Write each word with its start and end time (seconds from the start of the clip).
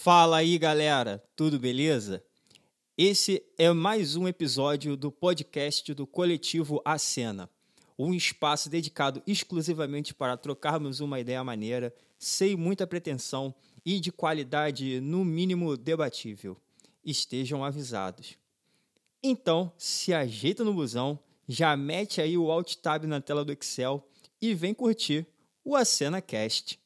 Fala 0.00 0.36
aí, 0.36 0.56
galera, 0.58 1.20
tudo 1.34 1.58
beleza? 1.58 2.22
Esse 2.96 3.42
é 3.58 3.72
mais 3.72 4.14
um 4.14 4.28
episódio 4.28 4.96
do 4.96 5.10
podcast 5.10 5.92
do 5.92 6.06
Coletivo 6.06 6.80
A 6.84 6.96
Cena, 6.96 7.50
um 7.98 8.14
espaço 8.14 8.70
dedicado 8.70 9.20
exclusivamente 9.26 10.14
para 10.14 10.36
trocarmos 10.36 11.00
uma 11.00 11.18
ideia 11.18 11.42
maneira, 11.42 11.92
sem 12.16 12.54
muita 12.54 12.86
pretensão 12.86 13.52
e 13.84 13.98
de 13.98 14.12
qualidade 14.12 15.00
no 15.00 15.24
mínimo 15.24 15.76
debatível. 15.76 16.56
Estejam 17.04 17.64
avisados. 17.64 18.38
Então, 19.20 19.72
se 19.76 20.14
ajeita 20.14 20.62
no 20.62 20.72
busão, 20.72 21.18
já 21.48 21.76
mete 21.76 22.20
aí 22.20 22.38
o 22.38 22.52
Alt 22.52 22.76
Tab 22.76 23.02
na 23.04 23.20
tela 23.20 23.44
do 23.44 23.52
Excel 23.52 24.08
e 24.40 24.54
vem 24.54 24.72
curtir 24.72 25.26
o 25.64 25.74
Acena 25.74 26.22
Cast. 26.22 26.78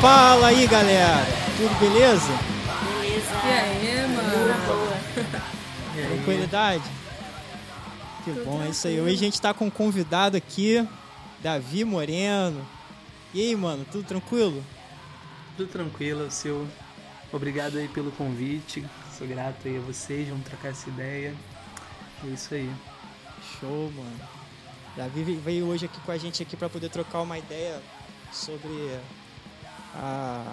Fala 0.00 0.46
aí, 0.46 0.66
galera! 0.66 1.26
Tudo 1.58 1.78
beleza? 1.78 2.32
Beleza. 2.90 3.34
E 3.44 3.52
aí, 3.52 4.08
mano? 4.08 4.66
Boa. 4.66 4.96
Tranquilidade? 5.92 6.84
Que 8.24 8.30
bom, 8.30 8.62
é 8.62 8.70
isso 8.70 8.88
aí. 8.88 8.98
Hoje 8.98 9.16
a 9.16 9.18
gente 9.18 9.38
tá 9.38 9.52
com 9.52 9.66
um 9.66 9.70
convidado 9.70 10.38
aqui, 10.38 10.88
Davi 11.42 11.84
Moreno. 11.84 12.66
E 13.34 13.42
aí, 13.42 13.54
mano, 13.54 13.84
tudo 13.92 14.02
tranquilo? 14.04 14.64
Tudo 15.58 15.70
tranquilo, 15.70 16.30
seu. 16.30 16.66
Obrigado 17.30 17.76
aí 17.76 17.86
pelo 17.86 18.10
convite. 18.12 18.82
Sou 19.18 19.26
grato 19.26 19.68
aí 19.68 19.76
a 19.76 19.80
vocês, 19.80 20.26
vamos 20.30 20.46
trocar 20.46 20.68
essa 20.68 20.88
ideia. 20.88 21.34
É 22.24 22.26
isso 22.28 22.54
aí. 22.54 22.70
Show, 23.60 23.92
mano. 23.94 24.20
Davi 24.96 25.22
veio 25.44 25.66
hoje 25.66 25.84
aqui 25.84 26.00
com 26.00 26.10
a 26.10 26.16
gente 26.16 26.42
aqui 26.42 26.56
para 26.56 26.70
poder 26.70 26.88
trocar 26.88 27.20
uma 27.20 27.36
ideia 27.36 27.82
sobre 28.32 28.98
a, 29.94 30.44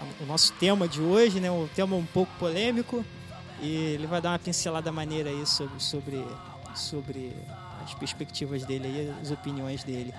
a, 0.00 0.22
o 0.22 0.26
nosso 0.26 0.52
tema 0.54 0.86
de 0.88 1.00
hoje, 1.00 1.40
né? 1.40 1.50
Um 1.50 1.66
tema 1.68 1.96
um 1.96 2.06
pouco 2.06 2.32
polêmico. 2.38 3.04
E 3.60 3.68
ele 3.74 4.06
vai 4.06 4.20
dar 4.20 4.30
uma 4.32 4.38
pincelada 4.38 4.92
maneira 4.92 5.30
aí 5.30 5.46
sobre, 5.46 5.80
sobre, 5.82 6.24
sobre 6.74 7.32
as 7.82 7.94
perspectivas 7.94 8.64
dele 8.64 8.86
aí, 8.86 9.14
as 9.22 9.30
opiniões 9.30 9.82
dele. 9.82 10.12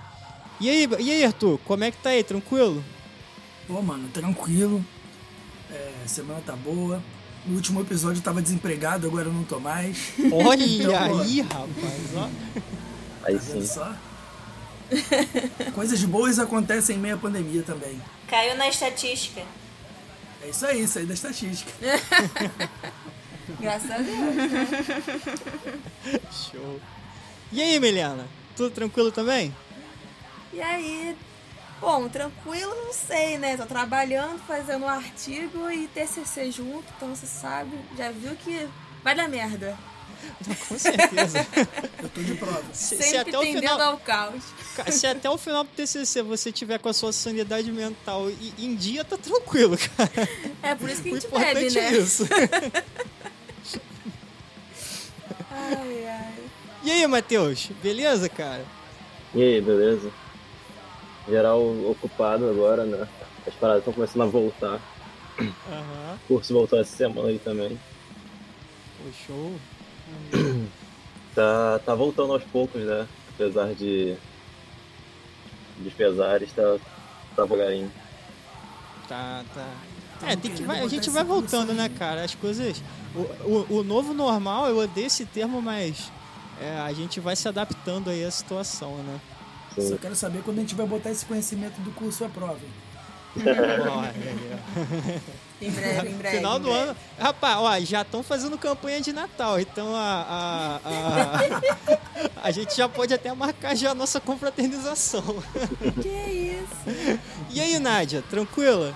E 0.60 0.68
aí, 0.68 0.88
e 0.98 1.10
aí, 1.12 1.24
Arthur, 1.24 1.58
como 1.64 1.84
é 1.84 1.90
que 1.92 1.98
tá 1.98 2.10
aí? 2.10 2.24
Tranquilo? 2.24 2.82
Pô, 3.68 3.80
mano, 3.80 4.08
tranquilo. 4.08 4.84
É, 5.70 5.92
semana 6.06 6.40
tá 6.44 6.56
boa. 6.56 7.00
No 7.46 7.54
último 7.54 7.80
episódio 7.80 8.18
eu 8.18 8.24
tava 8.24 8.42
desempregado, 8.42 9.06
agora 9.06 9.28
eu 9.28 9.32
não 9.32 9.44
tô 9.44 9.60
mais. 9.60 10.14
Olha 10.32 10.64
Então, 10.64 10.92
pô. 11.08 11.18
aí, 11.20 11.40
rapaz, 11.42 12.16
ó. 12.16 12.28
Aí 13.24 13.34
Tá 13.34 13.40
sim. 13.40 13.66
só? 13.66 13.94
Coisas 15.74 16.02
boas 16.04 16.38
acontecem 16.38 16.96
em 16.96 16.98
meio 16.98 17.14
à 17.14 17.18
pandemia 17.18 17.62
também. 17.62 18.00
Caiu 18.28 18.56
na 18.56 18.68
estatística. 18.68 19.42
É 20.42 20.48
isso 20.48 20.66
aí, 20.66 20.82
isso 20.82 20.98
aí 20.98 21.06
da 21.06 21.14
estatística. 21.14 21.72
Graças 23.58 23.90
a 23.90 23.98
Deus. 23.98 24.16
Show. 26.52 26.80
E 27.50 27.62
aí, 27.62 27.80
Milena? 27.80 28.26
Tudo 28.54 28.70
tranquilo 28.70 29.10
também? 29.10 29.54
E 30.52 30.60
aí? 30.60 31.16
Bom, 31.80 32.08
tranquilo, 32.08 32.74
não 32.74 32.92
sei, 32.92 33.38
né? 33.38 33.56
Tô 33.56 33.64
trabalhando, 33.64 34.38
fazendo 34.40 34.84
um 34.84 34.88
artigo 34.88 35.70
e 35.70 35.86
TCC 35.88 36.50
junto, 36.50 36.84
então 36.96 37.14
você 37.14 37.26
sabe, 37.26 37.70
já 37.96 38.10
viu 38.10 38.34
que 38.34 38.68
vai 39.02 39.14
dar 39.14 39.28
merda. 39.28 39.78
Com 40.68 40.78
certeza. 40.78 41.46
Eu 42.02 42.08
tô 42.08 42.20
de 42.22 42.34
prova. 42.34 42.62
se, 42.72 42.96
se 42.96 43.02
Sempre 43.02 43.18
até 43.18 43.38
o 43.38 43.40
tendendo 43.42 43.60
final, 43.60 43.80
ao 43.80 43.98
caos. 43.98 44.42
se 44.90 45.06
até 45.06 45.28
o 45.30 45.36
final 45.38 45.64
do 45.64 45.70
TCC 45.70 46.22
você 46.22 46.52
tiver 46.52 46.78
com 46.78 46.88
a 46.88 46.92
sua 46.92 47.12
sanidade 47.12 47.70
mental 47.72 48.30
e- 48.30 48.54
em 48.58 48.74
dia, 48.76 49.04
tá 49.04 49.16
tranquilo, 49.16 49.76
cara. 49.96 50.28
É 50.62 50.74
por 50.74 50.88
isso 50.88 51.02
que 51.02 51.10
a 51.10 51.14
gente 51.14 51.26
importante 51.26 51.54
bebe, 51.54 51.78
é 51.78 51.90
né? 51.90 51.98
isso. 51.98 52.26
Ai, 55.50 56.06
ai. 56.06 56.34
E 56.84 56.90
aí, 56.90 57.06
Matheus? 57.06 57.68
Beleza, 57.82 58.28
cara? 58.28 58.64
E 59.34 59.42
aí, 59.42 59.60
beleza? 59.60 60.10
Geral 61.28 61.60
ocupado 61.90 62.48
agora, 62.48 62.84
né? 62.84 63.06
As 63.46 63.54
paradas 63.54 63.80
estão 63.80 63.92
começando 63.92 64.22
a 64.22 64.26
voltar. 64.26 64.80
Aham. 65.40 66.18
O 66.24 66.34
curso 66.34 66.52
voltou 66.54 66.78
essa 66.80 66.96
semana 66.96 67.28
aí 67.28 67.38
também. 67.38 67.78
Pô, 68.98 69.10
show. 69.26 69.52
Tá, 71.34 71.78
tá 71.86 71.94
voltando 71.94 72.32
aos 72.32 72.42
poucos, 72.42 72.82
né? 72.82 73.06
Apesar 73.32 73.72
de. 73.72 74.16
dos 75.76 75.92
pesares, 75.92 76.50
tá, 76.52 76.78
tá 77.36 77.42
devagarinho. 77.44 77.92
Tá, 79.08 79.44
tá. 79.54 79.68
É, 80.26 80.34
tem 80.34 80.52
que 80.52 80.64
vai, 80.64 80.80
a 80.80 80.88
gente 80.88 81.08
vai 81.10 81.22
voltando, 81.22 81.72
né, 81.72 81.88
cara? 81.88 82.24
As 82.24 82.34
coisas. 82.34 82.82
O, 83.14 83.20
o, 83.48 83.78
o 83.78 83.84
novo 83.84 84.12
normal, 84.12 84.66
eu 84.66 84.78
odeio 84.78 85.06
esse 85.06 85.24
termo, 85.26 85.62
mas 85.62 86.10
é, 86.60 86.80
a 86.80 86.92
gente 86.92 87.20
vai 87.20 87.36
se 87.36 87.46
adaptando 87.46 88.10
aí 88.10 88.24
à 88.24 88.30
situação, 88.32 88.96
né? 88.96 89.20
Sim. 89.76 89.90
Só 89.90 89.96
quero 89.96 90.16
saber 90.16 90.42
quando 90.42 90.58
a 90.58 90.62
gente 90.62 90.74
vai 90.74 90.86
botar 90.86 91.12
esse 91.12 91.24
conhecimento 91.24 91.80
do 91.82 91.92
curso 91.92 92.24
à 92.24 92.28
prova. 92.28 92.58
hein? 93.36 93.38
Em 95.60 95.70
breve, 95.70 96.08
em 96.08 96.14
breve. 96.14 96.36
Final 96.36 96.58
em 96.58 96.60
do 96.60 96.68
breve. 96.68 96.82
ano. 96.90 96.96
Rapaz, 97.18 97.56
ó, 97.58 97.80
já 97.80 98.02
estão 98.02 98.22
fazendo 98.22 98.56
campanha 98.56 99.00
de 99.00 99.12
Natal, 99.12 99.58
então 99.58 99.94
a, 99.94 100.22
a, 100.28 100.80
a, 100.84 102.46
a 102.46 102.50
gente 102.52 102.76
já 102.76 102.88
pode 102.88 103.12
até 103.12 103.32
marcar 103.32 103.74
já 103.74 103.90
a 103.90 103.94
nossa 103.94 104.20
confraternização. 104.20 105.22
Que 106.00 106.08
isso? 106.08 107.18
E 107.50 107.60
aí, 107.60 107.78
Nádia, 107.78 108.22
tranquila? 108.30 108.94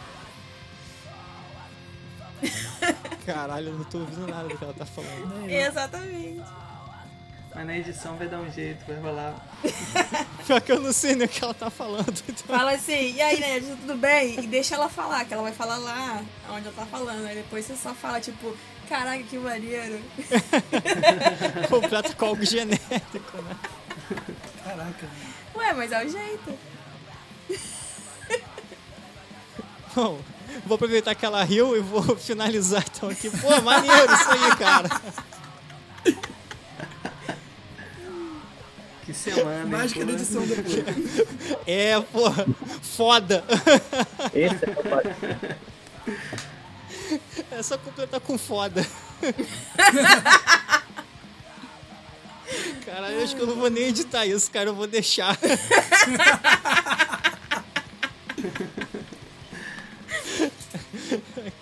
Caralho, 3.27 3.69
eu 3.69 3.75
não 3.75 3.85
tô 3.85 3.99
ouvindo 3.99 4.27
nada 4.27 4.49
do 4.49 4.57
que 4.57 4.65
ela 4.65 4.75
tá 4.75 4.85
falando. 4.87 5.49
Exatamente. 5.49 6.43
Mas 7.55 7.67
na 7.67 7.77
edição 7.77 8.17
vai 8.17 8.27
dar 8.29 8.39
um 8.41 8.51
jeito, 8.51 8.83
vai 8.87 8.97
rolar. 8.99 9.35
Pior 10.47 10.61
que 10.61 10.73
eu 10.73 10.81
não 10.81 10.93
sei 10.93 11.15
nem 11.15 11.27
o 11.27 11.29
que 11.29 11.45
ela 11.45 11.53
tá 11.53 11.69
falando. 11.69 12.09
então- 12.27 12.57
Fala 12.57 12.73
assim, 12.73 13.13
e 13.15 13.21
aí, 13.21 13.39
né, 13.39 13.61
tudo 13.61 13.95
bem? 13.97 14.41
E 14.41 14.47
deixa 14.47 14.75
ela 14.75 14.89
falar, 14.89 15.25
que 15.27 15.35
ela 15.35 15.43
vai 15.43 15.53
falar 15.53 15.77
lá 15.77 16.23
onde 16.51 16.67
ela 16.67 16.75
tá 16.75 16.87
falando. 16.87 17.27
Aí 17.27 17.37
depois 17.37 17.67
você 17.67 17.77
só 17.77 17.93
fala, 17.95 18.21
tipo, 18.21 18.57
caraca, 18.89 19.23
que 19.25 19.37
maneiro. 19.37 20.01
Completa 21.69 22.15
com 22.15 22.25
algo 22.27 22.45
genético, 22.45 23.37
né? 23.43 23.57
Caraca. 24.65 25.07
Ué, 25.55 25.73
mas 25.75 25.93
é 25.93 26.05
o 26.07 26.09
jeito. 26.09 26.59
Bom, 29.95 30.19
vou 30.65 30.77
aproveitar 30.77 31.15
que 31.15 31.25
ela 31.27 31.45
riu 31.45 31.77
e 31.77 31.81
vou 31.81 32.03
finalizar 32.17 32.83
então 32.97 33.11
aqui. 33.11 33.29
Pô, 33.31 33.61
maneiro 33.61 34.11
isso 34.15 34.31
aí, 34.31 34.57
cara. 34.57 34.89
Semana? 39.23 39.65
Mágica 39.67 40.05
da 40.05 40.13
edição 40.13 40.47
depois. 40.47 40.83
É, 41.67 42.01
pô, 42.01 42.31
foda. 42.83 43.45
Esse 44.35 44.65
é 44.65 44.71
o 44.71 44.83
papo. 44.83 45.09
É 47.51 47.63
só 47.63 47.79
completar 47.79 48.21
com 48.21 48.37
foda. 48.39 48.87
Caralho, 52.85 53.15
eu 53.15 53.25
acho 53.25 53.35
que 53.37 53.43
eu 53.43 53.47
não 53.47 53.57
vou 53.57 53.71
nem 53.71 53.85
editar 53.85 54.27
isso, 54.27 54.51
cara. 54.51 54.69
Eu 54.71 54.75
vou 54.75 54.87
deixar. 54.87 55.39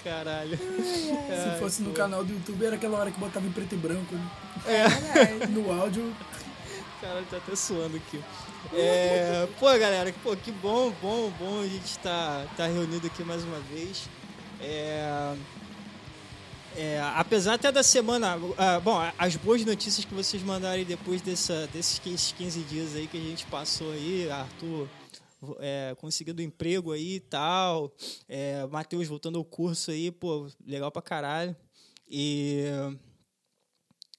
Caralho. 0.03 0.59
Se 0.59 1.59
fosse 1.61 1.83
no 1.83 1.93
canal 1.93 2.25
do 2.25 2.33
YouTube, 2.33 2.65
era 2.65 2.77
aquela 2.77 2.99
hora 2.99 3.11
que 3.11 3.21
botava 3.21 3.47
em 3.47 3.53
preto 3.53 3.75
e 3.75 3.79
branco. 3.79 4.15
Né? 4.15 4.23
É. 4.67 5.47
No 5.47 5.73
áudio, 5.73 6.15
Caralho, 7.01 7.27
tá 7.27 7.39
até 7.39 7.57
suando 7.57 7.97
aqui. 7.97 8.23
É, 8.75 9.49
pô, 9.59 9.67
galera, 9.67 10.15
pô, 10.23 10.37
que 10.37 10.53
bom, 10.53 10.91
bom, 11.01 11.31
bom 11.39 11.61
a 11.61 11.67
gente 11.67 11.99
tá, 12.01 12.47
tá 12.57 12.67
reunido 12.67 13.07
aqui 13.07 13.25
mais 13.25 13.43
uma 13.43 13.59
vez. 13.61 14.09
É, 14.61 15.35
é, 16.77 17.01
apesar 17.17 17.55
até 17.55 17.73
da 17.73 17.83
semana. 17.83 18.39
ah, 18.59 18.79
bom, 18.81 18.99
as 19.19 19.37
boas 19.37 19.65
notícias 19.65 20.05
que 20.05 20.15
vocês 20.15 20.43
mandarem 20.43 20.85
depois 20.85 21.23
dessa, 21.23 21.67
desses 21.69 21.99
15 21.99 22.35
15 22.35 22.61
dias 22.65 22.95
aí 22.95 23.07
que 23.07 23.17
a 23.17 23.21
gente 23.21 23.47
passou 23.47 23.93
aí, 23.93 24.31
Arthur 24.31 24.87
é, 25.59 25.95
conseguindo 25.99 26.43
emprego 26.43 26.93
aí 26.93 27.15
e 27.15 27.21
tal, 27.21 27.93
é, 28.29 28.67
Matheus 28.67 29.09
voltando 29.09 29.39
ao 29.39 29.45
curso 29.45 29.91
aí, 29.91 30.11
pô, 30.11 30.47
legal 30.67 30.91
pra 30.91 31.03
caralho. 31.03 31.57
E. 32.09 32.65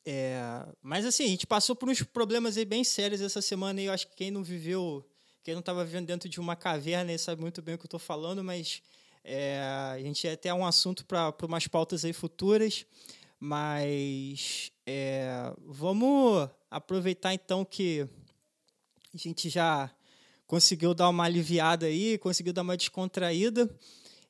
É, 0.06 0.66
mas 0.82 1.06
assim, 1.06 1.26
a 1.26 1.28
gente 1.28 1.46
passou 1.46 1.76
por 1.76 1.88
uns 1.90 2.02
problemas 2.02 2.58
aí 2.58 2.66
bem 2.66 2.84
sérios 2.84 3.22
essa 3.22 3.42
semana 3.42 3.80
e 3.80 3.86
eu 3.86 3.94
acho 3.94 4.08
que 4.08 4.16
quem 4.16 4.32
não 4.32 4.44
viveu, 4.44 5.08
quem 5.44 5.54
não 5.54 5.60
estava 5.60 5.86
vivendo 5.86 6.08
dentro 6.08 6.28
de 6.28 6.40
uma 6.40 6.56
caverna 6.56 7.16
sabe 7.18 7.42
muito 7.42 7.62
bem 7.62 7.76
o 7.76 7.78
que 7.78 7.84
eu 7.84 7.88
estou 7.88 8.00
falando, 8.00 8.44
mas 8.44 8.82
é, 9.24 9.62
a 9.94 10.00
gente 10.00 10.28
é 10.28 10.32
até 10.32 10.52
um 10.54 10.66
assunto 10.66 11.06
para 11.06 11.34
umas 11.44 11.68
pautas 11.68 12.04
aí 12.04 12.14
futuras, 12.14 12.86
mas 13.40 14.72
é, 14.86 15.54
vamos 15.66 16.50
aproveitar 16.70 17.34
então 17.34 17.64
que 17.64 18.08
a 19.14 19.18
gente 19.18 19.50
já 19.50 19.92
conseguiu 20.48 20.94
dar 20.94 21.10
uma 21.10 21.26
aliviada 21.26 21.86
aí, 21.86 22.18
conseguiu 22.18 22.54
dar 22.54 22.64
uma 22.64 22.76
descontraída 22.76 23.70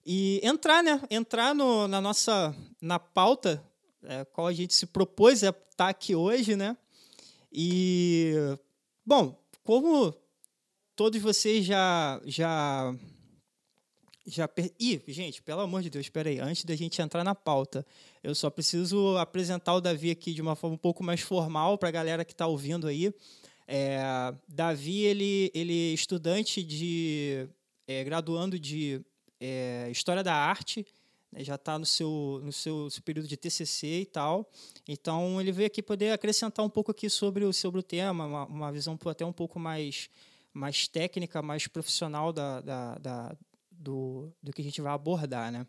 e 0.05 0.41
entrar, 0.43 0.83
né? 0.83 1.01
Entrar 1.09 1.55
no, 1.55 1.87
na 1.87 2.01
nossa 2.01 2.55
na 2.81 2.99
pauta 2.99 3.63
é, 4.03 4.25
qual 4.25 4.47
a 4.47 4.53
gente 4.53 4.73
se 4.73 4.85
propôs 4.85 5.43
a 5.43 5.49
estar 5.49 5.89
aqui 5.89 6.15
hoje, 6.15 6.55
né? 6.55 6.75
E 7.51 8.33
bom, 9.05 9.37
como 9.63 10.15
todos 10.95 11.21
vocês 11.21 11.65
já 11.65 12.21
já 12.25 12.95
já 14.25 14.47
per... 14.47 14.71
Ih, 14.79 15.01
gente, 15.07 15.41
pelo 15.41 15.61
amor 15.61 15.81
de 15.81 15.89
Deus, 15.89 16.05
espera 16.05 16.29
aí, 16.29 16.39
antes 16.39 16.63
da 16.63 16.75
gente 16.75 17.01
entrar 17.01 17.23
na 17.23 17.35
pauta, 17.35 17.85
eu 18.23 18.33
só 18.35 18.49
preciso 18.49 19.17
apresentar 19.17 19.73
o 19.73 19.81
Davi 19.81 20.11
aqui 20.11 20.33
de 20.33 20.41
uma 20.41 20.55
forma 20.55 20.75
um 20.75 20.79
pouco 20.79 21.03
mais 21.03 21.21
formal 21.21 21.77
para 21.77 21.89
a 21.89 21.91
galera 21.91 22.23
que 22.25 22.31
está 22.31 22.47
ouvindo 22.47 22.87
aí. 22.87 23.13
É, 23.67 23.99
Davi, 24.47 25.01
ele, 25.01 25.51
ele 25.53 25.91
é 25.91 25.93
estudante 25.93 26.63
de. 26.63 27.47
É, 27.87 28.03
graduando 28.03 28.59
de 28.59 29.01
é, 29.39 29.89
História 29.91 30.23
da 30.23 30.33
Arte, 30.33 30.85
já 31.37 31.55
está 31.55 31.79
no 31.79 31.85
seu, 31.85 32.41
no 32.43 32.51
seu, 32.51 32.89
período 33.03 33.27
de 33.27 33.37
TCC 33.37 34.01
e 34.01 34.05
tal. 34.05 34.49
Então, 34.87 35.39
ele 35.39 35.51
veio 35.51 35.67
aqui 35.67 35.81
poder 35.81 36.11
acrescentar 36.11 36.65
um 36.65 36.69
pouco 36.69 36.91
aqui 36.91 37.09
sobre 37.09 37.45
o, 37.45 37.53
sobre 37.53 37.79
o 37.79 37.83
tema, 37.83 38.25
uma, 38.25 38.45
uma 38.45 38.71
visão 38.71 38.97
até 39.05 39.25
um 39.25 39.31
pouco 39.31 39.59
mais, 39.59 40.09
mais 40.53 40.87
técnica, 40.87 41.41
mais 41.41 41.67
profissional 41.67 42.33
da, 42.33 42.61
da, 42.61 42.95
da 42.95 43.37
do, 43.71 44.31
do 44.43 44.51
que 44.51 44.61
a 44.61 44.65
gente 44.65 44.81
vai 44.81 44.93
abordar, 44.93 45.51
né? 45.51 45.65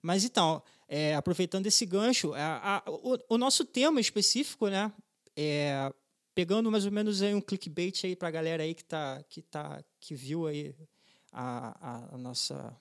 Mas 0.00 0.24
então, 0.24 0.62
é, 0.88 1.14
aproveitando 1.14 1.66
esse 1.66 1.86
gancho, 1.86 2.34
a, 2.34 2.76
a, 2.76 2.90
o, 2.90 3.18
o, 3.30 3.38
nosso 3.38 3.64
tema 3.64 4.00
específico, 4.00 4.68
né? 4.68 4.92
É, 5.36 5.92
pegando 6.34 6.70
mais 6.70 6.84
ou 6.84 6.92
menos 6.92 7.22
aí 7.22 7.34
um 7.34 7.40
clickbait 7.40 8.04
aí 8.04 8.16
para 8.16 8.28
a 8.28 8.30
galera 8.30 8.62
aí 8.62 8.74
que 8.74 8.84
tá, 8.84 9.22
que 9.28 9.42
tá, 9.42 9.82
que 10.00 10.14
viu 10.14 10.46
aí 10.46 10.74
a, 11.32 12.14
a, 12.14 12.18
nossa 12.18 12.76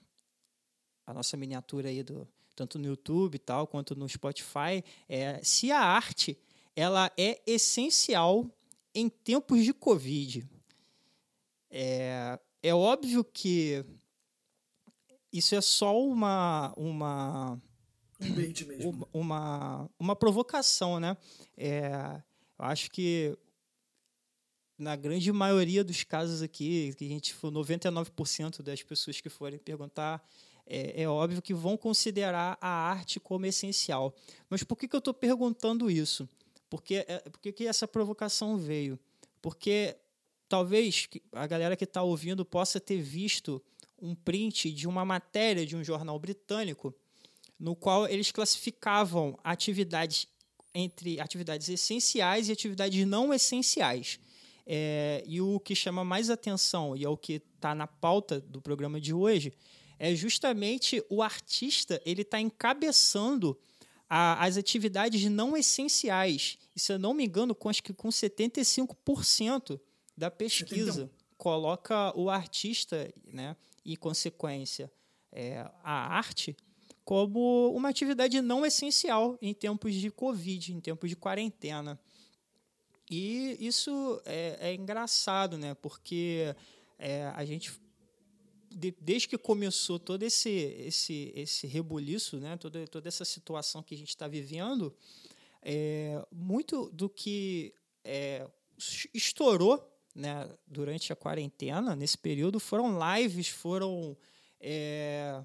a 1.05 1.13
nossa 1.13 1.35
miniatura 1.37 1.89
aí 1.89 2.03
do 2.03 2.27
tanto 2.55 2.77
no 2.77 2.85
YouTube 2.85 3.35
e 3.35 3.39
tal 3.39 3.65
quanto 3.65 3.95
no 3.95 4.07
Spotify, 4.07 4.83
é 5.07 5.41
se 5.43 5.71
a 5.71 5.79
arte 5.79 6.37
ela 6.75 7.11
é 7.17 7.41
essencial 7.45 8.45
em 8.93 9.09
tempos 9.09 9.63
de 9.63 9.73
Covid. 9.73 10.47
É, 11.69 12.39
é 12.61 12.73
óbvio 12.73 13.23
que 13.23 13.83
isso 15.31 15.55
é 15.55 15.61
só 15.61 15.97
uma 15.99 16.73
uma 16.75 17.61
um 18.21 19.19
uma, 19.21 19.89
uma 19.97 20.15
provocação, 20.15 20.99
né? 20.99 21.17
É, 21.57 22.21
eu 22.59 22.65
acho 22.65 22.91
que 22.91 23.37
na 24.77 24.95
grande 24.95 25.31
maioria 25.31 25.83
dos 25.83 26.03
casos 26.03 26.41
aqui, 26.41 26.93
que 26.95 27.05
a 27.05 27.07
gente 27.07 27.33
for 27.33 27.51
99% 27.51 28.61
das 28.63 28.81
pessoas 28.81 29.21
que 29.21 29.29
forem 29.29 29.59
perguntar, 29.59 30.27
é, 30.65 31.03
é, 31.03 31.07
óbvio 31.07 31.41
que 31.41 31.53
vão 31.53 31.77
considerar 31.77 32.57
a 32.61 32.69
arte 32.69 33.19
como 33.19 33.45
essencial. 33.45 34.13
Mas 34.49 34.63
por 34.63 34.77
que, 34.77 34.87
que 34.87 34.95
eu 34.95 34.99
estou 34.99 35.13
perguntando 35.13 35.89
isso? 35.89 36.27
Porque, 36.69 37.05
é, 37.07 37.19
por 37.19 37.39
que, 37.39 37.51
que 37.51 37.67
essa 37.67 37.87
provocação 37.87 38.57
veio? 38.57 38.99
Porque 39.41 39.95
talvez 40.47 41.07
a 41.31 41.47
galera 41.47 41.75
que 41.75 41.83
está 41.83 42.01
ouvindo 42.01 42.45
possa 42.45 42.79
ter 42.79 43.01
visto 43.01 43.61
um 44.01 44.15
print 44.15 44.71
de 44.71 44.87
uma 44.87 45.05
matéria 45.05 45.65
de 45.65 45.75
um 45.75 45.83
jornal 45.83 46.17
britânico 46.17 46.93
no 47.59 47.75
qual 47.75 48.07
eles 48.07 48.31
classificavam 48.31 49.37
atividades 49.43 50.27
entre 50.73 51.19
atividades 51.19 51.69
essenciais 51.69 52.49
e 52.49 52.51
atividades 52.51 53.05
não 53.05 53.33
essenciais. 53.33 54.19
É, 54.65 55.23
e 55.27 55.41
o 55.41 55.59
que 55.59 55.75
chama 55.75 56.03
mais 56.03 56.29
atenção, 56.29 56.95
e 56.95 57.03
é 57.03 57.09
o 57.09 57.17
que 57.17 57.41
está 57.55 57.75
na 57.75 57.87
pauta 57.87 58.39
do 58.39 58.61
programa 58.61 58.99
de 58.99 59.13
hoje, 59.13 59.53
é 60.03 60.15
justamente 60.15 61.05
o 61.11 61.21
artista 61.21 62.01
ele 62.03 62.23
está 62.23 62.41
encabeçando 62.41 63.55
a, 64.09 64.43
as 64.43 64.57
atividades 64.57 65.23
não 65.25 65.55
essenciais. 65.55 66.57
E 66.75 66.79
se 66.79 66.91
eu 66.91 66.97
não 66.97 67.13
me 67.13 67.23
engano, 67.23 67.53
com, 67.53 67.69
acho 67.69 67.83
que 67.83 67.93
com 67.93 68.09
75% 68.09 69.79
da 70.17 70.31
pesquisa 70.31 70.91
71. 70.91 71.09
coloca 71.37 72.17
o 72.17 72.31
artista, 72.31 73.13
né, 73.31 73.55
e 73.85 73.95
consequência 73.95 74.91
é, 75.31 75.69
a 75.83 76.17
arte 76.17 76.57
como 77.05 77.71
uma 77.71 77.89
atividade 77.89 78.41
não 78.41 78.65
essencial 78.65 79.37
em 79.39 79.53
tempos 79.53 79.93
de 79.93 80.09
Covid, 80.09 80.73
em 80.73 80.79
tempos 80.79 81.11
de 81.11 81.15
quarentena. 81.15 81.99
E 83.07 83.55
isso 83.59 84.19
é, 84.25 84.57
é 84.61 84.73
engraçado, 84.73 85.59
né? 85.59 85.75
Porque 85.75 86.55
é, 86.97 87.25
a 87.35 87.45
gente, 87.45 87.73
de, 88.71 88.95
desde 88.99 89.27
que 89.27 89.37
começou 89.37 89.99
todo 89.99 90.23
esse, 90.23 90.49
esse, 90.49 91.31
esse 91.35 91.67
rebuliço, 91.67 92.39
né? 92.39 92.57
toda, 92.57 92.87
toda 92.87 93.07
essa 93.07 93.25
situação 93.25 93.83
que 93.83 93.93
a 93.93 93.97
gente 93.97 94.09
está 94.09 94.27
vivendo, 94.27 94.95
é, 95.61 96.25
muito 96.31 96.89
do 96.91 97.09
que 97.09 97.73
é, 98.03 98.47
estourou 99.13 99.87
né, 100.15 100.49
durante 100.65 101.13
a 101.13 101.15
quarentena, 101.15 101.95
nesse 101.95 102.17
período, 102.17 102.59
foram 102.59 102.97
lives, 103.15 103.47
foram 103.47 104.17
é, 104.59 105.43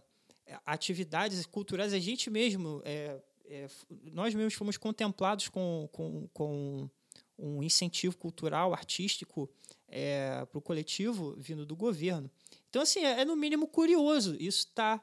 atividades 0.64 1.44
culturais. 1.46 1.93
A 1.93 1.99
gente 1.99 2.31
mesmo, 2.31 2.81
é, 2.84 3.20
é, 3.46 3.69
nós 4.12 4.34
mesmos 4.34 4.55
fomos 4.55 4.76
contemplados 4.76 5.49
com, 5.49 5.88
com, 5.93 6.28
com 6.32 6.90
um 7.38 7.62
incentivo 7.62 8.17
cultural, 8.17 8.73
artístico 8.73 9.49
é, 9.88 10.44
para 10.46 10.58
o 10.58 10.62
coletivo 10.62 11.34
vindo 11.37 11.64
do 11.64 11.76
governo. 11.76 12.31
Então, 12.76 12.82
assim, 12.82 13.00
é, 13.00 13.23
é 13.23 13.25
no 13.25 13.34
mínimo 13.34 13.67
curioso. 13.67 14.37
Isso 14.38 14.67
tá, 14.75 15.02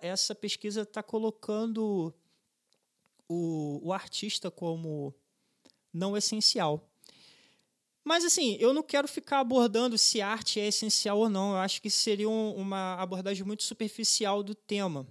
essa 0.00 0.34
pesquisa 0.34 0.82
está 0.82 1.04
colocando 1.04 2.12
o, 3.28 3.80
o 3.80 3.92
artista 3.92 4.50
como 4.50 5.14
não 5.94 6.16
essencial. 6.16 6.90
Mas, 8.02 8.24
assim, 8.24 8.56
eu 8.58 8.74
não 8.74 8.82
quero 8.82 9.06
ficar 9.06 9.38
abordando 9.38 9.96
se 9.96 10.20
arte 10.20 10.58
é 10.58 10.66
essencial 10.66 11.16
ou 11.16 11.28
não. 11.28 11.52
Eu 11.52 11.58
acho 11.58 11.80
que 11.80 11.88
seria 11.88 12.28
um, 12.28 12.56
uma 12.56 12.94
abordagem 12.94 13.46
muito 13.46 13.62
superficial 13.62 14.42
do 14.42 14.52
tema. 14.52 15.06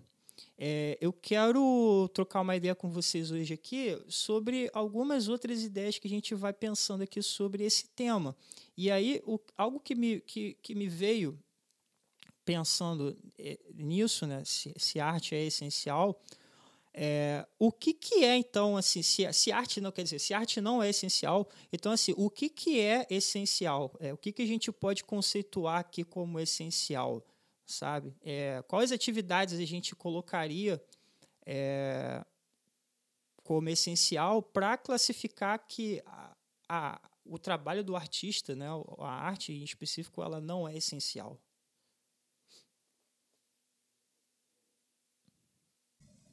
É, 0.58 0.98
eu 1.00 1.14
quero 1.14 2.10
trocar 2.14 2.42
uma 2.42 2.58
ideia 2.58 2.76
com 2.76 2.90
vocês 2.90 3.32
hoje 3.32 3.54
aqui 3.54 3.98
sobre 4.10 4.70
algumas 4.74 5.30
outras 5.30 5.64
ideias 5.64 5.98
que 5.98 6.10
a 6.10 6.12
gente 6.12 6.36
vai 6.36 6.52
pensando 6.52 7.04
aqui 7.04 7.22
sobre 7.22 7.64
esse 7.64 7.88
tema. 7.88 8.36
E 8.76 8.92
aí, 8.92 9.22
o, 9.26 9.40
algo 9.58 9.80
que 9.80 9.96
me, 9.96 10.20
que, 10.20 10.58
que 10.62 10.76
me 10.76 10.90
veio 10.90 11.40
pensando 12.46 13.18
é, 13.38 13.60
nisso, 13.74 14.26
né, 14.26 14.44
se, 14.46 14.74
se 14.78 15.00
arte 15.00 15.36
é 15.36 15.44
essencial, 15.44 16.22
é, 16.94 17.48
o 17.58 17.72
que, 17.72 17.94
que 17.94 18.26
é, 18.26 18.36
então, 18.36 18.76
assim, 18.76 19.02
se, 19.02 19.32
se 19.32 19.52
arte 19.52 19.80
não 19.80 19.92
quer 19.92 20.04
dizer, 20.04 20.20
se 20.20 20.34
arte 20.34 20.60
não 20.60 20.84
é 20.84 20.90
essencial, 20.90 21.48
então, 21.72 21.92
assim, 21.92 22.14
o 22.18 22.30
que, 22.30 22.50
que 22.50 22.80
é 22.82 23.08
essencial? 23.10 23.96
É, 24.00 24.14
o 24.14 24.18
que, 24.18 24.32
que 24.32 24.42
a 24.42 24.46
gente 24.46 24.72
pode 24.72 25.04
conceituar 25.04 25.80
aqui 25.80 26.04
como 26.04 26.40
essencial, 26.40 27.26
sabe? 27.66 28.14
É, 28.22 28.62
quais 28.68 28.92
atividades 28.92 29.58
a 29.58 29.66
gente 29.66 29.96
colocaria 29.96 30.84
é, 31.46 32.26
como 33.44 33.70
essencial 33.70 34.42
para 34.42 34.78
classificar 34.78 35.66
que 35.66 36.02
a, 36.06 36.36
a, 36.68 37.02
o 37.26 37.40
trabalho 37.40 37.86
do 37.86 37.96
artista, 37.96 38.54
né, 38.54 38.68
a 39.00 39.10
arte 39.10 39.54
em 39.54 39.64
específico, 39.64 40.22
ela 40.22 40.42
não 40.42 40.68
é 40.68 40.76
essencial? 40.76 41.40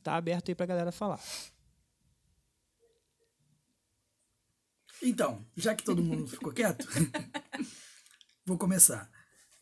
Tá 0.09 0.17
aberto 0.17 0.49
aí 0.49 0.55
para 0.55 0.65
a 0.65 0.69
galera 0.69 0.93
falar. 0.93 1.21
Então, 5.03 5.47
já 5.57 5.75
que 5.75 5.85
todo 5.85 6.03
mundo 6.03 6.27
ficou 6.27 6.53
quieto, 6.53 6.87
vou 8.45 8.59
começar. 8.59 9.11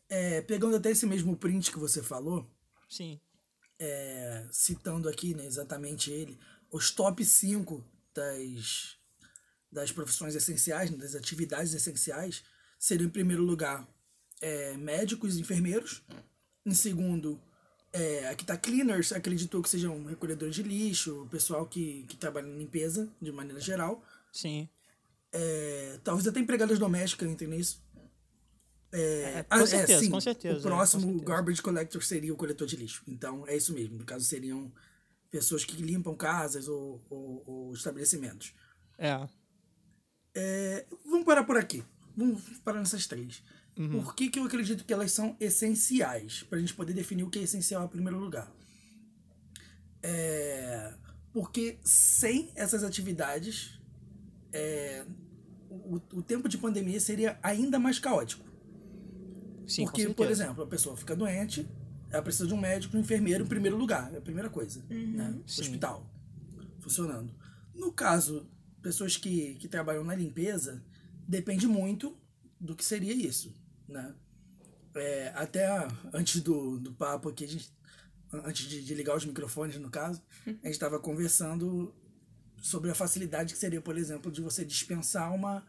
É, 0.09 0.41
pegando 0.41 0.77
até 0.77 0.91
esse 0.91 1.05
mesmo 1.05 1.37
print 1.37 1.71
que 1.71 1.79
você 1.79 2.03
falou. 2.03 2.51
Sim. 2.89 3.21
É, 3.79 4.49
citando 4.51 5.09
aqui 5.09 5.35
né, 5.35 5.45
exatamente 5.45 6.11
ele, 6.11 6.39
os 6.71 6.91
top 6.91 7.23
5 7.23 7.85
das, 8.15 8.97
das 9.71 9.93
profissões 9.93 10.35
essenciais, 10.35 10.91
né, 10.91 10.97
das 10.97 11.15
atividades 11.15 11.75
essenciais, 11.75 12.43
seriam 12.79 13.09
em 13.09 13.11
primeiro 13.13 13.43
lugar 13.43 13.87
é, 14.41 14.77
médicos 14.77 15.37
e 15.37 15.41
enfermeiros. 15.41 16.03
Em 16.65 16.73
segundo, 16.73 17.43
é, 17.97 18.29
aqui 18.29 18.45
tá 18.45 18.57
cleaners, 18.59 19.11
acreditou 19.13 19.63
que 19.63 19.71
sejam 19.71 20.05
recolhedores 20.05 20.55
de 20.55 20.63
lixo, 20.63 21.27
pessoal 21.31 21.67
que, 21.67 22.05
que 22.09 22.17
trabalha 22.17 22.47
em 22.47 22.59
limpeza, 22.59 23.09
de 23.21 23.33
maneira 23.33 23.59
geral. 23.59 24.05
Sim. 24.31 24.69
É, 25.33 25.99
talvez 26.05 26.29
até 26.29 26.39
empregadas 26.39 26.79
domésticas, 26.79 27.29
entendeu 27.29 27.59
isso? 27.59 27.83
É, 28.93 29.39
é, 29.39 29.43
com, 29.43 29.55
ah, 29.55 29.67
certeza, 29.67 30.01
sim, 30.01 30.11
com 30.11 30.21
certeza. 30.21 30.59
O 30.59 30.63
próximo 30.63 31.03
certeza. 31.03 31.25
garbage 31.25 31.63
collector 31.63 32.03
seria 32.03 32.35
o 32.35 32.37
coletor 32.37 32.67
de 32.67 32.77
lixo. 32.77 33.03
Então, 33.09 33.47
é 33.49 33.57
isso 33.57 33.73
mesmo. 33.73 33.97
No 33.97 34.05
caso, 34.05 34.25
seriam 34.27 34.71
pessoas 35.31 35.65
que 35.65 35.81
limpam 35.83 36.15
casas 36.15 36.69
ou, 36.69 37.03
ou, 37.09 37.43
ou 37.47 37.73
estabelecimentos. 37.73 38.55
É. 38.99 39.27
é. 40.35 40.87
Vamos 41.05 41.25
parar 41.25 41.45
por 41.45 41.57
aqui. 41.57 41.83
Vamos 42.15 42.43
parar 42.63 42.79
nessas 42.79 43.07
três. 43.07 43.43
Por 43.77 44.15
que, 44.15 44.31
que 44.31 44.39
eu 44.39 44.45
acredito 44.45 44.85
que 44.85 44.93
elas 44.93 45.13
são 45.13 45.37
essenciais? 45.39 46.43
Para 46.43 46.59
a 46.59 46.61
gente 46.61 46.75
poder 46.75 46.95
definir 46.95 47.25
o 47.25 47.31
que 47.31 47.39
é 47.39 47.43
essencial 47.43 47.85
em 47.85 47.89
primeiro 47.89 48.19
lugar. 48.19 48.51
É, 50.03 50.95
porque 51.33 51.79
sem 51.85 52.51
essas 52.55 52.83
atividades, 52.83 53.79
é, 54.53 55.05
o, 55.69 55.97
o 55.97 56.23
tempo 56.23 56.49
de 56.49 56.57
pandemia 56.57 56.99
seria 57.01 57.39
ainda 57.43 57.79
mais 57.79 57.99
caótico. 57.99 58.47
Sim, 59.67 59.85
Porque, 59.85 60.09
por 60.11 60.31
exemplo, 60.31 60.63
a 60.63 60.67
pessoa 60.67 60.97
fica 60.97 61.15
doente, 61.17 61.69
ela 62.11 62.23
precisa 62.23 62.47
de 62.47 62.55
um 62.55 62.57
médico, 62.57 62.97
um 62.97 63.01
enfermeiro 63.01 63.45
em 63.45 63.49
primeiro 63.49 63.77
lugar, 63.77 64.15
é 64.15 64.19
a 64.19 64.21
primeira 64.21 64.49
coisa, 64.49 64.83
né? 64.89 65.35
Sim. 65.45 65.63
Hospital 65.63 66.09
funcionando. 66.87 67.35
No 67.75 67.93
caso, 67.93 68.49
pessoas 68.81 69.17
que, 69.17 69.57
que 69.57 69.67
trabalham 69.67 70.05
na 70.05 70.15
limpeza, 70.15 70.83
depende 71.27 71.67
muito 71.67 72.17
do 72.61 72.77
que 72.77 72.85
seria 72.85 73.13
isso, 73.13 73.53
né? 73.89 74.15
É, 74.95 75.33
até 75.35 75.67
antes 76.13 76.41
do, 76.41 76.79
do 76.79 76.93
papo 76.93 77.29
aqui, 77.29 77.45
a 77.45 77.49
gente, 77.49 77.71
antes 78.33 78.67
de, 78.67 78.83
de 78.83 78.95
ligar 78.95 79.17
os 79.17 79.25
microfones, 79.25 79.77
no 79.79 79.91
caso, 79.91 80.23
a 80.47 80.51
gente 80.51 80.71
estava 80.71 80.99
conversando 80.99 81.95
sobre 82.59 82.91
a 82.91 82.95
facilidade 82.95 83.53
que 83.53 83.59
seria, 83.59 83.81
por 83.81 83.99
exemplo, 83.99 84.33
de 84.33 84.41
você 84.41 84.65
dispensar 84.65 85.35
uma, 85.35 85.65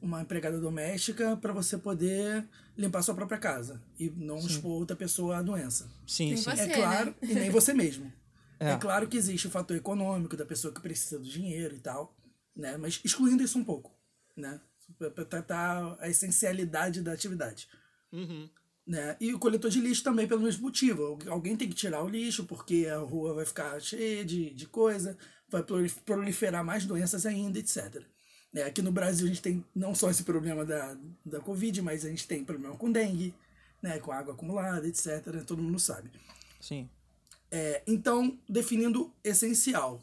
uma 0.00 0.22
empregada 0.22 0.58
doméstica 0.58 1.36
para 1.36 1.52
você 1.52 1.76
poder 1.76 2.48
limpar 2.76 3.02
sua 3.02 3.14
própria 3.14 3.38
casa 3.38 3.82
e 3.98 4.08
não 4.10 4.38
expor 4.38 4.72
outra 4.72 4.96
pessoa 4.96 5.38
à 5.38 5.42
doença. 5.42 5.90
Sim, 6.06 6.34
sim. 6.36 6.42
Você, 6.42 6.62
é 6.62 6.74
claro, 6.74 7.10
né? 7.10 7.16
e 7.22 7.34
nem 7.34 7.50
você 7.50 7.74
mesmo. 7.74 8.10
É. 8.62 8.72
É. 8.72 8.76
claro 8.76 9.08
que 9.08 9.16
existe 9.16 9.46
o 9.46 9.50
fator 9.50 9.74
econômico 9.74 10.36
da 10.36 10.44
pessoa 10.44 10.70
que 10.70 10.82
precisa 10.82 11.18
do 11.18 11.24
dinheiro 11.24 11.74
e 11.74 11.80
tal, 11.80 12.14
né? 12.54 12.76
Mas 12.76 13.00
excluindo 13.02 13.42
isso 13.42 13.58
um 13.58 13.64
pouco, 13.64 13.90
né? 14.36 14.60
Para 14.98 15.24
tratar 15.24 15.96
a 16.00 16.08
essencialidade 16.08 17.02
da 17.02 17.12
atividade. 17.12 17.68
Uhum. 18.12 18.48
Né? 18.86 19.16
E 19.20 19.32
o 19.32 19.38
coletor 19.38 19.70
de 19.70 19.80
lixo 19.80 20.02
também 20.02 20.26
pelo 20.26 20.40
mesmo 20.42 20.62
motivo. 20.62 21.04
Algu- 21.04 21.30
Alguém 21.30 21.56
tem 21.56 21.68
que 21.68 21.74
tirar 21.74 22.02
o 22.02 22.08
lixo 22.08 22.44
porque 22.44 22.86
a 22.92 22.98
rua 22.98 23.34
vai 23.34 23.44
ficar 23.44 23.80
cheia 23.80 24.24
de, 24.24 24.50
de 24.52 24.66
coisa, 24.66 25.16
vai 25.48 25.62
prolif- 25.62 26.00
proliferar 26.04 26.64
mais 26.64 26.84
doenças 26.84 27.24
ainda, 27.24 27.58
etc. 27.58 28.02
Né? 28.52 28.62
Aqui 28.64 28.82
no 28.82 28.90
Brasil 28.90 29.26
a 29.26 29.28
gente 29.28 29.42
tem 29.42 29.64
não 29.74 29.94
só 29.94 30.10
esse 30.10 30.24
problema 30.24 30.64
da, 30.64 30.96
da 31.24 31.40
Covid, 31.40 31.80
mas 31.82 32.04
a 32.04 32.08
gente 32.08 32.26
tem 32.26 32.44
problema 32.44 32.76
com 32.76 32.90
dengue, 32.90 33.32
né? 33.80 33.98
com 34.00 34.10
água 34.10 34.34
acumulada, 34.34 34.88
etc. 34.88 35.22
Todo 35.46 35.62
mundo 35.62 35.78
sabe. 35.78 36.10
Sim. 36.60 36.88
É, 37.48 37.82
então, 37.86 38.38
definindo 38.48 39.12
essencial, 39.22 40.02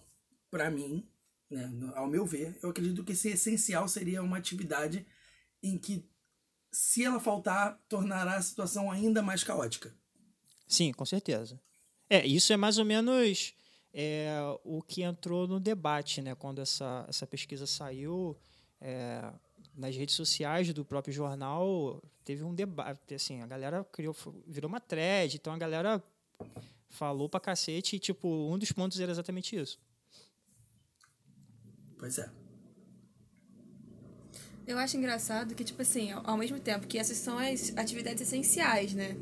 para 0.50 0.70
mim, 0.72 1.06
né, 1.50 1.72
ao 1.96 2.08
meu 2.08 2.25
ver, 2.25 2.58
eu 2.62 2.70
acredito 2.70 3.04
que 3.04 3.13
esse 3.13 3.30
essencial 3.30 3.88
seria 3.88 4.22
uma 4.22 4.38
atividade 4.38 5.06
em 5.63 5.77
que, 5.77 6.06
se 6.72 7.04
ela 7.04 7.20
faltar, 7.20 7.80
tornará 7.88 8.36
a 8.36 8.42
situação 8.42 8.92
ainda 8.92 9.22
mais 9.22 9.44
caótica. 9.44 9.96
Sim, 10.68 10.92
com 10.92 11.06
certeza. 11.06 11.60
É, 12.10 12.25
isso 12.25 12.51
é 12.51 12.58
mais 12.58 12.77
ou 12.77 12.86
menos 12.86 13.54
é, 13.94 14.30
o 14.63 14.82
que 14.82 15.01
entrou 15.01 15.48
no 15.48 15.60
debate, 15.60 16.22
né? 16.22 16.36
Quando 16.36 16.60
essa, 16.60 17.06
essa 17.08 17.25
pesquisa 17.25 17.66
saiu 17.66 18.38
é, 18.80 19.32
nas 19.75 19.96
redes 19.96 20.16
sociais 20.16 20.74
do 20.74 20.86
próprio 20.86 21.13
jornal, 21.13 22.01
teve 22.24 22.44
um 22.44 22.54
debate, 22.54 23.16
assim, 23.16 23.42
a 23.42 23.48
galera 23.48 23.84
criou, 23.86 24.16
virou 24.46 24.70
uma 24.70 24.80
thread, 24.80 25.38
então 25.38 25.54
a 25.54 25.58
galera 25.58 26.04
falou 26.89 27.30
pra 27.30 27.39
cacete 27.39 27.96
e, 27.96 28.00
tipo, 28.00 28.27
um 28.27 28.58
dos 28.58 28.72
pontos 28.72 29.00
era 29.00 29.12
exatamente 29.12 29.56
isso. 29.56 29.80
Pois 32.08 32.20
é. 32.20 32.30
Eu 34.66 34.78
acho 34.78 34.96
engraçado 34.96 35.54
que, 35.54 35.64
tipo 35.64 35.82
assim, 35.82 36.12
ao 36.12 36.38
mesmo 36.38 36.58
tempo 36.58 36.88
que 36.88 36.98
essas 36.98 37.18
são 37.18 37.38
as 37.38 37.76
atividades 37.76 38.22
essenciais, 38.22 38.94
né? 38.94 39.18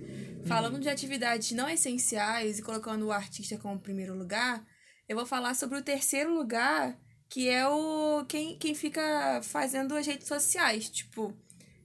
Falando 0.46 0.80
de 0.80 0.88
atividades 0.88 1.51
não 1.51 1.68
essenciais 1.68 2.60
e 2.60 2.62
colocando 2.62 3.08
o 3.08 3.12
artista 3.12 3.58
como 3.58 3.80
primeiro 3.80 4.15
lugar, 4.15 4.63
eu 5.10 5.15
vou 5.15 5.25
falar 5.25 5.56
sobre 5.56 5.80
o 5.80 5.82
terceiro 5.82 6.32
lugar, 6.32 6.96
que 7.27 7.50
é 7.50 7.68
o 7.68 8.24
quem, 8.27 8.56
quem 8.58 8.75
fica 8.75 9.42
fazendo 9.42 9.96
as 9.96 10.06
redes 10.06 10.27
sociais. 10.27 10.88
Tipo, 10.88 11.36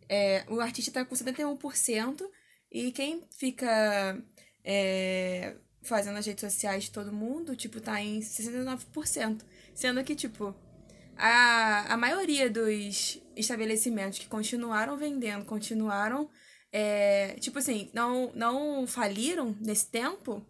é, 0.07 0.45
o 0.50 0.61
artista 0.61 0.92
tá 0.92 1.04
com 1.04 1.14
71% 1.14 2.28
e 2.71 2.92
quem 2.92 3.23
fica 3.38 4.23
é, 4.62 5.57
fazendo 5.83 6.19
as 6.19 6.26
redes 6.26 6.42
sociais 6.42 6.85
de 6.85 6.90
todo 6.90 7.11
mundo, 7.11 7.57
tipo, 7.57 7.80
tá 7.80 8.02
em 8.02 8.21
69%. 8.21 9.40
Sendo 9.75 10.04
que, 10.04 10.14
tipo, 10.14 10.54
a, 11.20 11.92
a 11.92 11.96
maioria 11.98 12.48
dos 12.48 13.20
estabelecimentos 13.36 14.18
que 14.18 14.26
continuaram 14.26 14.96
vendendo, 14.96 15.44
continuaram, 15.44 16.30
é, 16.72 17.36
tipo 17.38 17.58
assim, 17.58 17.90
não, 17.92 18.32
não 18.34 18.86
faliram 18.86 19.54
nesse 19.60 19.86
tempo, 19.86 20.42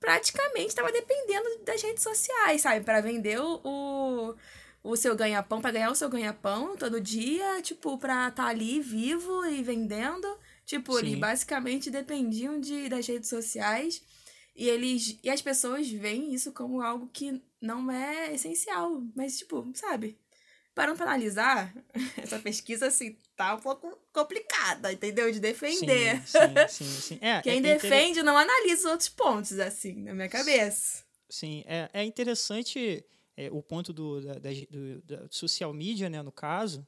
praticamente 0.00 0.68
estava 0.68 0.90
dependendo 0.90 1.64
das 1.64 1.80
redes 1.80 2.02
sociais, 2.02 2.62
sabe? 2.62 2.84
Para 2.84 3.00
vender 3.00 3.40
o, 3.40 4.34
o, 4.82 4.96
seu 4.96 5.14
ganha-pão, 5.14 5.60
para 5.62 5.70
ganhar 5.70 5.92
o 5.92 5.94
seu 5.94 6.08
ganha-pão 6.08 6.76
todo 6.76 7.00
dia, 7.00 7.62
tipo, 7.62 7.96
pra 7.96 8.26
estar 8.26 8.46
ali 8.46 8.80
vivo 8.80 9.46
e 9.46 9.62
vendendo. 9.62 10.26
Tipo, 10.66 10.94
Sim. 10.94 10.98
eles 10.98 11.18
basicamente 11.20 11.90
dependiam 11.90 12.58
de, 12.58 12.88
das 12.88 13.06
redes 13.06 13.28
sociais. 13.28 14.02
E 14.56 14.68
eles 14.68 15.18
e 15.22 15.30
as 15.30 15.40
pessoas 15.40 15.88
veem 15.88 16.34
isso 16.34 16.52
como 16.52 16.82
algo 16.82 17.08
que 17.12 17.40
não 17.62 17.90
é 17.90 18.34
essencial. 18.34 19.02
Mas, 19.14 19.38
tipo, 19.38 19.70
sabe? 19.74 20.18
Parando 20.74 20.96
pra 20.96 21.06
analisar, 21.06 21.74
essa 22.16 22.38
pesquisa, 22.38 22.86
assim, 22.86 23.16
tá 23.36 23.54
um 23.54 23.60
pouco 23.60 23.98
complicada, 24.12 24.92
entendeu? 24.92 25.30
De 25.30 25.38
defender. 25.38 26.20
Sim, 26.26 26.66
sim, 26.68 26.68
sim. 26.68 27.00
sim. 27.00 27.18
É, 27.22 27.40
Quem 27.42 27.52
é, 27.52 27.54
é 27.54 27.58
inter- 27.58 27.74
defende 27.80 28.22
não 28.22 28.36
analisa 28.36 28.86
os 28.86 28.90
outros 28.90 29.08
pontos, 29.08 29.58
assim, 29.58 29.94
na 30.02 30.14
minha 30.14 30.28
cabeça. 30.28 31.04
Sim, 31.28 31.62
é, 31.66 31.88
é 31.92 32.04
interessante 32.04 33.04
é, 33.36 33.50
o 33.50 33.62
ponto 33.62 33.92
do, 33.92 34.20
da, 34.20 34.34
das- 34.34 34.66
do- 34.66 35.02
da 35.02 35.26
social 35.30 35.72
media, 35.72 36.08
né, 36.10 36.22
no 36.22 36.32
caso, 36.32 36.86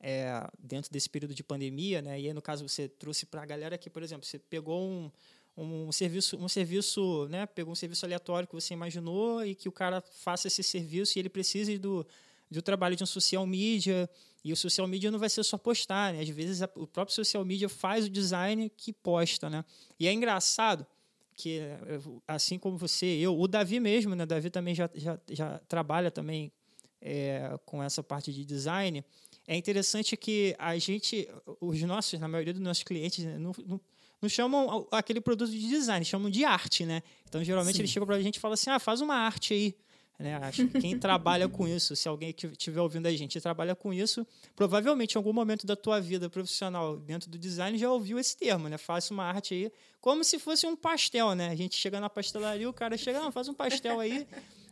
é, 0.00 0.26
dentro 0.58 0.90
desse 0.90 1.08
período 1.08 1.34
de 1.34 1.42
pandemia, 1.44 2.00
né, 2.02 2.20
e 2.20 2.26
aí, 2.28 2.32
no 2.32 2.42
caso, 2.42 2.66
você 2.68 2.88
trouxe 2.88 3.26
para 3.26 3.42
a 3.42 3.46
galera 3.46 3.78
que, 3.78 3.88
por 3.90 4.02
exemplo, 4.02 4.26
você 4.26 4.38
pegou 4.38 4.80
um, 4.82 5.10
um 5.56 5.90
serviço, 5.92 6.36
um 6.36 6.48
serviço, 6.48 7.26
né, 7.28 7.46
pegou 7.46 7.72
um 7.72 7.76
serviço 7.76 8.04
aleatório 8.04 8.46
que 8.46 8.54
você 8.54 8.74
imaginou 8.74 9.44
e 9.44 9.54
que 9.54 9.68
o 9.68 9.72
cara 9.72 10.02
faça 10.02 10.48
esse 10.48 10.62
serviço 10.62 11.16
e 11.16 11.20
ele 11.20 11.28
precise 11.28 11.78
do, 11.78 12.06
do 12.50 12.60
trabalho 12.60 12.94
de 12.94 13.02
um 13.02 13.06
social 13.06 13.46
media, 13.46 14.08
e 14.44 14.52
o 14.52 14.56
social 14.56 14.86
media 14.86 15.10
não 15.10 15.18
vai 15.18 15.28
ser 15.28 15.42
só 15.42 15.58
postar, 15.58 16.12
né? 16.12 16.20
Às 16.20 16.28
vezes 16.28 16.62
a- 16.62 16.70
o 16.76 16.86
próprio 16.86 17.14
social 17.14 17.44
media 17.44 17.68
faz 17.68 18.04
o 18.06 18.10
design 18.10 18.70
que 18.76 18.92
posta, 18.92 19.50
né? 19.50 19.64
E 19.98 20.06
é 20.06 20.12
engraçado 20.12 20.86
que, 21.34 21.58
eh, 21.58 22.00
assim 22.28 22.58
como 22.58 22.76
você, 22.78 23.06
eu, 23.06 23.36
o 23.38 23.48
Davi 23.48 23.80
mesmo, 23.80 24.14
né? 24.14 24.24
Davi 24.24 24.48
também 24.50 24.74
já, 24.74 24.88
já, 24.94 25.18
já 25.30 25.58
trabalha 25.68 26.10
também 26.12 26.52
é, 27.00 27.58
com 27.64 27.82
essa 27.82 28.02
parte 28.02 28.32
de 28.32 28.44
design. 28.44 29.04
É 29.46 29.56
interessante 29.56 30.16
que 30.16 30.54
a 30.58 30.76
gente, 30.78 31.28
os 31.60 31.80
nossos, 31.82 32.18
na 32.18 32.28
maioria 32.28 32.52
dos 32.52 32.62
nossos 32.62 32.82
clientes, 32.82 33.24
né, 33.24 33.38
não, 33.38 33.52
não, 33.66 33.80
não 34.20 34.28
chamam 34.28 34.86
a- 34.90 34.98
aquele 34.98 35.20
produto 35.20 35.50
de 35.50 35.68
design, 35.68 36.04
chamam 36.04 36.30
de 36.30 36.44
arte, 36.44 36.84
né? 36.86 37.02
Então, 37.28 37.42
geralmente, 37.44 37.76
Sim. 37.76 37.82
eles 37.82 37.90
chegam 37.90 38.06
pra 38.06 38.20
gente 38.20 38.36
e 38.36 38.40
falam 38.40 38.54
assim, 38.54 38.70
ah, 38.70 38.78
faz 38.78 39.00
uma 39.00 39.14
arte 39.14 39.54
aí. 39.54 39.74
Né? 40.18 40.34
Acho 40.36 40.66
que 40.68 40.80
quem 40.80 40.98
trabalha 40.98 41.46
com 41.46 41.68
isso, 41.68 41.94
se 41.94 42.08
alguém 42.08 42.32
que 42.32 42.46
estiver 42.46 42.80
ouvindo 42.80 43.04
a 43.06 43.12
gente 43.14 43.36
e 43.36 43.40
trabalha 43.40 43.74
com 43.74 43.92
isso, 43.92 44.26
provavelmente 44.54 45.14
em 45.14 45.18
algum 45.18 45.32
momento 45.32 45.66
da 45.66 45.76
tua 45.76 46.00
vida 46.00 46.30
profissional 46.30 46.96
dentro 46.96 47.28
do 47.28 47.36
design 47.36 47.76
já 47.76 47.90
ouviu 47.90 48.18
esse 48.18 48.34
termo, 48.34 48.66
né? 48.66 48.78
Faça 48.78 49.12
uma 49.12 49.24
arte 49.24 49.52
aí, 49.52 49.70
como 50.00 50.24
se 50.24 50.38
fosse 50.38 50.66
um 50.66 50.74
pastel, 50.74 51.34
né? 51.34 51.48
A 51.50 51.54
gente 51.54 51.76
chega 51.76 52.00
na 52.00 52.08
pastelaria, 52.08 52.66
o 52.66 52.72
cara 52.72 52.96
chega, 52.96 53.20
não, 53.20 53.30
faz 53.30 53.46
um 53.46 53.52
pastel 53.52 54.00
aí. 54.00 54.26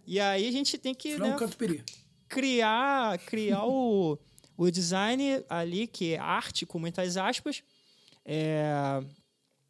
E 0.06 0.18
aí 0.18 0.48
a 0.48 0.50
gente 0.50 0.78
tem 0.78 0.94
que 0.94 1.10
né, 1.18 1.36
criar, 2.26 3.18
criar 3.18 3.66
o, 3.66 4.18
o 4.56 4.70
design 4.70 5.44
ali, 5.50 5.86
que 5.86 6.14
é 6.14 6.18
arte, 6.18 6.64
com 6.64 6.78
muitas 6.78 7.16
aspas, 7.18 7.62
é, 8.24 9.02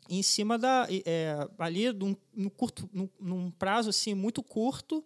em 0.08 0.22
cima 0.22 0.58
da. 0.58 0.86
É, 1.04 1.36
ali 1.58 1.92
num, 1.92 2.16
num 2.32 2.48
curto, 2.48 2.88
num, 2.92 3.08
num 3.20 3.50
prazo 3.50 3.90
assim, 3.90 4.14
muito 4.14 4.42
curto 4.42 5.04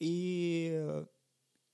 e, 0.00 0.72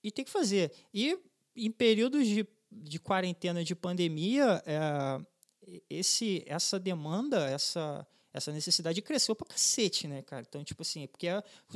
e 0.03 0.11
tem 0.11 0.25
que 0.25 0.31
fazer. 0.31 0.73
E 0.93 1.19
em 1.57 1.71
períodos 1.71 2.27
de, 2.27 2.47
de 2.71 2.99
quarentena, 2.99 3.65
de 3.65 3.75
pandemia, 3.75 4.63
é, 4.67 5.81
esse, 5.89 6.45
essa 6.47 6.79
demanda, 6.79 7.49
essa, 7.49 8.07
essa 8.33 8.53
necessidade 8.53 9.03
cresceu 9.03 9.35
pra 9.35 9.47
cacete, 9.47 10.07
né, 10.07 10.23
cara? 10.23 10.45
Então, 10.49 10.63
tipo 10.63 10.83
assim, 10.83 11.07
porque 11.07 11.27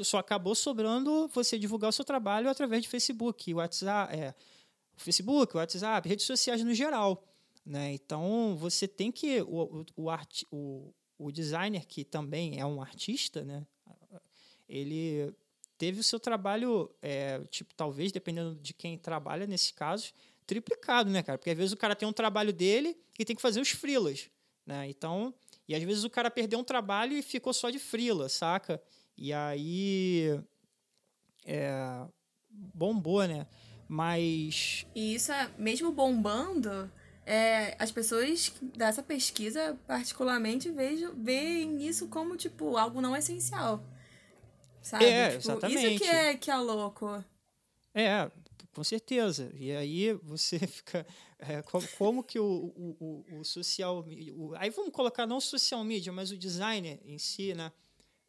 só 0.03 0.19
acabou 0.19 0.55
sobrando 0.55 1.29
você 1.29 1.59
divulgar 1.59 1.91
o 1.91 1.93
seu 1.93 2.05
trabalho 2.05 2.49
através 2.49 2.83
de 2.83 2.89
Facebook, 2.89 3.53
WhatsApp, 3.55 4.15
é, 4.15 4.35
Facebook, 4.97 5.57
WhatsApp, 5.57 6.09
redes 6.09 6.27
sociais 6.27 6.63
no 6.63 6.75
geral. 6.75 7.23
Né? 7.65 7.93
Então, 7.93 8.57
você 8.57 8.89
tem 8.89 9.13
que. 9.13 9.41
O, 9.43 9.85
o, 9.97 10.11
art, 10.11 10.43
o, 10.51 10.93
o 11.19 11.31
designer, 11.31 11.87
que 11.87 12.05
também 12.05 12.59
é 12.59 12.67
um 12.67 12.83
artista, 12.83 13.45
né? 13.45 13.67
ele 14.69 15.35
teve 15.77 16.01
o 16.01 16.03
seu 16.03 16.19
trabalho, 16.19 16.91
é, 17.03 17.41
tipo, 17.51 17.75
talvez, 17.75 18.11
dependendo 18.11 18.55
de 18.55 18.73
quem 18.73 18.97
trabalha 18.97 19.47
nesse 19.47 19.75
caso, 19.75 20.13
triplicado, 20.47 21.11
né, 21.11 21.23
cara? 21.23 21.37
Porque 21.37 21.51
às 21.51 21.57
vezes 21.57 21.73
o 21.73 21.77
cara 21.77 21.95
tem 21.95 22.09
um 22.09 22.13
trabalho 22.13 22.53
dele 22.53 22.97
e 23.19 23.25
tem 23.25 23.37
que 23.37 23.43
fazer 23.43 23.61
os 23.61 23.71
frilas, 23.71 24.31
né? 24.65 24.89
Então, 24.89 25.35
e 25.69 25.75
às 25.75 25.83
vezes 25.83 26.05
o 26.05 26.11
cara 26.11 26.31
perdeu 26.31 26.59
um 26.59 26.65
trabalho 26.65 27.13
e 27.13 27.23
ficou 27.23 27.53
só 27.53 27.69
de 27.69 27.79
frila, 27.79 28.29
saca? 28.29 28.83
E 29.17 29.33
aí 29.33 30.41
é, 31.45 32.07
bombou, 32.49 33.27
né? 33.27 33.47
Mas 33.89 34.87
E 34.95 35.15
isso, 35.15 35.33
é, 35.33 35.51
mesmo 35.59 35.93
bombando, 35.93 36.91
é, 37.27 37.77
as 37.79 37.91
pessoas 37.93 38.53
dessa 38.77 39.03
pesquisa, 39.03 39.79
particularmente, 39.87 40.71
vejo, 40.71 41.13
veem 41.17 41.87
isso 41.87 42.09
como, 42.09 42.37
tipo, 42.37 42.77
algo 42.77 43.01
não 43.01 43.17
essencial. 43.17 43.85
Sabe? 44.83 45.05
É, 45.05 45.27
Tipo, 45.29 45.39
Isso 45.39 45.51
exatamente. 45.53 45.99
que 46.01 46.05
é, 46.09 46.37
que 46.37 46.51
é 46.51 46.57
louco. 46.57 47.25
É, 47.95 48.31
com 48.75 48.83
certeza. 48.83 49.51
E 49.55 49.71
aí 49.71 50.13
você 50.15 50.59
fica. 50.67 51.07
é, 51.39 51.63
co- 51.63 51.83
como, 51.99 52.23
que 52.25 52.39
o, 52.41 52.45
o, 52.77 53.25
o, 53.31 53.41
o 53.41 53.45
social. 53.45 54.05
o- 54.35 54.55
aí 54.57 54.71
vamos 54.71 54.93
colocar 54.93 55.27
não 55.27 55.37
o 55.37 55.41
social 55.41 55.85
media, 55.85 56.13
mas 56.13 56.31
o 56.33 56.37
designer 56.37 57.01
em 57.05 57.19
si, 57.19 57.55
né? 57.55 57.71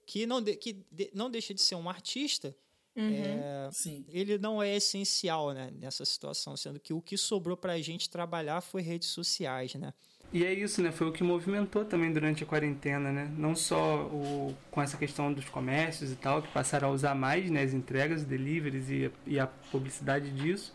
Que 0.06 0.28
não, 0.28 0.42
de- 0.42 0.56
que 0.58 0.86
de- 0.92 1.10
não 1.14 1.30
deixa 1.32 1.54
de 1.54 1.62
ser 1.62 1.76
um 1.76 1.90
artista, 1.90 2.56
é, 2.96 3.70
Sim. 3.72 4.06
ele 4.08 4.38
não 4.38 4.62
é 4.62 4.76
essencial 4.76 5.52
né, 5.52 5.72
nessa 5.80 6.06
situação, 6.06 6.56
sendo 6.56 6.80
que 6.80 6.94
o 6.94 7.02
que 7.02 7.18
sobrou 7.18 7.58
para 7.58 7.74
a 7.74 7.82
gente 7.82 8.10
trabalhar 8.10 8.62
foi 8.62 8.82
redes 8.82 9.10
sociais, 9.10 9.74
né? 9.76 9.94
E 10.32 10.44
é 10.44 10.52
isso, 10.52 10.82
né? 10.82 10.92
Foi 10.92 11.08
o 11.08 11.12
que 11.12 11.24
movimentou 11.24 11.86
também 11.86 12.12
durante 12.12 12.44
a 12.44 12.48
quarentena, 12.48 13.12
né? 13.12 13.32
Não 13.38 13.56
só 13.56 14.06
o, 14.08 14.56
com 14.72 14.82
essa 14.82 14.98
questão 14.98 15.32
dos 15.32 15.46
comércios 15.46 16.12
e 16.12 16.16
tal, 16.16 16.42
que 16.42 16.48
passaram 16.48 16.88
a 16.90 16.92
usar 16.92 17.14
mais 17.14 17.52
né, 17.52 17.62
as 17.62 17.72
entregas, 17.72 18.22
os 18.22 18.26
deliveries 18.28 18.90
e, 18.90 19.06
a- 19.06 19.12
e 19.28 19.40
a 19.40 19.46
publicidade 19.46 20.32
disso, 20.32 20.74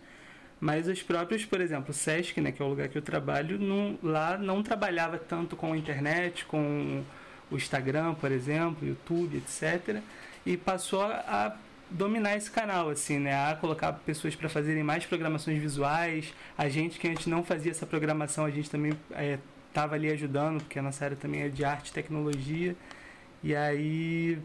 mas 0.61 0.87
os 0.87 1.03
próprios, 1.03 1.45
por 1.45 1.61
exemplo, 1.61 1.91
o 1.91 1.95
Sesc, 1.95 2.41
né, 2.41 2.53
que 2.53 2.63
é 2.63 2.65
o 2.65 2.69
lugar 2.69 2.89
que 2.89 2.99
eu 2.99 3.03
trabalho, 3.03 3.59
não, 3.59 3.99
lá 4.03 4.39
não 4.39 4.63
trabalhava 4.63 5.19
tanto 5.19 5.57
com 5.57 5.73
a 5.73 5.77
internet, 5.77 6.45
com 6.45 7.03
o 7.51 7.57
Instagram, 7.57 8.15
por 8.15 8.31
exemplo, 8.31 8.87
YouTube, 8.87 9.39
etc. 9.39 10.01
E 10.47 10.57
passou 10.57 11.03
a 11.03 11.57
dominar 11.90 12.37
esse 12.37 12.50
canal, 12.50 12.90
assim, 12.90 13.18
né? 13.18 13.35
A 13.50 13.57
colocar 13.57 13.92
pessoas 13.92 14.35
para 14.35 14.49
fazerem 14.49 14.83
mais 14.83 15.07
programações 15.07 15.59
visuais. 15.61 16.35
A 16.57 16.68
gente 16.68 16.99
que 16.99 17.09
antes 17.09 17.26
não 17.26 17.42
fazia 17.45 17.71
essa 17.71 17.87
programação, 17.87 18.45
a 18.45 18.50
gente 18.50 18.71
também 18.71 18.92
estava 19.68 19.95
ali 19.95 20.11
ajudando, 20.11 20.61
porque 20.61 20.78
a 20.78 20.83
nossa 20.83 21.04
área 21.04 21.16
também 21.16 21.42
é 21.42 21.49
de 21.49 21.64
arte 21.64 21.88
e 21.88 21.92
tecnologia. 21.92 22.76
E 23.42 23.54
aí 23.54 24.38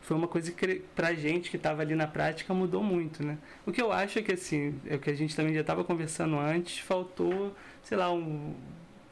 foi 0.00 0.16
uma 0.16 0.28
coisa 0.28 0.52
que 0.52 0.82
pra 0.94 1.14
gente 1.14 1.50
que 1.50 1.56
estava 1.56 1.82
ali 1.82 1.94
na 1.94 2.06
prática 2.06 2.54
mudou 2.54 2.82
muito, 2.82 3.24
né? 3.24 3.38
O 3.66 3.72
que 3.72 3.82
eu 3.82 3.92
acho 3.92 4.18
é 4.18 4.22
que 4.22 4.32
assim, 4.32 4.80
é 4.86 4.96
o 4.96 4.98
que 4.98 5.10
a 5.10 5.14
gente 5.14 5.34
também 5.34 5.52
já 5.52 5.62
estava 5.62 5.84
conversando 5.84 6.38
antes, 6.38 6.78
faltou, 6.78 7.54
sei 7.82 7.98
lá, 7.98 8.12
um 8.12 8.54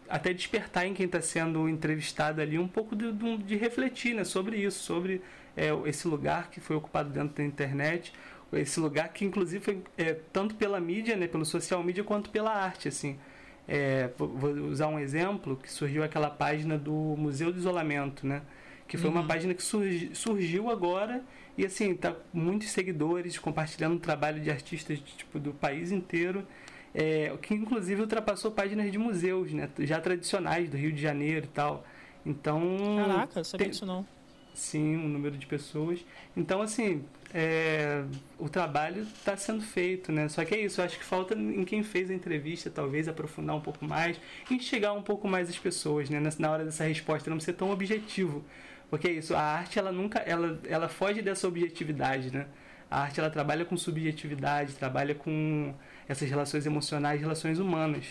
até 0.08 0.32
despertar 0.32 0.86
em 0.86 0.94
quem 0.94 1.06
está 1.06 1.20
sendo 1.20 1.68
entrevistado 1.68 2.40
ali 2.40 2.58
um 2.58 2.68
pouco 2.68 2.94
de, 2.94 3.10
de, 3.10 3.36
de 3.38 3.56
refletir 3.56 4.14
né, 4.14 4.22
sobre 4.22 4.58
isso, 4.58 4.80
sobre 4.80 5.20
é, 5.56 5.68
esse 5.86 6.06
lugar 6.08 6.50
que 6.50 6.60
foi 6.60 6.76
ocupado 6.76 7.10
dentro 7.10 7.36
da 7.36 7.44
internet, 7.44 8.12
esse 8.52 8.78
lugar 8.78 9.12
que 9.12 9.24
inclusive 9.24 9.64
foi 9.64 9.82
é, 9.96 10.14
tanto 10.32 10.54
pela 10.54 10.80
mídia, 10.80 11.16
né, 11.16 11.26
pelo 11.26 11.44
social 11.44 11.82
media, 11.82 12.04
quanto 12.04 12.30
pela 12.30 12.52
arte, 12.52 12.88
assim. 12.88 13.18
É, 13.66 14.10
vou 14.18 14.50
usar 14.68 14.88
um 14.88 14.98
exemplo 14.98 15.56
que 15.56 15.72
surgiu 15.72 16.04
aquela 16.04 16.28
página 16.28 16.76
do 16.76 16.92
Museu 16.92 17.50
do 17.50 17.58
Isolamento, 17.58 18.26
né? 18.26 18.42
Que 18.86 18.98
foi 18.98 19.08
uma 19.08 19.26
página 19.26 19.54
que 19.54 19.62
surgi, 19.62 20.10
surgiu 20.14 20.70
agora 20.70 21.24
e 21.56 21.64
assim 21.64 21.94
tá 21.94 22.14
muitos 22.32 22.68
seguidores 22.70 23.38
compartilhando 23.38 23.96
o 23.96 23.98
trabalho 23.98 24.38
de 24.40 24.50
artistas 24.50 24.98
tipo 25.00 25.38
do 25.38 25.54
país 25.54 25.90
inteiro. 25.90 26.46
É, 26.94 27.34
que 27.42 27.54
inclusive 27.54 28.02
ultrapassou 28.02 28.52
páginas 28.52 28.92
de 28.92 28.98
museus, 28.98 29.52
né? 29.52 29.68
Já 29.80 30.00
tradicionais 30.00 30.68
do 30.68 30.76
Rio 30.76 30.92
de 30.92 31.00
Janeiro 31.00 31.46
e 31.46 31.48
tal. 31.48 31.84
Então. 32.24 32.62
Caraca, 32.98 33.42
sabia 33.42 33.64
tem- 33.64 33.70
disso 33.70 33.86
não. 33.86 34.06
Sim, 34.54 34.96
um 34.96 35.08
número 35.08 35.36
de 35.36 35.46
pessoas. 35.46 36.04
Então, 36.36 36.62
assim, 36.62 37.04
é, 37.34 38.04
o 38.38 38.48
trabalho 38.48 39.02
está 39.02 39.36
sendo 39.36 39.60
feito, 39.60 40.12
né? 40.12 40.28
Só 40.28 40.44
que 40.44 40.54
é 40.54 40.60
isso, 40.60 40.80
eu 40.80 40.84
acho 40.84 40.96
que 40.96 41.04
falta 41.04 41.34
em 41.34 41.64
quem 41.64 41.82
fez 41.82 42.08
a 42.08 42.14
entrevista, 42.14 42.70
talvez, 42.70 43.08
aprofundar 43.08 43.56
um 43.56 43.60
pouco 43.60 43.84
mais 43.84 44.18
e 44.48 44.60
chegar 44.60 44.92
um 44.92 45.02
pouco 45.02 45.26
mais 45.26 45.50
às 45.50 45.58
pessoas, 45.58 46.08
né? 46.08 46.20
Na 46.38 46.50
hora 46.52 46.64
dessa 46.64 46.84
resposta, 46.84 47.28
não 47.28 47.40
ser 47.40 47.54
tão 47.54 47.70
objetivo. 47.70 48.44
Porque 48.88 49.08
é 49.08 49.12
isso, 49.12 49.34
a 49.34 49.40
arte, 49.40 49.76
ela 49.76 49.90
nunca, 49.90 50.20
ela, 50.20 50.60
ela 50.68 50.88
foge 50.88 51.20
dessa 51.20 51.48
objetividade, 51.48 52.30
né? 52.32 52.46
A 52.88 53.00
arte, 53.02 53.18
ela 53.18 53.30
trabalha 53.30 53.64
com 53.64 53.76
subjetividade, 53.76 54.74
trabalha 54.74 55.16
com 55.16 55.74
essas 56.08 56.30
relações 56.30 56.64
emocionais, 56.64 57.20
relações 57.20 57.58
humanas. 57.58 58.04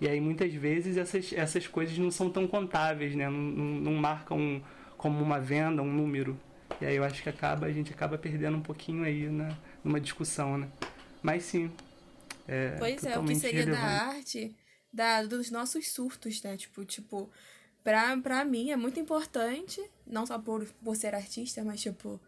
E 0.00 0.08
aí, 0.08 0.20
muitas 0.20 0.54
vezes, 0.54 0.96
essas, 0.96 1.32
essas 1.32 1.66
coisas 1.66 1.98
não 1.98 2.12
são 2.12 2.30
tão 2.30 2.46
contáveis, 2.46 3.16
né? 3.16 3.28
Não, 3.28 3.38
não, 3.38 3.64
não 3.80 3.94
marcam 3.94 4.62
como 5.00 5.22
uma 5.24 5.40
venda, 5.40 5.80
um 5.80 5.90
número. 5.90 6.38
E 6.78 6.84
aí 6.84 6.94
eu 6.94 7.02
acho 7.02 7.22
que 7.22 7.28
acaba, 7.30 7.66
a 7.66 7.72
gente 7.72 7.90
acaba 7.90 8.18
perdendo 8.18 8.58
um 8.58 8.62
pouquinho 8.62 9.02
aí 9.02 9.30
na, 9.30 9.56
numa 9.82 9.98
discussão, 9.98 10.58
né? 10.58 10.68
Mas 11.22 11.44
sim. 11.44 11.70
É 12.46 12.76
Pois 12.78 13.02
é, 13.04 13.18
o 13.18 13.24
que 13.24 13.34
seria 13.34 13.64
da 13.64 13.76
relevante. 13.76 14.16
arte 14.16 14.56
da, 14.92 15.22
dos 15.22 15.50
nossos 15.50 15.88
surtos, 15.88 16.42
né? 16.42 16.54
Tipo, 16.56 16.84
tipo, 16.84 17.30
pra, 17.82 18.14
pra 18.18 18.44
mim 18.44 18.70
é 18.70 18.76
muito 18.76 19.00
importante, 19.00 19.80
não 20.06 20.26
só 20.26 20.38
por, 20.38 20.66
por 20.84 20.94
ser 20.94 21.14
artista, 21.14 21.64
mas 21.64 21.80
tipo, 21.80 22.20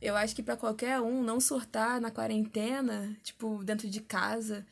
eu 0.00 0.16
acho 0.16 0.34
que 0.34 0.42
pra 0.42 0.56
qualquer 0.56 1.00
um 1.00 1.24
não 1.24 1.40
surtar 1.40 2.00
na 2.00 2.12
quarentena, 2.12 3.16
tipo, 3.24 3.64
dentro 3.64 3.88
de 3.90 4.00
casa, 4.00 4.64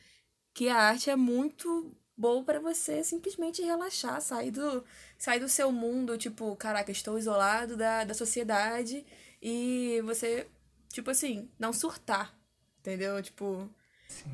que 0.53 0.69
a 0.69 0.77
arte 0.77 1.09
é 1.09 1.15
muito 1.17 1.93
boa 2.19 2.43
pra 2.43 2.59
você 2.59 3.01
simplesmente 3.03 3.61
relaxar, 3.63 4.21
sair 4.21 4.51
do, 4.51 4.83
sair 5.17 5.39
do 5.39 5.47
seu 5.47 5.71
mundo, 5.71 6.17
tipo, 6.17 6.53
caraca, 6.57 6.91
estou 6.91 7.17
isolado 7.17 7.77
da, 7.77 8.03
da 8.03 8.13
sociedade 8.13 9.05
e 9.41 10.01
você, 10.03 10.45
tipo 10.89 11.09
assim, 11.09 11.49
não 11.57 11.71
surtar, 11.71 12.37
entendeu? 12.81 13.21
Tipo, 13.23 13.69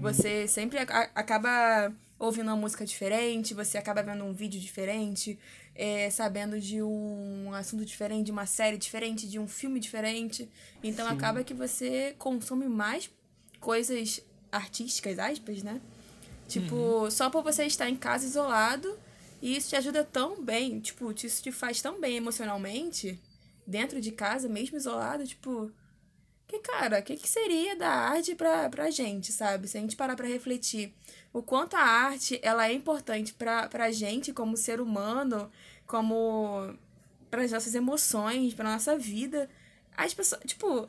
você 0.01 0.47
sempre 0.47 0.79
a- 0.79 1.11
acaba 1.13 1.93
ouvindo 2.17 2.47
uma 2.47 2.55
música 2.55 2.85
diferente, 2.85 3.53
você 3.53 3.77
acaba 3.77 4.01
vendo 4.01 4.23
um 4.23 4.33
vídeo 4.33 4.59
diferente, 4.59 5.37
é, 5.75 6.09
sabendo 6.09 6.59
de 6.59 6.81
um 6.81 7.53
assunto 7.53 7.85
diferente, 7.85 8.25
de 8.25 8.31
uma 8.31 8.45
série 8.47 8.77
diferente, 8.77 9.27
de 9.29 9.37
um 9.37 9.47
filme 9.47 9.79
diferente. 9.79 10.49
Então 10.83 11.05
acaba 11.07 11.43
que 11.43 11.53
você 11.53 12.15
consome 12.17 12.67
mais 12.67 13.11
coisas 13.59 14.21
artísticas, 14.51 15.19
aspas, 15.19 15.61
né? 15.61 15.81
Tipo, 16.47 17.09
só 17.09 17.29
por 17.29 17.43
você 17.43 17.65
estar 17.65 17.89
em 17.89 17.95
casa 17.95 18.25
isolado, 18.25 18.99
e 19.41 19.55
isso 19.57 19.69
te 19.69 19.75
ajuda 19.75 20.03
tão 20.03 20.41
bem, 20.43 20.79
tipo, 20.79 21.11
isso 21.11 21.41
te 21.41 21.51
faz 21.51 21.81
tão 21.81 21.99
bem 21.99 22.17
emocionalmente, 22.17 23.19
dentro 23.65 23.99
de 23.99 24.11
casa, 24.11 24.47
mesmo 24.47 24.77
isolado, 24.77 25.25
tipo, 25.25 25.71
que, 26.47 26.59
cara, 26.59 26.99
o 26.99 27.03
que, 27.03 27.17
que 27.17 27.27
seria 27.27 27.75
da 27.75 27.89
arte 27.89 28.35
pra, 28.35 28.69
pra 28.69 28.91
gente, 28.91 29.31
sabe? 29.31 29.67
Se 29.67 29.77
a 29.77 29.81
gente 29.81 29.95
parar 29.95 30.15
pra 30.15 30.27
refletir 30.27 30.93
o 31.33 31.41
quanto 31.41 31.75
a 31.75 31.81
arte 31.81 32.39
ela 32.43 32.67
é 32.67 32.73
importante 32.73 33.33
pra, 33.33 33.67
pra 33.67 33.91
gente 33.91 34.31
como 34.31 34.55
ser 34.55 34.79
humano, 34.79 35.51
como 35.87 36.73
pras 37.31 37.51
nossas 37.51 37.73
emoções, 37.73 38.53
pra 38.53 38.71
nossa 38.71 38.97
vida. 38.97 39.49
As 39.97 40.13
pessoas, 40.13 40.41
tipo, 40.45 40.87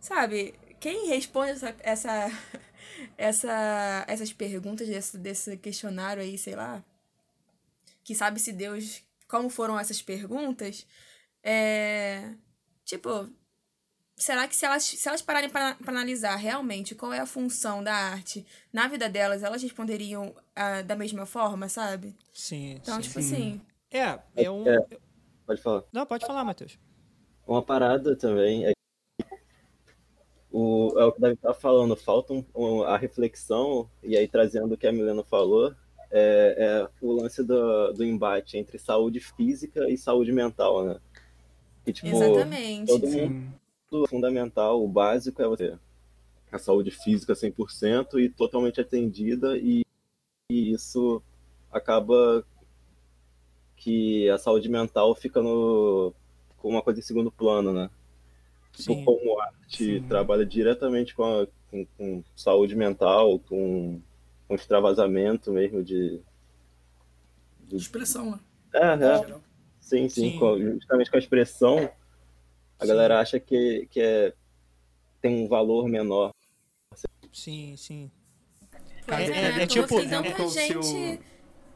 sabe, 0.00 0.54
quem 0.80 1.06
responde 1.08 1.52
essa, 1.52 1.76
essa, 1.80 2.30
essa, 3.16 4.04
essas 4.08 4.32
perguntas 4.32 4.86
desse, 4.88 5.18
desse 5.18 5.56
questionário 5.56 6.22
aí, 6.22 6.36
sei 6.38 6.54
lá, 6.54 6.82
que 8.04 8.14
sabe 8.14 8.40
se 8.40 8.52
Deus, 8.52 9.02
como 9.28 9.48
foram 9.48 9.78
essas 9.78 10.02
perguntas, 10.02 10.86
é, 11.42 12.32
tipo, 12.84 13.28
será 14.16 14.46
que 14.46 14.54
se 14.54 14.64
elas, 14.64 14.84
se 14.84 15.08
elas 15.08 15.22
pararem 15.22 15.50
para 15.50 15.76
analisar 15.86 16.36
realmente 16.36 16.94
qual 16.94 17.12
é 17.12 17.20
a 17.20 17.26
função 17.26 17.82
da 17.82 17.94
arte 17.94 18.46
na 18.72 18.88
vida 18.88 19.08
delas, 19.08 19.42
elas 19.42 19.62
responderiam 19.62 20.34
ah, 20.54 20.82
da 20.82 20.94
mesma 20.96 21.26
forma, 21.26 21.68
sabe? 21.68 22.14
Sim, 22.32 22.72
Então, 22.74 22.96
sim. 22.96 23.02
tipo 23.02 23.18
assim, 23.18 23.60
É, 23.90 24.18
é 24.36 24.50
um... 24.50 24.66
É. 24.66 24.78
Pode 25.44 25.60
falar. 25.60 25.82
Não, 25.92 26.06
pode 26.06 26.24
falar, 26.24 26.44
Matheus. 26.44 26.78
Uma 27.46 27.62
parada 27.62 28.16
também 28.16 28.64
é 28.66 28.72
o, 30.52 30.94
é 30.98 31.04
o 31.04 31.12
que 31.12 31.18
o 31.18 31.20
Davi 31.22 31.36
tá 31.36 31.54
falando, 31.54 31.96
falta 31.96 32.32
um, 32.34 32.44
um- 32.54 32.82
a 32.82 32.96
reflexão, 32.96 33.88
e 34.02 34.16
aí 34.16 34.28
trazendo 34.28 34.74
o 34.74 34.78
que 34.78 34.86
a 34.86 34.92
Milena 34.92 35.24
falou, 35.24 35.74
é, 36.10 36.56
é 36.58 36.88
o 37.00 37.12
lance 37.12 37.42
do, 37.42 37.92
do 37.92 38.04
embate 38.04 38.58
entre 38.58 38.78
saúde 38.78 39.18
física 39.20 39.88
e 39.90 39.96
saúde 39.96 40.30
mental, 40.32 40.84
né? 40.84 41.00
Que, 41.84 41.92
tipo, 41.92 42.08
exatamente. 42.08 42.86
todo 42.92 43.08
mundo 43.08 43.50
Sim. 43.90 44.06
fundamental, 44.08 44.82
o 44.84 44.88
básico 44.88 45.42
é 45.42 45.48
você 45.48 45.76
a 46.52 46.58
saúde 46.58 46.90
física 46.90 47.34
100% 47.34 48.20
e 48.20 48.28
totalmente 48.28 48.78
atendida 48.78 49.56
e, 49.56 49.82
e 50.50 50.72
isso 50.72 51.22
acaba 51.72 52.44
que 53.76 54.28
a 54.30 54.38
saúde 54.38 54.68
mental 54.68 55.14
fica 55.14 55.42
no 55.42 56.12
com 56.58 56.68
uma 56.68 56.82
coisa 56.82 57.00
em 57.00 57.02
segundo 57.02 57.32
plano, 57.32 57.72
né? 57.72 57.90
Tipo, 58.72 58.94
Sim. 58.94 59.04
como 59.04 59.40
arte 59.40 59.84
Sim. 60.00 60.02
trabalha 60.08 60.46
diretamente 60.46 61.14
com, 61.14 61.24
a- 61.24 61.46
com, 61.70 61.86
com 61.96 62.24
saúde 62.34 62.74
mental, 62.74 63.38
com 63.40 64.00
um 64.48 64.54
extravasamento 64.54 65.52
mesmo 65.52 65.82
de. 65.82 66.20
de 67.68 67.76
expressão, 67.76 68.30
né? 68.32 68.40
É, 68.74 68.92
é. 68.94 69.34
Sim, 69.80 70.08
sim, 70.08 70.30
Sim. 70.32 70.38
com- 70.38 70.58
justamente 70.58 71.10
com 71.10 71.16
a 71.16 71.20
expressão, 71.20 71.90
a 72.78 72.86
galera 72.86 73.20
acha 73.20 73.38
que, 73.38 73.86
que 73.90 74.00
é, 74.00 74.32
tem 75.20 75.44
um 75.44 75.48
valor 75.48 75.86
menor. 75.88 76.32
Sim, 77.32 77.74
sim. 77.76 78.10
Pois 79.06 79.28
É- 79.28 79.32
é, 79.32 79.36
é- 79.36 79.48
é 79.48 79.56
né? 79.58 79.66
tipo- 79.66 79.88
tanta 79.88 80.28
é 80.28 80.48
seu- 80.48 80.82
gente. 80.82 81.20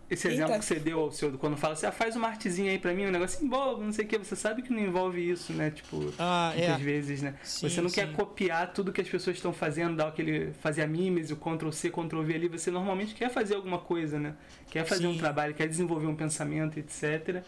Esse 0.09 0.29
Eita. 0.29 0.43
exemplo 0.45 0.59
que 0.61 0.65
você 0.65 0.77
deu 0.77 1.01
ao 1.01 1.11
seu, 1.11 1.33
quando 1.37 1.57
fala 1.57 1.73
assim, 1.75 1.85
ah, 1.87 1.91
faz 1.91 2.15
uma 2.15 2.29
artezinha 2.29 2.71
aí 2.71 2.79
pra 2.79 2.95
mim, 2.95 3.07
um 3.07 3.11
negocinho 3.11 3.51
bobo, 3.51 3.83
não 3.83 3.93
sei 3.93 4.05
o 4.05 4.09
que, 4.09 4.17
você 4.17 4.37
sabe 4.37 4.63
que 4.63 4.73
não 4.73 4.79
envolve 4.79 5.21
isso, 5.21 5.53
né? 5.53 5.71
Tipo, 5.71 6.13
Ah, 6.17 6.53
muitas 6.55 6.81
é. 6.81 6.85
vezes, 6.85 7.23
né? 7.23 7.35
Sim, 7.43 7.69
você 7.69 7.81
não 7.81 7.91
quer 7.91 8.07
sim. 8.07 8.13
copiar 8.13 8.73
tudo 8.73 8.93
que 8.93 9.01
as 9.01 9.09
pessoas 9.09 9.37
estão 9.37 9.53
fazendo, 9.53 9.97
dar 9.97 10.09
aquele. 10.09 10.53
fazer 10.61 10.83
a 10.83 10.87
mimes, 10.87 11.33
o 11.33 11.37
Ctrl 11.37 11.71
C, 11.73 11.91
Ctrl 11.91 12.23
V 12.23 12.35
ali, 12.35 12.49
você 12.49 12.71
normalmente 12.71 13.15
quer 13.17 13.31
fazer 13.31 13.57
alguma 13.57 13.79
coisa, 13.79 14.17
né? 14.19 14.35
Quer 14.71 14.85
fazer 14.85 15.09
um 15.09 15.13
Sim. 15.15 15.19
trabalho, 15.19 15.55
quer 15.55 15.67
desenvolver 15.67 16.07
um 16.07 16.15
pensamento, 16.15 16.79
etc. 16.79 17.43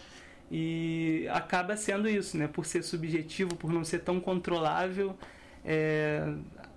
E 0.50 1.28
acaba 1.30 1.76
sendo 1.76 2.08
isso, 2.08 2.36
né? 2.36 2.48
Por 2.48 2.66
ser 2.66 2.82
subjetivo, 2.82 3.54
por 3.54 3.72
não 3.72 3.84
ser 3.84 4.00
tão 4.00 4.18
controlável, 4.18 5.16
é, 5.64 6.26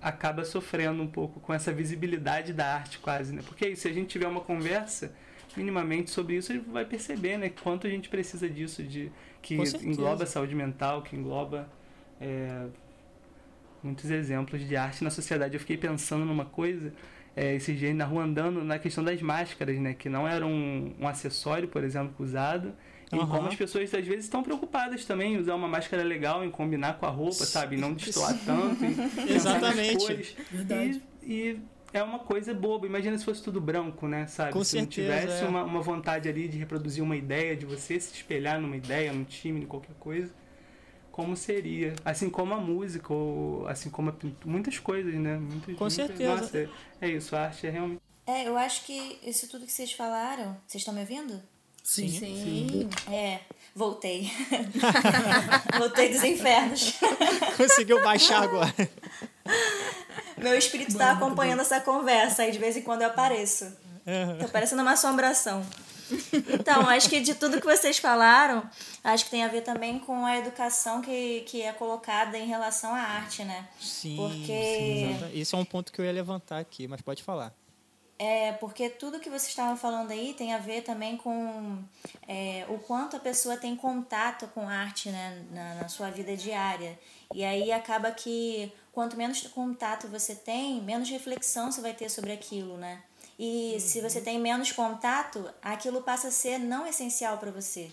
acaba 0.01 0.43
sofrendo 0.45 1.01
um 1.01 1.07
pouco 1.07 1.39
com 1.39 1.53
essa 1.53 1.71
visibilidade 1.71 2.53
da 2.53 2.67
arte 2.75 2.99
quase, 2.99 3.33
né? 3.33 3.41
Porque 3.47 3.65
aí, 3.65 3.75
se 3.75 3.87
a 3.87 3.93
gente 3.93 4.09
tiver 4.09 4.27
uma 4.27 4.41
conversa 4.41 5.11
minimamente 5.57 6.09
sobre 6.09 6.35
isso, 6.35 6.51
a 6.51 6.55
gente 6.55 6.69
vai 6.69 6.85
perceber, 6.85 7.37
né? 7.37 7.49
Quanto 7.49 7.87
a 7.87 7.89
gente 7.89 8.09
precisa 8.09 8.49
disso, 8.49 8.83
de 8.83 9.11
que 9.41 9.55
engloba 9.55 10.23
a 10.23 10.27
saúde 10.27 10.55
mental, 10.55 11.01
que 11.01 11.15
engloba 11.15 11.69
é, 12.19 12.67
muitos 13.83 14.09
exemplos 14.09 14.65
de 14.67 14.75
arte 14.75 15.03
na 15.03 15.09
sociedade. 15.09 15.53
Eu 15.55 15.59
fiquei 15.59 15.77
pensando 15.77 16.25
numa 16.25 16.45
coisa 16.45 16.93
é, 17.35 17.55
esses 17.55 17.77
dias 17.77 17.95
na 17.95 18.05
rua 18.05 18.23
andando 18.23 18.63
na 18.63 18.77
questão 18.77 19.03
das 19.03 19.21
máscaras, 19.21 19.79
né? 19.79 19.93
Que 19.93 20.09
não 20.09 20.27
era 20.27 20.45
um, 20.45 20.93
um 20.99 21.07
acessório, 21.07 21.67
por 21.67 21.83
exemplo, 21.83 22.13
usado. 22.19 22.73
E 23.11 23.17
Aham. 23.17 23.27
como 23.27 23.47
as 23.47 23.55
pessoas 23.55 23.93
às 23.93 24.05
vezes 24.05 24.25
estão 24.25 24.41
preocupadas 24.41 25.03
também 25.05 25.33
em 25.33 25.37
usar 25.37 25.55
uma 25.55 25.67
máscara 25.67 26.03
legal, 26.03 26.45
em 26.45 26.49
combinar 26.49 26.97
com 26.97 27.05
a 27.05 27.09
roupa, 27.09 27.45
sabe? 27.45 27.75
Em 27.75 27.79
não 27.79 27.93
destoar 27.93 28.37
tanto. 28.45 28.83
Exatamente. 29.29 29.97
cores. 29.97 30.35
Verdade. 30.49 31.01
E, 31.23 31.33
e 31.33 31.59
é 31.93 32.01
uma 32.03 32.19
coisa 32.19 32.53
boba. 32.53 32.85
Imagina 32.85 33.17
se 33.17 33.25
fosse 33.25 33.41
tudo 33.41 33.59
branco, 33.59 34.07
né? 34.07 34.27
Sabe? 34.27 34.51
Com 34.51 34.63
se 34.63 34.75
não 34.77 34.83
certeza, 34.83 35.19
tivesse 35.21 35.43
é. 35.43 35.47
uma, 35.47 35.63
uma 35.63 35.81
vontade 35.81 36.27
ali 36.29 36.47
de 36.47 36.57
reproduzir 36.57 37.03
uma 37.03 37.15
ideia, 37.15 37.55
de 37.55 37.65
você 37.65 37.99
se 37.99 38.13
espelhar 38.13 38.59
numa 38.59 38.77
ideia, 38.77 39.11
num 39.11 39.23
time, 39.23 39.61
em 39.61 39.65
qualquer 39.65 39.95
coisa. 39.99 40.31
Como 41.11 41.35
seria? 41.35 41.93
Assim 42.05 42.29
como 42.29 42.53
a 42.53 42.57
música, 42.57 43.13
ou 43.13 43.67
assim 43.67 43.89
como 43.89 44.09
a 44.09 44.13
pintura, 44.13 44.49
muitas 44.49 44.79
coisas, 44.79 45.13
né? 45.13 45.37
Muitas, 45.37 45.75
Com 45.75 45.83
muitas- 45.83 45.93
certeza. 45.93 46.35
Nossa, 46.35 46.57
é, 46.57 46.69
é 47.01 47.09
isso, 47.09 47.35
a 47.35 47.41
arte 47.41 47.67
é 47.67 47.69
realmente. 47.69 48.01
É, 48.25 48.47
eu 48.47 48.57
acho 48.57 48.85
que 48.85 49.19
isso 49.23 49.49
tudo 49.49 49.65
que 49.65 49.71
vocês 49.71 49.91
falaram. 49.91 50.55
Vocês 50.65 50.81
estão 50.81 50.93
me 50.93 51.01
ouvindo? 51.01 51.41
Sim. 51.83 52.07
Sim. 52.07 52.89
É, 53.11 53.39
voltei. 53.75 54.29
voltei 55.77 56.09
dos 56.09 56.23
infernos. 56.23 56.93
Conseguiu 57.57 58.01
baixar 58.03 58.43
agora. 58.43 58.73
Meu 60.37 60.57
espírito 60.57 60.97
tá 60.97 61.11
acompanhando 61.11 61.61
essa 61.61 61.79
conversa 61.81 62.45
e 62.47 62.51
de 62.51 62.57
vez 62.59 62.75
em 62.77 62.81
quando 62.81 63.01
eu 63.03 63.07
apareço. 63.09 63.71
Tô 64.39 64.47
parecendo 64.49 64.81
uma 64.81 64.93
assombração. 64.93 65.65
Então, 66.33 66.89
acho 66.89 67.09
que 67.09 67.21
de 67.21 67.33
tudo 67.35 67.61
que 67.61 67.65
vocês 67.65 67.97
falaram, 67.97 68.67
acho 69.03 69.25
que 69.25 69.31
tem 69.31 69.43
a 69.45 69.47
ver 69.47 69.61
também 69.61 69.97
com 69.99 70.25
a 70.25 70.37
educação 70.37 71.01
que, 71.01 71.41
que 71.41 71.61
é 71.61 71.71
colocada 71.71 72.37
em 72.37 72.47
relação 72.47 72.93
à 72.93 72.99
arte, 72.99 73.43
né? 73.45 73.67
Sim, 73.79 74.17
Porque- 74.17 75.15
Isso 75.33 75.55
é 75.55 75.59
um 75.59 75.63
ponto 75.65 75.91
que 75.91 76.01
eu 76.01 76.05
ia 76.05 76.11
levantar 76.11 76.57
aqui, 76.59 76.87
mas 76.87 77.01
pode 77.01 77.23
falar. 77.23 77.53
É, 78.19 78.51
porque 78.53 78.87
tudo 78.89 79.19
que 79.19 79.29
vocês 79.29 79.47
estavam 79.47 79.75
falando 79.75 80.11
aí 80.11 80.35
tem 80.37 80.53
a 80.53 80.59
ver 80.59 80.81
também 80.81 81.17
com 81.17 81.79
é, 82.27 82.65
o 82.69 82.77
quanto 82.77 83.15
a 83.15 83.19
pessoa 83.19 83.57
tem 83.57 83.75
contato 83.75 84.47
com 84.53 84.67
arte 84.69 85.09
né, 85.09 85.43
na, 85.51 85.75
na 85.75 85.87
sua 85.87 86.11
vida 86.11 86.35
diária. 86.35 86.99
E 87.33 87.43
aí 87.43 87.71
acaba 87.71 88.11
que 88.11 88.71
quanto 88.91 89.17
menos 89.17 89.41
contato 89.47 90.07
você 90.07 90.35
tem, 90.35 90.81
menos 90.81 91.09
reflexão 91.09 91.71
você 91.71 91.81
vai 91.81 91.93
ter 91.93 92.09
sobre 92.09 92.31
aquilo, 92.31 92.77
né? 92.77 93.01
E 93.39 93.79
se 93.79 94.01
você 94.01 94.21
tem 94.21 94.39
menos 94.39 94.71
contato, 94.71 95.49
aquilo 95.61 96.03
passa 96.03 96.27
a 96.27 96.31
ser 96.31 96.59
não 96.59 96.85
essencial 96.85 97.37
para 97.37 97.49
você. 97.49 97.91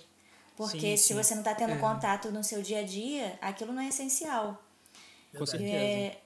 Porque 0.57 0.81
Sim, 0.81 0.97
se 0.97 1.09
sim. 1.09 1.15
você 1.15 1.35
não 1.35 1.41
está 1.41 1.55
tendo 1.55 1.79
contato 1.81 2.31
no 2.31 2.43
seu 2.43 2.61
dia 2.61 2.81
a 2.81 2.83
dia, 2.83 3.39
aquilo 3.41 3.73
não 3.73 3.81
é 3.81 3.89
essencial. 3.89 4.61
Com 5.37 5.47
certeza. 5.47 5.73
É, 5.73 6.19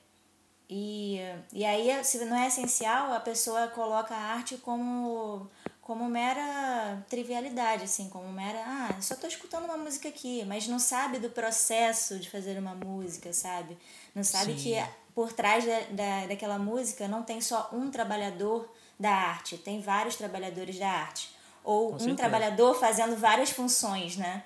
e, 0.74 1.18
e 1.52 1.64
aí, 1.66 2.02
se 2.02 2.24
não 2.24 2.36
é 2.36 2.46
essencial, 2.46 3.12
a 3.12 3.20
pessoa 3.20 3.68
coloca 3.68 4.14
a 4.14 4.32
arte 4.32 4.56
como, 4.56 5.46
como 5.82 6.08
mera 6.08 7.04
trivialidade, 7.10 7.82
assim, 7.84 8.08
como 8.08 8.32
mera. 8.32 8.62
Ah, 8.64 8.96
só 9.02 9.16
tô 9.16 9.26
escutando 9.26 9.64
uma 9.64 9.76
música 9.76 10.08
aqui, 10.08 10.44
mas 10.46 10.66
não 10.68 10.78
sabe 10.78 11.18
do 11.18 11.28
processo 11.28 12.18
de 12.18 12.30
fazer 12.30 12.56
uma 12.58 12.74
música, 12.74 13.32
sabe? 13.32 13.76
Não 14.14 14.22
sabe 14.24 14.52
Sim. 14.58 14.62
que 14.62 14.86
por 15.14 15.32
trás 15.32 15.66
da, 15.66 15.80
da, 15.90 16.26
daquela 16.28 16.58
música 16.58 17.06
não 17.08 17.22
tem 17.24 17.40
só 17.40 17.68
um 17.72 17.90
trabalhador 17.90 18.72
da 18.98 19.10
arte, 19.10 19.58
tem 19.58 19.80
vários 19.80 20.14
trabalhadores 20.16 20.78
da 20.78 20.88
arte. 20.88 21.30
Ou 21.64 21.88
Com 21.90 21.96
um 21.96 21.98
certeza. 21.98 22.16
trabalhador 22.16 22.74
fazendo 22.78 23.16
várias 23.16 23.50
funções, 23.50 24.16
né? 24.16 24.44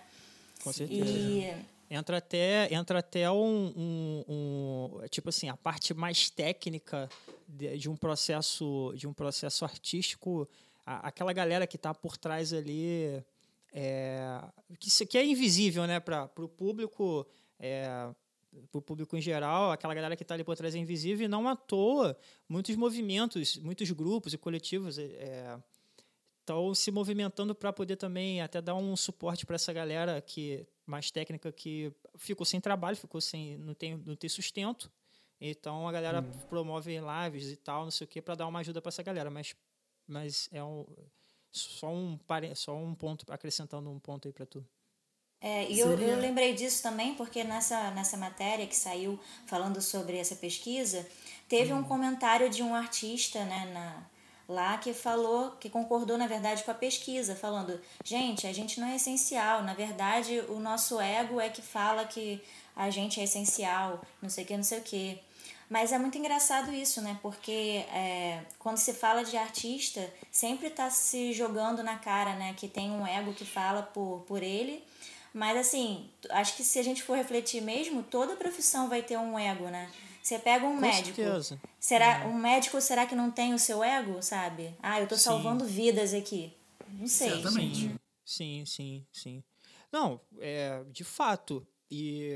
Com 0.64 0.72
certeza. 0.72 1.04
E. 1.04 1.54
Entra 1.88 2.16
até, 2.16 2.74
entra 2.74 2.98
até 2.98 3.30
um, 3.30 3.72
um- 3.76 4.24
um- 4.28 5.08
Tipo 5.08 5.28
assim, 5.28 5.48
a 5.48 5.56
parte 5.56 5.94
mais 5.94 6.28
técnica 6.30 7.08
de, 7.46 7.78
de 7.78 7.88
um 7.88 7.94
processo 7.96 8.92
de 8.96 9.06
um 9.06 9.12
processo 9.12 9.64
artístico, 9.64 10.48
a- 10.86 11.08
aquela 11.08 11.32
galera 11.32 11.66
que 11.66 11.76
está 11.76 11.92
por 11.92 12.16
trás 12.16 12.52
ali. 12.52 13.22
É, 13.72 14.40
que 14.78 14.88
aqui 15.02 15.18
é 15.18 15.26
invisível, 15.26 15.86
né, 15.86 16.00
para 16.00 16.30
o 16.38 16.48
público. 16.48 17.26
É, 17.58 17.86
para 18.70 18.78
o 18.78 18.80
público 18.82 19.14
em 19.16 19.20
geral, 19.20 19.70
aquela 19.72 19.92
galera 19.92 20.16
que 20.16 20.22
está 20.22 20.32
ali 20.34 20.42
por 20.44 20.56
trás 20.56 20.74
é 20.74 20.78
invisível 20.78 21.26
e 21.26 21.28
não 21.28 21.46
à 21.46 21.54
toa 21.54 22.16
muitos 22.48 22.74
movimentos, 22.74 23.58
muitos 23.58 23.90
grupos 23.90 24.32
e 24.32 24.38
coletivos 24.38 24.98
é, 24.98 25.58
estão 26.40 26.74
se 26.74 26.90
movimentando 26.90 27.54
para 27.54 27.70
poder 27.70 27.96
também 27.96 28.40
até 28.40 28.62
dar 28.62 28.74
um 28.74 28.96
suporte 28.96 29.44
para 29.44 29.56
essa 29.56 29.74
galera 29.74 30.22
que 30.22 30.66
mais 30.86 31.10
técnica 31.10 31.52
que 31.52 31.92
ficou 32.16 32.46
sem 32.46 32.58
trabalho, 32.58 32.96
ficou 32.96 33.20
sem 33.20 33.58
não 33.58 33.74
tem 33.74 33.96
não 34.06 34.16
tem 34.16 34.30
sustento. 34.30 34.90
Então 35.38 35.86
a 35.86 35.92
galera 35.92 36.22
promove 36.48 36.96
lives 36.98 37.50
e 37.50 37.56
tal, 37.56 37.84
não 37.84 37.90
sei 37.90 38.06
o 38.06 38.08
que, 38.08 38.22
para 38.22 38.36
dar 38.36 38.46
uma 38.46 38.60
ajuda 38.60 38.80
para 38.80 38.88
essa 38.88 39.02
galera, 39.02 39.28
mas 39.28 39.54
mas 40.06 40.48
é 40.52 40.62
um 40.62 40.86
só 41.52 41.88
um 41.88 42.18
só 42.54 42.76
um 42.76 42.94
ponto 42.94 43.24
acrescentando 43.32 43.90
um 43.90 43.98
ponto 43.98 44.28
aí 44.28 44.32
para 44.32 44.46
tu. 44.46 44.64
É, 45.40 45.70
e 45.70 45.78
eu, 45.78 45.92
eu 46.00 46.18
lembrei 46.18 46.54
disso 46.54 46.82
também 46.82 47.14
porque 47.14 47.44
nessa, 47.44 47.90
nessa 47.90 48.16
matéria 48.16 48.66
que 48.66 48.76
saiu 48.76 49.18
falando 49.46 49.80
sobre 49.80 50.16
essa 50.16 50.34
pesquisa, 50.34 51.06
teve 51.48 51.72
um 51.72 51.82
comentário 51.82 52.48
de 52.48 52.62
um 52.62 52.74
artista 52.74 53.44
né, 53.44 53.70
na, 53.72 54.06
lá 54.48 54.78
que 54.78 54.94
falou, 54.94 55.52
que 55.52 55.68
concordou, 55.68 56.16
na 56.16 56.26
verdade, 56.26 56.64
com 56.64 56.70
a 56.70 56.74
pesquisa, 56.74 57.36
falando, 57.36 57.80
gente, 58.04 58.46
a 58.46 58.52
gente 58.52 58.80
não 58.80 58.88
é 58.88 58.96
essencial, 58.96 59.62
na 59.62 59.74
verdade, 59.74 60.40
o 60.48 60.58
nosso 60.58 61.00
ego 61.00 61.40
é 61.40 61.50
que 61.50 61.62
fala 61.62 62.04
que 62.06 62.42
a 62.74 62.90
gente 62.90 63.20
é 63.20 63.24
essencial, 63.24 64.02
não 64.22 64.30
sei 64.30 64.44
o 64.44 64.46
que, 64.46 64.56
não 64.56 64.64
sei 64.64 64.78
o 64.78 64.82
que. 64.82 65.20
Mas 65.68 65.92
é 65.92 65.98
muito 65.98 66.16
engraçado 66.16 66.72
isso, 66.72 67.00
né? 67.02 67.18
Porque 67.20 67.84
é, 67.92 68.44
quando 68.58 68.76
se 68.76 68.94
fala 68.94 69.24
de 69.24 69.36
artista, 69.36 70.08
sempre 70.30 70.68
está 70.68 70.88
se 70.90 71.32
jogando 71.32 71.82
na 71.82 71.98
cara, 71.98 72.34
né? 72.36 72.54
Que 72.56 72.68
tem 72.68 72.90
um 72.90 73.06
ego 73.06 73.34
que 73.34 73.44
fala 73.44 73.82
por, 73.82 74.24
por 74.28 74.42
ele. 74.42 74.82
Mas 75.34 75.56
assim, 75.58 76.08
acho 76.30 76.56
que 76.56 76.64
se 76.64 76.78
a 76.78 76.82
gente 76.82 77.02
for 77.02 77.16
refletir 77.16 77.60
mesmo, 77.60 78.02
toda 78.02 78.36
profissão 78.36 78.88
vai 78.88 79.02
ter 79.02 79.18
um 79.18 79.38
ego, 79.38 79.68
né? 79.68 79.90
Você 80.22 80.38
pega 80.38 80.66
um 80.66 80.74
Com 80.74 80.80
médico. 80.80 81.14
certeza. 81.14 81.60
Será, 81.78 82.26
um 82.26 82.34
médico, 82.34 82.80
será 82.80 83.06
que 83.06 83.14
não 83.14 83.30
tem 83.30 83.54
o 83.54 83.58
seu 83.58 83.84
ego, 83.84 84.20
sabe? 84.22 84.74
Ah, 84.82 85.00
eu 85.00 85.06
tô 85.06 85.14
Sim. 85.16 85.22
salvando 85.22 85.64
vidas 85.64 86.14
aqui. 86.14 86.52
Não 86.88 87.06
sei. 87.06 87.30
Certamente. 87.30 87.94
Sim, 88.24 88.64
sim, 88.66 89.06
sim. 89.12 89.44
Não, 89.92 90.20
é, 90.40 90.82
de 90.90 91.04
fato. 91.04 91.66
E 91.90 92.32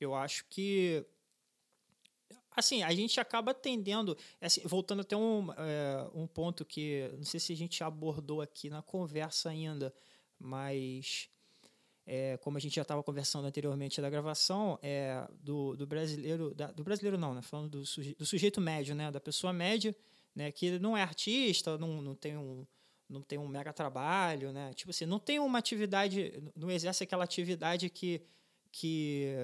eu 0.00 0.14
acho 0.14 0.44
que. 0.48 1.04
Assim, 2.60 2.82
a 2.82 2.92
gente 2.94 3.18
acaba 3.20 3.52
tendendo. 3.52 4.16
assim, 4.40 4.60
voltando 4.64 5.00
até 5.00 5.16
um, 5.16 5.50
é, 5.52 6.08
um 6.14 6.26
ponto 6.26 6.64
que. 6.64 7.10
Não 7.16 7.24
sei 7.24 7.40
se 7.40 7.52
a 7.52 7.56
gente 7.56 7.82
abordou 7.82 8.40
aqui 8.40 8.70
na 8.70 8.82
conversa 8.82 9.50
ainda, 9.50 9.92
mas. 10.38 11.28
é, 12.06 12.36
como 12.38 12.56
a 12.56 12.60
gente 12.60 12.74
já 12.76 12.82
estava 12.82 13.02
conversando 13.02 13.46
anteriormente 13.46 14.00
da 14.00 14.10
gravação, 14.10 14.78
é, 14.82 15.26
do, 15.42 15.76
do 15.76 15.86
brasileiro. 15.86 16.54
da- 16.54 16.72
do 16.72 16.82
brasileiro 16.84 17.16
não, 17.18 17.34
né? 17.34 17.42
Falando 17.42 17.68
do, 17.70 17.86
suje, 17.86 18.14
do 18.18 18.24
sujeito 18.26 18.60
médio, 18.60 18.94
né? 18.94 19.10
Da 19.10 19.20
pessoa 19.20 19.52
média, 19.52 19.94
né? 20.34 20.50
Que 20.52 20.78
não 20.78 20.96
é 20.96 21.02
artista, 21.02 21.76
não, 21.78 22.00
não 22.02 22.14
tem 22.14 22.36
um 22.36 22.66
não 23.08 23.22
tem 23.22 23.36
um 23.40 23.48
mega 23.48 23.72
trabalho, 23.72 24.52
né? 24.52 24.72
Tipo 24.72 24.90
assim, 24.90 25.04
não 25.04 25.18
tem 25.18 25.40
uma 25.40 25.58
atividade, 25.58 26.32
não 26.54 26.70
exerce 26.70 27.02
aquela 27.02 27.24
atividade 27.24 27.90
que, 27.90 28.22
que 28.70 29.34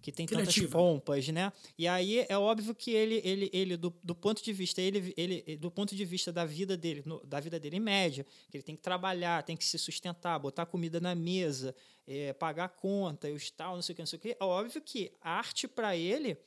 que 0.00 0.12
tem 0.12 0.26
tantas 0.38 0.54
pompas, 0.70 1.28
né? 1.28 1.52
E 1.76 1.86
aí 1.88 2.24
é 2.28 2.38
óbvio 2.38 2.74
que 2.74 2.90
ele, 2.92 3.20
ele, 3.24 3.50
ele 3.52 3.76
do, 3.76 3.92
do 4.02 4.14
ponto 4.14 4.42
de 4.42 4.52
vista 4.52 4.80
ele, 4.80 5.12
ele, 5.16 5.56
do 5.56 5.70
ponto 5.70 5.94
de 5.96 6.04
vista 6.04 6.32
da 6.32 6.44
vida 6.44 6.76
dele, 6.76 7.02
no- 7.04 7.24
da 7.26 7.40
vida 7.40 7.58
dele 7.58 7.76
em 7.76 7.80
média, 7.80 8.24
que 8.50 8.56
ele 8.56 8.62
tem 8.62 8.76
que 8.76 8.82
trabalhar, 8.82 9.42
tem 9.42 9.56
que 9.56 9.64
se 9.64 9.78
sustentar, 9.78 10.38
botar 10.38 10.66
comida 10.66 11.00
na 11.00 11.14
mesa, 11.14 11.74
é, 12.06 12.32
pagar 12.32 12.68
conta, 12.70 13.28
e 13.28 13.32
os 13.32 13.50
tal, 13.50 13.74
não 13.74 13.82
sei 13.82 13.92
o 13.92 13.96
que, 13.96 14.02
não 14.02 14.06
sei 14.06 14.16
o 14.18 14.20
que. 14.22 14.36
É 14.38 14.44
óbvio 14.44 14.80
que 14.80 15.10
a 15.20 15.32
arte 15.32 15.66
para 15.66 15.96
ele, 15.96 16.38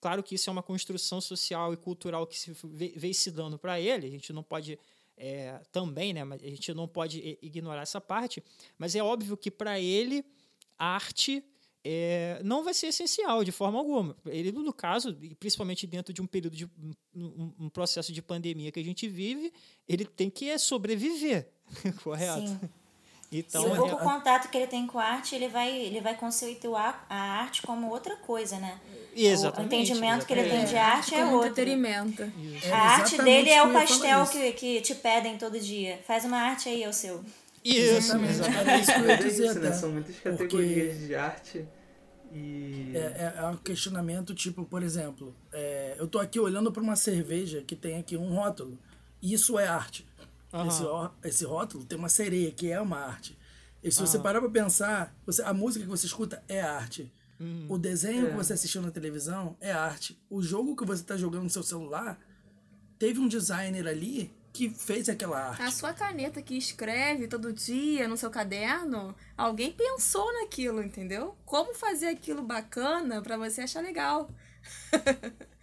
claro 0.00 0.22
que 0.22 0.34
isso 0.36 0.48
é 0.48 0.52
uma 0.52 0.62
construção 0.62 1.20
social 1.20 1.72
e 1.74 1.76
cultural 1.76 2.26
que 2.26 2.38
se 2.38 2.52
ve- 2.64 2.94
vem 2.96 3.12
se 3.12 3.30
dando 3.30 3.58
para 3.58 3.80
ele. 3.80 4.06
A 4.06 4.10
gente 4.10 4.32
não 4.32 4.42
pode 4.42 4.78
é, 5.22 5.60
também, 5.70 6.14
né? 6.14 6.24
Mas 6.24 6.42
a 6.42 6.46
gente 6.48 6.72
não 6.72 6.88
pode 6.88 7.36
ignorar 7.42 7.82
essa 7.82 8.00
parte. 8.00 8.42
Mas 8.78 8.94
é 8.94 9.02
óbvio 9.02 9.36
que 9.36 9.50
para 9.50 9.78
ele 9.78 10.24
a 10.78 10.94
arte 10.94 11.44
é, 11.84 12.40
não 12.44 12.62
vai 12.62 12.74
ser 12.74 12.88
essencial 12.88 13.42
de 13.44 13.52
forma 13.52 13.78
alguma. 13.78 14.16
Ele, 14.26 14.52
no 14.52 14.72
caso, 14.72 15.16
principalmente 15.38 15.86
dentro 15.86 16.12
de 16.12 16.20
um 16.20 16.26
período 16.26 16.56
de 16.56 16.66
um, 17.14 17.52
um- 17.58 17.68
processo 17.70 18.12
de 18.12 18.20
pandemia 18.22 18.70
que 18.70 18.80
a 18.80 18.84
gente 18.84 19.08
vive, 19.08 19.52
ele 19.88 20.04
tem 20.04 20.28
que 20.28 20.48
é, 20.50 20.58
sobreviver, 20.58 21.48
correto? 22.02 22.46
Sim. 22.48 22.60
Então, 23.32 23.62
e 23.62 23.66
o 23.70 23.72
é- 23.74 23.76
pouco 23.76 23.96
contato 24.02 24.50
que 24.50 24.56
ele 24.58 24.66
tem 24.66 24.86
com 24.88 24.98
a 24.98 25.04
arte, 25.04 25.36
ele 25.36 25.46
vai, 25.48 25.70
ele 25.70 26.00
vai 26.00 26.16
conceituar 26.16 27.06
a 27.08 27.14
arte 27.40 27.62
como 27.62 27.88
outra 27.88 28.16
coisa, 28.16 28.58
né? 28.58 28.80
Exatamente, 29.14 29.72
O 29.72 29.76
entendimento 29.78 30.26
que 30.26 30.32
ele 30.32 30.42
tem 30.42 30.50
de 30.64 30.74
exatamente. 30.74 30.76
arte 30.76 31.14
é 31.14 31.24
outro. 31.26 31.48
entretenimento. 31.48 32.22
A 32.22 32.26
arte 32.76 33.14
exatamente 33.14 33.22
dele 33.24 33.50
é 33.50 33.62
o 33.62 33.72
pastel 33.72 34.26
que, 34.26 34.52
que 34.52 34.80
te 34.80 34.94
pedem 34.96 35.38
todo 35.38 35.58
dia. 35.60 36.00
Faz 36.06 36.24
uma 36.24 36.38
arte 36.38 36.68
aí, 36.68 36.82
é 36.82 36.88
o 36.88 36.92
seu. 36.92 37.24
Isso, 37.64 37.94
Exatamente. 37.94 38.30
exatamente. 38.32 38.58
Era 38.60 38.78
isso 38.78 38.92
que 38.92 38.98
eu 39.00 39.04
ia 39.04 39.06
Mas 39.16 39.20
é 39.24 39.28
dizer 39.28 39.46
isso, 39.46 39.58
né? 39.60 39.72
São 39.72 39.90
muitas 39.90 40.16
Porque- 40.16 40.30
categorias 40.38 40.98
de 40.98 41.14
arte 41.14 41.68
e... 42.32 42.92
É, 42.94 42.98
é, 42.98 43.34
é 43.38 43.46
um 43.46 43.56
questionamento 43.56 44.34
tipo, 44.34 44.64
por 44.64 44.82
exemplo, 44.82 45.34
é, 45.52 45.96
eu 45.98 46.06
tô 46.06 46.18
aqui 46.18 46.38
olhando 46.40 46.70
para 46.72 46.82
uma 46.82 46.96
cerveja 46.96 47.62
que 47.62 47.76
tem 47.76 47.98
aqui 47.98 48.16
um 48.16 48.34
rótulo. 48.34 48.78
E 49.20 49.34
isso 49.34 49.58
é 49.58 49.66
arte. 49.66 50.06
Aham. 50.52 50.68
Esse, 51.22 51.28
esse 51.28 51.44
rótulo 51.44 51.84
tem 51.84 51.98
uma 51.98 52.08
sereia, 52.08 52.50
que 52.50 52.70
é 52.70 52.80
uma 52.80 52.98
arte. 52.98 53.36
E 53.82 53.90
se 53.90 54.00
você 54.00 54.18
parar 54.18 54.40
para 54.40 54.50
pensar, 54.50 55.14
você, 55.26 55.42
a 55.42 55.52
música 55.54 55.84
que 55.84 55.90
você 55.90 56.06
escuta 56.06 56.42
é 56.48 56.60
arte. 56.60 57.12
O 57.70 57.78
desenho 57.78 58.28
que 58.28 58.34
você 58.36 58.52
assistiu 58.52 58.82
na 58.82 58.90
televisão 58.90 59.56
é 59.62 59.72
arte. 59.72 60.18
O 60.28 60.42
jogo 60.42 60.76
que 60.76 60.84
você 60.84 61.00
está 61.00 61.16
jogando 61.16 61.44
no 61.44 61.50
seu 61.50 61.62
celular 61.62 62.20
teve 62.98 63.18
um 63.18 63.26
designer 63.26 63.86
ali 63.88 64.30
que 64.52 64.68
fez 64.70 65.08
aquela 65.08 65.50
arte. 65.50 65.62
A 65.62 65.70
sua 65.70 65.92
caneta 65.92 66.42
que 66.42 66.56
escreve 66.56 67.28
todo 67.28 67.52
dia 67.52 68.08
no 68.08 68.16
seu 68.16 68.30
caderno, 68.30 69.14
alguém 69.36 69.72
pensou 69.72 70.32
naquilo, 70.40 70.82
entendeu? 70.82 71.36
Como 71.44 71.74
fazer 71.74 72.06
aquilo 72.08 72.42
bacana 72.42 73.22
pra 73.22 73.36
você 73.36 73.60
achar 73.62 73.80
legal. 73.82 74.28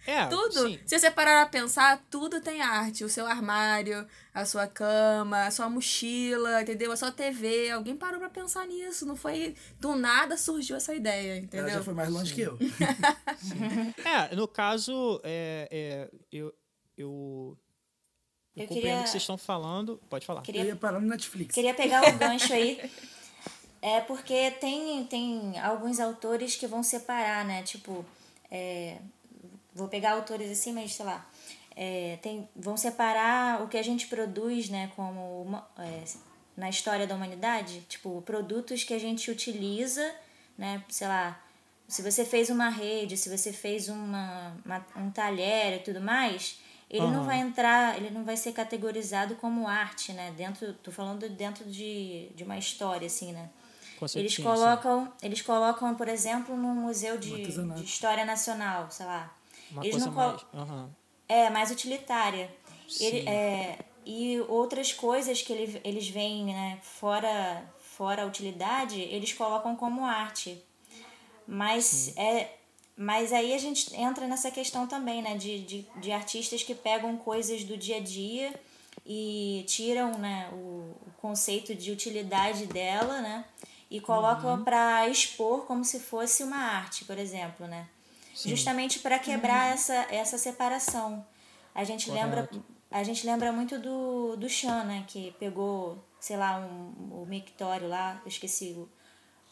É, 0.06 0.26
Tudo. 0.28 0.68
sim. 0.68 0.78
Se 0.86 0.98
você 0.98 1.10
parar 1.10 1.46
pra 1.48 1.60
pensar, 1.60 2.02
tudo 2.10 2.40
tem 2.40 2.62
arte. 2.62 3.04
O 3.04 3.08
seu 3.08 3.26
armário, 3.26 4.06
a 4.34 4.44
sua 4.46 4.66
cama, 4.66 5.44
a 5.44 5.50
sua 5.50 5.68
mochila, 5.68 6.62
entendeu? 6.62 6.90
A 6.90 6.96
sua 6.96 7.12
TV. 7.12 7.70
Alguém 7.70 7.94
parou 7.96 8.18
pra 8.18 8.30
pensar 8.30 8.66
nisso. 8.66 9.04
Não 9.06 9.14
foi. 9.14 9.54
Do 9.78 9.94
nada 9.94 10.36
surgiu 10.36 10.76
essa 10.76 10.94
ideia, 10.94 11.32
Ela 11.32 11.40
entendeu? 11.40 11.68
já 11.68 11.82
foi 11.82 11.94
mais 11.94 12.08
longe 12.08 12.34
que 12.34 12.40
eu. 12.40 12.58
É, 14.04 14.34
no 14.34 14.48
caso, 14.48 15.20
é, 15.22 15.68
é, 15.70 16.10
eu, 16.32 16.52
eu, 16.96 17.56
eu 18.58 18.64
Eu 18.64 18.68
queria- 18.68 18.96
o 18.98 19.02
que 19.04 19.08
vocês 19.10 19.22
estão 19.22 19.38
falando. 19.38 20.00
Pode 20.10 20.24
falar. 20.26 20.42
Queria 20.42 20.62
Eu 20.62 20.66
ia 20.68 20.76
parar 20.76 21.00
no 21.00 21.08
Netflix. 21.08 21.54
Queria 21.54 21.74
pegar 21.74 22.02
o 22.08 22.12
gancho 22.18 22.52
aí. 22.52 22.90
É 23.80 24.00
porque 24.00 24.50
tem, 24.52 25.04
tem 25.04 25.58
alguns 25.60 26.00
autores 26.00 26.56
que 26.56 26.66
vão 26.66 26.82
separar, 26.82 27.44
né? 27.44 27.62
Tipo, 27.62 28.04
é, 28.50 28.96
vou 29.72 29.86
pegar 29.88 30.12
autores 30.12 30.50
assim, 30.50 30.72
mas 30.72 30.92
sei 30.94 31.06
lá. 31.06 31.24
é, 31.76 32.18
tem, 32.20 32.48
vão 32.56 32.76
separar 32.76 33.62
o 33.62 33.68
que 33.68 33.76
a 33.78 33.82
gente 33.84 34.08
produz, 34.08 34.68
né? 34.68 34.90
Como 34.96 35.42
uma- 35.42 35.68
é, 35.78 36.02
na 36.56 36.68
história 36.68 37.06
da 37.06 37.14
humanidade. 37.14 37.82
Tipo, 37.88 38.20
produtos 38.22 38.82
que 38.82 38.92
a 38.92 38.98
gente 38.98 39.30
utiliza, 39.30 40.12
né? 40.56 40.82
Sei 40.88 41.06
lá. 41.06 41.40
Se 41.86 42.02
você 42.02 42.24
fez 42.24 42.50
uma 42.50 42.68
rede, 42.68 43.16
se 43.16 43.30
você 43.34 43.52
fez 43.52 43.88
uma, 43.88 44.56
uma- 44.64 44.86
um 44.96 45.10
talher 45.10 45.76
e 45.76 45.78
tudo 45.78 46.00
mais, 46.00 46.58
ele 46.90 47.06
não 47.06 47.18
Aham. 47.18 47.24
vai 47.24 47.38
entrar, 47.40 47.96
ele 47.96 48.10
não 48.10 48.24
vai 48.24 48.36
ser 48.36 48.52
categorizado 48.52 49.34
como 49.36 49.68
arte, 49.68 50.12
né? 50.12 50.32
Dentro, 50.36 50.72
tô 50.74 50.90
falando 50.90 51.28
dentro 51.28 51.64
de, 51.66 52.30
de 52.34 52.44
uma 52.44 52.56
história, 52.56 53.06
assim, 53.06 53.32
né? 53.32 53.50
Com 53.98 54.06
Eles 54.14 54.34
certeza, 54.34 54.42
colocam, 54.42 55.12
eles 55.22 55.42
colocam, 55.42 55.94
por 55.94 56.08
exemplo, 56.08 56.56
no 56.56 56.68
Museu 56.74 57.18
de, 57.18 57.42
de 57.42 57.84
História 57.84 58.24
Nacional, 58.24 58.90
sei 58.90 59.06
lá. 59.06 59.36
Uma 59.70 59.82
eles 59.82 59.90
coisa 59.92 60.06
não 60.06 60.14
mais. 60.14 60.46
aham. 60.54 60.90
é, 61.28 61.50
mais 61.50 61.70
utilitária. 61.70 62.50
Ele, 63.00 63.28
é, 63.28 63.78
e 64.06 64.40
outras 64.48 64.92
coisas 64.92 65.42
que 65.42 65.52
ele, 65.52 65.80
eles 65.84 66.08
veem 66.08 66.46
né, 66.46 66.78
fora, 66.80 67.62
fora 67.78 68.22
a 68.22 68.26
utilidade, 68.26 68.98
eles 69.00 69.32
colocam 69.34 69.76
como 69.76 70.06
arte. 70.06 70.62
Mas, 71.46 72.16
é, 72.16 72.57
mas 72.98 73.32
aí 73.32 73.54
a 73.54 73.58
gente 73.58 73.94
entra 73.94 74.26
nessa 74.26 74.50
questão 74.50 74.86
também, 74.86 75.22
né? 75.22 75.36
De, 75.36 75.60
de, 75.60 75.86
de 76.00 76.10
artistas 76.12 76.62
que 76.64 76.74
pegam 76.74 77.16
coisas 77.16 77.62
do 77.64 77.76
dia 77.76 77.96
a 77.98 78.00
dia 78.00 78.52
e 79.06 79.64
tiram 79.68 80.18
né, 80.18 80.50
o, 80.52 80.56
o 81.06 81.10
conceito 81.22 81.74
de 81.74 81.92
utilidade 81.92 82.66
dela, 82.66 83.20
né? 83.22 83.44
E 83.90 84.00
colocam 84.00 84.56
Uhum. 84.58 84.64
para 84.64 85.08
expor 85.08 85.64
como 85.64 85.84
se 85.84 86.00
fosse 86.00 86.42
uma 86.42 86.56
arte, 86.58 87.04
por 87.04 87.16
exemplo, 87.16 87.66
né? 87.66 87.86
Justamente 88.34 88.98
para 88.98 89.18
quebrar 89.18 89.72
essa, 89.72 89.94
essa 90.10 90.36
separação. 90.36 91.24
A 91.74 91.84
gente 91.84 92.10
lembra 92.10 92.46
Correto. 92.46 92.64
a 92.90 93.02
gente 93.04 93.24
lembra 93.26 93.52
muito 93.52 93.78
do, 93.78 94.36
do 94.36 94.48
Chan, 94.48 94.84
né? 94.84 95.04
Que 95.08 95.32
pegou, 95.38 95.98
sei 96.20 96.36
lá, 96.36 96.58
um, 96.58 97.22
o 97.22 97.26
mictório 97.26 97.88
lá, 97.88 98.20
eu 98.24 98.28
esqueci, 98.28 98.72
o- 98.76 98.88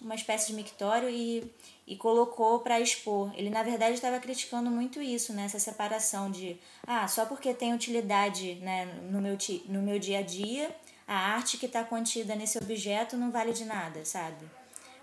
uma 0.00 0.14
espécie 0.14 0.48
de 0.48 0.54
mictório 0.54 1.08
e, 1.08 1.50
e 1.86 1.96
colocou 1.96 2.60
para 2.60 2.80
expor. 2.80 3.30
Ele, 3.34 3.50
na 3.50 3.62
verdade, 3.62 3.94
estava 3.94 4.18
criticando 4.20 4.70
muito 4.70 5.00
isso, 5.00 5.32
né? 5.32 5.44
Essa 5.44 5.58
separação 5.58 6.30
de, 6.30 6.58
ah, 6.86 7.06
só 7.08 7.24
porque 7.26 7.52
tem 7.54 7.72
utilidade 7.74 8.56
né, 8.56 8.84
no, 9.10 9.20
meu, 9.20 9.36
ti- 9.36 9.64
no 9.68 9.80
meu 9.82 9.98
dia 9.98 10.18
a 10.18 10.22
dia, 10.22 10.74
a 11.08 11.14
arte 11.14 11.56
que 11.58 11.66
está 11.66 11.82
contida 11.84 12.34
nesse 12.34 12.58
objeto 12.58 13.16
não 13.16 13.30
vale 13.30 13.52
de 13.52 13.64
nada, 13.64 14.04
sabe? 14.04 14.44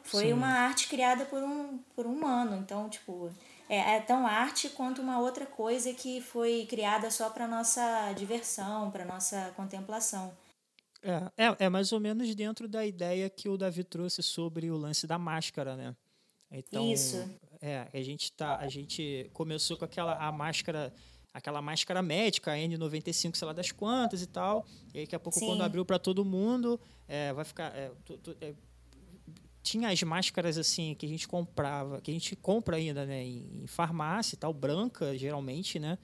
Foi 0.04 0.34
uma 0.34 0.48
arte 0.48 0.88
criada 0.90 1.24
por 1.26 1.42
um, 1.42 1.80
por 1.96 2.06
um 2.06 2.14
humano, 2.14 2.58
então, 2.58 2.90
tipo, 2.90 3.32
é, 3.70 3.96
é 3.96 4.00
tão 4.02 4.28
arte 4.28 4.68
quanto 4.70 5.02
uma 5.02 5.18
outra 5.20 5.46
coisa 5.46 5.94
que 5.94 6.20
foi 6.20 6.68
criada 6.70 7.10
só 7.10 7.30
para 7.30 7.48
nossa 7.48 8.12
diversão, 8.14 8.92
para 8.92 9.06
nossa 9.06 9.54
contemplação. 9.56 10.32
É, 11.04 11.46
é, 11.46 11.56
é 11.66 11.70
mais 11.70 11.92
ou 11.92 12.00
menos 12.00 12.34
dentro 12.34 12.68
da 12.68 12.86
ideia 12.86 13.30
que 13.30 13.50
o 13.50 13.58
Davi 13.58 13.84
trouxe 13.84 14.24
sobre 14.24 14.72
o 14.72 14.78
lance 14.78 15.06
da 15.06 15.18
máscara, 15.20 15.76
né? 15.76 15.96
Então, 16.50 16.90
Isso. 16.92 17.18
É, 17.62 17.88
a 17.94 18.02
gente 18.02 18.32
tá, 18.32 18.58
a 18.58 18.68
gente 18.68 19.30
começou 19.34 19.76
com 19.78 19.86
aquela 19.86 20.14
a 20.16 20.32
máscara, 20.32 20.94
aquela 21.34 21.62
máscara 21.62 22.02
médica, 22.02 22.52
a 22.52 22.56
N95, 22.58 23.36
sei 23.36 23.46
lá 23.48 23.54
das 23.54 23.72
quantas 23.72 24.22
e 24.22 24.28
tal. 24.28 24.66
E 24.94 25.00
aí, 25.00 25.06
daqui 25.06 25.16
a 25.16 25.20
pouco, 25.20 25.40
Sim. 25.40 25.48
quando 25.48 25.62
abriu 25.62 25.84
para 25.86 25.98
todo 26.00 26.24
mundo, 26.24 26.80
é, 27.08 27.34
vai 27.34 27.44
ficar. 27.44 27.76
é, 27.76 27.92
tu- 28.06 28.18
tu- 28.18 28.38
é, 28.40 28.54
tinha 29.62 29.90
as 29.90 30.04
máscaras 30.04 30.58
assim 30.58 30.94
que 30.94 31.06
a 31.06 31.10
gente 31.10 31.28
comprava, 31.28 32.02
que 32.02 32.12
a 32.12 32.14
gente 32.14 32.36
compra 32.36 32.76
ainda, 32.76 33.06
né, 33.06 33.24
em, 33.24 33.64
em 33.64 33.68
farmácia 33.68 34.36
e 34.36 34.38
tal, 34.38 34.54
branca 34.54 35.18
geralmente, 35.18 35.80
né? 35.80 35.98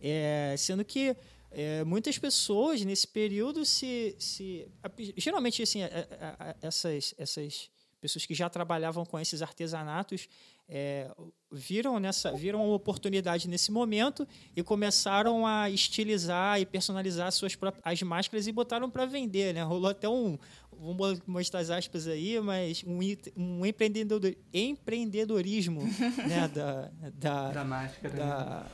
É, 0.00 0.54
sendo 0.58 0.84
que 0.84 1.14
é, 1.54 1.84
muitas 1.84 2.18
pessoas 2.18 2.82
nesse 2.84 3.06
período 3.06 3.64
se, 3.64 4.16
se 4.18 4.68
geralmente 5.16 5.62
assim 5.62 5.80
essas 6.60 7.14
essas 7.18 7.70
pessoas 8.00 8.26
que 8.26 8.34
já 8.34 8.50
trabalhavam 8.50 9.04
com 9.04 9.18
esses 9.18 9.42
artesanatos 9.42 10.28
é, 10.68 11.10
viram 11.50 12.00
nessa 12.00 12.32
viram 12.32 12.60
a 12.60 12.74
oportunidade 12.74 13.46
nesse 13.48 13.70
momento 13.70 14.26
e 14.56 14.62
começaram 14.62 15.46
a 15.46 15.68
estilizar 15.68 16.60
e 16.60 16.66
personalizar 16.66 17.30
suas 17.30 17.54
próprias 17.54 17.82
as 17.84 18.02
máscaras 18.02 18.46
e 18.46 18.52
botaram 18.52 18.90
para 18.90 19.04
vender, 19.04 19.52
né? 19.52 19.62
Rolou 19.62 19.90
até 19.90 20.08
um 20.08 20.38
vou 20.78 20.94
mo- 20.94 21.20
mostrar 21.26 21.60
as 21.60 21.70
aspas 21.70 22.06
aí, 22.06 22.40
mas 22.40 22.82
um, 22.86 22.98
um 23.36 23.64
empreendedor, 23.66 24.20
empreendedorismo 24.52 25.82
né? 26.28 26.48
da, 26.48 26.90
da, 27.14 27.50
Da 27.52 27.64
máscara. 27.64 28.14
né? 28.14 28.18
da, 28.20 28.66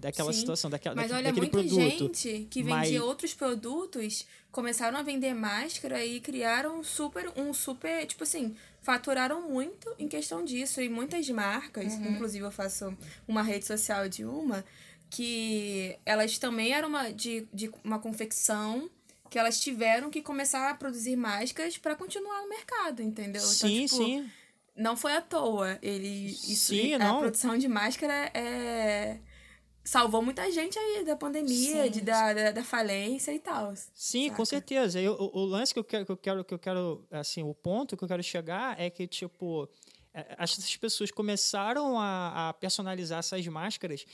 daquela 0.00 0.32
Sim. 0.32 0.40
situação, 0.40 0.70
daquela, 0.70 0.94
Mas 0.94 1.10
daque- 1.10 1.14
olha, 1.14 1.32
daquele 1.32 1.52
muita 1.52 1.58
produto. 1.74 2.16
gente 2.16 2.46
que 2.50 2.62
Mas- 2.62 2.88
vendia 2.88 3.04
outros 3.04 3.34
produtos 3.34 4.26
começaram 4.50 4.96
a 4.98 5.02
vender 5.02 5.34
máscara 5.34 6.04
e 6.04 6.20
criaram 6.20 6.82
super, 6.82 7.30
um 7.36 7.52
super, 7.52 8.06
tipo 8.06 8.22
assim, 8.22 8.54
faturaram 8.82 9.48
muito 9.50 9.92
em 9.98 10.08
questão 10.08 10.44
disso. 10.44 10.80
E 10.80 10.88
muitas 10.88 11.28
marcas, 11.28 11.92
inclusive 11.94 12.44
eu 12.44 12.50
faço 12.50 12.96
uma 13.28 13.42
rede 13.42 13.66
social 13.66 14.08
de 14.08 14.24
uma, 14.24 14.64
que 15.10 15.96
elas 16.06 16.38
também 16.38 16.72
eram 16.72 16.88
uma, 16.88 17.10
de, 17.12 17.46
de 17.52 17.70
uma 17.84 17.98
confecção 17.98 18.88
que 19.26 19.38
elas 19.38 19.60
tiveram 19.60 20.10
que 20.10 20.22
começar 20.22 20.70
a 20.70 20.74
produzir 20.74 21.16
máscaras 21.16 21.76
para 21.78 21.94
continuar 21.94 22.42
no 22.42 22.48
mercado, 22.48 23.02
entendeu? 23.02 23.42
Sim, 23.42 23.82
então, 23.82 23.98
tipo, 23.98 24.04
sim. 24.04 24.30
não 24.76 24.96
foi 24.96 25.14
à 25.14 25.20
toa. 25.20 25.78
Ele. 25.82 26.26
Isso, 26.26 26.74
Sim, 26.74 26.94
a 26.94 26.98
não. 26.98 27.20
produção 27.20 27.56
de 27.58 27.68
máscara 27.68 28.30
é. 28.34 29.18
Salvou 29.84 30.20
muita 30.20 30.50
gente 30.50 30.76
aí 30.76 31.04
da 31.04 31.14
pandemia, 31.14 31.84
Sim. 31.84 31.90
de, 31.90 32.00
da, 32.00 32.32
da, 32.32 32.50
da 32.50 32.64
falência 32.64 33.32
e 33.32 33.38
tal. 33.38 33.72
Sim, 33.94 34.30
com 34.30 34.44
Saca? 34.44 34.46
certeza. 34.46 35.00
Eu, 35.00 35.12
o, 35.12 35.42
o 35.42 35.44
lance 35.44 35.72
que 35.72 35.78
eu 35.78 35.84
quero, 35.84 36.04
que 36.04 36.10
eu 36.10 36.16
quero, 36.16 36.44
que 36.44 36.54
eu 36.54 36.58
quero, 36.58 37.06
assim, 37.08 37.44
o 37.44 37.54
ponto 37.54 37.96
que 37.96 38.02
eu 38.02 38.08
quero 38.08 38.22
chegar 38.22 38.80
é 38.80 38.90
que, 38.90 39.06
tipo, 39.06 39.68
essas 40.38 40.76
pessoas 40.76 41.10
começaram 41.10 42.00
a, 42.00 42.48
a 42.48 42.52
personalizar 42.54 43.18
essas 43.18 43.46
máscaras. 43.46 44.04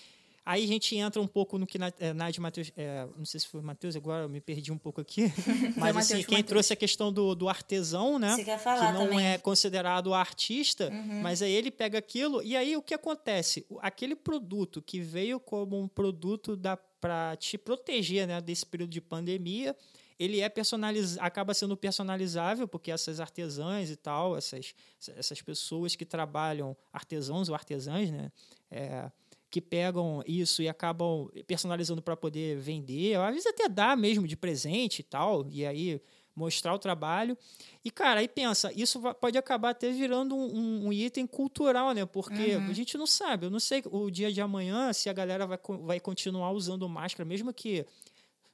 Aí 0.44 0.64
a 0.64 0.66
gente 0.66 0.96
entra 0.96 1.22
um 1.22 1.26
pouco 1.26 1.56
no 1.56 1.66
que 1.66 1.78
é, 2.00 2.12
Nádia 2.12 2.38
e 2.38 2.42
Matheus, 2.42 2.72
é, 2.76 3.06
não 3.16 3.24
sei 3.24 3.38
se 3.38 3.46
foi 3.46 3.60
o 3.60 3.62
Matheus, 3.62 3.94
agora 3.94 4.24
eu 4.24 4.28
me 4.28 4.40
perdi 4.40 4.72
um 4.72 4.78
pouco 4.78 5.00
aqui, 5.00 5.32
mas 5.76 5.96
assim, 5.96 6.16
quem 6.16 6.38
Matheus. 6.38 6.48
trouxe 6.48 6.72
a 6.72 6.76
questão 6.76 7.12
do, 7.12 7.34
do 7.34 7.48
artesão, 7.48 8.18
né? 8.18 8.34
Você 8.34 8.44
quer 8.44 8.58
falar 8.58 8.88
que 8.88 8.98
não 8.98 9.06
também. 9.08 9.26
é 9.26 9.38
considerado 9.38 10.12
artista, 10.12 10.90
mas 11.22 11.42
aí 11.42 11.52
ele 11.52 11.70
pega 11.70 11.98
aquilo 11.98 12.42
e 12.42 12.56
aí 12.56 12.76
o 12.76 12.82
que 12.82 12.94
acontece? 12.94 13.64
Aquele 13.80 14.16
produto 14.16 14.82
que 14.82 15.00
veio 15.00 15.38
como 15.38 15.80
um 15.80 15.86
produto 15.86 16.58
para 17.00 17.36
te 17.36 17.56
proteger 17.56 18.26
né, 18.26 18.40
desse 18.40 18.66
período 18.66 18.90
de 18.90 19.00
pandemia, 19.00 19.76
ele 20.18 20.40
é 20.40 20.48
personaliz... 20.48 21.18
acaba 21.18 21.52
sendo 21.54 21.76
personalizável, 21.76 22.68
porque 22.68 22.90
essas 22.92 23.18
artesãs 23.18 23.90
e 23.90 23.96
tal, 23.96 24.36
essas, 24.36 24.74
essas 25.16 25.42
pessoas 25.42 25.96
que 25.96 26.04
trabalham, 26.04 26.76
artesãos 26.92 27.48
ou 27.48 27.54
artesãs, 27.54 28.10
né? 28.10 28.30
é, 28.72 29.10
que 29.52 29.60
pegam 29.60 30.22
isso 30.26 30.62
e 30.62 30.68
acabam 30.68 31.28
personalizando 31.46 32.00
para 32.00 32.16
poder 32.16 32.56
vender, 32.56 33.16
às 33.20 33.30
vezes 33.34 33.46
até 33.46 33.68
dar 33.68 33.94
mesmo 33.96 34.26
de 34.26 34.34
presente 34.36 35.00
e 35.00 35.02
tal, 35.02 35.46
e 35.50 35.66
aí 35.66 36.00
mostrar 36.34 36.72
o 36.74 36.78
trabalho. 36.78 37.36
E, 37.84 37.90
cara, 37.90 38.20
aí 38.20 38.26
pensa, 38.28 38.72
isso 38.74 38.98
pode 39.20 39.36
acabar 39.36 39.68
até 39.70 39.90
virando 39.92 40.34
um, 40.34 40.56
um- 40.56 40.86
um 40.86 40.92
item 40.92 41.26
cultural, 41.26 41.92
né? 41.92 42.06
Porque 42.06 42.52
a 42.70 42.72
gente 42.72 42.96
não 42.96 43.06
sabe, 43.06 43.44
eu 43.44 43.50
não 43.50 43.60
sei 43.60 43.82
o 43.90 44.10
dia 44.10 44.32
de 44.32 44.40
amanhã 44.40 44.90
se 44.94 45.10
a 45.10 45.12
galera 45.12 45.46
vai, 45.46 45.58
vai 45.82 46.00
continuar 46.00 46.50
usando 46.52 46.88
máscara, 46.88 47.26
mesmo 47.28 47.52
que 47.52 47.84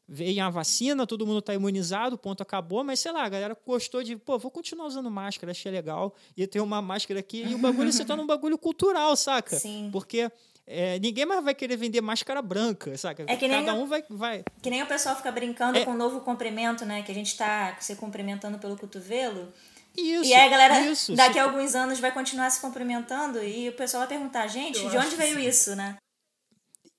veio 0.08 0.42
a 0.42 0.50
vacina, 0.50 1.06
todo 1.06 1.24
mundo 1.24 1.38
está 1.38 1.54
imunizado, 1.54 2.18
ponto, 2.18 2.42
acabou, 2.42 2.82
mas 2.82 2.98
sei 2.98 3.12
lá, 3.12 3.22
a 3.24 3.28
galera 3.28 3.56
gostou 3.64 4.02
de, 4.02 4.16
pô, 4.16 4.36
vou 4.38 4.50
continuar 4.50 4.86
usando 4.86 5.08
máscara, 5.10 5.52
achei 5.52 5.70
legal, 5.70 6.14
e 6.36 6.44
ter 6.48 6.60
uma 6.60 6.82
máscara 6.82 7.20
aqui, 7.20 7.44
e 7.44 7.54
o 7.54 7.58
bagulho 7.58 7.92
se 7.92 8.04
torna 8.04 8.22
um 8.22 8.26
bagulho 8.26 8.58
cultural, 8.58 9.14
saca? 9.16 9.56
Sim. 9.56 9.90
Porque 9.92 10.32
é, 10.68 10.98
ninguém 10.98 11.24
mais 11.26 11.42
vai 11.42 11.54
querer 11.54 11.76
vender 11.76 12.00
máscara 12.00 12.40
branca, 12.42 12.96
saca? 12.98 13.24
É 13.26 13.36
que 13.36 13.48
nem 13.48 13.64
Cada 13.64 13.74
um 13.78 13.86
vai, 13.86 14.04
vai. 14.08 14.44
Que 14.62 14.70
nem 14.70 14.82
o 14.82 14.86
pessoal 14.86 15.16
fica 15.16 15.32
brincando 15.32 15.78
É. 15.78 15.84
com 15.84 15.92
o 15.92 15.96
novo 15.96 16.20
comprimento, 16.20 16.84
né? 16.84 17.02
Que 17.02 17.10
a 17.10 17.14
gente 17.14 17.36
tá 17.36 17.76
se 17.80 17.96
cumprimentando 17.96 18.58
pelo 18.58 18.76
cotovelo. 18.76 19.52
Isso, 19.96 20.30
e 20.30 20.34
aí 20.34 20.46
a 20.46 20.48
galera, 20.48 20.80
isso, 20.82 21.14
daqui 21.16 21.32
se- 21.34 21.38
a 21.40 21.44
alguns 21.44 21.74
anos, 21.74 21.98
vai 21.98 22.12
continuar 22.12 22.48
se 22.50 22.60
cumprimentando 22.60 23.42
e 23.42 23.68
o 23.68 23.72
pessoal 23.72 24.02
vai 24.02 24.08
perguntar, 24.08 24.46
gente, 24.46 24.78
Eu 24.78 24.90
de 24.90 24.96
onde 24.98 25.16
veio 25.16 25.36
sim. 25.40 25.48
isso, 25.48 25.74
né? 25.74 25.96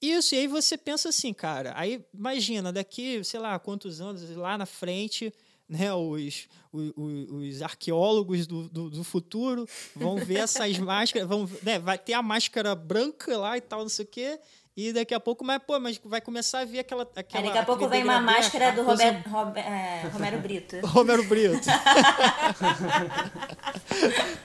Isso, 0.02 0.34
e 0.34 0.40
aí 0.40 0.48
você 0.48 0.78
pensa 0.78 1.10
assim, 1.10 1.34
cara, 1.34 1.74
aí 1.76 2.04
imagina, 2.14 2.72
daqui, 2.72 3.22
sei 3.24 3.40
lá, 3.40 3.58
quantos 3.60 4.00
anos, 4.02 4.30
lá 4.36 4.58
na 4.58 4.66
frente, 4.66 5.34
né, 5.70 5.94
os, 5.94 6.48
os, 6.74 6.92
os- 6.98 7.30
os 7.32 7.62
arqueólogos 7.62 8.48
do, 8.48 8.68
do, 8.70 8.90
do 8.90 9.04
futuro 9.04 9.68
vão 9.96 10.16
ver 10.18 10.40
essas 10.40 10.78
máscaras, 10.80 11.28
vão, 11.28 11.48
né, 11.62 11.78
vai 11.78 11.98
ter 11.98 12.14
a 12.14 12.24
máscara 12.24 12.74
branca 12.74 13.38
lá 13.38 13.56
e 13.58 13.62
tal, 13.62 13.82
não 13.82 13.90
sei 13.90 14.06
o 14.06 14.08
quê, 14.08 14.40
e 14.76 14.94
daqui 14.94 15.14
a 15.14 15.20
pouco, 15.20 15.44
mas, 15.44 15.62
pô, 15.62 15.78
mas 15.80 16.00
vai 16.04 16.22
começar 16.22 16.62
a 16.62 16.66
ver 16.66 16.80
aquela... 16.80 17.04
aquela 17.16 17.44
daqui 17.44 17.58
a 17.58 17.66
pouco 17.66 17.88
vem 17.90 18.02
uma 18.04 18.20
máscara 18.22 18.72
do 18.72 18.84
coisa- 18.86 19.04
Robert, 19.04 19.24
Robe- 19.30 19.60
é, 19.60 20.10
Romero 20.12 20.40
Brito. 20.40 20.80
Romero 20.88 21.24
Brito. 21.26 21.68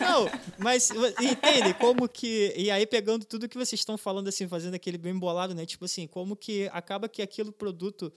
Não, 0.01 0.29
mas 0.59 0.91
entende 1.21 1.75
como 1.75 2.09
que. 2.09 2.53
E 2.57 2.71
aí, 2.71 2.87
pegando 2.87 3.25
tudo 3.25 3.49
que 3.49 3.57
vocês 3.57 3.81
estão 3.81 3.97
falando, 3.97 4.29
assim, 4.29 4.49
fazendo 4.49 4.75
aquele 4.75 4.99
bem 4.99 5.17
bolado, 5.17 5.55
né? 5.55 5.65
Tipo 5.67 5.85
assim, 5.85 6.07
como 6.07 6.37
que 6.37 6.69
acaba 6.73 7.09
que 7.09 7.23
aquele 7.23 7.53
produto 7.53 8.13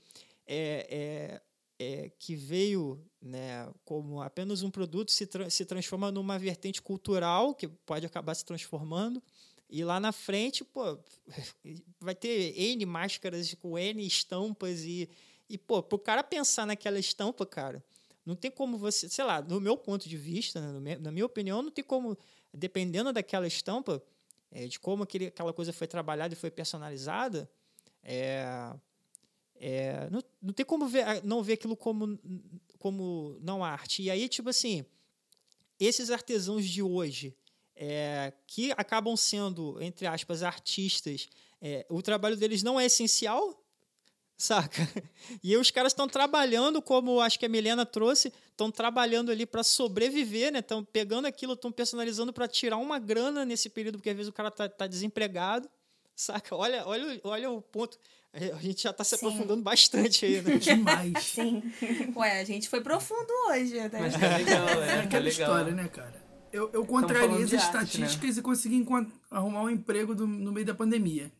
é, 0.47 0.87
é, 0.89 1.41
é, 1.79 2.11
que 2.17 2.35
veio 2.35 2.99
né, 3.21 3.71
como 3.85 4.21
apenas 4.21 4.63
um 4.63 4.71
produto 4.71 5.11
se, 5.11 5.25
tra- 5.27 5.49
se 5.49 5.65
transforma 5.65 6.11
numa 6.11 6.37
vertente 6.39 6.81
cultural, 6.81 7.53
que 7.53 7.67
pode 7.67 8.05
acabar 8.05 8.35
se 8.35 8.45
transformando. 8.45 9.21
E 9.69 9.83
lá 9.83 9.99
na 9.99 10.11
frente, 10.11 10.63
pô, 10.63 10.97
vai 11.99 12.15
ter 12.15 12.57
N 12.57 12.85
máscaras 12.85 13.53
com 13.55 13.77
N 13.77 14.05
estampas 14.05 14.81
e, 14.83 15.09
e 15.49 15.57
pô, 15.57 15.83
pro 15.83 15.99
cara 15.99 16.23
pensar 16.23 16.65
naquela 16.65 16.97
estampa, 16.99 17.45
cara, 17.45 17.83
não 18.25 18.35
tem 18.35 18.49
como 18.49 18.77
você, 18.77 19.07
sei 19.09 19.23
lá, 19.23 19.41
no 19.41 19.59
meu 19.59 19.77
ponto 19.77 20.07
de 20.07 20.17
vista, 20.17 20.59
né, 20.59 20.97
na 20.97 21.11
minha 21.11 21.25
opinião, 21.25 21.61
não 21.61 21.71
tem 21.71 21.83
como, 21.83 22.17
dependendo 22.53 23.11
daquela 23.13 23.47
estampa, 23.47 24.01
é, 24.51 24.67
de 24.67 24.79
como 24.79 25.03
aquele, 25.03 25.27
aquela 25.27 25.53
coisa 25.53 25.71
foi 25.73 25.87
trabalhada 25.87 26.33
e 26.33 26.37
foi 26.37 26.49
personalizada, 26.49 27.49
é, 28.03 28.73
é, 29.59 30.09
não, 30.09 30.23
não 30.41 30.53
tem 30.53 30.65
como 30.65 30.87
ver, 30.87 31.23
não 31.23 31.43
ver 31.43 31.53
aquilo 31.53 31.75
como, 31.75 32.19
como 32.79 33.37
não 33.41 33.63
arte. 33.63 34.03
E 34.03 34.11
aí, 34.11 34.27
tipo 34.29 34.49
assim, 34.49 34.85
esses 35.79 36.09
artesãos 36.09 36.65
de 36.65 36.81
hoje, 36.81 37.35
é, 37.75 38.33
que 38.47 38.71
acabam 38.71 39.15
sendo, 39.15 39.81
entre 39.81 40.07
aspas, 40.07 40.41
artistas, 40.41 41.29
é, 41.61 41.85
o 41.89 42.01
trabalho 42.01 42.35
deles 42.35 42.63
não 42.63 42.79
é 42.79 42.85
essencial, 42.85 43.63
saca? 44.37 44.81
E 45.43 45.55
os 45.57 45.71
caras 45.71 45.91
estão 45.91 46.07
trabalhando, 46.07 46.81
como 46.81 47.19
acho 47.19 47.37
que 47.37 47.45
a 47.45 47.49
Milena 47.49 47.85
trouxe, 47.85 48.31
estão 48.49 48.71
trabalhando 48.71 49.31
ali 49.31 49.45
para 49.45 49.63
sobreviver, 49.63 50.51
né? 50.51 50.59
Estão 50.59 50.83
pegando 50.83 51.25
aquilo, 51.25 51.53
estão 51.53 51.71
personalizando 51.71 52.31
para 52.31 52.47
tirar 52.47 52.77
uma 52.77 52.97
grana 52.97 53.45
nesse 53.45 53.69
período, 53.69 53.97
porque 53.97 54.09
às 54.09 54.15
vezes 54.15 54.29
o 54.29 54.33
cara 54.33 54.49
tá, 54.49 54.69
tá 54.69 54.87
desempregado, 54.87 55.69
saca? 56.15 56.55
Olha, 56.55 56.85
olha, 56.87 57.21
olha 57.23 57.51
o 57.51 57.61
ponto. 57.61 57.99
A 58.33 58.59
gente 58.61 58.83
já 58.83 58.91
está 58.91 59.03
se 59.03 59.17
Sim. 59.17 59.25
aprofundando 59.25 59.63
bastante 59.63 60.25
aí, 60.25 60.41
né? 60.41 60.57
Demais. 60.59 61.23
Sim. 61.23 61.63
Ué, 62.15 62.39
a 62.39 62.43
gente 62.43 62.69
foi 62.69 62.81
profundo 62.81 63.27
hoje, 63.49 63.73
né? 63.75 63.89
Mas 63.91 64.13
tá 64.13 64.37
legal, 64.37 64.67
É 64.69 64.71
é, 64.71 64.95
tá 64.97 65.03
aquela 65.03 65.23
legal. 65.23 65.27
história, 65.49 65.73
né, 65.73 65.87
cara? 65.87 66.27
Eu, 66.53 66.69
eu 66.71 66.85
contrariei 66.85 67.43
as 67.43 67.49
de 67.49 67.55
arte, 67.55 67.65
estatísticas 67.65 68.37
e 68.37 68.41
consegui 68.41 68.85
arrumar 69.31 69.63
um 69.63 69.69
emprego 69.69 70.13
do- 70.15 70.27
no 70.27 70.51
meio 70.51 70.65
da 70.65 70.73
pandemia. 70.75 71.31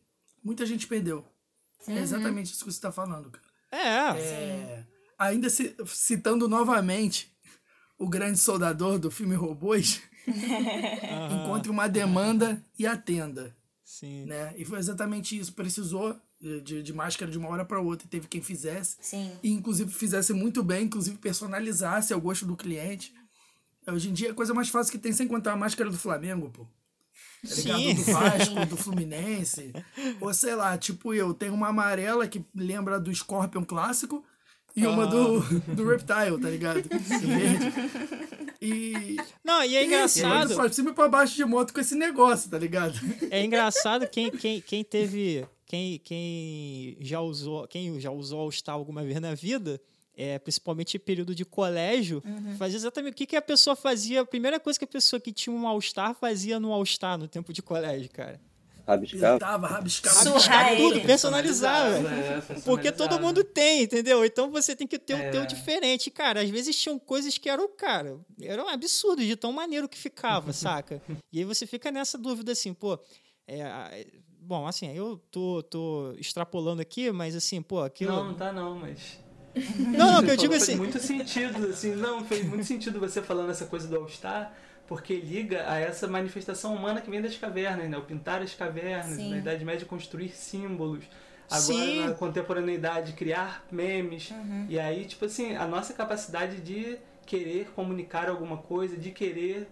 Muita 0.42 0.66
gente 0.66 0.86
perdeu. 0.86 1.24
É 1.86 1.98
exatamente 1.98 2.46
isso 2.52 2.64
que 2.64 2.70
você 2.72 2.78
está 2.78 2.90
falando, 2.92 3.30
cara. 3.30 3.46
É, 3.70 4.20
É, 4.20 4.84
ainda 5.18 5.48
ci- 5.48 5.74
citando 5.86 6.48
novamente 6.48 7.30
o 7.98 8.08
grande 8.08 8.38
soldador 8.38 8.98
do 8.98 9.10
filme 9.10 9.34
Robôs, 9.34 10.02
encontre 11.30 11.70
uma 11.70 11.88
demanda 11.88 12.62
e 12.78 12.86
atenda. 12.86 13.56
sim. 13.84 14.24
Né? 14.26 14.52
E 14.56 14.64
foi 14.64 14.78
exatamente 14.78 15.38
isso. 15.38 15.52
Precisou 15.52 16.18
de, 16.40 16.60
de- 16.60 16.82
de 16.82 16.92
máscara 16.92 17.30
de 17.30 17.38
uma 17.38 17.48
hora 17.48 17.64
para 17.64 17.80
outra 17.80 18.06
e 18.06 18.10
teve 18.10 18.28
quem 18.28 18.40
fizesse. 18.42 18.96
Sim. 19.00 19.32
E 19.42 19.50
inclusive 19.52 19.92
fizesse 19.92 20.32
muito 20.32 20.62
bem, 20.62 20.84
inclusive 20.84 21.16
personalizasse 21.18 22.12
ao 22.12 22.20
gosto 22.20 22.46
do 22.46 22.56
cliente. 22.56 23.12
Hoje 23.86 24.10
em 24.10 24.12
dia 24.12 24.30
a 24.30 24.34
coisa 24.34 24.52
mais 24.54 24.68
fácil 24.68 24.92
que 24.92 24.98
tem 24.98 25.12
sem 25.12 25.26
contar 25.26 25.52
a 25.52 25.56
máscara 25.56 25.90
do 25.90 25.96
Flamengo, 25.98 26.50
pô. 26.50 26.64
Tá 27.46 27.54
ligado? 27.54 27.78
Sim. 27.80 27.94
Do 27.94 28.02
Vasco, 28.12 28.66
do 28.66 28.76
Fluminense. 28.78 29.72
Ou 30.20 30.32
sei 30.34 30.54
lá, 30.54 30.76
tipo 30.76 31.14
eu, 31.14 31.32
tenho 31.32 31.54
uma 31.54 31.68
amarela 31.68 32.26
que 32.28 32.44
lembra 32.54 32.98
do 33.00 33.14
Scorpion 33.14 33.64
clássico 33.64 34.24
e 34.76 34.86
uma 34.86 35.06
do, 35.06 35.40
do 35.74 35.88
Reptile, 35.88 36.40
tá 36.40 36.50
ligado? 36.50 36.82
Verde. 36.90 37.72
E. 38.60 39.16
Não, 39.44 39.62
e 39.64 39.76
é 39.76 39.84
engraçado. 39.84 40.52
E 40.52 40.56
pra 40.56 40.68
cima 40.72 40.90
e 40.90 40.94
pra 40.94 41.08
baixo 41.08 41.34
de 41.36 41.44
moto 41.44 41.72
com 41.72 41.80
esse 41.80 41.94
negócio, 41.94 42.50
tá 42.50 42.58
ligado? 42.58 42.98
É 43.30 43.44
engraçado 43.44 44.06
quem, 44.08 44.30
quem, 44.30 44.60
quem 44.60 44.84
teve. 44.84 45.46
Quem, 45.68 45.98
quem 45.98 46.96
já 47.00 47.20
usou. 47.20 47.68
Quem 47.68 48.00
já 48.00 48.10
usou 48.10 48.40
All 48.40 48.50
Star 48.50 48.74
alguma 48.74 49.04
vez 49.04 49.20
na 49.20 49.34
vida, 49.34 49.78
é, 50.16 50.38
principalmente 50.38 50.96
em 50.96 51.00
período 51.00 51.34
de 51.34 51.44
colégio, 51.44 52.22
fazia 52.58 52.78
exatamente 52.78 53.12
o 53.12 53.16
que, 53.16 53.26
que 53.26 53.36
a 53.36 53.42
pessoa 53.42 53.76
fazia. 53.76 54.22
A 54.22 54.26
primeira 54.26 54.58
coisa 54.58 54.78
que 54.78 54.84
a 54.86 54.88
pessoa 54.88 55.20
que 55.20 55.30
tinha 55.30 55.54
um 55.54 55.68
All 55.68 55.80
Star 55.80 56.14
fazia 56.14 56.58
no 56.58 56.72
All 56.72 56.84
Star 56.86 57.18
no 57.18 57.28
tempo 57.28 57.52
de 57.52 57.60
colégio, 57.62 58.10
cara. 58.10 58.40
Rabiscar. 58.86 59.34
Pintava, 59.34 59.66
rabiscava. 59.66 60.14
Tudo, 60.78 61.02
personalizar, 61.02 61.90
velho. 61.90 62.08
É, 62.08 62.40
Porque 62.64 62.90
todo 62.90 63.20
mundo 63.20 63.44
tem, 63.44 63.82
entendeu? 63.82 64.24
Então 64.24 64.50
você 64.50 64.74
tem 64.74 64.86
que 64.86 64.98
ter 64.98 65.12
o 65.12 65.18
É. 65.18 65.30
teu 65.30 65.44
diferente. 65.44 66.10
Cara, 66.10 66.40
às 66.40 66.48
vezes 66.48 66.74
tinham 66.80 66.98
coisas 66.98 67.36
que 67.36 67.50
eram, 67.50 67.68
cara, 67.76 68.18
eram 68.40 68.66
absurdos 68.66 69.26
de 69.26 69.36
tão 69.36 69.52
maneiro 69.52 69.86
que 69.86 69.98
ficava, 69.98 70.50
saca? 70.54 71.02
E 71.30 71.40
aí 71.40 71.44
você 71.44 71.66
fica 71.66 71.92
nessa 71.92 72.16
dúvida 72.16 72.52
assim, 72.52 72.72
pô. 72.72 72.98
é, 73.46 74.06
bom, 74.48 74.66
assim, 74.66 74.90
eu 74.96 75.20
tô, 75.30 75.62
tô 75.62 76.14
extrapolando 76.16 76.80
aqui, 76.80 77.12
mas 77.12 77.36
assim, 77.36 77.60
pô, 77.60 77.82
aquilo. 77.82 78.12
Não, 78.12 78.24
não 78.28 78.34
tá 78.34 78.50
não, 78.50 78.74
mas... 78.76 79.18
não, 79.76 80.14
não, 80.14 80.24
que 80.24 80.30
eu 80.30 80.36
digo 80.36 80.54
assim. 80.54 80.66
Fez 80.66 80.78
muito 80.78 80.98
sentido, 80.98 81.66
assim, 81.66 81.94
não, 81.94 82.24
fez 82.24 82.46
muito 82.46 82.64
sentido 82.64 82.98
você 82.98 83.20
falando 83.20 83.50
essa 83.50 83.66
coisa 83.66 83.86
do 83.86 83.96
All-Star, 83.96 84.54
porque 84.86 85.16
liga 85.16 85.70
a 85.70 85.78
essa 85.78 86.08
manifestação 86.08 86.74
humana 86.74 87.02
que 87.02 87.10
vem 87.10 87.20
das 87.20 87.36
cavernas, 87.36 87.90
né? 87.90 87.98
O 87.98 88.02
pintar 88.02 88.40
as 88.40 88.54
cavernas, 88.54 89.16
Sim. 89.16 89.30
na 89.30 89.36
Idade 89.36 89.64
Média 89.66 89.86
construir 89.86 90.30
símbolos, 90.30 91.04
agora 91.50 91.60
Sim. 91.60 92.06
na 92.06 92.12
contemporaneidade 92.12 93.12
criar 93.12 93.66
memes. 93.70 94.30
Uhum. 94.30 94.64
E 94.66 94.80
aí, 94.80 95.04
tipo 95.04 95.26
assim, 95.26 95.56
a 95.56 95.66
nossa 95.66 95.92
capacidade 95.92 96.62
de 96.62 96.98
querer 97.26 97.70
comunicar 97.74 98.30
alguma 98.30 98.56
coisa, 98.56 98.96
de 98.96 99.10
querer 99.10 99.68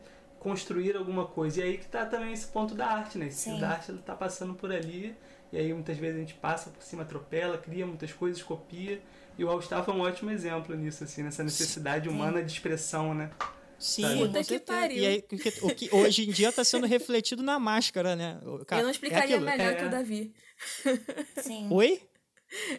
construir 0.46 0.96
alguma 0.96 1.26
coisa. 1.26 1.60
E 1.60 1.62
aí 1.64 1.76
que 1.78 1.86
tá 1.86 2.06
também 2.06 2.32
esse 2.32 2.46
ponto 2.46 2.72
da 2.72 2.86
arte, 2.86 3.18
né? 3.18 3.26
Esse 3.26 3.50
Sim. 3.50 3.58
da 3.58 3.70
arte 3.70 3.90
ele 3.90 3.98
tá 3.98 4.14
passando 4.14 4.54
por 4.54 4.70
ali, 4.72 5.12
e 5.52 5.58
aí 5.58 5.72
muitas 5.74 5.98
vezes 5.98 6.16
a 6.16 6.20
gente 6.20 6.34
passa 6.34 6.70
por 6.70 6.80
cima, 6.84 7.02
atropela, 7.02 7.58
cria 7.58 7.84
muitas 7.84 8.12
coisas, 8.12 8.40
copia. 8.44 9.02
E 9.36 9.44
o 9.44 9.48
All 9.50 9.60
Star 9.60 9.84
foi 9.84 9.92
um 9.92 10.02
ótimo 10.02 10.30
exemplo 10.30 10.72
nisso, 10.76 11.02
assim, 11.02 11.24
nessa 11.24 11.42
necessidade 11.42 12.08
humana 12.08 12.44
de 12.44 12.52
expressão, 12.52 13.12
né? 13.12 13.30
Sim, 13.76 14.18
Puta 14.18 14.44
que 14.44 14.60
pariu. 14.60 14.98
E 14.98 15.06
aí, 15.06 15.24
o 15.62 15.74
que, 15.74 15.88
hoje 15.92 16.28
em 16.28 16.32
dia 16.32 16.48
está 16.50 16.62
sendo 16.62 16.86
refletido 16.86 17.42
na 17.42 17.58
máscara, 17.58 18.14
né? 18.14 18.38
Cara- 18.68 18.80
eu 18.80 18.84
não 18.84 18.90
é 18.90 18.92
explicaria 18.92 19.36
aquilo. 19.36 19.50
melhor 19.50 19.72
É. 19.72 19.74
que 19.74 19.84
o 19.84 19.90
Davi. 19.90 20.32
Sim. 21.42 21.68
Oi? 21.74 22.00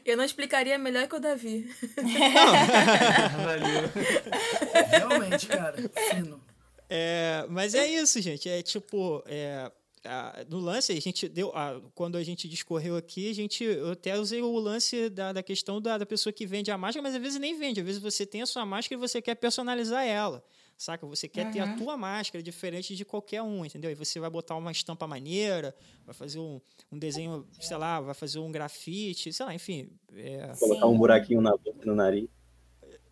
Eu 0.06 0.16
não 0.16 0.24
explicaria 0.24 0.78
melhor 0.80 1.06
que 1.08 1.16
o 1.16 1.20
Davi. 1.20 1.70
Valeu. 3.44 3.90
Realmente, 4.90 5.48
cara, 5.48 5.76
fino. 6.10 6.47
É, 6.90 7.46
mas 7.50 7.76
é 7.76 7.86
isso, 7.86 8.22
gente. 8.22 8.48
É 8.50 8.62
tipo, 8.62 9.22
é, 9.26 9.70
a- 10.06 10.46
no 10.50 10.60
lance, 10.60 10.92
a 10.94 11.02
gente 11.02 11.28
deu. 11.28 11.52
a- 11.56 11.82
quando 11.94 12.18
a 12.18 12.24
gente 12.24 12.48
discorreu 12.48 12.96
aqui, 12.96 13.30
a 13.30 13.34
gente, 13.36 13.64
eu 13.64 13.92
até 13.92 14.18
usei 14.18 14.42
o 14.42 14.58
lance 14.58 15.10
da, 15.10 15.34
da 15.34 15.44
questão 15.44 15.82
da, 15.82 15.98
da 15.98 16.06
pessoa 16.06 16.32
que 16.32 16.46
vende 16.46 16.72
a 16.72 16.78
máscara, 16.78 17.04
mas 17.04 17.16
às 17.16 17.22
vezes 17.22 17.40
nem 17.40 17.58
vende. 17.60 17.82
Às 17.82 17.86
vezes 17.86 18.02
você 18.02 18.26
tem 18.26 18.42
a 18.42 18.46
sua 18.46 18.66
máscara 18.66 18.98
e 18.98 19.02
você 19.08 19.22
quer 19.22 19.36
personalizar 19.36 20.06
ela. 20.06 20.42
Saca? 20.78 21.08
Você 21.08 21.28
quer 21.28 21.50
ter 21.52 21.60
a 21.60 21.76
tua 21.76 21.98
máscara 21.98 22.42
diferente 22.44 22.96
de 22.96 23.04
qualquer 23.04 23.42
um, 23.42 23.66
entendeu? 23.66 23.90
E 23.90 23.96
você 23.96 24.20
vai 24.20 24.30
botar 24.30 24.56
uma 24.56 24.72
estampa 24.72 25.08
maneira, 25.08 25.76
vai 26.06 26.14
fazer 26.14 26.38
um, 26.38 26.62
um 26.92 27.00
desenho, 27.00 27.48
sei 27.60 27.76
lá, 27.78 28.00
vai 28.00 28.14
fazer 28.14 28.38
um 28.38 28.52
grafite, 28.52 29.34
sei 29.34 29.44
lá, 29.44 29.56
enfim. 29.56 29.90
É, 30.16 30.54
Colocar 30.60 30.86
um 30.86 30.96
buraquinho 30.96 31.42
na 31.42 31.50
boca 31.58 31.80
e 31.82 31.86
no 31.86 31.96
nariz. 31.96 32.30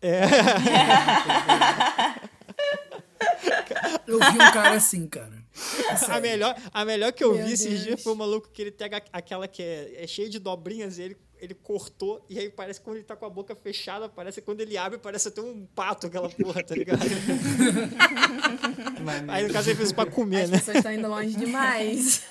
Eu 4.06 4.18
vi 4.18 4.34
um 4.34 4.52
cara 4.52 4.74
assim, 4.74 5.06
cara. 5.06 5.32
É 6.08 6.12
A 6.12 6.20
melhor, 6.20 6.54
a 6.72 6.84
melhor 6.84 7.12
que 7.12 7.24
eu 7.24 7.34
Meu 7.34 7.46
vi 7.46 7.52
esses 7.54 7.68
Deus. 7.70 7.82
dias 7.82 8.02
foi 8.02 8.12
o 8.12 8.16
maluco 8.16 8.48
que 8.52 8.60
ele 8.62 8.70
pega 8.70 9.02
aquela 9.12 9.48
que 9.48 9.62
é, 9.62 10.02
é 10.02 10.06
cheia 10.06 10.28
de 10.28 10.38
dobrinhas 10.38 10.98
e 10.98 11.02
ele, 11.02 11.16
ele 11.40 11.54
cortou, 11.54 12.24
e 12.28 12.38
aí 12.38 12.50
parece 12.50 12.78
que 12.78 12.84
quando 12.84 12.96
ele 12.96 13.04
tá 13.06 13.16
com 13.16 13.24
a 13.24 13.30
boca 13.30 13.56
fechada, 13.56 14.06
parece 14.08 14.40
que 14.40 14.44
quando 14.44 14.60
ele 14.60 14.76
abre, 14.76 14.98
parece 14.98 15.28
até 15.28 15.40
um 15.40 15.66
pato 15.74 16.08
aquela 16.08 16.28
porra, 16.28 16.62
tá 16.62 16.74
ligado? 16.74 17.00
Maneiro. 19.02 19.30
aí 19.32 19.46
no 19.46 19.52
caso 19.52 19.70
ele 19.70 19.76
fez 19.76 19.92
pra 19.92 20.06
comer, 20.06 20.42
As 20.42 20.50
né? 20.50 20.58
pessoas 20.58 20.76
estão 20.78 20.92
indo 20.92 21.08
longe 21.08 21.34
demais. 21.36 22.24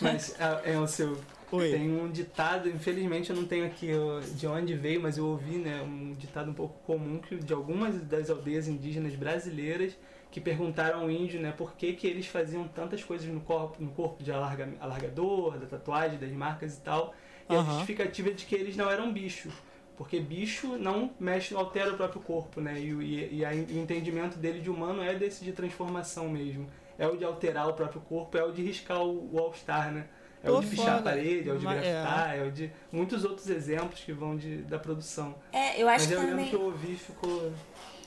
Mas 0.00 0.34
é, 0.38 0.72
é 0.74 0.78
o 0.78 0.86
seu. 0.86 1.18
Oi. 1.52 1.70
Tem 1.70 1.90
um 1.92 2.10
ditado, 2.10 2.68
infelizmente 2.68 3.30
eu 3.30 3.36
não 3.36 3.44
tenho 3.44 3.64
aqui 3.64 3.90
de 4.34 4.46
onde 4.48 4.74
veio, 4.74 5.00
mas 5.00 5.16
eu 5.16 5.26
ouvi, 5.26 5.58
né, 5.58 5.80
um 5.80 6.12
ditado 6.14 6.50
um 6.50 6.54
pouco 6.54 6.80
comum 6.84 7.18
que 7.20 7.36
de 7.36 7.52
algumas 7.52 8.00
das 8.02 8.30
aldeias 8.30 8.66
indígenas 8.66 9.14
brasileiras 9.14 9.92
que 10.36 10.40
perguntaram 10.42 11.00
ao 11.00 11.10
índio, 11.10 11.40
né, 11.40 11.50
por 11.56 11.72
que, 11.76 11.94
que 11.94 12.06
eles 12.06 12.26
faziam 12.26 12.68
tantas 12.68 13.02
coisas 13.02 13.26
no 13.26 13.40
corpo, 13.40 13.82
no 13.82 13.90
corpo 13.92 14.22
de 14.22 14.30
alarga, 14.30 14.68
alargador, 14.78 15.56
da 15.58 15.64
tatuagem, 15.64 16.18
das 16.18 16.30
marcas 16.30 16.76
e 16.76 16.80
tal. 16.82 17.14
E 17.48 17.54
a 17.54 17.58
Aham. 17.58 17.70
justificativa 17.78 18.28
é 18.28 18.32
de 18.32 18.44
que 18.44 18.54
eles 18.54 18.76
não 18.76 18.90
eram 18.90 19.10
bichos. 19.10 19.54
Porque 19.96 20.20
bicho 20.20 20.76
não 20.76 21.10
mexe, 21.18 21.54
não 21.54 21.60
altera 21.62 21.90
o 21.94 21.96
próprio 21.96 22.20
corpo, 22.20 22.60
né? 22.60 22.78
E, 22.78 22.92
o- 22.92 23.00
e, 23.00 23.36
e 23.38 23.44
a- 23.46 23.48
o 23.50 23.78
entendimento 23.78 24.36
dele 24.36 24.60
de 24.60 24.68
humano 24.68 25.02
é 25.02 25.14
desse 25.14 25.42
de 25.42 25.52
transformação 25.52 26.28
mesmo. 26.28 26.66
É 26.98 27.06
o 27.08 27.16
de 27.16 27.24
alterar 27.24 27.66
o 27.70 27.72
próprio 27.72 28.02
corpo, 28.02 28.36
é 28.36 28.44
o 28.44 28.52
de 28.52 28.62
riscar 28.62 29.00
o, 29.02 29.30
o 29.34 29.38
All-Star, 29.38 29.90
né? 29.90 30.04
É 30.44 30.48
Pô, 30.48 30.58
o 30.58 30.60
de 30.60 30.66
pichar 30.66 30.86
a 30.88 30.98
foda. 30.98 31.02
parede, 31.12 31.48
é 31.48 31.52
o 31.54 31.56
de 31.58 31.64
Mas- 31.64 31.78
é. 31.82 31.92
grafitar, 31.92 32.36
é. 32.36 32.42
o 32.42 32.52
de 32.52 32.70
muitos 32.92 33.24
outros 33.24 33.48
exemplos 33.48 34.00
que 34.00 34.12
vão 34.12 34.36
de, 34.36 34.58
da 34.64 34.78
produção. 34.78 35.34
É, 35.50 35.80
eu 35.82 35.88
acho 35.88 36.00
Mas 36.04 36.06
que 36.08 36.12
eu 36.12 36.18
lembro 36.18 36.30
também. 36.36 36.48
que 36.50 36.54
eu 36.56 36.62
ouvi 36.62 36.92
e 36.92 36.96
ficou. 36.96 37.52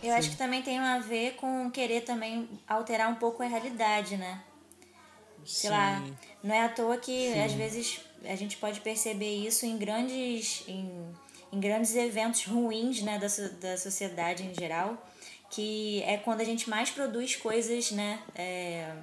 Eu 0.01 0.13
acho 0.13 0.29
que 0.31 0.37
também 0.37 0.61
tem 0.61 0.79
a 0.79 0.99
ver 0.99 1.35
com 1.35 1.69
querer 1.71 2.01
também 2.01 2.49
alterar 2.67 3.09
um 3.09 3.15
pouco 3.15 3.43
a 3.43 3.47
realidade, 3.47 4.15
né? 4.17 4.41
Sei 5.45 5.69
lá, 5.69 6.03
não 6.43 6.53
é 6.55 6.61
à 6.63 6.69
toa 6.69 6.97
que 6.97 7.33
às 7.39 7.53
vezes 7.53 8.01
a 8.23 8.35
gente 8.35 8.57
pode 8.57 8.81
perceber 8.81 9.35
isso 9.45 9.65
em 9.65 9.77
grandes, 9.77 10.63
em, 10.67 10.89
em 11.51 11.59
grandes 11.59 11.95
eventos 11.95 12.45
ruins 12.45 13.01
né, 13.01 13.17
da, 13.17 13.27
da 13.59 13.77
sociedade 13.77 14.43
em 14.43 14.53
geral, 14.53 14.97
que 15.49 16.01
é 16.03 16.17
quando 16.17 16.41
a 16.41 16.43
gente 16.43 16.69
mais 16.69 16.89
produz 16.91 17.35
coisas, 17.35 17.91
né? 17.91 18.19
é, 18.35 18.93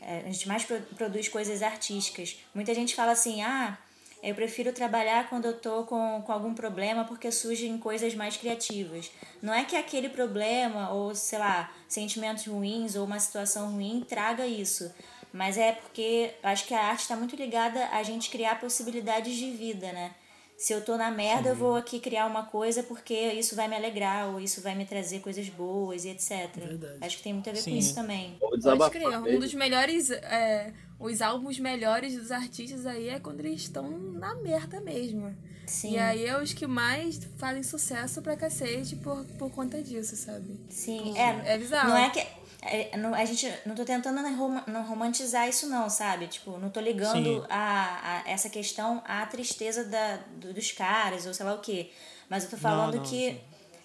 é, 0.00 0.18
a 0.26 0.30
gente 0.32 0.46
mais 0.48 0.64
pro- 0.64 0.80
produz 0.96 1.28
coisas 1.28 1.62
artísticas. 1.62 2.36
Muita 2.54 2.74
gente 2.74 2.94
fala 2.94 3.12
assim, 3.12 3.42
ah, 3.42 3.78
eu 4.22 4.34
prefiro 4.34 4.72
trabalhar 4.72 5.28
quando 5.28 5.46
eu 5.46 5.58
tô 5.58 5.82
com, 5.84 6.22
com 6.24 6.32
algum 6.32 6.54
problema 6.54 7.04
porque 7.04 7.32
surgem 7.32 7.76
coisas 7.76 8.14
mais 8.14 8.36
criativas. 8.36 9.10
Não 9.42 9.52
é 9.52 9.64
que 9.64 9.74
aquele 9.74 10.08
problema 10.08 10.90
ou, 10.90 11.14
sei 11.14 11.38
lá, 11.38 11.72
sentimentos 11.88 12.46
ruins 12.46 12.94
ou 12.94 13.04
uma 13.04 13.18
situação 13.18 13.72
ruim 13.72 14.04
traga 14.08 14.46
isso. 14.46 14.94
Mas 15.32 15.58
é 15.58 15.72
porque 15.72 16.34
acho 16.42 16.66
que 16.66 16.74
a 16.74 16.84
arte 16.84 17.00
está 17.00 17.16
muito 17.16 17.34
ligada 17.34 17.88
a 17.88 18.02
gente 18.02 18.30
criar 18.30 18.60
possibilidades 18.60 19.34
de 19.34 19.50
vida, 19.50 19.90
né? 19.92 20.12
Se 20.56 20.72
eu 20.72 20.84
tô 20.84 20.96
na 20.96 21.10
merda, 21.10 21.48
eu 21.50 21.56
vou 21.56 21.74
aqui 21.74 21.98
criar 21.98 22.26
uma 22.26 22.44
coisa 22.44 22.82
porque 22.82 23.14
isso 23.14 23.56
vai 23.56 23.66
me 23.66 23.74
alegrar 23.74 24.28
ou 24.28 24.40
isso 24.40 24.60
vai 24.60 24.74
me 24.74 24.84
trazer 24.84 25.20
coisas 25.20 25.48
boas 25.48 26.04
e 26.04 26.10
etc. 26.10 26.48
Verdade. 26.54 26.98
Acho 27.00 27.16
que 27.16 27.22
tem 27.24 27.32
muito 27.32 27.50
a 27.50 27.52
ver 27.52 27.60
Sim. 27.60 27.72
com 27.72 27.76
isso 27.76 27.94
também. 27.94 28.36
Ou 28.40 28.50
Pode 28.60 28.90
crer. 28.90 29.08
Um 29.08 29.38
dos 29.40 29.52
melhores. 29.54 30.10
é, 30.10 30.72
os 31.00 31.20
álbuns 31.20 31.58
melhores 31.58 32.14
dos 32.14 32.30
artistas 32.30 32.86
aí 32.86 33.08
é 33.08 33.18
quando 33.18 33.40
eles 33.40 33.62
estão 33.62 33.90
na 33.90 34.36
merda 34.36 34.80
mesmo. 34.80 35.34
Sim. 35.66 35.94
E 35.94 35.98
aí 35.98 36.24
é 36.26 36.40
os 36.40 36.52
que 36.52 36.66
mais 36.66 37.20
fazem 37.38 37.62
sucesso 37.62 38.22
pra 38.22 38.36
cacete 38.36 38.94
por, 38.96 39.24
por 39.38 39.50
conta 39.50 39.82
disso, 39.82 40.14
sabe? 40.16 40.60
Sim, 40.68 41.16
é, 41.18 41.54
É 41.54 41.58
bizarro. 41.58 41.88
Não 41.88 41.96
é 41.96 42.10
que. 42.10 42.24
É, 42.62 42.96
não, 42.96 43.12
a 43.14 43.24
gente 43.24 43.52
não 43.66 43.74
tô 43.74 43.84
tentando 43.84 44.22
não 44.22 44.36
rom- 44.36 44.62
não 44.66 44.82
romantizar 44.84 45.48
isso, 45.48 45.68
não, 45.68 45.90
sabe? 45.90 46.28
Tipo, 46.28 46.58
não 46.58 46.70
tô 46.70 46.80
ligando 46.80 47.40
Sim. 47.40 47.46
a, 47.50 48.22
a 48.24 48.30
essa 48.30 48.48
questão 48.48 49.02
à 49.04 49.26
tristeza 49.26 49.84
da, 49.84 50.16
do- 50.36 50.54
dos 50.54 50.70
caras, 50.72 51.26
ou 51.26 51.34
sei 51.34 51.44
lá 51.44 51.54
o 51.54 51.60
quê. 51.60 51.90
Mas 52.28 52.44
eu 52.44 52.50
tô 52.50 52.56
falando 52.56 52.96
não, 52.96 53.02
que. 53.02 53.32
sim. 53.32 53.40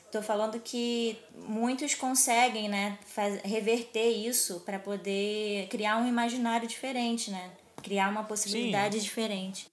Tô 0.09 0.21
falando 0.21 0.57
que 0.61 1.19
muitos 1.36 1.93
conseguem, 1.93 2.69
né, 2.69 2.97
faz, 3.05 3.41
reverter 3.41 4.09
isso 4.09 4.61
para 4.61 4.80
poder 4.80 5.67
criar 5.67 5.97
um 5.97 6.07
imaginário 6.07 6.65
diferente, 6.65 7.30
né? 7.30 7.51
Criar 7.84 8.09
uma 8.09 8.23
possibilidade 8.23 9.01
diferente. 9.01 9.65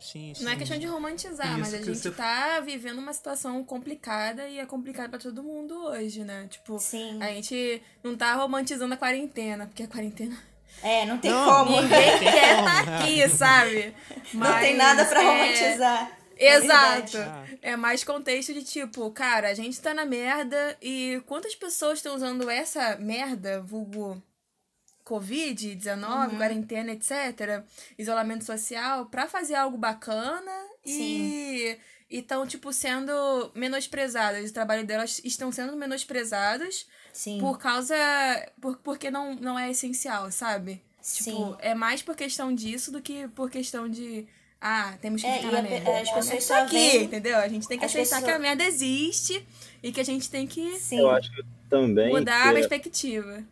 Sim, 0.00 0.32
sim. 0.34 0.44
Não 0.44 0.52
é 0.52 0.56
questão 0.56 0.78
de 0.78 0.86
romantizar, 0.86 1.48
Isso 1.50 1.58
mas 1.58 1.74
a 1.74 1.78
gente 1.78 1.98
você- 1.98 2.10
tá 2.10 2.60
vivendo 2.60 2.98
uma 2.98 3.12
situação 3.12 3.62
complicada 3.64 4.46
e 4.48 4.58
é 4.58 4.66
complicado 4.66 5.10
pra 5.10 5.18
todo 5.18 5.42
mundo 5.42 5.74
hoje, 5.86 6.22
né? 6.24 6.46
Tipo, 6.48 6.78
Sim. 6.78 7.20
a 7.22 7.26
gente 7.28 7.82
não 8.02 8.16
tá 8.16 8.34
romantizando 8.34 8.94
a 8.94 8.96
quarentena, 8.96 9.66
porque 9.66 9.82
a 9.82 9.88
quarentena. 9.88 10.36
É, 10.82 11.04
não 11.06 11.18
tem 11.18 11.30
Não, 11.32 11.44
como. 11.66 11.82
Ninguém 11.82 12.18
quer 12.20 12.56
como, 12.56 12.68
tá 12.68 12.98
aqui, 13.00 13.28
sabe? 13.28 13.94
Não 14.32 14.58
tem 14.60 14.76
nada 14.76 15.04
pra 15.04 15.20
é- 15.22 15.26
romantizar. 15.26 16.12
É 16.40 16.54
Exato. 16.54 17.16
verdade. 17.18 17.58
É 17.60 17.74
mais 17.76 18.04
contexto 18.04 18.54
de 18.54 18.62
tipo, 18.62 19.10
cara, 19.10 19.48
a 19.48 19.54
gente 19.54 19.80
tá 19.80 19.92
na 19.92 20.04
merda 20.04 20.76
e 20.80 21.20
quantas 21.26 21.56
pessoas 21.56 21.98
estão 21.98 22.14
usando 22.14 22.48
essa 22.48 22.96
merda, 22.96 23.60
vulgo 23.60 24.22
Covid-19, 25.08 26.36
quarentena, 26.36 26.92
etc., 26.92 27.62
isolamento 27.98 28.44
social, 28.44 29.06
pra 29.06 29.26
fazer 29.28 29.54
algo 29.54 29.76
bacana 29.76 30.52
e 30.84 31.76
estão, 32.10 32.46
tipo, 32.46 32.72
sendo 32.72 33.50
menosprezadas. 33.54 34.50
O 34.50 34.54
trabalho 34.54 34.86
delas 34.86 35.20
estão 35.24 35.50
sendo 35.52 35.76
menosprezados 35.76 36.86
Sim. 37.12 37.38
por 37.40 37.58
causa. 37.58 37.94
Por, 38.60 38.76
porque 38.78 39.10
não, 39.10 39.34
não 39.34 39.58
é 39.58 39.70
essencial, 39.70 40.30
sabe? 40.30 40.82
Sim. 41.00 41.24
Tipo, 41.34 41.56
é 41.60 41.74
mais 41.74 42.02
por 42.02 42.14
questão 42.16 42.54
disso 42.54 42.90
do 42.92 43.00
que 43.00 43.28
por 43.28 43.50
questão 43.50 43.88
de. 43.88 44.26
Ah, 44.60 44.96
temos 45.00 45.22
que 45.22 45.26
É, 45.28 45.36
ficar 45.38 45.52
na 45.52 45.58
a- 45.60 45.62
merda. 45.62 45.90
as 46.00 46.10
pessoas 46.10 46.30
É 46.36 46.40
só 46.40 46.62
aqui, 46.64 46.72
veem- 46.74 47.04
entendeu? 47.04 47.36
A 47.38 47.46
gente 47.46 47.68
tem 47.68 47.78
que 47.78 47.84
as 47.84 47.92
aceitar 47.92 48.16
pessoas- 48.16 48.24
que 48.24 48.30
a 48.36 48.38
merda 48.40 48.64
existe 48.64 49.46
e 49.82 49.92
que 49.92 50.00
a 50.00 50.04
gente 50.04 50.28
tem 50.28 50.46
que 50.48 50.76
Sim. 50.80 50.98
Eu 50.98 51.10
acho 51.10 51.30
que 51.32 51.44
também. 51.70 52.08
mudar 52.12 52.42
que 52.42 52.48
a 52.48 52.50
é- 52.50 52.54
perspectiva. 52.54 53.44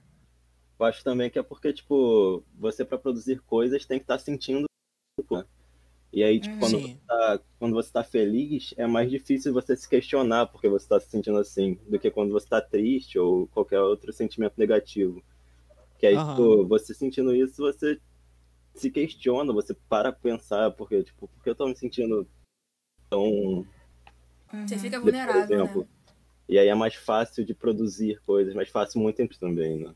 Eu 0.78 0.86
acho 0.86 1.02
também 1.02 1.30
que 1.30 1.38
é 1.38 1.42
porque, 1.42 1.72
tipo, 1.72 2.42
você 2.58 2.84
pra 2.84 2.98
produzir 2.98 3.40
coisas 3.42 3.86
tem 3.86 3.98
que 3.98 4.04
estar 4.04 4.18
sentindo. 4.18 4.66
pô. 5.26 5.42
E 6.12 6.22
aí, 6.22 6.40
tipo, 6.40 6.56
quando, 6.58 6.78
Sim. 6.78 6.82
você 6.82 6.98
tá, 7.06 7.40
quando 7.58 7.74
você 7.74 7.92
tá 7.92 8.04
feliz, 8.04 8.74
é 8.76 8.86
mais 8.86 9.10
difícil 9.10 9.52
você 9.52 9.76
se 9.76 9.88
questionar 9.88 10.46
porque 10.46 10.68
você 10.68 10.88
tá 10.88 11.00
se 11.00 11.10
sentindo 11.10 11.38
assim, 11.38 11.74
do 11.88 11.98
que 11.98 12.10
quando 12.10 12.32
você 12.32 12.48
tá 12.48 12.60
triste 12.60 13.18
ou 13.18 13.46
qualquer 13.48 13.80
outro 13.80 14.12
sentimento 14.12 14.54
negativo. 14.56 15.22
Que 15.98 16.06
aí, 16.06 16.16
Aham. 16.16 16.30
tipo, 16.30 16.66
você 16.66 16.94
sentindo 16.94 17.34
isso, 17.34 17.56
você 17.62 18.00
se 18.74 18.90
questiona, 18.90 19.52
você 19.52 19.74
para 19.88 20.12
pra 20.12 20.20
pensar, 20.20 20.70
porque, 20.72 21.02
tipo, 21.02 21.28
por 21.28 21.42
que 21.42 21.50
eu 21.50 21.54
tô 21.54 21.66
me 21.66 21.76
sentindo 21.76 22.28
tão 23.08 23.66
Você 24.66 24.78
fica 24.78 24.98
por 24.98 25.04
vulnerável, 25.04 25.42
exemplo. 25.42 25.80
né? 25.82 25.88
E 26.48 26.58
aí 26.58 26.68
é 26.68 26.74
mais 26.74 26.94
fácil 26.94 27.44
de 27.44 27.54
produzir 27.54 28.20
coisas, 28.22 28.54
mais 28.54 28.68
fácil 28.68 29.00
muito 29.00 29.16
tempo 29.16 29.36
também, 29.38 29.78
né? 29.80 29.94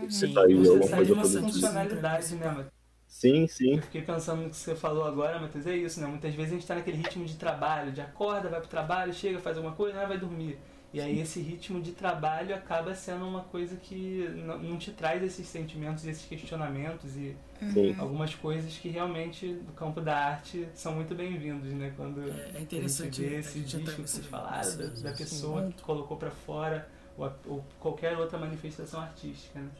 Você 0.00 0.26
Sim. 0.26 0.34
tá 0.34 0.42
aí 0.42 0.54
Você 0.54 0.68
alguma 0.68 0.86
sai 0.86 0.96
coisa 0.96 1.04
de 1.04 1.12
uma 1.12 1.24
funcionalidade, 1.24 2.34
né, 2.36 2.46
Matheus? 2.48 2.82
Sim, 3.06 3.46
sim. 3.46 3.76
Eu 3.76 3.82
fiquei 3.82 4.02
pensando 4.02 4.42
no 4.42 4.50
que 4.50 4.56
você 4.56 4.74
falou 4.74 5.04
agora, 5.04 5.38
Matheus, 5.38 5.66
é 5.66 5.76
isso, 5.76 6.00
né? 6.00 6.06
Muitas 6.06 6.34
vezes 6.34 6.52
a 6.52 6.54
gente 6.54 6.66
tá 6.66 6.74
naquele 6.74 6.96
ritmo 6.96 7.24
de 7.24 7.36
trabalho, 7.36 7.92
de 7.92 8.00
acorda, 8.00 8.48
vai 8.48 8.58
pro 8.60 8.68
trabalho, 8.68 9.12
chega, 9.12 9.38
faz 9.38 9.56
alguma 9.56 9.74
coisa, 9.74 10.00
ah, 10.00 10.06
vai 10.06 10.18
dormir. 10.18 10.58
E 10.94 11.00
aí 11.00 11.20
esse 11.20 11.40
ritmo 11.40 11.80
de 11.80 11.92
trabalho 11.92 12.54
acaba 12.54 12.94
sendo 12.94 13.26
uma 13.26 13.42
coisa 13.44 13.76
que 13.76 14.28
não, 14.34 14.76
te 14.76 14.90
traz 14.90 15.22
esses 15.22 15.46
sentimentos, 15.46 16.06
esses 16.06 16.24
questionamentos 16.26 17.16
e 17.16 17.34
Sim. 17.72 17.94
algumas 17.98 18.34
coisas 18.34 18.76
que 18.76 18.88
realmente 18.90 19.54
do 19.54 19.72
campo 19.72 20.00
da 20.02 20.14
arte 20.16 20.68
são 20.74 20.94
muito 20.94 21.14
bem-vindos, 21.14 21.72
né? 21.72 21.94
Quando 21.96 22.20
É, 22.30 22.58
é 22.58 22.60
interessante 22.60 23.22
a 23.22 23.24
gente 23.24 23.30
vê 23.30 23.36
a 23.36 23.38
esse 23.38 23.58
gente 23.60 23.76
entrar 23.76 23.92
disco 23.92 24.02
que 24.02 24.10
vocês 24.10 24.26
falaram, 24.26 24.76
da, 24.76 24.86
da 24.86 25.12
pessoa 25.12 25.62
que 25.70 25.82
colocou 25.82 26.16
pra 26.16 26.30
fora 26.30 26.86
ou, 27.16 27.32
ou 27.46 27.64
qualquer 27.78 28.16
outra 28.18 28.38
manifestação 28.38 29.00
artística, 29.00 29.58
né? 29.60 29.70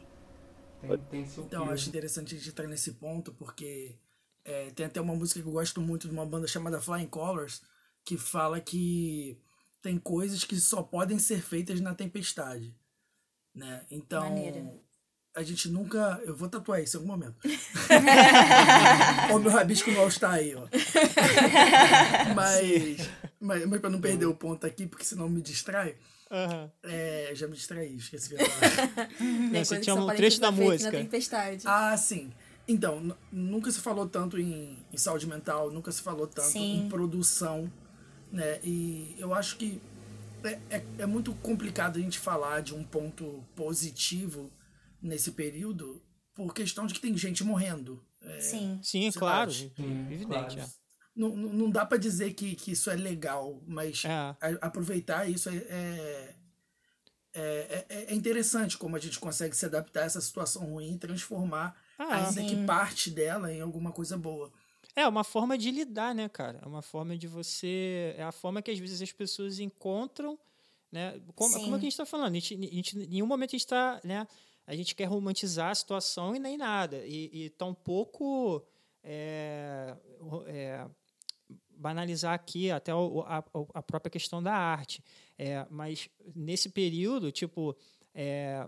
Tem, 0.81 0.97
tem 0.97 1.25
seu 1.27 1.43
Então, 1.45 1.61
peso. 1.63 1.73
acho 1.73 1.89
interessante 1.89 2.35
a 2.35 2.37
gente 2.37 2.49
entrar 2.49 2.67
nesse 2.67 2.91
ponto, 2.93 3.31
porque 3.33 3.95
é, 4.45 4.69
tem 4.71 4.85
até 4.85 4.99
uma 5.01 5.15
música 5.15 5.41
que 5.41 5.47
eu 5.47 5.51
gosto 5.53 5.81
muito 5.81 6.07
de 6.07 6.13
uma 6.13 6.25
banda 6.25 6.47
chamada 6.47 6.81
Flying 6.81 7.07
Colors, 7.07 7.61
que 8.05 8.17
fala 8.17 8.59
que 8.59 9.37
tem 9.81 9.97
coisas 9.97 10.43
que 10.43 10.59
só 10.59 10.83
podem 10.83 11.17
ser 11.19 11.41
feitas 11.41 11.79
na 11.79 11.93
tempestade. 11.95 12.75
Né? 13.55 13.85
Então, 13.91 14.29
Maneiro. 14.29 14.79
a 15.35 15.43
gente 15.43 15.69
nunca. 15.69 16.19
Eu 16.25 16.35
vou 16.35 16.49
tatuar 16.49 16.81
isso 16.81 16.97
em 16.97 16.99
algum 17.01 17.11
momento. 17.13 17.35
Ó, 19.31 19.35
o 19.35 19.39
meu 19.39 19.51
rabisco 19.51 19.91
no 19.91 20.01
All-Star 20.01 20.33
aí, 20.33 20.55
ó. 20.55 20.67
mas, 22.35 23.09
mas, 23.39 23.65
mas 23.65 23.79
pra 23.81 23.89
não 23.89 24.01
perder 24.01 24.25
o 24.25 24.35
ponto 24.35 24.65
aqui, 24.65 24.87
porque 24.87 25.05
senão 25.05 25.29
me 25.29 25.41
distrai. 25.41 25.95
Aham. 26.33 26.71
É, 26.81 27.31
já 27.35 27.47
me 27.47 27.53
distraí, 27.53 27.95
esqueci 27.95 28.33
o 28.33 28.37
que 28.37 28.43
eu 28.43 28.47
ia 28.47 28.51
falar. 28.51 29.09
Não, 29.21 29.63
você 29.65 29.79
tinha 29.79 29.95
um 29.95 30.07
trecho 30.07 30.41
da 30.41 30.51
música. 30.51 30.97
Ah, 31.69 31.95
sim. 31.95 32.31
Então, 32.67 33.15
nunca 33.31 33.69
se 33.71 33.79
falou 33.79 34.07
tanto 34.07 34.39
em, 34.39 34.77
em 34.91 34.97
saúde 34.97 35.27
mental, 35.27 35.69
nunca 35.69 35.91
se 35.91 36.01
falou 36.01 36.25
tanto 36.25 36.47
Sim. 36.47 36.85
em 36.85 36.89
produção, 36.89 37.71
né? 38.31 38.59
E 38.63 39.15
eu 39.19 39.33
acho 39.33 39.57
que 39.57 39.81
é, 40.43 40.77
é, 40.77 40.85
é 40.99 41.05
muito 41.05 41.33
complicado 41.35 41.97
a 41.97 42.01
gente 42.01 42.17
falar 42.17 42.61
de 42.61 42.73
um 42.73 42.83
ponto 42.83 43.43
positivo 43.55 44.51
nesse 45.01 45.31
período 45.33 46.01
por 46.33 46.53
questão 46.53 46.87
de 46.87 46.93
que 46.93 47.01
tem 47.01 47.15
gente 47.17 47.43
morrendo. 47.43 48.03
É, 48.21 48.39
Sim. 48.39 48.79
Sim, 48.81 49.11
claro. 49.11 49.51
Evidente. 49.51 50.25
claro. 50.25 50.59
é. 50.59 50.82
Não, 51.15 51.35
não 51.35 51.53
não 51.53 51.69
dá 51.69 51.85
pra 51.85 51.97
dizer 51.97 52.33
que, 52.33 52.55
que 52.55 52.71
isso 52.71 52.89
é 52.89 52.95
legal, 52.95 53.61
mas 53.67 54.03
É. 54.05 54.09
a- 54.09 54.37
aproveitar 54.61 55.29
isso 55.29 55.49
é, 55.49 55.55
é, 55.55 56.35
é, 57.33 57.85
é- 57.89 58.05
é 58.11 58.13
interessante 58.13 58.77
como 58.77 58.95
a 58.95 58.99
gente 58.99 59.19
consegue 59.19 59.55
se 59.55 59.65
adaptar 59.65 60.01
a 60.03 60.05
essa 60.05 60.21
situação 60.21 60.63
ruim 60.65 60.93
e 60.93 60.97
transformar, 60.97 61.75
Ah, 61.97 62.27
ainda 62.27 62.43
que 62.43 62.55
sim. 62.55 62.65
parte 62.65 63.09
dela, 63.09 63.51
em 63.51 63.61
alguma 63.61 63.91
coisa 63.91 64.17
boa. 64.17 64.51
É 64.95 65.07
uma 65.07 65.23
forma 65.23 65.57
de 65.57 65.71
lidar, 65.71 66.13
né, 66.13 66.29
cara? 66.29 66.59
É 66.61 66.67
uma 66.67 66.81
forma 66.83 67.17
de 67.17 67.27
você. 67.27 68.13
É 68.17 68.23
a 68.23 68.31
forma 68.31 68.61
que 68.61 68.69
às 68.69 68.77
vezes 68.77 69.01
as 69.01 69.11
pessoas 69.11 69.57
encontram, 69.59 70.37
né? 70.91 71.19
Como, 71.35 71.53
como 71.55 71.75
é 71.75 71.79
que 71.79 71.85
a 71.85 71.89
gente 71.89 71.93
está 71.93 72.05
falando? 72.05 72.27
A 72.35 72.39
gente, 72.39 72.53
a 72.53 72.75
gente, 72.75 72.97
em 72.99 73.07
nenhum 73.07 73.25
momento 73.25 73.49
a 73.51 73.53
gente 73.57 73.61
está, 73.61 73.99
né? 74.03 74.27
A 74.67 74.75
gente 74.75 74.93
quer 74.93 75.05
romantizar 75.05 75.71
a 75.71 75.75
situação 75.75 76.35
e 76.35 76.39
nem 76.39 76.57
nada. 76.57 76.97
E, 77.05 77.45
e 77.45 77.49
tampouco 77.51 78.63
é, 79.03 79.95
é, 80.47 80.85
banalizar 81.77 82.33
aqui 82.33 82.71
até 82.71 82.93
o- 82.93 83.21
a, 83.21 83.43
a 83.73 83.81
própria 83.83 84.09
questão 84.09 84.41
da 84.41 84.53
arte. 84.53 85.03
É, 85.37 85.65
mas 85.69 86.09
nesse 86.35 86.69
período, 86.69 87.31
tipo, 87.31 87.75
é, 88.13 88.67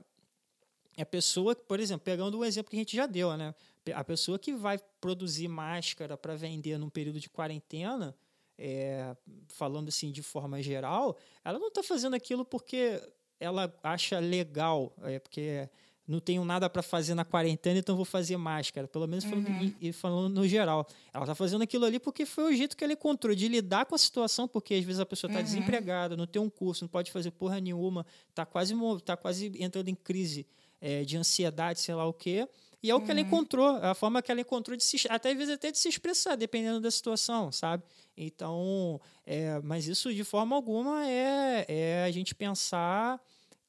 a 0.97 1.05
pessoa, 1.05 1.55
por 1.55 1.79
exemplo, 1.79 2.03
pegando 2.05 2.37
o 2.39 2.45
exemplo 2.45 2.69
que 2.69 2.75
a 2.77 2.79
gente 2.79 2.95
já 2.95 3.05
deu, 3.05 3.35
né? 3.35 3.53
A 3.93 4.03
pessoa 4.03 4.39
que 4.39 4.53
vai 4.53 4.79
produzir 4.99 5.47
máscara 5.47 6.17
para 6.17 6.35
vender 6.35 6.77
num 6.77 6.89
período 6.89 7.19
de 7.19 7.29
quarentena, 7.29 8.15
é, 8.57 9.15
falando 9.47 9.89
assim 9.89 10.11
de 10.11 10.23
forma 10.23 10.61
geral, 10.61 11.17
ela 11.43 11.59
não 11.59 11.67
está 11.67 11.83
fazendo 11.83 12.15
aquilo 12.15 12.43
porque 12.45 13.01
ela 13.39 13.71
acha 13.83 14.17
legal, 14.19 14.95
é 15.03 15.19
porque 15.19 15.69
não 16.07 16.19
tenho 16.19 16.45
nada 16.45 16.69
para 16.69 16.83
fazer 16.83 17.15
na 17.15 17.25
quarentena, 17.25 17.79
então 17.79 17.95
vou 17.95 18.05
fazer 18.05 18.37
máscara. 18.37 18.87
Pelo 18.87 19.07
menos 19.07 19.25
falando, 19.25 19.49
e- 19.63 19.75
e 19.89 19.91
falando 19.91 20.33
no 20.33 20.47
geral. 20.47 20.87
Ela 21.13 21.23
está 21.23 21.33
fazendo 21.35 21.61
aquilo 21.63 21.83
ali 21.85 21.99
porque 21.99 22.25
foi 22.25 22.53
o 22.53 22.55
jeito 22.55 22.77
que 22.77 22.83
ela 22.83 22.93
encontrou 22.93 23.33
de 23.33 23.47
lidar 23.47 23.85
com 23.85 23.95
a 23.95 23.97
situação, 23.97 24.47
porque 24.47 24.75
às 24.75 24.83
vezes 24.83 24.99
a 24.99 25.05
pessoa 25.05 25.29
está 25.31 25.41
desempregada, 25.41 26.15
não 26.15 26.27
tem 26.27 26.41
um 26.41 26.49
curso, 26.49 26.83
não 26.83 26.89
pode 26.89 27.11
fazer 27.11 27.31
porra 27.31 27.59
nenhuma, 27.59 28.05
está 28.29 28.45
quase, 28.45 28.73
tá 29.03 29.17
quase 29.17 29.51
entrando 29.59 29.89
em 29.89 29.95
crise 29.95 30.45
é, 30.79 31.03
de 31.03 31.17
ansiedade, 31.17 31.79
sei 31.79 31.95
lá 31.95 32.05
o 32.05 32.13
quê. 32.13 32.47
E 32.83 32.91
é 32.91 32.93
o 32.93 33.01
que 33.01 33.09
ela 33.09 33.19
encontrou, 33.19 33.77
é 33.77 33.87
a 33.87 33.95
forma 33.95 34.21
que 34.21 34.29
ela 34.31 34.41
encontrou 34.41 34.77
de 34.77 34.83
se, 34.83 35.07
até 35.09 35.31
às 35.31 35.37
vezes 35.37 35.55
até 35.55 35.71
de 35.71 35.77
se 35.79 35.89
expressar, 35.89 36.35
dependendo 36.35 36.79
da 36.79 36.91
situação, 36.91 37.51
sabe? 37.51 37.81
Então, 38.15 39.01
é, 39.25 39.59
mas 39.63 39.87
isso 39.87 40.13
de 40.13 40.23
forma 40.23 40.55
alguma 40.55 41.03
é, 41.07 41.65
é 41.67 42.03
a 42.03 42.11
gente 42.11 42.35
pensar 42.35 43.19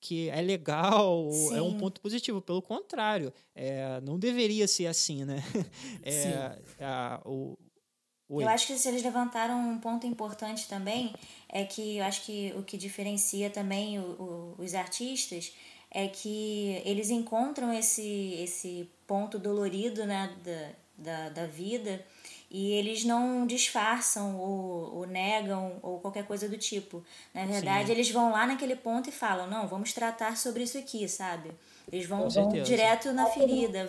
que 0.01 0.28
é 0.30 0.40
legal, 0.40 1.28
é 1.55 1.62
um 1.62 1.72
Sim. 1.72 1.78
ponto 1.78 2.01
positivo. 2.01 2.40
Pelo 2.40 2.62
contrário, 2.62 3.32
é, 3.55 4.01
não 4.03 4.18
deveria 4.18 4.66
ser 4.68 4.86
assim, 4.86 5.24
né? 5.24 5.42
É, 6.05 6.59
a- 6.84 7.20
o, 7.24 7.57
Oi. 8.28 8.42
Eu 8.42 8.49
acho 8.49 8.66
que 8.66 8.76
se 8.76 8.88
eles 8.88 9.05
levantaram 9.05 9.57
um 9.70 9.78
ponto 9.78 10.05
importante 10.05 10.68
também, 10.68 11.14
é 11.49 11.64
que 11.64 11.99
eu 11.99 12.05
acho 12.05 12.24
que 12.24 12.53
o 12.57 12.62
que 12.64 12.76
diferencia 12.76 13.49
também 13.51 14.01
o- 14.01 14.03
o- 14.59 14.62
os 14.62 14.74
artistas 14.74 15.53
é 15.92 16.09
que 16.09 16.82
eles 16.84 17.09
encontram 17.09 17.72
esse, 17.72 18.34
esse 18.42 18.90
ponto 19.07 19.38
dolorido 19.38 20.05
né, 20.05 20.34
da, 20.44 20.72
da, 20.99 21.28
da 21.30 21.47
vida 21.47 22.05
e 22.51 22.72
eles 22.72 23.05
não 23.05 23.47
disfarçam 23.47 24.38
ou, 24.38 24.99
ou 24.99 25.07
negam 25.07 25.78
ou 25.82 25.99
qualquer 25.99 26.24
coisa 26.24 26.49
do 26.49 26.57
tipo. 26.57 27.05
Na 27.34 27.44
verdade, 27.44 27.86
Sim. 27.86 27.92
eles 27.92 28.11
vão 28.11 28.30
lá 28.30 28.47
naquele 28.47 28.76
ponto 28.76 29.09
e 29.09 29.12
falam, 29.12 29.49
não, 29.49 29.66
vamos 29.66 29.92
tratar 29.92 30.36
sobre 30.36 30.62
isso 30.62 30.78
aqui, 30.78 31.09
sabe? 31.09 31.51
Eles 31.90 32.07
vão 32.07 32.30
certeza. 32.30 32.64
direto 32.64 33.12
na 33.12 33.26
ferida, 33.26 33.88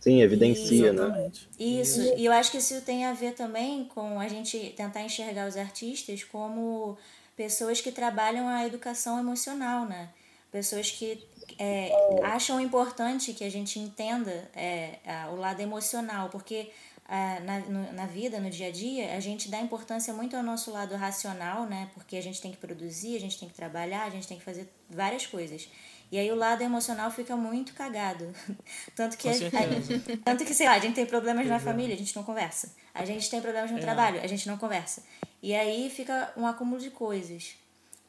Sim, 0.00 0.22
evidencia, 0.22 0.94
né? 0.94 1.02
Exatamente. 1.02 1.48
isso, 1.58 2.00
e 2.16 2.24
eu 2.24 2.32
acho 2.32 2.50
que 2.50 2.56
isso 2.56 2.80
tem 2.80 3.04
a 3.04 3.12
ver 3.12 3.34
também 3.34 3.84
com 3.84 4.18
a 4.18 4.26
gente 4.26 4.72
tentar 4.74 5.02
enxergar 5.02 5.46
os 5.46 5.58
artistas 5.58 6.24
como 6.24 6.96
pessoas 7.36 7.82
que 7.82 7.92
trabalham 7.92 8.48
a 8.48 8.66
educação 8.66 9.18
emocional, 9.18 9.84
né? 9.84 10.08
Pessoas 10.50 10.90
que 10.90 11.22
é, 11.58 11.92
acham 12.22 12.58
importante 12.60 13.34
que 13.34 13.44
a 13.44 13.50
gente 13.50 13.78
entenda 13.78 14.50
é, 14.54 14.98
o 15.30 15.36
lado 15.36 15.60
emocional, 15.60 16.30
porque 16.30 16.70
ah, 17.12 17.40
na, 17.40 17.58
no- 17.60 17.92
na 17.92 18.06
vida, 18.06 18.38
no 18.38 18.48
dia 18.48 18.68
a 18.68 18.70
dia, 18.70 19.16
a 19.16 19.20
gente 19.20 19.50
dá 19.50 19.58
importância 19.60 20.14
muito 20.14 20.36
ao 20.36 20.42
nosso 20.44 20.70
lado 20.70 20.94
racional, 20.94 21.66
né? 21.66 21.90
Porque 21.92 22.16
a 22.16 22.22
gente 22.22 22.40
tem 22.40 22.52
que 22.52 22.56
produzir, 22.56 23.16
a 23.16 23.20
gente 23.20 23.36
tem 23.38 23.48
que 23.48 23.54
trabalhar, 23.54 24.04
a 24.04 24.10
gente 24.10 24.28
tem 24.28 24.38
que 24.38 24.44
fazer 24.44 24.68
várias 24.88 25.26
coisas. 25.26 25.68
E 26.12 26.18
aí 26.18 26.30
o 26.30 26.34
lado 26.36 26.62
emocional 26.62 27.10
fica 27.10 27.36
muito 27.36 27.72
cagado. 27.74 28.32
Tanto 28.94 29.16
que, 29.16 29.28
a- 29.28 29.34
certeza. 29.34 30.00
tanto 30.24 30.44
que, 30.44 30.54
sei 30.54 30.66
lá, 30.66 30.74
a 30.74 30.78
gente 30.78 30.94
tem 30.94 31.04
problemas 31.06 31.46
na 31.48 31.58
família, 31.58 31.94
a 31.94 31.98
gente 31.98 32.14
não 32.14 32.22
conversa. 32.24 32.72
A 32.94 33.04
gente 33.04 33.28
tem 33.28 33.40
problemas 33.40 33.70
no 33.72 33.78
É. 33.78 33.80
trabalho, 33.80 34.20
a 34.20 34.26
gente 34.26 34.46
não 34.48 34.56
conversa. 34.56 35.02
E 35.42 35.52
aí 35.54 35.90
fica 35.90 36.32
um 36.36 36.46
acúmulo 36.46 36.80
de 36.80 36.90
coisas. 36.90 37.54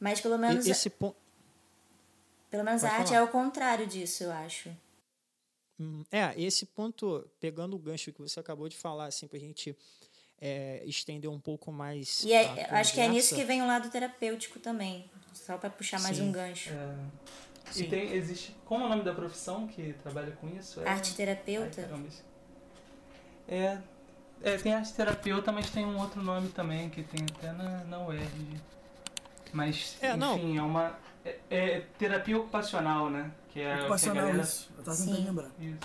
Mas 0.00 0.20
pelo 0.20 0.36
menos, 0.38 0.66
E- 0.66 0.70
esse 0.70 0.90
ponto. 0.90 1.16
pelo 2.50 2.64
menos 2.64 2.82
a 2.84 2.88
pode 2.88 3.00
arte 3.00 3.08
falar. 3.10 3.20
é 3.20 3.22
o 3.24 3.28
contrário 3.28 3.86
disso, 3.86 4.24
eu 4.24 4.32
acho. 4.32 4.70
Hum, 5.82 6.04
É, 6.10 6.32
esse 6.40 6.66
ponto, 6.66 7.28
pegando 7.40 7.74
o 7.74 7.78
gancho 7.78 8.12
que 8.12 8.20
você 8.20 8.38
acabou 8.38 8.68
de 8.68 8.76
falar, 8.76 9.06
assim, 9.06 9.26
pra 9.26 9.38
gente 9.38 9.76
é, 10.40 10.82
estender 10.84 11.30
um 11.30 11.40
pouco 11.40 11.72
mais. 11.72 12.22
E 12.24 12.32
é, 12.32 12.66
a 12.70 12.80
acho 12.80 12.94
que 12.94 13.00
é 13.00 13.08
nisso 13.08 13.34
que 13.34 13.44
vem 13.44 13.62
o 13.62 13.66
lado 13.66 13.90
terapêutico 13.90 14.58
também. 14.58 15.10
Só 15.32 15.56
pra 15.58 15.70
puxar 15.70 16.00
mais 16.00 16.16
Sim. 16.16 16.28
um 16.28 16.32
gancho. 16.32 16.70
É, 16.70 16.94
Sim. 17.70 17.84
e 17.84 17.88
tem, 17.88 18.12
existe. 18.12 18.54
Como 18.64 18.84
é 18.84 18.86
o 18.86 18.90
nome 18.90 19.02
da 19.02 19.14
profissão 19.14 19.66
que 19.66 19.94
trabalha 20.02 20.32
com 20.32 20.48
isso? 20.48 20.80
É, 20.80 20.88
Arte 20.88 21.14
terapeuta? 21.14 21.90
É, 23.48 23.78
é, 24.42 24.56
tem 24.56 24.72
arte 24.74 24.92
terapeuta, 24.92 25.50
mas 25.52 25.70
tem 25.70 25.84
um 25.84 25.98
outro 25.98 26.22
nome 26.22 26.48
também 26.50 26.90
que 26.90 27.02
tem 27.02 27.24
até 27.36 27.52
na, 27.52 27.84
na 27.84 28.06
UERJ. 28.06 28.60
Mas, 29.52 29.96
É, 30.00 30.16
não. 30.16 30.36
enfim, 30.36 30.58
é 30.58 30.62
uma. 30.62 30.98
É, 31.24 31.38
é 31.50 31.80
terapia 31.98 32.36
ocupacional, 32.38 33.08
né? 33.10 33.30
Que 33.50 33.60
é 33.60 33.72
o 33.72 33.74
que 33.74 33.80
a 33.80 33.80
Ocupacional, 33.84 34.24
galera- 34.26 34.42
isso. 34.42 34.70
Eu 34.76 34.84
tava 34.84 34.96
tentando 34.96 35.24
lembrar. 35.26 35.50
Isso. 35.60 35.78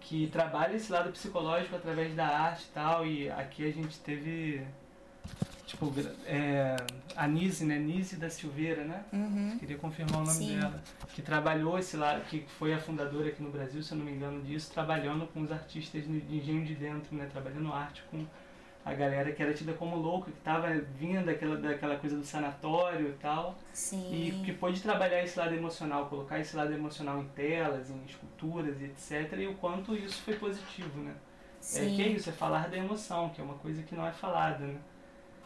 Que 0.00 0.26
trabalha 0.26 0.74
esse 0.74 0.90
lado 0.90 1.10
psicológico 1.12 1.76
através 1.76 2.14
da 2.16 2.26
arte 2.26 2.64
e 2.64 2.72
tal. 2.74 3.06
E 3.06 3.30
aqui 3.30 3.68
a 3.68 3.72
gente 3.72 3.98
teve. 4.00 4.66
Tipo, 5.66 5.92
é, 6.26 6.74
a 7.14 7.28
Nise, 7.28 7.64
né? 7.64 7.78
Nise 7.78 8.16
da 8.16 8.28
Silveira, 8.28 8.82
né? 8.82 9.04
Uhum. 9.12 9.56
Queria 9.56 9.78
confirmar 9.78 10.16
o 10.22 10.24
nome 10.24 10.32
Sim. 10.32 10.58
dela. 10.58 10.82
Que 11.14 11.22
trabalhou 11.22 11.78
esse 11.78 11.96
lado, 11.96 12.24
que 12.24 12.44
foi 12.58 12.74
a 12.74 12.78
fundadora 12.80 13.28
aqui 13.28 13.40
no 13.40 13.50
Brasil, 13.50 13.80
se 13.80 13.92
eu 13.92 13.98
não 13.98 14.04
me 14.04 14.10
engano 14.10 14.42
disso, 14.42 14.72
trabalhando 14.72 15.28
com 15.28 15.42
os 15.42 15.52
artistas 15.52 16.02
de 16.04 16.20
de 16.22 16.36
engenho 16.38 16.64
de 16.64 16.74
dentro, 16.74 17.14
né? 17.14 17.28
Trabalhando 17.30 17.72
arte 17.72 18.02
com 18.10 18.26
a 18.90 18.94
galera 18.94 19.32
que 19.32 19.42
era 19.42 19.54
tida 19.54 19.72
como 19.74 19.96
louca, 19.96 20.30
que 20.30 20.40
tava 20.40 20.68
vindo 20.96 21.24
daquela, 21.24 21.56
daquela 21.56 21.96
coisa 21.96 22.16
do 22.16 22.24
sanatório 22.24 23.10
e 23.10 23.12
tal. 23.14 23.56
Sim. 23.72 24.12
E 24.12 24.32
que 24.44 24.52
pôde 24.52 24.82
trabalhar 24.82 25.22
esse 25.22 25.38
lado 25.38 25.54
emocional, 25.54 26.06
colocar 26.08 26.38
esse 26.40 26.56
lado 26.56 26.72
emocional 26.72 27.20
em 27.20 27.28
telas, 27.28 27.90
em 27.90 28.04
esculturas 28.04 28.80
e 28.80 28.84
etc. 28.86 29.38
E 29.38 29.46
o 29.46 29.54
quanto 29.56 29.94
isso 29.94 30.22
foi 30.22 30.36
positivo, 30.36 31.00
né? 31.02 31.14
É, 31.72 31.84
Sim, 31.84 31.96
que 31.96 32.02
é 32.02 32.08
isso, 32.08 32.30
é 32.30 32.32
falar 32.32 32.68
da 32.68 32.76
emoção, 32.76 33.30
que 33.30 33.40
é 33.40 33.44
uma 33.44 33.56
coisa 33.58 33.82
que 33.82 33.94
não 33.94 34.06
é 34.06 34.12
falada, 34.12 34.66
né? 34.66 34.80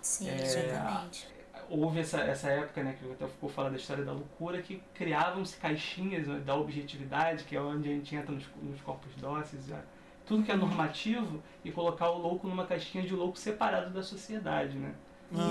sim, 0.00 0.28
é, 0.28 0.42
exatamente. 0.42 1.28
houve 1.68 2.00
essa, 2.00 2.20
essa 2.20 2.48
época, 2.50 2.82
né, 2.82 2.96
que 2.98 3.10
até 3.12 3.26
ficou 3.26 3.48
falando 3.48 3.72
da 3.72 3.78
história 3.78 4.04
da 4.04 4.12
loucura, 4.12 4.62
que 4.62 4.82
criavam-se 4.94 5.56
caixinhas 5.56 6.26
né, 6.26 6.40
da 6.40 6.54
objetividade, 6.54 7.44
que 7.44 7.56
é 7.56 7.60
onde 7.60 7.88
a 7.88 7.92
gente 7.92 8.14
entra 8.14 8.32
nos, 8.32 8.44
nos 8.62 8.80
corpos 8.82 9.14
dóceis, 9.16 9.66
já, 9.66 9.82
tudo 10.26 10.42
que 10.42 10.52
é 10.52 10.56
normativo, 10.56 11.42
e 11.64 11.70
colocar 11.70 12.10
o 12.10 12.18
louco 12.18 12.48
numa 12.48 12.66
caixinha 12.66 13.04
de 13.04 13.14
louco 13.14 13.38
separado 13.38 13.92
da 13.92 14.02
sociedade, 14.02 14.78
né? 14.78 14.94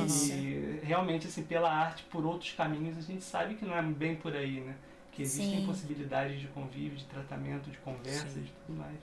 Isso. 0.06 0.34
E 0.34 0.80
realmente, 0.84 1.28
assim, 1.28 1.44
pela 1.44 1.72
arte, 1.72 2.04
por 2.06 2.26
outros 2.26 2.52
caminhos, 2.54 2.98
a 2.98 3.02
gente 3.02 3.24
sabe 3.24 3.56
que 3.56 3.66
não 3.66 3.76
é 3.76 3.82
bem 3.82 4.16
por 4.16 4.36
aí, 4.36 4.62
né? 4.62 4.78
Que 5.12 5.22
existem 5.22 5.60
Sim. 5.60 5.66
possibilidades 5.66 6.40
de 6.40 6.48
convívio, 6.48 6.98
de 6.98 7.06
tratamento, 7.06 7.70
de 7.70 7.78
conversa 7.80 8.30
Sim. 8.30 8.46
e 8.46 8.66
tudo 8.66 8.80
mais. 8.80 8.98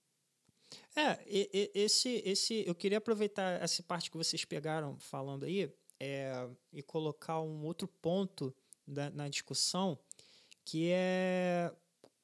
É, 0.97 1.19
esse, 1.75 2.23
esse, 2.25 2.65
eu 2.67 2.75
queria 2.75 2.99
aproveitar 2.99 3.61
essa 3.63 3.83
parte 3.83 4.11
que 4.11 4.17
vocês 4.17 4.45
pegaram 4.45 4.99
falando 4.99 5.45
aí 5.45 5.73
é, 5.99 6.49
e 6.73 6.83
colocar 6.83 7.41
um 7.41 7.65
outro 7.65 7.87
ponto 7.87 8.55
da- 8.87 9.11
na 9.11 9.29
discussão, 9.29 9.99
que 10.65 10.91
é 10.93 11.73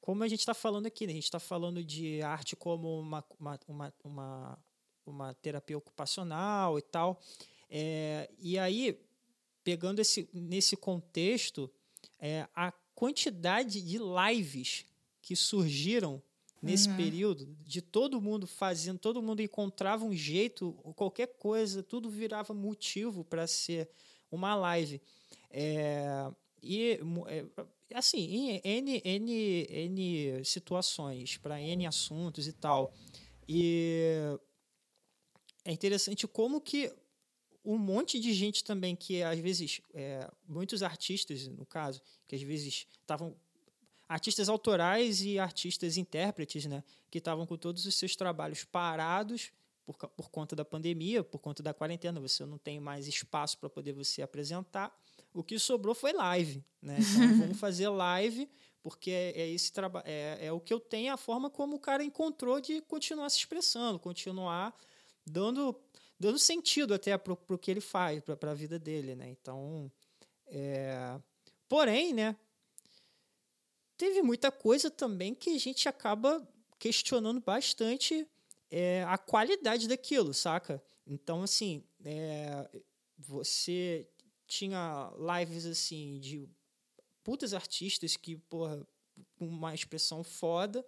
como 0.07 0.23
a 0.23 0.27
gente 0.29 0.39
está 0.39 0.53
falando 0.53 0.85
aqui, 0.85 1.05
né? 1.05 1.11
a 1.11 1.15
gente 1.15 1.25
está 1.25 1.37
falando 1.37 1.83
de 1.83 2.21
arte 2.21 2.55
como 2.55 2.97
uma, 2.97 3.21
uma, 3.37 3.59
uma, 3.67 3.93
uma, 4.05 4.59
uma 5.05 5.33
terapia 5.33 5.77
ocupacional 5.77 6.79
e 6.79 6.81
tal. 6.81 7.19
É, 7.69 8.31
e 8.39 8.57
aí, 8.57 8.97
pegando 9.65 9.99
esse, 9.99 10.29
nesse 10.31 10.77
contexto, 10.77 11.69
é, 12.17 12.47
a 12.55 12.71
quantidade 12.95 13.81
de 13.81 13.97
lives 13.97 14.85
que 15.21 15.35
surgiram 15.35 16.23
nesse 16.61 16.87
período, 16.95 17.45
de 17.65 17.81
todo 17.81 18.21
mundo 18.21 18.47
fazendo, 18.47 18.97
todo 18.97 19.21
mundo 19.21 19.41
encontrava 19.41 20.05
um 20.05 20.13
jeito, 20.13 20.71
qualquer 20.95 21.27
coisa, 21.37 21.83
tudo 21.83 22.09
virava 22.09 22.53
motivo 22.53 23.25
para 23.25 23.45
ser 23.45 23.89
uma 24.31 24.55
live. 24.55 25.01
É, 25.51 26.31
e 26.63 26.97
é, 27.27 27.45
assim, 27.93 28.59
N, 28.63 29.01
N, 29.03 29.67
N 29.69 30.45
situações, 30.45 31.37
para 31.37 31.61
N 31.61 31.85
assuntos 31.85 32.47
e 32.47 32.53
tal. 32.53 32.93
E 33.47 34.37
é 35.63 35.71
interessante 35.71 36.27
como 36.27 36.61
que 36.61 36.93
um 37.63 37.77
monte 37.77 38.17
de 38.19 38.33
gente 38.33 38.63
também 38.63 38.95
que 38.95 39.21
às 39.21 39.37
vezes 39.39 39.81
é, 39.93 40.29
muitos 40.47 40.81
artistas 40.81 41.47
no 41.47 41.65
caso 41.65 42.01
que 42.25 42.33
às 42.33 42.41
vezes 42.41 42.87
estavam 43.01 43.35
artistas 44.07 44.47
autorais 44.47 45.21
e 45.21 45.37
artistas 45.37 45.97
intérpretes 45.97 46.65
né 46.65 46.81
que 47.11 47.17
estavam 47.17 47.45
com 47.45 47.57
todos 47.57 47.85
os 47.85 47.95
seus 47.95 48.15
trabalhos 48.15 48.63
parados 48.63 49.51
por, 49.85 49.97
por 49.97 50.29
conta 50.29 50.55
da 50.55 50.63
pandemia 50.63 51.21
por 51.25 51.39
conta 51.39 51.61
da 51.61 51.73
quarentena 51.73 52.21
você 52.21 52.45
não 52.45 52.57
tem 52.57 52.79
mais 52.79 53.05
espaço 53.05 53.57
para 53.57 53.69
poder 53.69 53.91
você 53.91 54.21
apresentar 54.21 54.97
o 55.39 55.43
que 55.43 55.59
sobrou 55.59 55.93
foi 55.93 56.13
live 56.13 56.63
né 56.81 56.97
então 56.99 57.37
vamos 57.37 57.59
fazer 57.59 57.89
live 57.89 58.49
porque 58.81 59.11
é, 59.11 59.41
é 59.41 59.49
esse 59.49 59.71
trabalho 59.71 60.05
é, 60.07 60.47
é 60.47 60.51
o 60.51 60.59
que 60.59 60.73
eu 60.73 60.79
tenho 60.79 61.13
a 61.13 61.17
forma 61.17 61.49
como 61.49 61.75
o 61.75 61.79
cara 61.79 62.03
encontrou 62.03 62.59
de 62.59 62.81
continuar 62.81 63.29
se 63.29 63.37
expressando 63.37 63.99
continuar 63.99 64.75
dando 65.25 65.75
dando 66.19 66.39
sentido 66.39 66.93
até 66.93 67.17
para 67.17 67.33
o 67.33 67.57
que 67.57 67.69
ele 67.69 67.81
faz, 67.81 68.21
para 68.21 68.51
a 68.51 68.55
vida 68.55 68.79
dele, 68.79 69.15
né? 69.15 69.29
Então, 69.29 69.91
é... 70.47 71.19
porém, 71.67 72.13
né? 72.13 72.35
Teve 73.97 74.21
muita 74.21 74.51
coisa 74.51 74.91
também 74.91 75.33
que 75.33 75.51
a 75.51 75.59
gente 75.59 75.89
acaba 75.89 76.47
questionando 76.77 77.41
bastante 77.41 78.27
é, 78.69 79.03
a 79.07 79.17
qualidade 79.17 79.87
daquilo, 79.87 80.33
saca? 80.33 80.81
Então, 81.05 81.41
assim, 81.41 81.83
é, 82.05 82.69
você 83.17 84.07
tinha 84.47 85.11
lives 85.39 85.65
assim 85.65 86.19
de 86.19 86.47
putas 87.23 87.53
artistas 87.53 88.15
que, 88.15 88.37
porra, 88.37 88.85
uma 89.39 89.73
expressão 89.73 90.23
foda, 90.23 90.85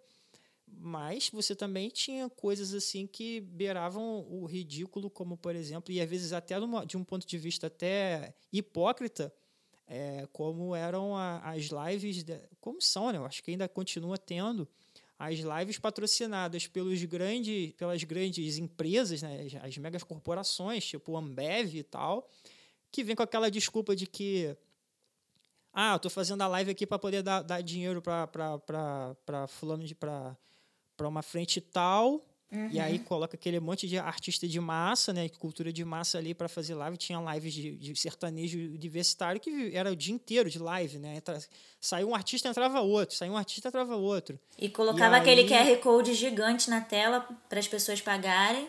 mas 0.67 1.29
você 1.29 1.55
também 1.55 1.89
tinha 1.89 2.29
coisas 2.29 2.73
assim 2.73 3.07
que 3.07 3.41
beiravam 3.41 4.25
o 4.29 4.45
ridículo, 4.45 5.09
como 5.09 5.35
por 5.35 5.55
exemplo, 5.55 5.91
e 5.91 5.99
às 5.99 6.09
vezes 6.09 6.31
até 6.31 6.55
de 6.85 6.95
um 6.97 7.03
ponto 7.03 7.25
de 7.27 7.37
vista 7.37 7.67
até 7.67 8.33
hipócrita, 8.53 9.33
é, 9.87 10.27
como 10.31 10.75
eram 10.75 11.15
a- 11.17 11.39
as 11.51 11.65
lives, 11.65 12.23
de- 12.23 12.39
como 12.61 12.79
são, 12.79 13.11
né? 13.11 13.17
Eu 13.17 13.25
acho 13.25 13.43
que 13.43 13.49
ainda 13.51 13.67
continua 13.67 14.17
tendo 14.17 14.67
as 15.17 15.39
lives 15.39 15.79
patrocinadas 15.79 16.67
pelos 16.67 17.03
grandes, 17.03 17.73
pelas 17.73 18.03
grandes 18.03 18.57
empresas, 18.59 19.21
né? 19.21 19.41
as, 19.41 19.55
as 19.65 19.77
megas 19.77 20.03
corporações, 20.03 20.85
tipo 20.85 21.17
Ambev 21.17 21.75
e 21.75 21.83
tal, 21.83 22.29
que 22.91 23.03
vem 23.03 23.15
com 23.15 23.23
aquela 23.23 23.49
desculpa 23.51 23.95
de 23.95 24.05
que 24.07 24.55
ah, 25.73 25.93
eu 25.93 25.99
tô 25.99 26.09
fazendo 26.09 26.41
a 26.41 26.47
live 26.47 26.71
aqui 26.71 26.85
para 26.85 26.97
poder 26.99 27.21
dar, 27.21 27.41
dar 27.43 27.61
dinheiro 27.61 28.01
para 28.01 28.27
fulano 29.47 29.83
de 29.85 29.95
para 29.95 30.35
uma 31.01 31.21
frente 31.21 31.61
tal. 31.61 32.25
E 32.71 32.79
aí 32.79 32.97
coloca 32.97 33.35
aquele 33.35 33.59
monte 33.59 33.87
de 33.87 33.99
artista 33.99 34.47
de 34.47 34.59
massa, 34.59 35.13
né? 35.13 35.29
Cultura 35.29 35.71
de 35.71 35.85
massa 35.85 36.17
ali 36.17 36.33
para 36.33 36.49
fazer 36.49 36.73
live. 36.73 36.97
Tinha 36.97 37.19
lives 37.35 37.53
de, 37.53 37.75
de 37.77 37.95
sertanejo 37.95 38.57
universitário 38.57 39.39
que 39.39 39.69
era 39.75 39.91
o 39.91 39.95
dia 39.95 40.15
inteiro 40.15 40.49
de 40.49 40.57
live, 40.57 40.97
né? 40.97 41.17
Entra, 41.17 41.39
saiu 41.79 42.09
um 42.09 42.15
artista, 42.15 42.49
entrava 42.49 42.81
outro. 42.81 43.15
Saiu 43.15 43.33
um 43.33 43.37
artista, 43.37 43.67
entrava 43.67 43.95
outro. 43.95 44.39
E 44.57 44.67
colocava 44.67 45.17
E 45.17 45.19
aquele 45.19 45.41
aí- 45.53 45.75
QR 45.75 45.77
Code 45.79 46.15
gigante 46.15 46.71
na 46.71 46.81
tela 46.81 47.21
para 47.47 47.59
as 47.59 47.67
pessoas 47.67 48.01
pagarem. 48.01 48.67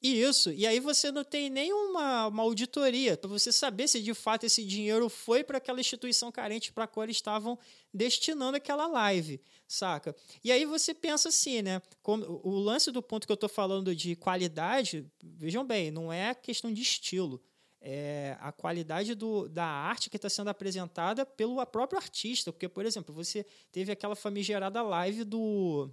Isso. 0.00 0.52
E 0.52 0.64
aí 0.64 0.78
você 0.78 1.10
não 1.10 1.24
tem 1.24 1.50
nenhuma 1.50 2.28
uma 2.28 2.42
auditoria 2.44 3.16
para 3.16 3.28
você 3.28 3.50
saber 3.50 3.88
se 3.88 4.00
de 4.00 4.14
fato 4.14 4.44
esse 4.46 4.64
dinheiro 4.64 5.08
foi 5.08 5.42
para 5.42 5.58
aquela 5.58 5.80
instituição 5.80 6.30
carente 6.30 6.72
para 6.72 6.84
a 6.84 6.86
qual 6.86 7.02
eles 7.04 7.16
estavam 7.16 7.58
destinando 7.92 8.56
aquela 8.56 8.86
live, 8.86 9.40
saca? 9.66 10.14
E 10.44 10.52
aí 10.52 10.64
você 10.64 10.94
pensa 10.94 11.30
assim, 11.30 11.62
né? 11.62 11.82
Como, 12.00 12.40
o 12.44 12.58
lance 12.58 12.92
do 12.92 13.02
ponto 13.02 13.26
que 13.26 13.32
eu 13.32 13.34
estou 13.34 13.48
falando 13.48 13.94
de 13.94 14.14
qualidade, 14.14 15.04
vejam 15.20 15.66
bem, 15.66 15.90
não 15.90 16.12
é 16.12 16.32
questão 16.32 16.72
de 16.72 16.80
estilo. 16.80 17.42
É 17.80 18.36
a 18.40 18.52
qualidade 18.52 19.14
do, 19.14 19.48
da 19.48 19.64
arte 19.64 20.10
que 20.10 20.16
está 20.16 20.28
sendo 20.28 20.50
apresentada 20.50 21.24
pelo 21.24 21.64
próprio 21.66 21.98
artista. 21.98 22.52
Porque, 22.52 22.68
por 22.68 22.84
exemplo, 22.84 23.14
você 23.14 23.46
teve 23.70 23.92
aquela 23.92 24.16
famigerada 24.16 24.82
live 24.82 25.22
do 25.24 25.88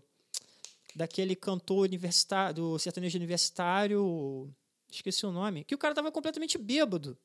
daquele 0.96 1.36
cantor 1.36 1.86
universitário, 1.86 2.54
do 2.56 2.80
sertanejo 2.80 3.18
universitário, 3.18 4.50
esqueci 4.92 5.26
o 5.26 5.32
nome, 5.32 5.64
que 5.64 5.76
o 5.76 5.78
cara 5.78 5.94
tava 5.94 6.12
completamente 6.12 6.58
bêbado, 6.58 7.18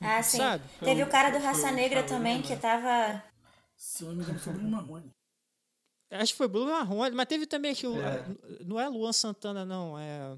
Ah, 0.00 0.22
sim. 0.22 0.38
sabe? 0.38 0.64
Teve 0.82 1.02
o 1.02 1.08
cara 1.08 1.30
do 1.30 1.38
Raça 1.42 1.70
Negra 1.70 2.00
Gustavo 2.02 2.18
também 2.18 2.36
Lima. 2.38 2.46
que 2.48 2.56
tava. 2.56 3.22
Se 3.76 4.02
eu 4.04 4.08
não 4.08 4.16
me 4.16 4.22
engano, 4.24 4.38
foi 4.38 4.52
Bruno 4.52 4.70
Marrone. 4.70 5.10
Acho 6.10 6.32
que 6.32 6.38
foi 6.38 6.48
Bruno 6.48 6.70
Marrone, 6.72 7.14
mas 7.14 7.26
teve 7.26 7.46
também 7.46 7.74
que 7.74 7.86
o, 7.86 8.00
É. 8.00 8.24
não 8.64 8.78
é 8.80 8.88
Luan 8.88 9.12
Santana 9.12 9.64
não, 9.64 9.98
é 9.98 10.36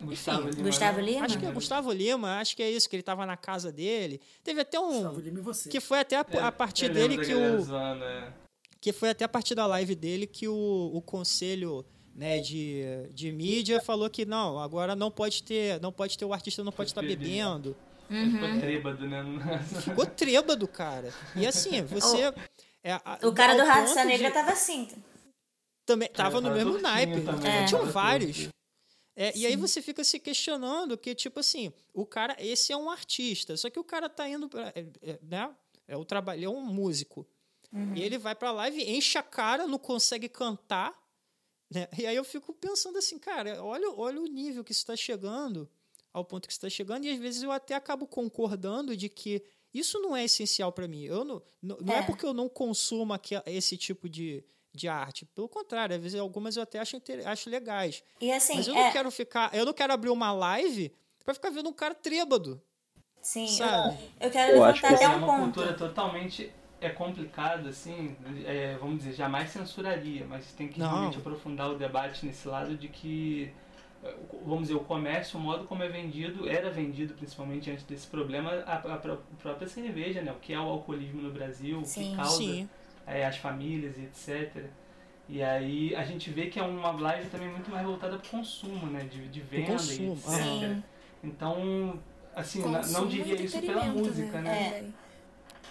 Gustavo 0.00 0.48
Lima. 0.48 0.62
Gustavo 0.62 0.98
né? 0.98 1.02
Lima? 1.04 1.24
acho 1.26 1.38
que 1.38 1.46
é 1.46 1.50
Gustavo 1.52 1.92
Lima, 1.92 2.38
acho 2.40 2.54
que 2.56 2.62
é 2.62 2.70
isso 2.70 2.88
que 2.88 2.96
ele 2.96 3.02
tava 3.02 3.26
na 3.26 3.36
casa 3.36 3.72
dele. 3.72 4.20
Teve 4.44 4.60
até 4.60 4.78
um 4.78 4.92
Gustavo 4.92 5.20
Lima 5.20 5.38
e 5.38 5.42
você. 5.42 5.68
que 5.68 5.80
foi 5.80 5.98
até 6.00 6.16
a, 6.16 6.20
a 6.42 6.46
É, 6.46 6.50
partir 6.50 6.86
eu 6.86 6.92
lembro 6.94 7.16
dele 7.16 7.26
que 7.26 7.34
o 7.34 7.60
zoando, 7.62 8.04
é. 8.04 8.32
que 8.80 8.92
foi 8.92 9.10
até 9.10 9.24
a 9.24 9.28
partir 9.28 9.54
da 9.54 9.66
live 9.66 9.94
dele 9.94 10.26
que 10.26 10.46
o, 10.48 10.90
o 10.94 11.02
conselho 11.02 11.84
né, 12.18 12.40
de, 12.40 12.82
de 13.12 13.30
mídia 13.30 13.80
falou 13.80 14.10
que 14.10 14.26
não, 14.26 14.58
agora 14.58 14.96
não 14.96 15.08
pode 15.08 15.40
ter, 15.44 15.80
não 15.80 15.92
pode 15.92 16.18
ter 16.18 16.24
o 16.24 16.32
artista 16.32 16.64
não 16.64 16.72
pode 16.72 16.90
estar 16.90 17.00
beber. 17.00 17.16
bebendo. 17.16 17.76
Ele 18.10 18.30
ficou 18.32 18.58
trêbado, 18.60 19.06
né? 19.08 19.22
Ficou 19.84 20.06
trêbado, 20.06 20.66
cara. 20.66 21.14
E 21.36 21.46
assim, 21.46 21.80
você. 21.82 22.32
é, 22.82 22.92
a- 22.94 23.18
O 23.22 23.32
cara 23.32 23.54
do 23.54 23.62
Raça 23.64 24.04
Negra 24.04 24.28
de- 24.28 24.34
tava 24.34 24.50
assim. 24.52 24.88
também 25.86 26.08
tava 26.08 26.40
no 26.40 26.50
mesmo 26.50 26.78
naipe. 26.78 27.20
também, 27.20 27.50
É. 27.50 27.64
Tinham 27.66 27.86
vários. 27.86 28.48
É, 29.14 29.36
e 29.36 29.46
aí 29.46 29.56
você 29.56 29.80
fica 29.82 30.02
se 30.04 30.18
questionando 30.18 30.96
que, 30.98 31.14
tipo 31.14 31.38
assim, 31.40 31.72
o 31.92 32.06
cara, 32.06 32.34
esse 32.38 32.72
é 32.72 32.76
um 32.76 32.88
artista, 32.90 33.56
só 33.56 33.68
que 33.70 33.78
o 33.78 33.84
cara 33.84 34.08
tá 34.08 34.28
indo 34.28 34.48
pra, 34.48 34.72
é, 34.74 34.86
é, 35.02 35.18
né? 35.22 35.50
É 35.86 35.96
o 35.96 36.04
trabalho, 36.04 36.44
é 36.44 36.48
um 36.48 36.60
músico. 36.62 37.26
E 37.94 38.00
ele 38.02 38.16
vai 38.16 38.34
pra 38.34 38.50
live, 38.52 38.82
enche 38.90 39.18
a 39.18 39.22
cara, 39.22 39.66
não 39.66 39.78
consegue 39.78 40.28
cantar. 40.28 40.94
Né? 41.70 41.86
E 41.98 42.06
aí 42.06 42.16
eu 42.16 42.24
fico 42.24 42.52
pensando 42.52 42.98
assim, 42.98 43.18
cara, 43.18 43.62
olha, 43.62 43.90
olha 43.90 44.20
o 44.20 44.26
nível 44.26 44.64
que 44.64 44.72
está 44.72 44.96
chegando, 44.96 45.68
ao 46.12 46.24
ponto 46.24 46.46
que 46.46 46.52
está 46.52 46.68
chegando, 46.70 47.04
e 47.04 47.10
às 47.10 47.18
vezes 47.18 47.42
eu 47.42 47.52
até 47.52 47.74
acabo 47.74 48.06
concordando 48.06 48.96
de 48.96 49.08
que 49.08 49.42
isso 49.72 50.00
não 50.00 50.16
é 50.16 50.24
essencial 50.24 50.72
para 50.72 50.88
mim. 50.88 51.02
Eu 51.04 51.24
não, 51.24 51.42
não, 51.62 51.76
não 51.80 51.94
é. 51.94 51.98
É. 51.98 52.02
porque 52.02 52.24
eu 52.24 52.32
não 52.32 52.48
consumo 52.48 53.12
aqui, 53.12 53.34
esse 53.44 53.76
tipo 53.76 54.08
de, 54.08 54.42
de 54.72 54.88
arte. 54.88 55.26
Pelo 55.26 55.48
contrário, 55.48 55.94
às 55.94 56.02
vezes 56.02 56.18
algumas 56.18 56.56
eu 56.56 56.62
até 56.62 56.78
acho, 56.78 56.96
acho 57.26 57.50
legais. 57.50 58.02
E 58.20 58.32
assim, 58.32 58.54
Mas 58.56 58.66
eu 58.66 58.74
é, 58.74 58.84
não 58.84 58.92
quero 58.92 59.10
ficar. 59.10 59.54
Eu 59.54 59.66
não 59.66 59.74
quero 59.74 59.92
abrir 59.92 60.08
uma 60.10 60.32
live 60.32 60.90
para 61.22 61.34
ficar 61.34 61.50
vendo 61.50 61.68
um 61.68 61.72
cara 61.74 61.94
trêbado. 61.94 62.62
sim, 63.20 63.46
sabe? 63.46 63.98
eu, 64.18 64.26
eu 64.26 64.30
quero 64.30 64.52
Eu 64.56 64.64
acho 64.64 64.82
levantar 64.82 64.88
que 64.88 64.94
até 64.94 65.04
é 65.04 65.08
um 65.10 65.18
uma 65.18 65.26
ponto. 65.26 65.42
cultura 65.54 65.74
totalmente 65.74 66.50
é 66.80 66.88
complicada, 66.90 67.68
assim, 67.70 68.16
é, 68.44 68.76
vamos 68.80 68.98
dizer, 68.98 69.14
jamais 69.14 69.50
censuraria, 69.50 70.26
mas 70.28 70.52
tem 70.52 70.68
que 70.68 70.78
Não. 70.78 70.88
realmente 70.88 71.18
aprofundar 71.18 71.70
o 71.70 71.76
debate 71.76 72.24
nesse 72.24 72.46
lado 72.46 72.76
de 72.76 72.88
que 72.88 73.52
vamos 74.44 74.68
dizer, 74.68 74.74
o 74.74 74.80
comércio, 74.80 75.38
o 75.38 75.42
modo 75.42 75.64
como 75.64 75.82
é 75.82 75.88
vendido, 75.88 76.48
era 76.48 76.70
vendido 76.70 77.14
principalmente 77.14 77.70
antes 77.70 77.84
desse 77.84 78.06
problema, 78.06 78.50
a, 78.66 78.74
a, 78.74 78.94
a 78.94 78.98
própria 78.98 79.68
cerveja, 79.68 80.22
né? 80.22 80.32
O 80.32 80.36
que 80.36 80.52
é 80.52 80.60
o 80.60 80.62
alcoolismo 80.62 81.20
no 81.20 81.32
Brasil, 81.32 81.82
Sim. 81.84 82.00
o 82.00 82.10
que 82.10 82.16
causa 82.16 82.68
é, 83.06 83.26
as 83.26 83.36
famílias 83.38 83.96
e 83.96 84.02
etc. 84.02 84.66
E 85.28 85.42
aí 85.42 85.94
a 85.94 86.04
gente 86.04 86.30
vê 86.30 86.46
que 86.46 86.58
é 86.58 86.62
uma 86.62 86.92
live 86.92 87.28
também 87.28 87.48
muito 87.48 87.70
mais 87.70 87.84
voltada 87.84 88.16
para 88.16 88.26
o 88.26 88.30
consumo, 88.30 88.86
né? 88.86 89.04
De, 89.04 89.28
de 89.28 89.40
venda 89.40 89.72
e 89.72 90.12
etc. 90.12 90.24
Sim. 90.24 90.82
Então, 91.22 91.98
assim, 92.34 92.62
consumo 92.62 92.92
não 92.92 93.08
diria 93.08 93.34
isso 93.34 93.60
pela 93.60 93.84
música, 93.84 94.40
né? 94.40 94.42
né? 94.42 94.78
É. 94.78 95.07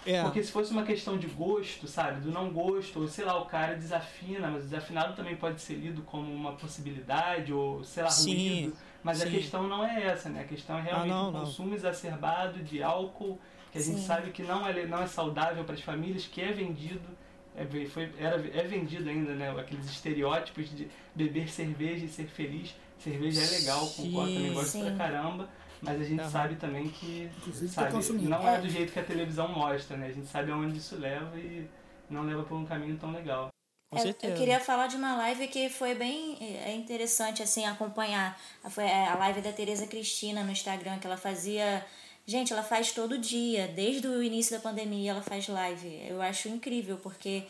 É. 0.06 0.22
Porque 0.22 0.42
se 0.42 0.50
fosse 0.50 0.72
uma 0.72 0.84
questão 0.84 1.18
de 1.18 1.26
gosto, 1.26 1.86
sabe? 1.86 2.20
Do 2.20 2.30
não 2.30 2.50
gosto, 2.50 3.00
ou 3.00 3.08
sei 3.08 3.24
lá, 3.24 3.40
o 3.40 3.46
cara 3.46 3.74
desafina, 3.74 4.48
mas 4.48 4.64
o 4.64 4.68
desafinado 4.68 5.14
também 5.14 5.36
pode 5.36 5.60
ser 5.60 5.74
lido 5.74 6.02
como 6.02 6.32
uma 6.32 6.52
possibilidade, 6.52 7.52
ou 7.52 7.84
sei 7.84 8.02
lá, 8.02 8.10
sim, 8.10 8.60
ruído. 8.60 8.76
Mas 9.02 9.18
sim. 9.18 9.28
a 9.28 9.30
questão 9.30 9.68
não 9.68 9.84
é 9.84 10.04
essa, 10.04 10.28
né? 10.28 10.40
A 10.40 10.44
questão 10.44 10.78
é 10.78 10.82
realmente 10.82 11.12
ah, 11.12 11.22
não, 11.22 11.30
o 11.30 11.32
consumo 11.32 11.68
não. 11.68 11.76
exacerbado 11.76 12.62
de 12.62 12.82
álcool, 12.82 13.38
que 13.70 13.78
a 13.78 13.80
sim. 13.80 13.92
gente 13.92 14.06
sabe 14.06 14.30
que 14.30 14.42
não 14.42 14.66
é, 14.66 14.86
não 14.86 15.02
é 15.02 15.06
saudável 15.06 15.64
para 15.64 15.74
as 15.74 15.82
famílias, 15.82 16.26
que 16.26 16.40
é 16.40 16.52
vendido. 16.52 17.16
É, 17.56 17.66
foi, 17.86 18.10
era, 18.18 18.36
é 18.36 18.62
vendido 18.62 19.08
ainda, 19.08 19.34
né? 19.34 19.50
Aqueles 19.50 19.86
estereótipos 19.86 20.74
de 20.74 20.88
beber 21.14 21.48
cerveja 21.48 22.04
e 22.04 22.08
ser 22.08 22.26
feliz. 22.26 22.74
Cerveja 22.98 23.42
é 23.42 23.58
legal, 23.58 23.86
concordo, 23.90 24.34
também 24.34 24.52
gosto 24.52 24.80
pra 24.80 24.90
caramba 24.96 25.48
mas 25.80 26.00
a 26.00 26.04
gente 26.04 26.22
uhum. 26.22 26.30
sabe 26.30 26.56
também 26.56 26.88
que 26.88 27.30
sabe, 27.68 27.94
não 28.22 28.48
é 28.48 28.60
do 28.60 28.68
jeito 28.68 28.92
que 28.92 28.98
a 28.98 29.04
televisão 29.04 29.48
mostra, 29.48 29.96
né? 29.96 30.06
A 30.08 30.12
gente 30.12 30.26
sabe 30.26 30.50
aonde 30.50 30.78
isso 30.78 30.96
leva 30.96 31.38
e 31.38 31.68
não 32.10 32.22
leva 32.22 32.42
por 32.42 32.56
um 32.56 32.64
caminho 32.64 32.96
tão 32.96 33.12
legal. 33.12 33.48
É, 33.94 34.10
eu 34.10 34.34
queria 34.34 34.60
falar 34.60 34.86
de 34.86 34.96
uma 34.96 35.16
live 35.16 35.48
que 35.48 35.70
foi 35.70 35.94
bem 35.94 36.36
é 36.40 36.74
interessante 36.74 37.42
assim 37.42 37.64
acompanhar. 37.64 38.38
Foi 38.68 38.84
a 38.84 39.14
live 39.14 39.40
da 39.40 39.52
Tereza 39.52 39.86
Cristina 39.86 40.44
no 40.44 40.50
Instagram 40.50 40.98
que 40.98 41.06
ela 41.06 41.16
fazia 41.16 41.84
Gente, 42.28 42.52
ela 42.52 42.62
faz 42.62 42.92
todo 42.92 43.16
dia, 43.16 43.68
desde 43.68 44.06
o 44.06 44.22
início 44.22 44.54
da 44.54 44.60
pandemia 44.60 45.12
ela 45.12 45.22
faz 45.22 45.48
live. 45.48 46.04
Eu 46.06 46.20
acho 46.20 46.46
incrível, 46.46 46.98
porque 46.98 47.44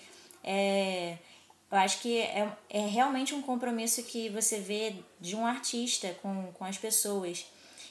é, 0.45 1.19
eu 1.69 1.79
acho 1.79 2.01
que 2.01 2.19
é, 2.19 2.49
é 2.71 2.87
realmente 2.87 3.35
um 3.35 3.43
compromisso 3.43 4.05
que 4.05 4.29
você 4.29 4.61
vê 4.61 4.95
de 5.21 5.35
um 5.35 5.45
artista 5.45 6.17
com, 6.23 6.53
com 6.53 6.65
as 6.65 6.79
pessoas. 6.79 7.45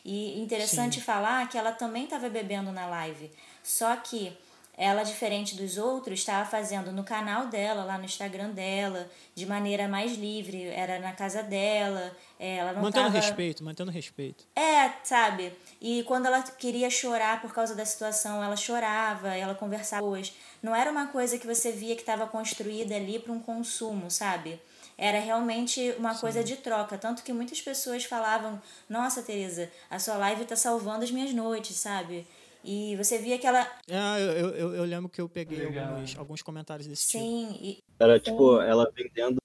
E 0.08 0.40
interessante 0.40 0.96
Sim. 0.96 1.02
falar 1.02 1.50
que 1.50 1.58
ela 1.58 1.74
também 1.74 2.06
estava 2.06 2.30
bebendo 2.30 2.72
na 2.72 2.88
live. 2.88 3.30
Só 3.62 3.94
que 3.98 4.32
ela, 4.78 5.04
diferente 5.04 5.54
dos 5.54 5.78
outros, 5.78 6.20
estava 6.20 6.48
fazendo 6.50 6.94
no 6.94 7.04
canal 7.04 7.48
dela, 7.48 7.84
lá 7.84 7.98
no 7.98 8.06
Instagram 8.06 8.52
dela, 8.52 9.10
de 9.36 9.46
maneira 9.46 9.86
mais 9.86 10.16
livre. 10.16 10.64
Era 10.68 10.98
na 11.00 11.12
casa 11.12 11.44
dela. 11.44 12.16
É, 12.40 12.56
ela 12.56 12.72
não 12.72 12.84
mantendo 12.84 13.08
tava... 13.08 13.20
respeito, 13.20 13.66
mantendo 13.66 13.92
respeito. 13.92 14.46
É, 14.56 14.94
sabe? 15.04 15.52
E 15.82 16.04
quando 16.04 16.28
ela 16.28 16.42
queria 16.42 16.90
chorar 16.90 17.42
por 17.42 17.54
causa 17.54 17.76
da 17.76 17.84
situação, 17.84 18.42
ela 18.42 18.56
chorava, 18.56 19.36
ela 19.36 19.56
conversava 19.56 20.06
hoje. 20.06 20.34
Não 20.64 20.74
era 20.74 20.90
uma 20.90 21.08
coisa 21.08 21.38
que 21.38 21.46
você 21.46 21.70
via 21.70 21.96
que 21.96 22.02
estava 22.02 22.26
construída 22.28 22.96
ali 22.96 23.20
para 23.20 23.34
um 23.34 23.42
consumo, 23.42 24.10
sabe? 24.10 24.58
Era 24.98 25.20
realmente 25.20 25.94
uma 26.00 26.14
Sim. 26.14 26.22
coisa 26.22 26.44
de 26.44 26.56
troca. 26.56 26.98
Tanto 26.98 27.24
que 27.24 27.32
muitas 27.32 27.62
pessoas 27.62 28.04
falavam: 28.04 28.60
Nossa, 28.90 29.22
Tereza, 29.22 29.70
a 29.90 30.00
sua 30.00 30.18
live 30.18 30.44
está 30.44 30.56
salvando 30.56 31.04
as 31.04 31.12
minhas 31.12 31.34
noites, 31.34 31.76
sabe? 31.76 32.26
E 32.64 32.96
você 32.96 33.18
via 33.20 33.38
que 33.38 33.46
ela. 33.46 33.66
Ah, 33.92 34.20
eu, 34.20 34.50
eu, 34.50 34.76
eu 34.76 34.84
lembro 34.84 35.10
que 35.10 35.22
eu 35.22 35.30
peguei 35.30 35.66
alguns, 35.66 36.18
alguns 36.18 36.42
comentários 36.42 36.88
desse 36.88 37.08
Sim, 37.08 37.48
tipo. 37.52 37.64
Sim. 37.64 37.78
Era 38.00 38.20
tipo, 38.20 38.60
ela 38.62 38.92
vendendo 38.94 39.38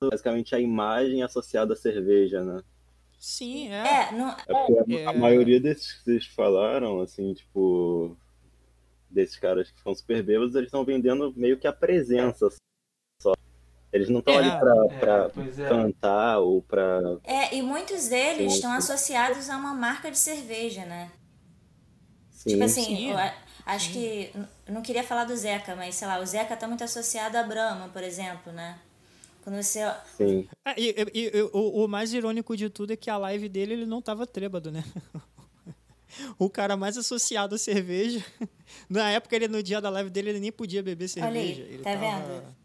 basicamente 0.00 0.54
a 0.54 0.60
imagem 0.60 1.22
associada 1.22 1.72
à 1.72 1.76
cerveja, 1.76 2.44
né? 2.44 2.62
Sim, 3.18 3.68
é. 3.72 4.10
É, 4.10 4.12
não... 4.12 4.28
é 4.28 5.06
a, 5.06 5.10
a, 5.10 5.12
maioria 5.12 5.58
desses 5.58 5.92
que 5.92 6.04
vocês 6.04 6.26
falaram, 6.26 7.00
assim, 7.00 7.34
tipo, 7.34 8.16
desses 9.10 9.36
caras 9.36 9.72
que 9.72 9.80
são 9.80 9.92
super 9.92 10.22
bêbados, 10.22 10.54
eles 10.54 10.68
estão 10.68 10.84
vendendo 10.84 11.32
meio 11.36 11.58
que 11.58 11.66
a 11.66 11.72
presença 11.72 12.48
eles 13.92 14.08
não 14.08 14.18
estão 14.20 14.34
é, 14.34 14.38
ali 14.38 14.50
para 14.58 15.30
é, 15.56 15.64
é, 15.64 15.68
cantar 15.68 16.38
ou 16.40 16.62
para. 16.62 17.18
É, 17.24 17.56
e 17.56 17.62
muitos 17.62 18.08
deles 18.08 18.54
estão 18.54 18.72
associados 18.72 19.48
a 19.48 19.56
uma 19.56 19.74
marca 19.74 20.10
de 20.10 20.18
cerveja, 20.18 20.84
né? 20.84 21.10
Sim. 22.30 22.50
Tipo 22.50 22.64
assim, 22.64 22.84
Sim. 22.84 23.10
Eu, 23.10 23.18
acho 23.64 23.86
Sim. 23.86 23.92
que. 23.92 24.32
Não 24.70 24.82
queria 24.82 25.02
falar 25.02 25.24
do 25.24 25.34
Zeca, 25.34 25.74
mas 25.74 25.94
sei 25.94 26.06
lá, 26.06 26.18
o 26.20 26.26
Zeca 26.26 26.54
está 26.54 26.68
muito 26.68 26.84
associado 26.84 27.36
a 27.38 27.42
Brahma, 27.42 27.88
por 27.88 28.02
exemplo, 28.02 28.52
né? 28.52 28.78
Quando 29.42 29.62
você. 29.62 29.80
Sim. 30.18 30.46
É, 30.66 30.74
e, 30.78 30.94
e, 31.14 31.30
e 31.36 31.42
o, 31.54 31.84
o, 31.84 31.88
mais 31.88 32.12
irônico 32.12 32.54
de 32.54 32.68
tudo 32.68 32.92
é 32.92 32.96
que 32.96 33.08
a 33.08 33.16
live 33.16 33.48
dele 33.48 33.72
ele 33.72 33.86
não 33.86 34.02
tava 34.02 34.26
trêbado, 34.26 34.70
né? 34.70 34.84
o 36.38 36.50
cara 36.50 36.76
mais 36.76 36.98
associado 36.98 37.54
à 37.54 37.58
cerveja. 37.58 38.22
Na 38.86 39.10
época, 39.10 39.34
ele, 39.34 39.48
no 39.48 39.62
dia 39.62 39.80
da 39.80 39.88
live 39.88 40.10
dele, 40.10 40.30
ele 40.30 40.40
nem 40.40 40.52
podia 40.52 40.82
beber 40.82 41.08
cerveja. 41.08 41.62
Olha 41.62 41.64
aí, 41.64 41.74
ele 41.74 41.82
tá 41.82 41.92
tava... 41.92 42.26
vendo? 42.26 42.57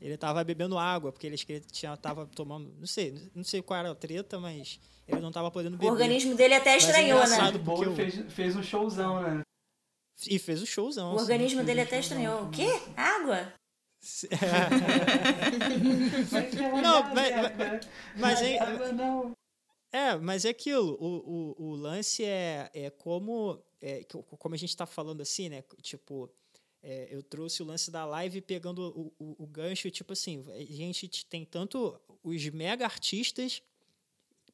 Ele 0.00 0.16
tava 0.16 0.44
bebendo 0.44 0.78
água, 0.78 1.10
porque 1.10 1.26
ele 1.26 1.36
tinha, 1.36 1.96
tava 1.96 2.26
tomando. 2.26 2.72
Não 2.78 2.86
sei, 2.86 3.20
não 3.34 3.42
sei 3.42 3.60
qual 3.60 3.80
era 3.80 3.90
a 3.90 3.94
treta, 3.94 4.38
mas 4.38 4.78
ele 5.06 5.20
não 5.20 5.32
tava 5.32 5.50
podendo 5.50 5.76
beber. 5.76 5.90
O 5.90 5.92
organismo 5.92 6.36
dele 6.36 6.54
até 6.54 6.76
estranhou, 6.76 7.18
mas 7.18 7.32
é 7.32 7.52
né? 7.52 7.60
O 7.66 7.94
fez, 7.94 8.32
fez 8.32 8.56
um 8.56 8.62
showzão, 8.62 9.22
né? 9.22 9.42
E 10.26 10.38
fez 10.38 10.62
um 10.62 10.66
showzão. 10.66 11.12
O 11.12 11.16
assim, 11.16 11.22
organismo 11.22 11.64
dele 11.64 11.80
até 11.80 11.98
estranhou. 11.98 12.44
O 12.44 12.50
quê? 12.50 12.68
Água? 12.96 13.52
não, 16.82 17.14
mas, 17.14 17.32
mas, 17.56 17.88
mas 18.16 18.42
é, 18.42 18.58
é, 19.92 20.16
mas 20.16 20.44
é 20.44 20.50
aquilo. 20.50 20.96
O, 21.00 21.56
o, 21.58 21.70
o 21.70 21.74
lance 21.74 22.24
é, 22.24 22.70
é 22.72 22.90
como, 22.90 23.60
é, 23.80 24.04
como 24.38 24.54
a 24.54 24.58
gente 24.58 24.70
está 24.70 24.86
falando 24.86 25.20
assim, 25.20 25.48
né? 25.48 25.64
Tipo, 25.82 26.30
é, 26.88 27.06
eu 27.10 27.22
trouxe 27.22 27.62
o 27.62 27.66
lance 27.66 27.90
da 27.90 28.06
live 28.06 28.40
pegando 28.40 28.80
o, 28.96 29.12
o, 29.22 29.44
o, 29.44 29.46
gancho, 29.46 29.90
tipo 29.90 30.14
assim, 30.14 30.42
a 30.50 30.64
gente 30.64 31.26
tem 31.26 31.44
tanto 31.44 32.00
os 32.24 32.48
mega 32.48 32.86
artistas 32.86 33.62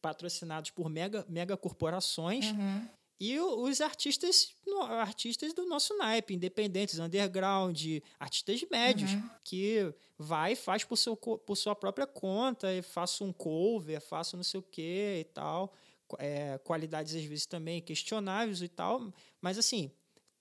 patrocinados 0.03 0.73
por 0.73 0.91
mega, 0.91 1.25
mega 1.29 1.57
corporações 1.57 2.47
uhum. 2.47 2.89
e 3.21 3.39
os 3.39 3.81
artistas 3.81 4.53
artistas 4.99 5.53
do 5.53 5.65
nosso 5.65 5.97
naipe, 5.97 6.35
independentes, 6.35 6.99
underground, 6.99 7.81
artistas 8.19 8.61
médios, 8.69 9.13
uhum. 9.13 9.31
que 9.45 9.95
vai 10.19 10.55
e 10.55 10.57
faz 10.57 10.83
por, 10.83 10.97
seu, 10.97 11.17
por 11.17 11.55
sua 11.55 11.77
própria 11.77 12.07
conta, 12.07 12.73
e 12.73 12.83
faço 12.83 13.25
um 13.25 13.33
cover, 13.33 14.01
faço 14.01 14.37
não 14.37 14.43
sei 14.43 14.59
o 14.59 14.63
que 14.63 15.21
e 15.21 15.25
tal. 15.33 15.73
É, 16.19 16.59
qualidades 16.59 17.15
às 17.15 17.25
vezes 17.25 17.47
também 17.47 17.81
questionáveis 17.81 18.61
e 18.61 18.69
tal, 18.69 19.13
mas 19.41 19.57
assim, 19.57 19.91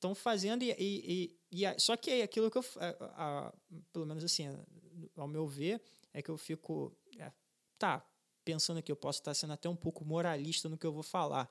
estão 0.04 0.14
fazendo 0.14 0.64
e, 0.64 0.76
e, 0.78 1.36
e 1.54 1.80
só 1.80 1.96
que 1.96 2.10
é 2.10 2.24
aquilo 2.24 2.50
que 2.50 2.58
eu, 2.58 2.66
a, 2.78 3.48
a, 3.48 3.54
pelo 3.92 4.06
menos 4.06 4.24
assim, 4.24 4.48
ao 5.16 5.28
meu 5.28 5.48
ver, 5.48 5.82
é 6.12 6.22
que 6.22 6.32
eu 6.32 6.38
fico, 6.38 6.92
é, 7.18 7.32
tá, 7.78 8.04
pensando 8.44 8.82
que 8.82 8.92
eu 8.92 8.96
posso 8.96 9.20
estar 9.20 9.34
sendo 9.34 9.54
até 9.54 9.70
um 9.70 9.76
pouco 9.76 10.04
moralista 10.04 10.68
no 10.68 10.78
que 10.78 10.86
eu 10.86 10.92
vou 10.92 11.04
falar. 11.04 11.50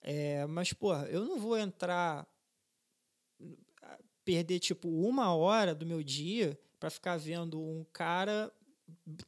É, 0.00 0.46
mas, 0.46 0.72
porra, 0.72 1.06
eu 1.06 1.24
não 1.24 1.38
vou 1.38 1.58
entrar, 1.58 2.26
perder 4.24 4.60
tipo 4.60 4.88
uma 4.88 5.34
hora 5.34 5.74
do 5.74 5.84
meu 5.84 6.02
dia 6.02 6.58
para 6.78 6.90
ficar 6.90 7.16
vendo 7.16 7.60
um 7.60 7.84
cara 7.92 8.52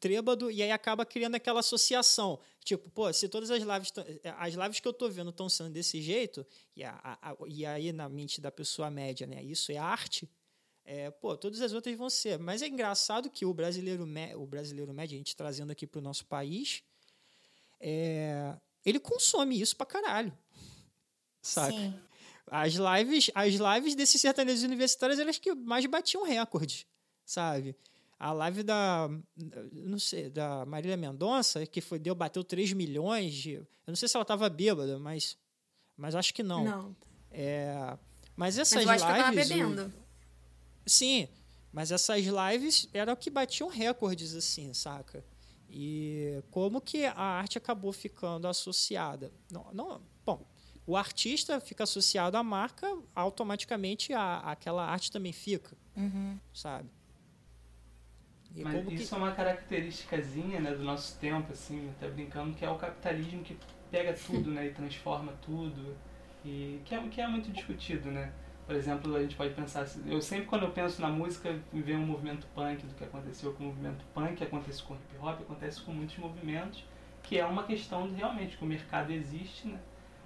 trêbado 0.00 0.50
e 0.50 0.62
aí 0.62 0.70
acaba 0.70 1.04
criando 1.04 1.34
aquela 1.34 1.60
associação. 1.60 2.38
Tipo, 2.64 2.88
pô, 2.90 3.12
se 3.12 3.28
todas 3.28 3.50
as 3.50 3.62
lives, 3.62 3.92
as 4.38 4.54
lives 4.54 4.80
que 4.80 4.88
eu 4.88 4.92
tô 4.92 5.08
vendo 5.08 5.30
estão 5.30 5.48
sendo 5.48 5.70
desse 5.70 6.00
jeito, 6.00 6.46
e, 6.74 6.84
a, 6.84 6.98
a, 7.02 7.36
e 7.46 7.64
aí 7.64 7.92
na 7.92 8.08
mente 8.08 8.40
da 8.40 8.50
pessoa 8.50 8.90
média, 8.90 9.26
né, 9.26 9.42
isso 9.42 9.70
é 9.72 9.76
arte, 9.76 10.28
é, 10.84 11.10
pô, 11.10 11.36
todas 11.36 11.60
as 11.60 11.72
outras 11.72 11.96
vão 11.96 12.08
ser. 12.08 12.38
Mas 12.38 12.62
é 12.62 12.68
engraçado 12.68 13.28
que 13.28 13.44
o 13.44 13.52
brasileiro, 13.52 14.06
o 14.36 14.46
brasileiro 14.46 14.92
médio, 14.94 15.16
a 15.16 15.18
gente 15.18 15.34
trazendo 15.34 15.72
aqui 15.72 15.86
para 15.86 15.98
o 15.98 16.02
nosso 16.02 16.24
país, 16.26 16.82
é, 17.80 18.56
ele 18.84 19.00
consome 19.00 19.60
isso 19.60 19.76
pra 19.76 19.84
caralho. 19.84 20.36
Saca? 21.42 21.72
Sim. 21.72 21.94
As 22.48 22.74
lives, 22.74 23.30
as 23.34 23.54
lives 23.54 23.94
desses 23.96 24.20
sertanejos 24.20 24.62
universitários, 24.62 25.18
elas 25.18 25.38
que 25.38 25.52
mais 25.54 25.84
batiam 25.86 26.22
recorde, 26.22 26.86
sabe? 27.24 27.76
A 28.18 28.32
live 28.32 28.62
da, 28.62 29.10
não 29.72 29.98
sei, 29.98 30.30
da 30.30 30.64
Marília 30.64 30.96
Mendonça, 30.96 31.66
que 31.66 31.80
foi, 31.80 31.98
deu, 31.98 32.14
bateu 32.14 32.42
3 32.42 32.72
milhões 32.72 33.34
de. 33.34 33.52
Eu 33.52 33.66
não 33.88 33.96
sei 33.96 34.08
se 34.08 34.16
ela 34.16 34.22
estava 34.22 34.48
bêbada, 34.48 34.98
mas, 34.98 35.36
mas 35.96 36.14
acho 36.14 36.32
que 36.32 36.42
não. 36.42 36.64
Não. 36.64 36.96
É, 37.30 37.96
mas 38.34 38.56
essas 38.56 38.84
mas 38.84 39.02
eu 39.02 39.08
acho 39.08 39.30
lives. 39.30 39.48
Que 39.48 39.52
eu 39.52 39.68
bebendo. 39.68 39.86
O, 39.86 40.90
sim, 40.90 41.28
mas 41.72 41.92
essas 41.92 42.24
lives 42.24 42.88
eram 42.92 43.14
que 43.14 43.28
batiam 43.28 43.68
recordes, 43.68 44.34
assim, 44.34 44.72
saca? 44.72 45.22
E 45.68 46.42
como 46.50 46.80
que 46.80 47.04
a 47.04 47.20
arte 47.20 47.58
acabou 47.58 47.92
ficando 47.92 48.48
associada? 48.48 49.30
Não, 49.50 49.66
não, 49.72 50.00
bom, 50.24 50.46
o 50.86 50.96
artista 50.96 51.60
fica 51.60 51.84
associado 51.84 52.36
à 52.36 52.42
marca, 52.42 52.86
automaticamente 53.14 54.12
a, 54.12 54.38
aquela 54.38 54.86
arte 54.86 55.10
também 55.10 55.32
fica, 55.32 55.76
uhum. 55.96 56.38
sabe? 56.54 56.88
E 58.56 58.64
Mas 58.64 58.74
como 58.74 58.90
isso 58.90 59.08
que... 59.10 59.14
é 59.14 59.18
uma 59.18 59.32
característicazinha 59.32 60.60
né, 60.60 60.70
do 60.72 60.82
nosso 60.82 61.18
tempo, 61.20 61.52
assim, 61.52 61.90
até 61.90 62.08
brincando, 62.08 62.54
que 62.54 62.64
é 62.64 62.70
o 62.70 62.76
capitalismo 62.76 63.42
que 63.42 63.56
pega 63.90 64.14
tudo 64.26 64.50
né, 64.50 64.66
e 64.66 64.70
transforma 64.70 65.32
tudo. 65.42 65.94
E 66.42 66.80
que 66.84 66.94
é, 66.94 67.08
que 67.08 67.20
é 67.20 67.28
muito 67.28 67.50
discutido, 67.52 68.10
né? 68.10 68.32
Por 68.66 68.74
exemplo, 68.74 69.14
a 69.14 69.20
gente 69.20 69.36
pode 69.36 69.52
pensar 69.54 69.82
assim, 69.82 70.02
eu 70.10 70.20
sempre 70.20 70.46
quando 70.46 70.62
eu 70.62 70.70
penso 70.70 71.00
na 71.00 71.08
música, 71.08 71.56
vem 71.72 71.96
um 71.96 72.06
movimento 72.06 72.46
punk 72.54 72.84
do 72.84 72.94
que 72.94 73.04
aconteceu 73.04 73.52
com 73.52 73.64
o 73.64 73.66
movimento 73.68 74.04
punk, 74.12 74.42
acontece 74.42 74.82
com 74.82 74.94
o 74.94 74.96
hip 74.96 75.16
hop, 75.20 75.40
acontece 75.42 75.80
com 75.82 75.92
muitos 75.92 76.16
movimentos, 76.18 76.84
que 77.22 77.38
é 77.38 77.44
uma 77.44 77.62
questão 77.64 78.08
de 78.08 78.14
realmente 78.14 78.56
que 78.56 78.64
o 78.64 78.66
mercado 78.66 79.12
existe, 79.12 79.68
né? 79.68 79.78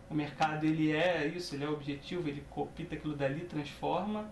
O 0.08 0.14
mercado 0.14 0.64
ele 0.64 0.92
é 0.92 1.26
isso, 1.26 1.54
ele 1.54 1.64
é 1.64 1.68
objetivo, 1.68 2.28
ele 2.28 2.42
copita 2.48 2.94
aquilo 2.94 3.14
dali, 3.14 3.40
transforma 3.40 4.30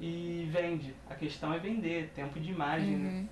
e 0.00 0.48
vende. 0.50 0.94
A 1.08 1.14
questão 1.14 1.52
é 1.52 1.58
vender, 1.58 2.10
tempo 2.14 2.40
de 2.40 2.50
imagem, 2.50 2.96
né? 2.96 3.28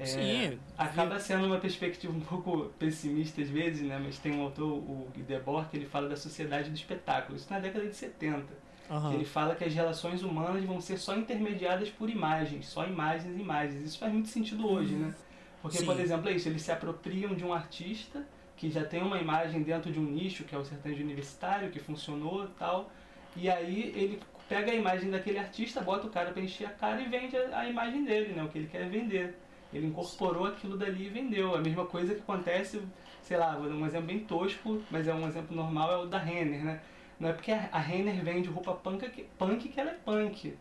É, 0.00 0.06
Sim. 0.06 0.58
acaba 0.78 1.20
sendo 1.20 1.46
uma 1.46 1.58
perspectiva 1.58 2.10
um 2.10 2.20
pouco 2.20 2.72
pessimista 2.78 3.42
às 3.42 3.50
vezes, 3.50 3.82
né? 3.82 4.00
Mas 4.02 4.18
tem 4.18 4.34
um 4.34 4.42
autor, 4.42 4.66
o 4.66 5.08
Guy 5.14 5.22
Debord, 5.22 5.68
que 5.68 5.76
ele 5.76 5.84
fala 5.84 6.08
da 6.08 6.16
sociedade 6.16 6.70
do 6.70 6.74
espetáculo. 6.74 7.36
Isso 7.36 7.46
na 7.50 7.58
década 7.58 7.86
de 7.86 7.94
70. 7.94 8.46
Aham. 8.90 9.12
Ele 9.12 9.26
fala 9.26 9.54
que 9.54 9.62
as 9.62 9.74
relações 9.74 10.22
humanas 10.22 10.64
vão 10.64 10.80
ser 10.80 10.96
só 10.96 11.14
intermediadas 11.14 11.90
por 11.90 12.08
imagens, 12.08 12.66
só 12.66 12.86
imagens 12.86 13.36
e 13.36 13.40
imagens. 13.40 13.86
Isso 13.86 13.98
faz 13.98 14.10
muito 14.10 14.28
sentido 14.28 14.66
hoje, 14.66 14.94
né? 14.94 15.14
Porque, 15.60 15.78
Sim. 15.78 15.84
por 15.86 16.00
exemplo, 16.00 16.30
é 16.30 16.32
isso, 16.32 16.48
eles 16.48 16.62
se 16.62 16.72
apropriam 16.72 17.34
de 17.34 17.44
um 17.44 17.52
artista 17.52 18.26
que 18.56 18.70
já 18.70 18.84
tem 18.84 19.02
uma 19.02 19.18
imagem 19.18 19.62
dentro 19.62 19.92
de 19.92 20.00
um 20.00 20.04
nicho, 20.04 20.44
que 20.44 20.54
é 20.54 20.58
o 20.58 20.64
sertanejo 20.64 21.02
universitário, 21.02 21.70
que 21.70 21.78
funcionou 21.78 22.44
e 22.44 22.48
tal, 22.58 22.90
e 23.36 23.50
aí 23.50 23.92
ele 23.94 24.20
pega 24.48 24.72
a 24.72 24.74
imagem 24.74 25.10
daquele 25.10 25.38
artista, 25.38 25.80
bota 25.80 26.06
o 26.06 26.10
cara 26.10 26.32
para 26.32 26.42
encher 26.42 26.66
a 26.66 26.70
cara 26.70 27.00
e 27.00 27.08
vende 27.08 27.36
a, 27.36 27.60
a 27.60 27.68
imagem 27.68 28.04
dele, 28.04 28.32
né? 28.32 28.42
O 28.42 28.48
que 28.48 28.58
ele 28.58 28.66
quer 28.66 28.88
vender. 28.88 29.38
Ele 29.72 29.86
incorporou 29.86 30.46
aquilo 30.46 30.76
dali 30.76 31.06
e 31.06 31.08
vendeu. 31.08 31.54
A 31.54 31.60
mesma 31.60 31.86
coisa 31.86 32.14
que 32.14 32.20
acontece, 32.20 32.80
sei 33.22 33.36
lá, 33.36 33.56
vou 33.56 33.68
dar 33.68 33.74
um 33.74 33.86
exemplo 33.86 34.06
bem 34.06 34.20
tosco, 34.20 34.82
mas 34.90 35.06
é 35.06 35.14
um 35.14 35.26
exemplo 35.26 35.56
normal, 35.56 35.92
é 35.92 35.96
o 35.98 36.06
da 36.06 36.18
Renner, 36.18 36.64
né? 36.64 36.80
Não 37.18 37.28
é 37.28 37.32
porque 37.32 37.52
a 37.52 37.78
Renner 37.78 38.24
vende 38.24 38.48
roupa 38.48 38.72
punk 38.72 39.08
que, 39.10 39.24
punk 39.38 39.68
que 39.68 39.78
ela 39.78 39.90
é 39.90 39.94
punk. 39.94 40.56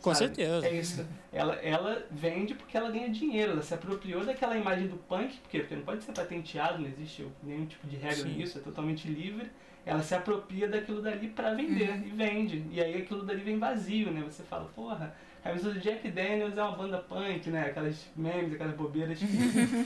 Com 0.00 0.14
sabe? 0.14 0.36
certeza. 0.36 0.66
É 0.66 0.74
isso. 0.74 1.06
Ela, 1.32 1.54
ela 1.56 2.06
vende 2.10 2.54
porque 2.54 2.76
ela 2.76 2.90
ganha 2.90 3.10
dinheiro. 3.10 3.52
Ela 3.52 3.62
se 3.62 3.74
apropriou 3.74 4.24
daquela 4.24 4.56
imagem 4.56 4.86
do 4.86 4.96
punk, 4.96 5.36
por 5.38 5.50
quê? 5.50 5.60
porque 5.60 5.76
não 5.76 5.82
pode 5.82 6.02
ser 6.02 6.12
patenteado, 6.12 6.78
não 6.78 6.88
existe 6.88 7.26
nenhum 7.42 7.66
tipo 7.66 7.86
de 7.86 7.96
regra 7.96 8.16
Sim. 8.16 8.36
nisso, 8.36 8.58
é 8.58 8.60
totalmente 8.60 9.06
livre. 9.08 9.50
Ela 9.84 10.02
se 10.02 10.14
apropria 10.14 10.68
daquilo 10.68 11.00
dali 11.00 11.28
pra 11.28 11.54
vender 11.54 12.02
e 12.06 12.10
vende. 12.10 12.64
E 12.70 12.80
aí 12.80 13.02
aquilo 13.02 13.22
dali 13.24 13.42
vem 13.42 13.58
vazio, 13.58 14.10
né? 14.10 14.22
Você 14.22 14.42
fala, 14.42 14.66
porra, 14.74 15.14
a 15.40 15.48
camisa 15.48 15.72
do 15.72 15.80
Jack 15.80 16.10
Daniels 16.10 16.56
é 16.56 16.62
uma 16.62 16.76
banda 16.76 16.98
punk, 16.98 17.48
né? 17.50 17.66
Aquelas 17.66 17.96
memes, 18.16 18.54
aquelas 18.54 18.74
bobeiras 18.76 19.18
que 19.18 19.24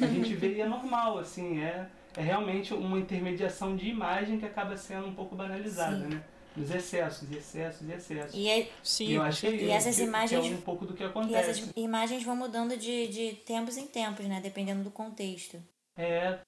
a 0.05 0.09
gente 0.09 0.35
vê 0.35 0.55
e 0.55 0.61
é 0.61 0.67
normal, 0.67 1.19
assim, 1.19 1.61
é, 1.61 1.87
é 2.17 2.23
realmente 2.23 2.73
uma 2.75 2.99
intermediação 2.99 3.77
de 3.77 3.89
imagem 3.89 4.39
que 4.39 4.47
acaba 4.47 4.77
sendo 4.77 5.07
um 5.07 5.15
pouco 5.15 5.35
banalizada, 5.37 5.97
Sim. 5.97 6.15
né? 6.15 6.23
Nos 6.55 6.71
excessos, 6.71 7.31
excessos 7.33 7.89
e 7.89 7.93
excessos. 7.93 8.35
E, 8.35 8.47
é- 8.49 8.69
Sim, 8.83 9.07
E 9.09 9.15
eu 9.15 9.23
acho 9.23 9.41
que. 9.41 9.57
E 9.57 9.71
essas 9.71 9.97
que- 9.97 10.03
imagens- 10.03 10.47
que 10.47 10.53
é 10.53 10.57
um 10.57 10.61
pouco 10.61 10.85
do 10.85 10.93
que 10.93 11.03
e 11.03 11.07
acontece. 11.07 11.51
essas 11.51 11.73
imagens 11.75 12.23
vão 12.25 12.37
mudando 12.37 12.77
de, 12.77 13.09
de 13.09 13.33
tempos 13.37 13.79
em 13.79 13.87
tempos, 13.87 14.27
né? 14.27 14.39
Dependendo 14.43 14.83
do 14.85 14.91
contexto. 14.91 15.57
É, 15.97 16.41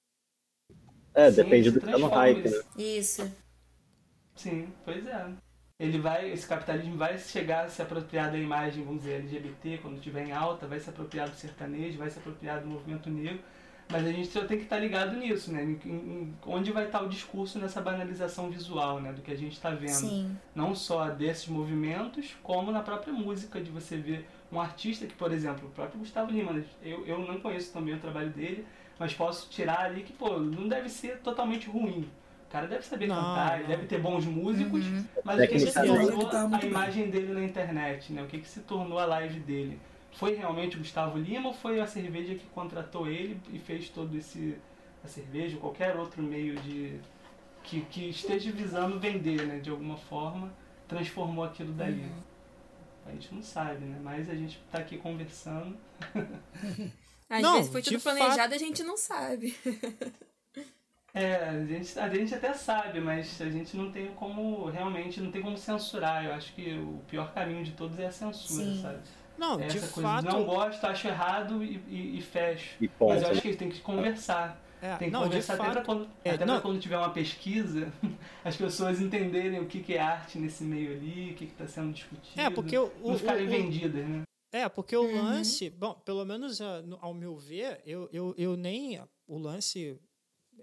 É, 1.15 1.29
sim, 1.31 1.37
depende 1.37 1.71
do 1.71 1.79
que 1.79 1.87
tá 1.87 1.97
no 1.97 2.07
hype, 2.07 2.47
né? 2.49 2.61
Isso. 2.77 3.31
Sim, 4.35 4.67
pois 4.83 5.07
é. 5.07 5.25
Ele 5.77 5.99
vai, 5.99 6.31
esse 6.31 6.47
capitalismo 6.47 6.95
vai 6.95 7.17
chegar 7.17 7.65
a 7.65 7.69
se 7.69 7.81
apropriar 7.81 8.31
da 8.31 8.37
imagem, 8.37 8.83
vamos 8.85 9.01
dizer, 9.01 9.15
LGBT, 9.15 9.79
quando 9.81 9.97
estiver 9.97 10.25
em 10.25 10.31
alta, 10.31 10.65
vai 10.65 10.79
se 10.79 10.89
apropriar 10.89 11.27
do 11.29 11.35
sertanejo, 11.35 11.97
vai 11.97 12.09
se 12.09 12.17
apropriar 12.17 12.61
do 12.61 12.67
movimento 12.67 13.09
negro, 13.09 13.41
mas 13.89 14.05
a 14.07 14.11
gente 14.11 14.27
só 14.29 14.45
tem 14.45 14.57
que 14.57 14.63
estar 14.63 14.79
ligado 14.79 15.17
nisso, 15.17 15.51
né? 15.51 15.63
Em, 15.63 15.77
em- 15.85 16.33
onde 16.45 16.71
vai 16.71 16.85
estar 16.85 17.01
o 17.01 17.09
discurso 17.09 17.59
nessa 17.59 17.81
banalização 17.81 18.49
visual, 18.49 19.01
né? 19.01 19.11
Do 19.11 19.21
que 19.21 19.31
a 19.31 19.35
gente 19.35 19.51
está 19.51 19.69
vendo. 19.71 19.89
Sim. 19.89 20.37
Não 20.55 20.73
só 20.73 21.09
desses 21.09 21.47
movimentos, 21.49 22.33
como 22.41 22.71
na 22.71 22.81
própria 22.81 23.11
música, 23.13 23.59
de 23.59 23.69
você 23.69 23.97
ver 23.97 24.25
um 24.49 24.61
artista 24.61 25.05
que, 25.05 25.13
por 25.13 25.31
exemplo, 25.33 25.67
o 25.67 25.71
próprio 25.71 25.99
Gustavo 25.99 26.31
Lima, 26.31 26.53
né? 26.53 26.63
eu, 26.81 27.05
eu 27.05 27.19
não 27.19 27.37
conheço 27.41 27.73
também 27.73 27.93
o 27.93 27.99
trabalho 27.99 28.29
dele, 28.29 28.65
mas 28.97 29.13
posso 29.13 29.49
tirar 29.49 29.81
ali 29.81 30.03
que, 30.03 30.13
pô, 30.13 30.39
não 30.39 30.69
deve 30.69 30.87
ser 30.87 31.17
totalmente 31.19 31.69
ruim. 31.69 32.09
O 32.55 32.57
cara 32.57 32.67
deve 32.67 32.85
saber 32.85 33.07
Não, 33.07 33.15
cantar, 33.15 33.59
ele 33.59 33.67
deve 33.67 33.85
ter 33.85 33.99
bons 33.99 34.25
músicos, 34.25 34.85
mas 35.25 35.37
o 35.37 35.41
que, 35.41 35.47
que 35.49 35.59
se 35.59 35.73
tornou 35.73 36.29
tá 36.29 36.43
a 36.43 36.47
bem. 36.47 36.69
imagem 36.69 37.09
dele 37.09 37.33
na 37.33 37.43
internet, 37.43 38.13
né? 38.13 38.23
O 38.23 38.27
que, 38.27 38.39
que 38.39 38.47
se 38.47 38.61
tornou 38.61 38.97
a 38.97 39.05
live 39.05 39.41
dele? 39.41 39.77
Foi 40.13 40.35
realmente 40.35 40.77
o 40.77 40.79
Gustavo 40.79 41.17
Lima 41.17 41.49
ou 41.49 41.53
foi 41.53 41.81
a 41.81 41.85
cerveja 41.85 42.33
que 42.33 42.45
contratou 42.47 43.09
ele 43.09 43.41
e 43.51 43.59
fez 43.59 43.89
todo 43.89 44.17
esse 44.17 44.57
a 45.03 45.07
cerveja 45.07 45.55
ou 45.55 45.61
qualquer 45.63 45.97
outro 45.97 46.23
meio 46.23 46.55
de 46.61 46.97
que, 47.61 47.81
que 47.81 48.09
esteja 48.09 48.49
visando 48.53 48.97
vender, 49.01 49.45
né? 49.45 49.59
De 49.59 49.69
alguma 49.69 49.97
forma, 49.97 50.53
transformou 50.87 51.43
aquilo 51.43 51.73
dali. 51.73 52.09
A 53.05 53.11
gente 53.11 53.35
não 53.35 53.41
sabe, 53.41 53.83
né? 53.83 53.99
Mas 54.01 54.29
a 54.29 54.33
gente 54.33 54.61
tá 54.71 54.77
aqui 54.77 54.97
conversando. 54.97 55.75
Às 57.29 57.41
Não, 57.41 57.55
vezes 57.55 57.71
foi 57.71 57.81
tudo 57.81 57.99
planejado 57.99 58.53
e 58.53 58.55
a 58.55 58.59
gente 58.59 58.81
não 58.83 58.95
sabe. 58.95 59.53
É, 61.15 61.35
a 61.49 61.65
gente, 61.65 61.97
a 61.97 62.09
gente 62.09 62.35
até 62.35 62.53
sabe, 62.53 62.99
mas 62.99 63.41
a 63.41 63.49
gente 63.49 63.77
não 63.77 63.89
tem 63.89 64.07
como, 64.15 64.65
realmente, 64.65 65.21
não 65.21 65.31
tem 65.31 65.41
como 65.41 65.57
censurar. 65.57 66.25
Eu 66.25 66.33
acho 66.33 66.53
que 66.53 66.73
o 66.77 66.99
pior 67.07 67.33
caminho 67.33 67.63
de 67.63 67.71
todos 67.71 67.97
é 67.97 68.07
a 68.07 68.11
censura, 68.11 68.65
Sim. 68.65 68.81
sabe? 68.81 68.99
Não, 69.37 69.59
É 69.59 69.67
de 69.67 69.77
Essa 69.77 69.87
coisa 69.93 70.09
fato. 70.09 70.27
de 70.27 70.33
não 70.33 70.43
gosto, 70.45 70.83
acho 70.85 71.07
errado 71.07 71.63
e, 71.63 71.81
e, 71.87 72.17
e 72.19 72.21
fecho. 72.21 72.75
E 72.81 72.87
ponto. 72.89 73.13
Mas 73.13 73.23
eu 73.23 73.29
acho 73.29 73.41
que 73.41 73.47
a 73.47 73.51
gente 73.51 73.59
tem 73.59 73.69
que 73.69 73.79
conversar. 73.81 74.61
é, 74.81 74.95
Tem 74.97 75.07
que 75.07 75.13
não, 75.13 75.21
de 75.21 75.25
conversar 75.27 75.53
até, 75.55 75.63
fato. 75.63 75.73
pra 75.73 75.83
quando, 75.85 76.09
é, 76.23 76.31
até 76.31 76.45
não. 76.45 76.53
pra 76.55 76.61
quando 76.61 76.79
tiver 76.81 76.97
uma 76.97 77.09
pesquisa, 77.11 77.91
as 78.43 78.55
pessoas 78.57 78.99
entenderem 79.01 79.59
o 79.61 79.65
que, 79.67 79.81
que 79.81 79.93
é 79.93 79.99
arte 80.01 80.37
nesse 80.37 80.63
meio 80.65 80.91
ali, 80.91 81.31
o 81.31 81.35
que 81.35 81.45
está 81.45 81.65
sendo 81.67 81.93
discutido. 81.93 82.39
É, 82.41 82.49
porque 82.49 82.77
o, 82.77 82.91
o, 83.01 83.11
não 83.11 83.17
ficarem 83.17 83.47
o- 83.47 83.49
vendidas, 83.49 84.05
né? 84.05 84.21
É, 84.53 84.69
porque 84.69 84.95
o 84.95 85.03
lance, 85.21 85.69
bom, 85.69 85.93
pelo 86.05 86.23
menos 86.23 86.59
no- 86.85 86.97
ao 87.01 87.13
meu 87.13 87.35
ver, 87.37 87.81
eu, 87.85 88.09
eu, 88.13 88.33
eu 88.37 88.55
nem. 88.57 89.01
O 89.27 89.37
lance. 89.37 89.99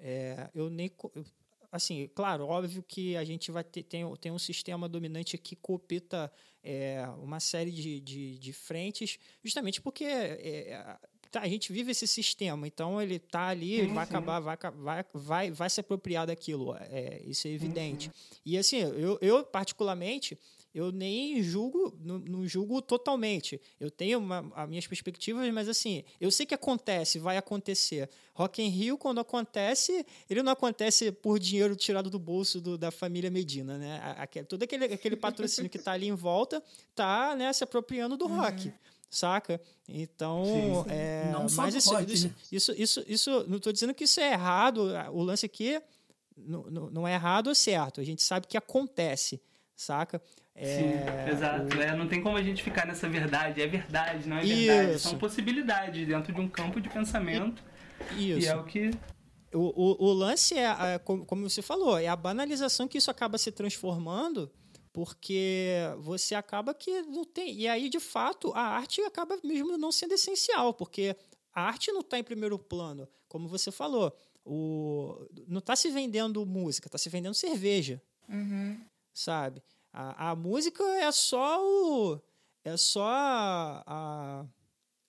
É, 0.01 0.51
eu 0.55 0.69
nem. 0.71 0.91
eu- 1.15 1.25
Assim, 1.71 2.07
claro, 2.15 2.45
óbvio 2.47 2.83
que 2.87 3.17
a 3.17 3.25
gente 3.25 3.51
vai 3.51 3.65
ter 3.65 3.83
tem, 3.83 4.05
tem 4.17 4.31
um 4.31 4.39
sistema 4.39 4.87
dominante 4.87 5.39
que 5.39 5.57
copita 5.57 6.31
é, 6.63 7.03
uma 7.19 7.41
série 7.41 7.71
de, 7.71 7.99
de, 7.99 8.39
de 8.39 8.53
frentes, 8.53 9.19
justamente 9.43 9.81
porque 9.81 10.05
é, 10.05 10.99
tá, 11.31 11.41
a 11.41 11.49
gente 11.49 11.73
vive 11.73 11.91
esse 11.93 12.07
sistema, 12.07 12.67
então 12.67 13.01
ele 13.01 13.19
tá 13.19 13.47
ali, 13.47 13.87
Sim, 13.87 13.95
vai 13.95 14.05
acabar, 14.05 14.39
vai, 14.39 14.59
vai, 14.75 15.05
vai, 15.15 15.51
vai 15.51 15.71
se 15.71 15.81
apropriar 15.81 16.27
daquilo, 16.27 16.77
é, 16.79 17.23
isso 17.25 17.49
é 17.49 17.53
evidente. 17.53 18.11
E 18.45 18.59
assim, 18.59 18.77
eu, 18.77 19.19
eu 19.23 19.43
particularmente, 19.43 20.39
eu 20.75 20.91
nem 20.91 21.43
julgo, 21.43 21.95
não, 22.01 22.19
não 22.19 22.47
julgo 22.47 22.81
totalmente. 22.81 23.61
Eu 23.79 23.91
tenho 23.91 24.19
uma, 24.19 24.51
as 24.55 24.69
minhas 24.69 24.87
perspectivas, 24.87 25.53
mas 25.53 25.69
assim, 25.69 26.03
eu 26.21 26.31
sei 26.31 26.47
que 26.47 26.55
acontece, 26.55 27.19
vai 27.19 27.37
acontecer. 27.37 28.09
Rock 28.35 28.63
in 28.63 28.69
Rio, 28.69 28.97
quando 28.97 29.21
acontece, 29.21 30.05
ele 30.31 30.43
não 30.43 30.53
acontece 30.53 31.13
por 31.13 31.39
dinheiro 31.39 31.77
tirado 31.77 32.09
do 32.09 32.19
bolso 32.19 32.61
do- 32.61 32.79
da 32.79 32.91
família 32.91 33.31
Medina, 33.31 33.77
né? 33.77 34.01
A- 34.03 34.27
todo 34.45 34.63
aquele, 34.63 34.87
aquele 34.87 35.17
patrocínio 35.17 35.71
que 35.71 35.77
está 35.77 35.93
ali 35.93 36.09
em 36.09 36.15
volta 36.15 36.63
tá 36.95 37.37
né, 37.37 37.53
se 37.53 37.63
apropriando 37.63 38.17
do 38.17 38.27
rock. 38.27 38.73
Saca? 39.11 39.61
Então, 39.87 40.43
Sim, 40.47 40.83
sim. 40.85 40.91
é, 40.97 41.31
Não 41.33 41.47
só 41.47 41.61
mas 41.63 41.75
isso, 41.75 41.91
rock, 41.91 42.11
isso, 42.11 42.29
né? 42.29 42.35
isso, 42.51 42.73
isso, 42.73 43.05
isso, 43.07 43.45
não 43.47 43.59
estou 43.59 43.71
dizendo 43.71 43.93
que 43.93 44.05
isso 44.05 44.19
é 44.21 44.33
errado. 44.33 44.89
O 45.13 45.23
lance 45.23 45.45
aqui 45.45 45.79
não, 46.35 46.63
não 46.71 46.91
não 46.91 47.07
é 47.07 47.13
errado 47.13 47.49
ou 47.49 47.55
certo. 47.55 48.01
A 48.01 48.05
gente 48.05 48.23
sabe 48.23 48.47
que 48.47 48.57
acontece, 48.57 49.39
saca? 49.77 50.23
É, 50.55 50.77
Sim, 50.77 51.31
exato. 51.33 51.81
É, 51.81 51.97
não 51.97 52.07
tem 52.07 52.23
como 52.23 52.37
a 52.37 52.43
gente 52.43 52.63
ficar 52.63 52.87
nessa 52.87 53.09
verdade. 53.09 53.61
É 53.63 53.67
verdade, 53.67 54.29
não 54.29 54.37
é 54.37 54.45
verdade. 54.45 54.95
Isso. 54.97 55.09
São 55.09 55.19
possibilidades 55.19 56.07
dentro 56.07 56.33
de 56.33 56.41
um 56.41 56.49
campo 56.49 56.81
de 56.81 56.89
pensamento. 56.91 57.63
E 58.17 58.33
Isso. 58.33 58.49
é 58.49 58.57
o 58.57 58.65
que. 58.65 58.91
O, 59.55 59.59
o, 59.59 60.07
o 60.09 60.13
lance 60.13 60.55
é, 60.57 60.95
é, 60.95 60.99
como, 60.99 61.25
como 61.27 61.49
você 61.49 61.63
falou, 61.63 61.99
é 61.99 62.07
a 62.09 62.17
banalização 62.17 62.89
que 62.89 62.97
isso 62.99 63.11
acaba 63.11 63.37
se 63.39 63.51
transformando, 63.53 64.51
porque 64.93 65.79
você 65.99 66.35
acaba 66.35 66.75
que 66.75 67.03
não 67.03 67.25
tem. 67.25 67.55
E 67.61 67.69
aí, 67.69 67.89
de 67.89 68.01
fato, 68.01 68.53
a 68.55 68.61
arte 68.63 69.01
acaba 69.03 69.39
mesmo 69.43 69.77
não 69.79 69.91
sendo 69.93 70.13
essencial, 70.15 70.73
porque 70.75 71.17
a 71.55 71.63
arte 71.63 71.91
não 71.93 72.01
está 72.01 72.19
em 72.19 72.25
primeiro 72.25 72.59
plano, 72.59 73.09
como 73.29 73.49
você 73.49 73.71
falou. 73.71 74.15
O, 74.45 75.27
não 75.47 75.59
está 75.61 75.77
se 75.77 75.89
vendendo 75.91 76.45
música, 76.45 76.89
está 76.89 76.99
se 76.99 77.09
vendendo 77.09 77.35
cerveja, 77.35 78.03
Uhum. 78.29 78.81
sabe? 79.15 79.63
A, 79.93 80.31
a 80.31 80.37
música 80.37 80.83
é 80.83 81.11
só 81.13 81.61
o. 81.63 82.21
É 82.65 82.77
só 82.77 83.05
a. 83.07 83.83
a- 83.87 84.47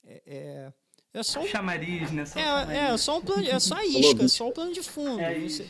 é, 0.06 0.22
é, 0.26 0.74
é 1.14 1.24
só 1.24 1.42
o 1.42 1.48
Chamariz, 1.48 2.12
né? 2.12 2.26
Só 2.26 2.40
é, 2.40 2.78
é, 2.78 2.98
só 2.98 3.18
um 3.20 3.22
plano, 3.22 3.48
é 3.48 3.60
só 3.60 3.76
a 3.76 3.86
isca, 3.86 4.28
só 4.28 4.50
o 4.50 4.52
plano 4.52 4.74
de 4.74 4.82
fundo. 4.84 5.22
É 5.22 5.40
Você- 5.40 5.70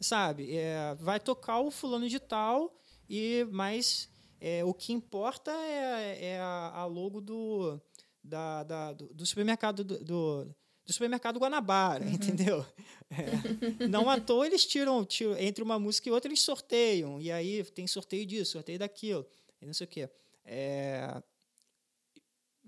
sabe? 0.00 0.54
É, 0.56 0.94
vai 1.00 1.18
tocar 1.18 1.60
o 1.60 1.70
fulano 1.70 2.08
de 2.08 2.20
tal, 2.20 2.72
e 3.08 3.44
mas 3.50 4.08
é, 4.40 4.64
o 4.64 4.72
que 4.72 4.92
importa 4.92 5.50
é, 5.50 6.24
é 6.34 6.40
a, 6.40 6.72
a 6.74 6.84
logo 6.84 7.20
do, 7.20 7.80
da, 8.22 8.62
da 8.64 8.92
do, 8.92 9.12
do, 9.14 9.26
supermercado 9.26 9.82
do, 9.82 10.04
do, 10.04 10.54
do, 10.86 10.92
supermercado 10.92 11.38
Guanabara, 11.38 12.04
uhum. 12.04 12.12
entendeu? 12.12 12.66
É, 13.14 13.88
não 13.88 14.08
à 14.08 14.18
toa 14.18 14.46
eles 14.46 14.64
tiram, 14.64 15.04
tiram, 15.04 15.36
entre 15.36 15.62
uma 15.62 15.78
música 15.78 16.08
e 16.08 16.12
outra, 16.12 16.30
eles 16.30 16.40
sorteiam. 16.40 17.20
E 17.20 17.30
aí 17.30 17.62
tem 17.62 17.86
sorteio 17.86 18.24
disso, 18.24 18.52
sorteio 18.52 18.78
daquilo, 18.78 19.26
e 19.60 19.66
não 19.66 19.74
sei 19.74 19.84
o 19.84 19.88
quê. 19.88 20.08
É, 20.46 21.22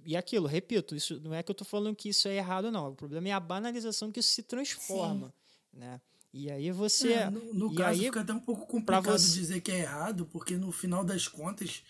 e 0.05 0.17
aquilo, 0.17 0.47
repito, 0.47 0.95
isso 0.95 1.19
não 1.21 1.35
é 1.35 1.43
que 1.43 1.51
eu 1.51 1.55
estou 1.55 1.67
falando 1.67 1.97
que 1.97 2.11
isso 2.11 2.29
é 2.29 2.37
errado, 2.37 2.71
não. 2.71 2.91
O 2.91 2.95
problema 2.95 3.29
é 3.29 3.33
a 3.33 3.41
banalização 3.41 4.12
que 4.12 4.21
isso 4.21 4.31
se 4.31 4.43
transforma. 4.43 5.29
Sim. 5.73 5.79
Né? 5.81 6.01
E 6.33 6.51
aí 6.51 6.71
você. 6.71 7.12
É, 7.12 7.31
no, 7.31 7.55
no 7.55 7.75
caso, 7.75 8.01
aí, 8.01 8.07
fica 8.07 8.21
até 8.21 8.33
um 8.33 8.41
pouco 8.41 8.67
complicado 8.67 9.19
você... 9.19 9.39
dizer 9.39 9.61
que 9.61 9.73
é 9.73 9.81
errado, 9.81 10.27
porque 10.27 10.57
no 10.57 10.71
final 10.73 11.05
das 11.05 11.27
contas, 11.27 11.83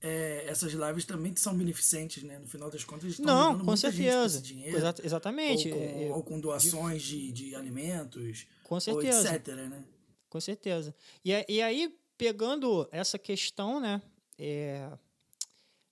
é, 0.00 0.44
essas 0.46 0.72
lives 0.72 1.04
também 1.04 1.34
são 1.36 1.56
beneficentes, 1.56 2.22
né? 2.22 2.38
No 2.38 2.46
final 2.46 2.70
das 2.70 2.84
contas, 2.84 3.10
estão 3.10 3.24
Não, 3.24 3.64
com 3.64 3.76
certeza. 3.76 4.40
dinheiro, 4.40 4.76
Exa 4.76 4.94
exatamente. 5.02 5.70
Ou 5.70 5.78
com, 5.78 6.10
ou 6.10 6.22
com 6.22 6.40
doações 6.40 7.02
de, 7.02 7.32
de 7.32 7.54
alimentos. 7.54 8.46
Com 8.62 8.78
certeza. 8.78 9.34
etc, 9.34 9.54
né? 9.54 9.84
Com 10.28 10.40
certeza. 10.40 10.94
E, 11.24 11.32
e 11.48 11.62
aí, 11.62 11.94
pegando 12.16 12.88
essa 12.92 13.18
questão, 13.18 13.80
né? 13.80 14.02
É, 14.38 14.90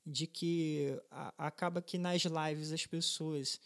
de 0.07 0.27
que 0.27 1.01
a, 1.11 1.47
acaba 1.47 1.81
que 1.81 1.97
nas 1.97 2.23
lives 2.23 2.73
as 2.73 2.87
pessoas 2.87 3.59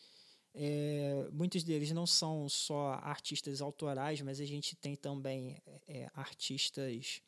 é, 0.55 1.29
muitos 1.33 1.63
deles 1.63 1.91
não 1.91 2.07
são 2.07 2.49
só 2.49 2.99
artistas 3.03 3.61
autorais, 3.61 4.21
mas 4.21 4.41
a 4.41 4.45
gente 4.45 4.77
tem 4.77 4.95
também 4.95 5.61
é, 5.87 6.09
artistas 6.15 7.21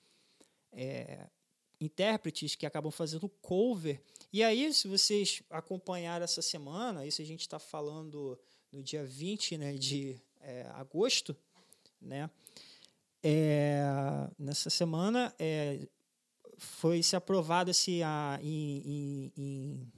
é, 0.72 1.26
intérpretes 1.80 2.54
que 2.54 2.66
acabam 2.66 2.92
fazendo 2.92 3.28
cover. 3.40 4.00
E 4.32 4.42
aí, 4.42 4.72
se 4.72 4.86
vocês 4.86 5.42
acompanharam 5.50 6.24
essa 6.24 6.42
semana, 6.42 7.06
isso 7.06 7.22
a 7.22 7.24
gente 7.24 7.40
está 7.40 7.58
falando 7.58 8.38
no 8.70 8.82
dia 8.82 9.04
20 9.04 9.56
né, 9.58 9.72
de 9.72 10.20
é, 10.40 10.66
agosto, 10.74 11.36
né? 12.00 12.30
É, 13.22 13.82
nessa 14.38 14.70
semana 14.70 15.34
é, 15.38 15.86
foi 16.56 17.02
se 17.02 17.14
aprovado 17.14 17.72
se 17.74 18.02
a, 18.02 18.38
em, 18.42 18.78
em, 18.78 19.32
em, 19.36 19.92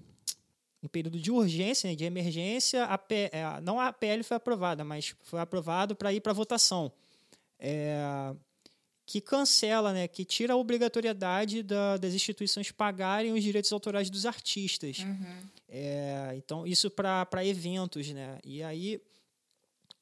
em, 0.83 0.89
período 0.89 1.21
de 1.21 1.31
urgência, 1.31 1.89
né, 1.89 1.95
de 1.95 2.05
emergência, 2.05 2.85
a 2.85 2.99
P, 2.99 3.31
é, 3.33 3.61
não 3.63 3.79
a 3.79 3.93
PL 3.93 4.25
foi 4.25 4.37
aprovada, 4.37 4.83
mas 4.83 5.15
foi 5.23 5.39
aprovado 5.39 5.95
para 5.95 6.13
ir 6.13 6.21
para 6.21 6.33
votação. 6.33 6.93
É, 7.61 8.35
que 9.05 9.21
cancela, 9.21 9.93
né, 9.93 10.07
que 10.07 10.25
tira 10.25 10.55
a 10.55 10.57
obrigatoriedade 10.57 11.63
da, 11.63 11.97
das 11.97 12.15
instituições 12.15 12.71
pagarem 12.71 13.33
os 13.33 13.43
direitos 13.43 13.73
autorais 13.73 14.09
dos 14.09 14.25
artistas. 14.25 15.01
Uhum. 15.01 15.49
É, 15.69 16.35
então, 16.37 16.67
isso 16.67 16.91
para 16.91 17.45
eventos, 17.45 18.09
né? 18.11 18.39
E 18.45 18.63
aí, 18.63 19.01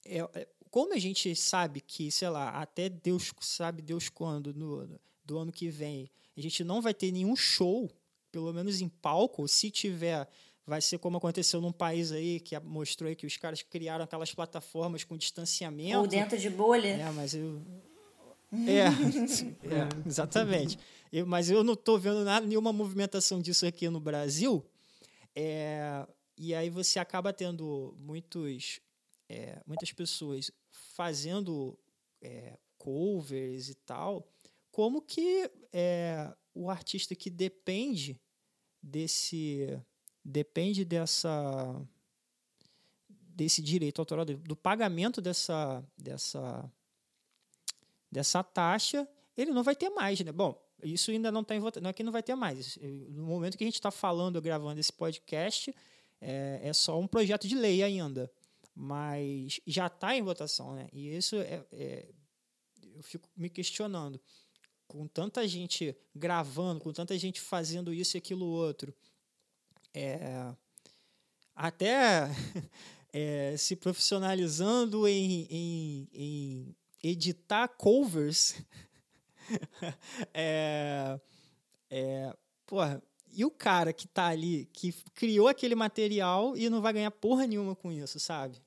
é, 0.05 0.19
é, 0.19 0.49
como 0.71 0.93
a 0.95 0.99
gente 0.99 1.35
sabe 1.35 1.81
que, 1.81 2.11
sei 2.11 2.29
lá, 2.29 2.51
até 2.51 2.89
Deus 2.89 3.33
sabe 3.41 3.83
Deus 3.83 4.09
quando, 4.09 4.53
no, 4.53 5.01
do 5.25 5.39
ano 5.39 5.53
que 5.53 5.69
vem, 5.69 6.11
a 6.37 6.41
gente 6.41 6.63
não 6.63 6.81
vai 6.81 6.93
ter 6.93 7.11
nenhum 7.11 7.37
show, 7.37 7.91
pelo 8.31 8.53
menos 8.53 8.81
em 8.81 8.89
palco, 8.89 9.47
se 9.49 9.71
tiver 9.71 10.29
vai 10.67 10.81
ser 10.81 10.99
como 10.99 11.17
aconteceu 11.17 11.61
num 11.61 11.73
país 11.73 12.13
aí 12.13 12.39
que 12.39 12.57
mostrou 12.61 13.09
aí 13.09 13.17
que 13.17 13.27
os 13.27 13.37
caras 13.37 13.61
criaram 13.61 14.05
aquelas 14.05 14.33
plataformas 14.33 15.03
com 15.03 15.17
distanciamento. 15.17 15.99
Ou 15.99 16.07
dentro 16.07 16.39
de 16.39 16.49
bolha. 16.49 16.89
É, 16.89 17.11
mas 17.11 17.35
eu, 17.35 17.61
é, 18.53 18.87
é 19.67 20.07
exatamente. 20.07 20.79
Eu, 21.13 21.27
mas 21.27 21.51
eu 21.51 21.65
não 21.65 21.75
estou 21.75 21.99
vendo 21.99 22.25
nada, 22.25 22.47
nenhuma 22.47 22.73
movimentação 22.73 23.41
disso 23.41 23.67
aqui 23.67 23.89
no 23.89 24.01
Brasil. 24.01 24.65
É, 25.35 26.07
e 26.37 26.55
aí 26.55 26.71
você 26.71 26.99
acaba 26.99 27.33
tendo 27.33 27.95
muitos, 27.99 28.81
é, 29.29 29.61
muitas 29.67 29.93
pessoas 29.93 30.51
fazendo 30.71 31.79
é, 32.21 32.59
covers 32.79 33.69
e 33.69 33.75
tal. 33.75 34.27
Como 34.71 35.03
que 35.03 35.51
é, 35.73 36.33
o 36.55 36.71
artista 36.71 37.15
que 37.15 37.31
depende 37.31 38.21
desse 38.83 39.79
depende 40.25 40.85
dessa 40.85 41.87
desse 43.09 43.63
direito 43.63 44.01
autoral 44.01 44.25
do 44.25 44.57
pagamento 44.57 45.21
dessa 45.21 45.85
dessa 45.97 46.71
dessa 48.11 48.43
taxa, 48.43 49.09
ele 49.37 49.51
não 49.51 49.63
vai 49.63 49.77
ter 49.77 49.91
mais, 49.91 50.21
né? 50.21 50.33
Bom, 50.33 50.61
isso 50.83 51.11
ainda 51.11 51.31
não 51.31 51.43
está 51.43 51.55
em 51.55 51.61
votação, 51.61 51.83
não 51.83 51.91
é 51.91 51.93
que 51.93 52.03
não 52.03 52.13
vai 52.13 52.23
ter 52.23 52.35
mais. 52.35 52.77
No 53.09 53.25
momento 53.25 53.57
que 53.57 53.65
a 53.65 53.67
gente 53.67 53.75
está 53.75 53.91
falando, 53.91 54.41
gravando 54.41 54.81
esse 54.81 54.93
podcast, 54.93 55.75
é, 56.21 56.61
é, 56.63 56.73
só 56.73 56.99
um 56.99 57.07
projeto 57.07 57.47
de 57.47 57.55
lei 57.55 57.83
ainda, 57.83 58.31
mas 58.75 59.61
já 59.67 59.87
está 59.87 60.17
em 60.17 60.23
votação, 60.23 60.75
né? 60.75 60.89
E 60.93 61.17
isso 61.17 61.37
é, 61.37 61.65
é, 61.73 62.09
eu 62.95 63.03
fico 63.03 63.29
me 63.37 63.49
questionando, 63.49 64.21
com 64.87 65.07
tanta 65.07 65.47
gente 65.47 65.97
gravando, 66.15 66.81
com 66.81 66.93
tanta 66.93 67.17
gente 67.19 67.41
fazendo 67.41 67.93
isso 67.93 68.17
e 68.17 68.19
aquilo 68.19 68.47
outro, 68.47 68.95
é, 69.95 70.53
até 71.55 72.29
é, 73.13 73.57
se 73.57 73.77
profissionalizando 73.77 75.07
em, 75.07 75.47
em, 75.51 76.09
em 76.13 76.77
editar 77.03 77.69
covers. 77.69 78.61
é, 80.35 81.19
é, 81.91 82.37
porra, 82.67 83.03
e 83.33 83.45
o 83.45 83.51
cara 83.51 83.93
que 83.93 84.07
tá 84.07 84.27
ali, 84.27 84.69
que 84.73 84.93
criou 85.15 85.49
aquele 85.49 85.75
material 85.75 86.57
e 86.57 86.69
não 86.69 86.81
vai 86.81 86.93
ganhar 86.93 87.11
porra 87.11 87.47
nenhuma 87.47 87.75
com 87.75 87.91
isso, 87.93 88.19
sabe? 88.19 88.61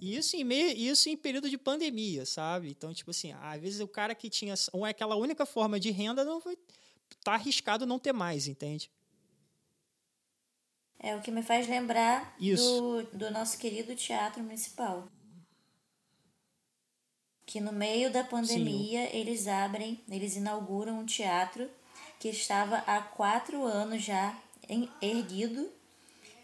E 0.00 0.16
isso 0.16 0.34
em, 0.36 0.42
meio, 0.42 0.76
isso 0.76 1.08
em 1.08 1.16
período 1.16 1.48
de 1.48 1.56
pandemia, 1.56 2.26
sabe? 2.26 2.70
Então, 2.70 2.92
tipo 2.92 3.12
assim, 3.12 3.32
às 3.40 3.60
vezes 3.60 3.80
o 3.80 3.86
cara 3.86 4.14
que 4.14 4.28
tinha 4.28 4.54
ou 4.72 4.86
é 4.86 4.90
aquela 4.90 5.14
única 5.14 5.46
forma 5.46 5.78
de 5.78 5.90
renda 5.90 6.24
não 6.24 6.40
vai 6.40 6.56
tá 7.22 7.34
arriscado 7.34 7.86
não 7.86 7.98
ter 7.98 8.12
mais, 8.12 8.48
entende? 8.48 8.90
É 10.98 11.14
o 11.14 11.20
que 11.20 11.30
me 11.30 11.42
faz 11.42 11.68
lembrar 11.68 12.36
do, 12.38 13.02
do 13.12 13.30
nosso 13.30 13.58
querido 13.58 13.94
teatro 13.94 14.42
municipal 14.42 15.08
que 17.46 17.60
no 17.60 17.72
meio 17.72 18.10
da 18.10 18.24
pandemia 18.24 19.10
Sim. 19.10 19.16
eles 19.16 19.46
abrem, 19.48 20.00
eles 20.10 20.36
inauguram 20.36 21.00
um 21.00 21.06
teatro 21.06 21.68
que 22.18 22.28
estava 22.28 22.78
há 22.86 23.00
quatro 23.00 23.64
anos 23.64 24.02
já 24.02 24.36
em, 24.68 24.88
erguido 25.00 25.68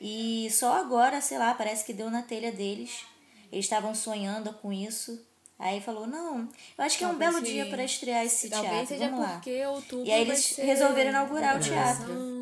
e 0.00 0.48
só 0.50 0.74
agora, 0.74 1.20
sei 1.20 1.38
lá, 1.38 1.54
parece 1.54 1.84
que 1.84 1.92
deu 1.92 2.10
na 2.10 2.22
telha 2.22 2.52
deles. 2.52 3.04
Eles 3.50 3.64
estavam 3.64 3.94
sonhando 3.94 4.52
com 4.54 4.72
isso. 4.72 5.20
Aí 5.58 5.80
falou, 5.80 6.06
não, 6.06 6.48
eu 6.76 6.84
acho 6.84 6.96
que 6.96 7.02
é 7.02 7.08
um 7.08 7.16
belo 7.16 7.40
dia 7.40 7.66
para 7.66 7.82
estrear 7.82 8.24
esse 8.24 8.48
teatro. 8.48 8.68
Talvez 8.68 9.00
Vamos 9.00 9.20
lá. 9.20 9.40
E 10.04 10.12
aí 10.12 10.22
eles 10.22 10.56
resolveram 10.56 11.10
inaugurar 11.10 11.56
o 11.56 11.60
teatro. 11.60 12.37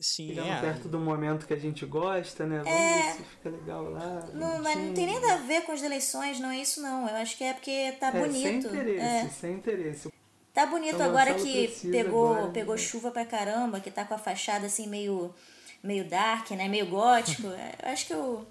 Sim, 0.00 0.28
Chegando 0.28 0.48
é. 0.48 0.60
perto 0.60 0.88
do 0.88 0.98
momento 0.98 1.46
que 1.46 1.52
a 1.52 1.58
gente 1.58 1.84
gosta, 1.84 2.46
né? 2.46 2.62
Vamos 2.64 2.72
é... 2.72 3.02
ver 3.02 3.12
se 3.12 3.22
fica 3.22 3.50
legal 3.50 3.90
lá. 3.90 4.28
Não, 4.32 4.62
mas 4.62 4.76
não 4.78 4.94
tem 4.94 5.06
nada 5.06 5.34
a 5.34 5.36
ver 5.36 5.62
com 5.62 5.72
as 5.72 5.82
eleições, 5.82 6.40
não 6.40 6.50
é 6.50 6.58
isso 6.58 6.80
não. 6.80 7.06
Eu 7.06 7.16
acho 7.16 7.36
que 7.36 7.44
é 7.44 7.52
porque 7.52 7.92
tá 8.00 8.08
é, 8.08 8.20
bonito. 8.20 8.42
Sem 8.42 8.56
interesse, 8.56 9.04
é. 9.04 9.28
sem 9.28 9.52
interesse. 9.52 10.12
Tá 10.54 10.64
bonito 10.66 10.94
então, 10.94 11.06
agora 11.06 11.34
que 11.34 11.68
pegou, 11.90 12.32
agora, 12.32 12.50
pegou 12.50 12.74
né? 12.74 12.80
chuva 12.80 13.10
pra 13.10 13.26
caramba, 13.26 13.78
que 13.78 13.90
tá 13.90 14.04
com 14.04 14.14
a 14.14 14.18
fachada 14.18 14.66
assim 14.66 14.88
meio, 14.88 15.34
meio 15.82 16.08
dark, 16.08 16.50
né? 16.52 16.66
Meio 16.66 16.86
gótico. 16.86 17.48
É, 17.52 17.74
eu 17.82 17.92
acho 17.92 18.06
que 18.06 18.14
eu. 18.14 18.46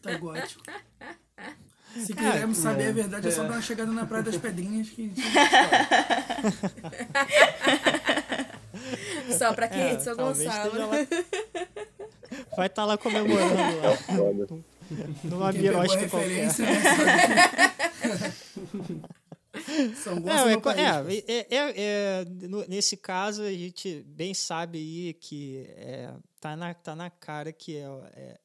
Tá 0.00 0.16
gótico. 0.18 0.62
Se 1.94 2.14
quisermos 2.14 2.58
é, 2.58 2.62
saber 2.62 2.88
a 2.88 2.92
verdade, 2.92 3.26
é. 3.26 3.30
só 3.32 3.42
dar 3.42 3.54
uma 3.54 3.62
chegada 3.62 3.90
na 3.90 4.06
Praia 4.06 4.22
das 4.22 4.36
Pedrinhas 4.38 4.88
que. 4.90 5.12
Só 9.40 9.52
pra 9.54 9.68
quem 9.68 9.80
é, 9.80 9.96
de 9.96 10.02
São 10.02 10.14
Gonçalo. 10.14 10.78
Lá... 10.78 10.88
Vai 12.54 12.66
estar 12.66 12.82
tá 12.82 12.84
lá 12.84 12.98
comemorando 12.98 13.54
lá. 13.54 13.96
Numa 15.24 15.50
virosta 15.50 16.06
qualquer. 16.08 16.46
Né? 16.46 16.52
São 19.96 20.20
Gonçalo 20.20 20.50
é, 20.50 20.56
é, 21.16 21.24
é, 21.26 21.46
é, 21.48 21.72
é, 21.76 22.22
nesse 22.68 22.98
caso 22.98 23.42
a 23.42 23.50
gente 23.50 24.04
bem 24.06 24.34
sabe 24.34 24.78
aí 24.78 25.14
que 25.14 25.64
é, 25.70 26.12
tá, 26.38 26.54
na, 26.54 26.74
tá 26.74 26.94
na 26.94 27.08
cara 27.08 27.50
que 27.50 27.76
é, 27.76 27.86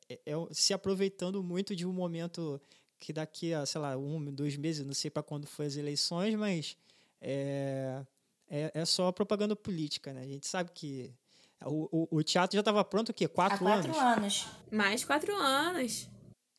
é, 0.09 0.19
é, 0.25 0.33
se 0.51 0.73
aproveitando 0.73 1.43
muito 1.43 1.75
de 1.75 1.85
um 1.85 1.91
momento 1.91 2.61
que 2.99 3.11
daqui 3.11 3.53
a, 3.53 3.65
sei 3.65 3.81
lá, 3.81 3.97
um, 3.97 4.31
dois 4.31 4.55
meses, 4.55 4.85
não 4.85 4.93
sei 4.93 5.11
para 5.11 5.21
quando 5.21 5.45
foi 5.45 5.65
as 5.65 5.75
eleições, 5.75 6.35
mas 6.35 6.77
é, 7.21 8.01
é, 8.49 8.71
é 8.73 8.85
só 8.85 9.11
propaganda 9.11 9.55
política, 9.55 10.13
né? 10.13 10.21
A 10.21 10.27
gente 10.27 10.47
sabe 10.47 10.71
que 10.71 11.13
o, 11.63 12.07
o, 12.13 12.17
o 12.17 12.23
teatro 12.23 12.55
já 12.55 12.61
estava 12.61 12.83
pronto 12.83 13.09
o 13.09 13.13
quê? 13.13 13.27
Quatro, 13.27 13.67
Há 13.67 13.71
quatro 13.71 13.97
anos? 13.97 13.97
anos. 13.97 14.47
Mais 14.71 15.03
quatro 15.03 15.35
anos. 15.35 16.09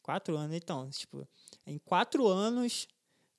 Quatro 0.02 0.36
anos, 0.36 0.56
então. 0.56 0.88
Tipo, 0.90 1.26
em 1.66 1.78
quatro 1.78 2.26
anos, 2.26 2.88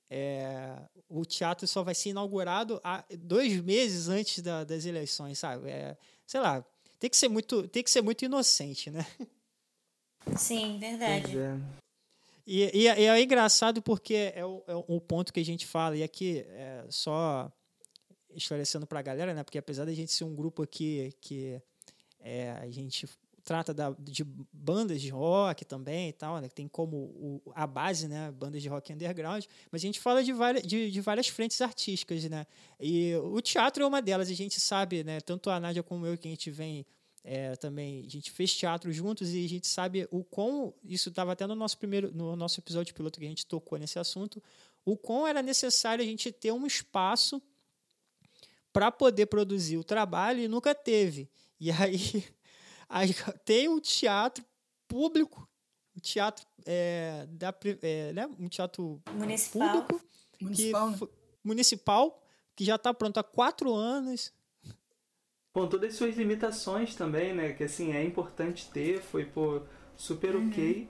é, 0.09 0.77
o 1.09 1.25
teatro 1.25 1.67
só 1.67 1.83
vai 1.83 1.95
ser 1.95 2.09
inaugurado 2.09 2.79
há 2.83 3.03
dois 3.19 3.59
meses 3.61 4.07
antes 4.07 4.41
da, 4.41 4.63
das 4.63 4.85
eleições, 4.85 5.39
sabe? 5.39 5.69
É, 5.69 5.97
sei 6.25 6.39
lá, 6.39 6.63
tem 6.99 7.09
que 7.09 7.17
ser 7.17 7.27
muito, 7.27 7.67
tem 7.67 7.83
que 7.83 7.91
ser 7.91 8.01
muito 8.01 8.23
inocente, 8.23 8.89
né? 8.89 9.05
Sim, 10.37 10.77
verdade. 10.79 11.37
É. 11.37 11.57
E, 12.45 12.63
e, 12.73 12.83
e 12.83 12.87
é 12.87 13.21
engraçado 13.21 13.81
porque 13.81 14.31
é 14.33 14.45
o, 14.45 14.63
é 14.67 14.75
o 14.75 15.01
ponto 15.01 15.33
que 15.33 15.39
a 15.39 15.45
gente 15.45 15.65
fala, 15.65 15.97
e 15.97 16.03
aqui 16.03 16.45
é 16.47 16.85
só 16.89 17.51
esclarecendo 18.33 18.85
para 18.85 18.99
a 18.99 19.03
galera, 19.03 19.33
né? 19.33 19.43
Porque 19.43 19.57
apesar 19.57 19.85
da 19.85 19.93
gente 19.93 20.11
ser 20.11 20.23
um 20.23 20.35
grupo 20.35 20.63
aqui 20.63 21.13
que 21.21 21.61
é, 22.19 22.51
a 22.51 22.69
gente 22.69 23.07
trata 23.47 23.73
da, 23.73 23.95
de 23.97 24.25
bandas 24.51 25.01
de 25.01 25.07
rock 25.09 25.63
também 25.63 26.09
e 26.09 26.13
tal, 26.13 26.41
né? 26.41 26.49
Tem 26.49 26.67
como 26.67 26.97
o, 26.97 27.41
a 27.55 27.65
base, 27.65 28.07
né? 28.07 28.29
Bandas 28.31 28.61
de 28.61 28.67
rock 28.67 28.91
underground, 28.91 29.45
mas 29.71 29.81
a 29.81 29.85
gente 29.85 30.01
fala 30.01 30.21
de 30.21 30.33
várias, 30.33 30.67
de, 30.67 30.91
de 30.91 30.99
várias 30.99 31.29
frentes 31.29 31.61
artísticas, 31.61 32.25
né? 32.25 32.45
E 32.77 33.15
o 33.15 33.41
teatro 33.41 33.83
é 33.83 33.87
uma 33.87 34.01
delas, 34.01 34.29
a 34.29 34.33
gente 34.33 34.59
sabe, 34.59 35.03
né? 35.03 35.21
Tanto 35.21 35.49
a 35.49 35.59
Nádia 35.59 35.81
como 35.81 36.05
eu, 36.05 36.17
que 36.17 36.27
a 36.27 36.31
gente 36.31 36.51
vem 36.51 36.85
é, 37.23 37.57
também 37.57 38.05
a 38.05 38.09
gente 38.09 38.31
fez 38.31 38.53
teatro 38.53 38.91
juntos 38.91 39.33
e 39.33 39.43
a 39.43 39.49
gente 39.49 39.67
sabe 39.67 40.07
o 40.11 40.23
quão 40.23 40.73
isso 40.83 41.09
estava 41.09 41.33
até 41.33 41.45
no 41.45 41.55
nosso 41.55 41.77
primeiro 41.77 42.09
no 42.15 42.37
nosso 42.37 42.61
episódio 42.61 42.95
piloto 42.95 43.19
que 43.19 43.25
a 43.25 43.29
gente 43.29 43.45
tocou 43.45 43.77
nesse 43.77 43.99
assunto 43.99 44.41
o 44.85 44.95
quão 44.95 45.27
era 45.27 45.41
necessário 45.41 46.01
a 46.01 46.07
gente 46.07 46.31
ter 46.31 46.53
um 46.53 46.65
espaço 46.65 47.41
para 48.71 48.91
poder 48.91 49.25
produzir 49.27 49.77
o 49.77 49.83
trabalho 49.83 50.39
e 50.39 50.47
nunca 50.47 50.73
teve 50.75 51.29
e 51.59 51.71
aí, 51.71 52.23
aí 52.89 53.15
tem 53.45 53.67
um 53.69 53.79
teatro 53.79 54.43
público 54.87 55.47
um 55.95 55.99
teatro 55.99 56.45
é, 56.65 57.25
da, 57.29 57.53
é, 57.81 58.13
né, 58.13 58.29
um 58.39 58.47
teatro 58.47 59.01
municipal 59.13 59.81
público 59.83 60.07
Municipal, 60.39 60.93
que, 60.93 61.01
né? 61.01 61.09
municipal 61.43 62.23
que 62.55 62.63
já 62.63 62.75
está 62.75 62.93
pronto 62.93 63.17
há 63.17 63.23
quatro 63.23 63.73
anos 63.73 64.31
Com 65.51 65.67
todas 65.67 65.91
as 65.91 65.97
suas 65.97 66.15
limitações 66.15 66.93
também, 66.95 67.33
né? 67.33 67.53
Que 67.53 67.63
assim, 67.63 67.93
é 67.93 68.03
importante 68.03 68.69
ter, 68.69 69.01
foi 69.01 69.25
pô, 69.25 69.61
super 69.95 70.35
ok. 70.35 70.87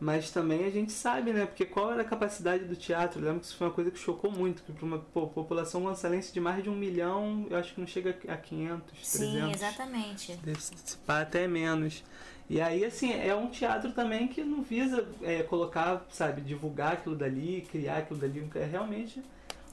Mas 0.00 0.30
também 0.30 0.64
a 0.64 0.70
gente 0.70 0.92
sabe, 0.92 1.32
né? 1.32 1.44
Porque 1.44 1.64
qual 1.64 1.92
era 1.92 2.02
a 2.02 2.04
capacidade 2.04 2.64
do 2.64 2.76
teatro? 2.76 3.20
Eu 3.20 3.24
lembro 3.24 3.40
que 3.40 3.46
isso 3.46 3.56
foi 3.56 3.66
uma 3.66 3.72
coisa 3.72 3.90
que 3.90 3.98
chocou 3.98 4.30
muito. 4.30 4.62
Que 4.62 4.72
para 4.72 4.84
uma 4.84 4.98
pô, 4.98 5.26
população 5.26 5.82
gonçalense 5.82 6.32
de 6.32 6.38
mais 6.38 6.62
de 6.62 6.70
um 6.70 6.76
milhão, 6.76 7.46
eu 7.50 7.56
acho 7.58 7.74
que 7.74 7.80
não 7.80 7.86
chega 7.86 8.16
a 8.28 8.36
500, 8.36 8.82
Sim, 9.02 9.18
300. 9.18 9.54
exatamente. 9.56 10.36
Deve 10.36 10.60
até 11.08 11.48
menos. 11.48 12.04
E 12.48 12.60
aí, 12.60 12.84
assim, 12.84 13.12
é 13.12 13.34
um 13.34 13.50
teatro 13.50 13.92
também 13.92 14.28
que 14.28 14.42
não 14.42 14.62
visa 14.62 15.06
é, 15.20 15.42
colocar, 15.42 16.06
sabe, 16.10 16.40
divulgar 16.42 16.94
aquilo 16.94 17.16
dali, 17.16 17.66
criar 17.68 17.98
aquilo 17.98 18.20
dali. 18.20 18.48
É 18.54 18.64
realmente. 18.64 19.22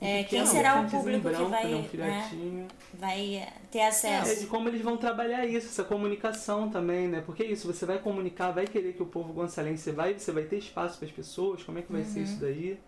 É, 0.02 0.24
quem 0.24 0.24
pequeno 0.24 0.46
será 0.46 0.82
o 0.82 0.90
público 0.90 1.30
que 1.30 1.30
branco, 1.30 1.50
vai, 1.50 1.64
né, 1.66 1.76
um 1.76 1.82
né, 1.98 2.68
vai 2.94 3.36
eh, 3.36 3.54
ter 3.72 3.80
É, 3.80 3.88
acesso? 3.88 4.40
de 4.42 4.48
como 4.48 4.68
eles 4.70 4.82
vão 4.82 4.98
trabalhar 4.98 5.46
isso, 5.46 5.68
essa 5.68 5.84
comunicação 5.84 6.70
também, 6.70 7.08
né? 7.08 7.22
Porque 7.26 7.44
é 7.44 7.48
isso, 7.48 7.68
você 7.72 7.86
vai 7.86 8.00
comunicar, 8.00 8.52
vai 8.52 8.68
querer 8.68 8.94
que 8.94 9.02
o 9.02 9.06
povo 9.08 9.34
gonçalense 9.34 9.92
vai, 9.92 10.14
você 10.18 10.32
vai 10.32 10.44
ter 10.44 10.58
espaço 10.58 10.98
para 11.00 11.08
as 11.08 11.14
pessoas, 11.14 11.64
como 11.64 11.80
é 11.80 11.82
que 11.82 11.92
vai 11.92 12.04
ser 12.04 12.20
Uhum. 12.20 12.26
isso 12.26 12.40
daí? 12.40 12.80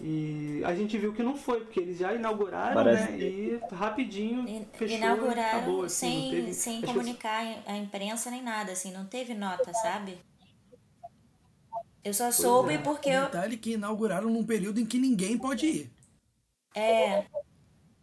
E 0.00 0.62
a 0.64 0.74
gente 0.74 0.98
viu 0.98 1.12
que 1.14 1.22
não 1.22 1.36
foi, 1.36 1.60
porque 1.60 1.80
eles 1.80 1.98
já 1.98 2.14
inauguraram, 2.14 2.74
Parece 2.74 3.12
né? 3.12 3.18
que- 3.18 3.24
E 3.24 3.60
rapidinho 3.74 4.46
In- 4.48 4.64
fechou 4.74 4.96
Inauguraram 4.98 5.58
acabou, 5.58 5.82
assim, 5.84 5.98
sem, 6.10 6.30
teve- 6.30 6.54
sem 6.54 6.82
comunicar 6.82 7.62
a 7.66 7.76
imprensa 7.76 8.30
nem 8.30 8.42
nada, 8.42 8.72
assim, 8.72 8.92
não 8.92 9.06
teve 9.06 9.34
nota, 9.34 9.72
sabe? 9.74 10.18
Eu 12.04 12.14
só 12.14 12.24
Pois 12.24 12.36
soube 12.36 12.74
é. 12.74 12.78
porque 12.78 13.08
eu. 13.08 13.22
Detalhe 13.24 13.56
que 13.56 13.72
inauguraram 13.72 14.30
num 14.30 14.44
período 14.44 14.78
em 14.80 14.86
que 14.86 14.98
ninguém 14.98 15.36
pode 15.38 15.66
ir. 15.66 15.95
É, 16.76 17.26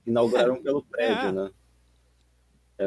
Inauguraram 0.06 0.62
pelo 0.62 0.84
prédio, 0.84 1.30
É. 1.30 1.32
né? 1.32 1.52
É, 2.80 2.86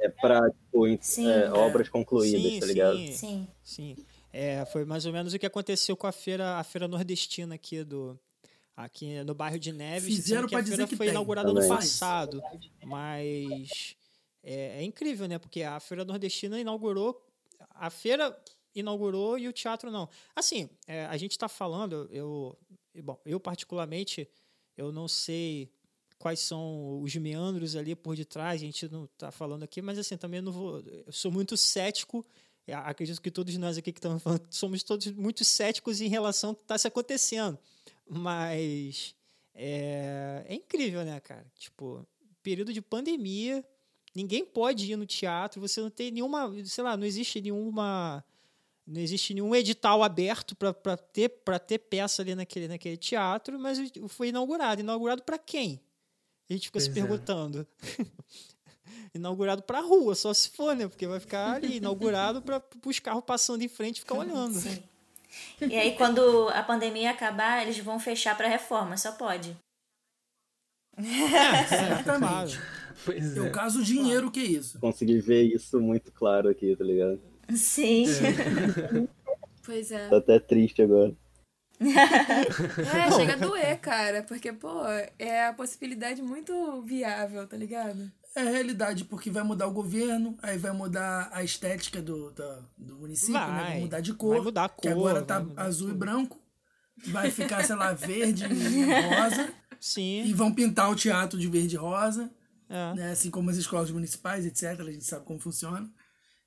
é 0.00 0.08
pra, 0.08 0.50
tipo, 0.50 0.86
é, 0.86 1.50
obras 1.52 1.88
concluídas, 1.88 2.52
sim, 2.52 2.60
tá 2.60 2.66
ligado? 2.66 2.96
sim. 2.96 3.12
sim. 3.14 3.48
Sim, 3.62 3.96
é, 4.32 4.64
foi 4.66 4.84
mais 4.84 5.06
ou 5.06 5.12
menos 5.12 5.32
o 5.32 5.38
que 5.38 5.46
aconteceu 5.46 5.96
com 5.96 6.06
a 6.06 6.12
feira, 6.12 6.56
a 6.58 6.64
feira 6.64 6.88
nordestina 6.88 7.54
aqui 7.54 7.84
do 7.84 8.18
aqui 8.76 9.22
no 9.22 9.34
bairro 9.34 9.58
de 9.58 9.70
Neves. 9.72 10.16
Fizeram 10.16 10.48
que 10.48 10.54
a 10.54 10.58
pra 10.58 10.62
dizer 10.64 10.76
feira 10.76 10.88
que 10.88 10.96
foi 10.96 11.06
tem. 11.06 11.12
inaugurada 11.14 11.48
no 11.48 11.54
Também. 11.54 11.68
passado, 11.68 12.42
mas 12.84 13.94
é, 14.42 14.80
é 14.80 14.82
incrível, 14.82 15.28
né? 15.28 15.38
Porque 15.38 15.62
a 15.62 15.78
feira 15.78 16.04
nordestina 16.04 16.58
inaugurou, 16.58 17.22
a 17.70 17.88
feira 17.88 18.36
inaugurou 18.74 19.38
e 19.38 19.46
o 19.48 19.52
teatro 19.52 19.90
não. 19.90 20.08
Assim, 20.34 20.68
é, 20.86 21.06
a 21.06 21.16
gente 21.16 21.32
está 21.32 21.48
falando, 21.48 22.08
eu, 22.10 22.58
bom, 23.02 23.20
eu 23.24 23.38
particularmente, 23.38 24.28
eu 24.76 24.92
não 24.92 25.08
sei 25.08 25.70
quais 26.18 26.40
são 26.40 27.00
os 27.02 27.14
meandros 27.16 27.74
ali 27.74 27.96
por 27.96 28.14
detrás, 28.14 28.60
a 28.60 28.64
gente 28.64 28.88
não 28.88 29.04
está 29.04 29.30
falando 29.32 29.64
aqui, 29.64 29.82
mas 29.82 29.98
assim, 29.98 30.16
também 30.16 30.40
não 30.40 30.52
vou, 30.52 30.80
eu 30.80 31.12
sou 31.12 31.32
muito 31.32 31.56
cético 31.56 32.24
eu 32.66 32.78
acredito 32.78 33.20
que 33.20 33.30
todos 33.30 33.56
nós 33.56 33.76
aqui 33.76 33.92
que 33.92 33.98
estamos 33.98 34.22
falando 34.22 34.46
somos 34.50 34.82
todos 34.82 35.10
muito 35.12 35.44
céticos 35.44 36.00
em 36.00 36.08
relação 36.08 36.50
ao 36.50 36.56
que 36.56 36.62
está 36.62 36.78
se 36.78 36.86
acontecendo. 36.86 37.58
Mas 38.08 39.14
é, 39.54 40.44
é 40.48 40.54
incrível, 40.54 41.04
né, 41.04 41.18
cara? 41.20 41.44
Tipo, 41.56 42.06
período 42.42 42.72
de 42.72 42.80
pandemia, 42.80 43.64
ninguém 44.14 44.44
pode 44.44 44.90
ir 44.90 44.96
no 44.96 45.06
teatro, 45.06 45.60
você 45.60 45.80
não 45.80 45.90
tem 45.90 46.10
nenhuma, 46.10 46.52
sei 46.64 46.84
lá, 46.84 46.96
não 46.96 47.06
existe 47.06 47.40
nenhuma. 47.40 48.24
Não 48.86 49.00
existe 49.00 49.32
nenhum 49.32 49.54
edital 49.54 50.02
aberto 50.02 50.56
para 50.56 50.96
ter, 50.96 51.28
pra 51.28 51.58
ter 51.58 51.78
peça 51.78 52.20
ali 52.22 52.34
naquele, 52.34 52.66
naquele 52.68 52.96
teatro, 52.96 53.58
mas 53.58 53.78
foi 54.08 54.28
inaugurado. 54.28 54.80
Inaugurado 54.80 55.22
para 55.22 55.38
quem? 55.38 55.80
A 56.50 56.52
gente 56.52 56.66
fica 56.66 56.80
se 56.80 56.88
Pois 56.90 56.96
é. 56.96 57.00
perguntando. 57.00 57.66
inaugurado 59.14 59.62
para 59.62 59.80
rua, 59.80 60.14
só 60.14 60.34
se 60.34 60.48
for, 60.50 60.74
né? 60.74 60.88
Porque 60.88 61.06
vai 61.06 61.20
ficar 61.20 61.54
ali 61.56 61.76
inaugurado 61.76 62.42
para 62.42 62.62
os 62.84 62.98
carros 62.98 63.24
passando 63.24 63.62
em 63.62 63.68
frente 63.68 63.98
e 63.98 64.00
ficar 64.00 64.16
olhando. 64.16 64.54
Sim. 64.58 64.82
E 65.60 65.74
aí, 65.76 65.96
quando 65.96 66.48
a 66.48 66.62
pandemia 66.62 67.10
acabar, 67.10 67.62
eles 67.62 67.78
vão 67.78 67.98
fechar 67.98 68.36
para 68.36 68.48
reforma, 68.48 68.96
só 68.96 69.12
pode. 69.12 69.56
Certamente. 71.68 72.60
Pois 73.04 73.36
Eu 73.36 73.46
é. 73.46 73.50
caso 73.50 73.82
dinheiro 73.82 74.30
que 74.30 74.40
isso. 74.40 74.78
Consegui 74.78 75.20
ver 75.20 75.42
isso 75.44 75.80
muito 75.80 76.12
claro 76.12 76.48
aqui, 76.48 76.76
tá 76.76 76.84
ligado? 76.84 77.20
Sim. 77.54 78.04
Pois 79.64 79.92
é. 79.92 80.08
Tô 80.08 80.16
até 80.16 80.40
triste 80.40 80.82
agora. 80.82 81.14
É, 81.80 83.10
chega 83.12 83.34
a 83.34 83.36
doer, 83.36 83.78
cara. 83.80 84.22
Porque, 84.24 84.52
pô, 84.52 84.82
é 85.18 85.46
a 85.46 85.52
possibilidade 85.52 86.20
muito 86.20 86.82
viável, 86.82 87.46
tá 87.46 87.56
ligado? 87.56 88.10
É 88.34 88.40
a 88.40 88.50
realidade, 88.50 89.04
porque 89.04 89.30
vai 89.30 89.42
mudar 89.44 89.66
o 89.68 89.72
governo, 89.72 90.36
aí 90.42 90.56
vai 90.58 90.72
mudar 90.72 91.28
a 91.32 91.44
estética 91.44 92.00
do, 92.02 92.30
da- 92.32 92.60
do 92.78 92.96
município, 92.96 93.34
né? 93.34 93.46
Vai. 93.46 93.64
vai 93.72 93.80
mudar 93.80 94.00
de 94.00 94.14
cor. 94.14 94.34
Vai 94.34 94.40
mudar 94.44 94.64
a 94.64 94.68
Que 94.68 94.88
cor, 94.88 94.90
agora 94.90 95.14
vai 95.22 95.24
tá 95.54 95.62
azul 95.62 95.90
e 95.90 95.94
branco. 95.94 96.40
Vai 97.08 97.30
ficar, 97.30 97.64
sei 97.64 97.76
lá, 97.76 97.92
verde 97.94 98.46
e 98.46 98.82
rosa. 99.14 99.52
Sim. 99.78 100.24
E 100.24 100.32
vão 100.32 100.52
pintar 100.52 100.90
o 100.90 100.96
teatro 100.96 101.38
de 101.38 101.46
verde 101.46 101.76
e 101.76 101.78
rosa. 101.78 102.30
É. 102.68 102.94
né? 102.94 103.10
Assim 103.12 103.30
como 103.30 103.50
as 103.50 103.56
escolas 103.56 103.90
municipais, 103.90 104.46
etc. 104.46 104.80
A 104.80 104.90
gente 104.90 105.04
sabe 105.04 105.24
como 105.26 105.38
funciona. 105.38 105.88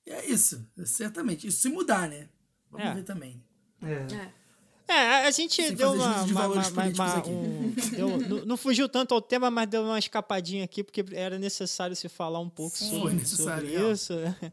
E 0.06 0.12
é 0.12 0.26
isso, 0.26 0.68
certamente. 0.86 1.48
Isso 1.48 1.62
se 1.62 1.70
mudar, 1.70 2.08
né? 2.10 2.30
Vamos 2.70 2.88
É. 2.88 2.94
ver 2.94 3.04
também. 3.04 3.44
É. 3.82 3.94
É. 4.16 4.46
É, 4.88 5.28
a 5.28 5.32
gente 5.32 5.56
Sem 5.64 5.74
deu 5.76 5.94
uma. 5.94 6.22
uma- 6.26 6.48
uma- 6.48 6.68
uma- 6.68 7.28
um- 7.28 7.72
deu- 7.92 8.18
não, 8.30 8.46
não 8.46 8.58
fugiu 8.58 8.88
tanto 8.88 9.16
ao 9.16 9.22
tema, 9.22 9.50
mas 9.50 9.68
deu 9.68 9.82
uma 9.84 9.98
escapadinha 9.98 10.64
aqui, 10.64 10.84
porque 10.84 11.04
era 11.14 11.40
necessário 11.40 11.96
se 11.96 12.08
falar 12.08 12.40
um 12.40 12.50
pouco 12.50 12.78
Sim. 12.78 12.90
sobre, 12.92 13.02
Foi 13.02 13.14
necessário, 13.14 13.68
sobre 13.72 13.92
isso. 13.94 14.16
né? 14.16 14.52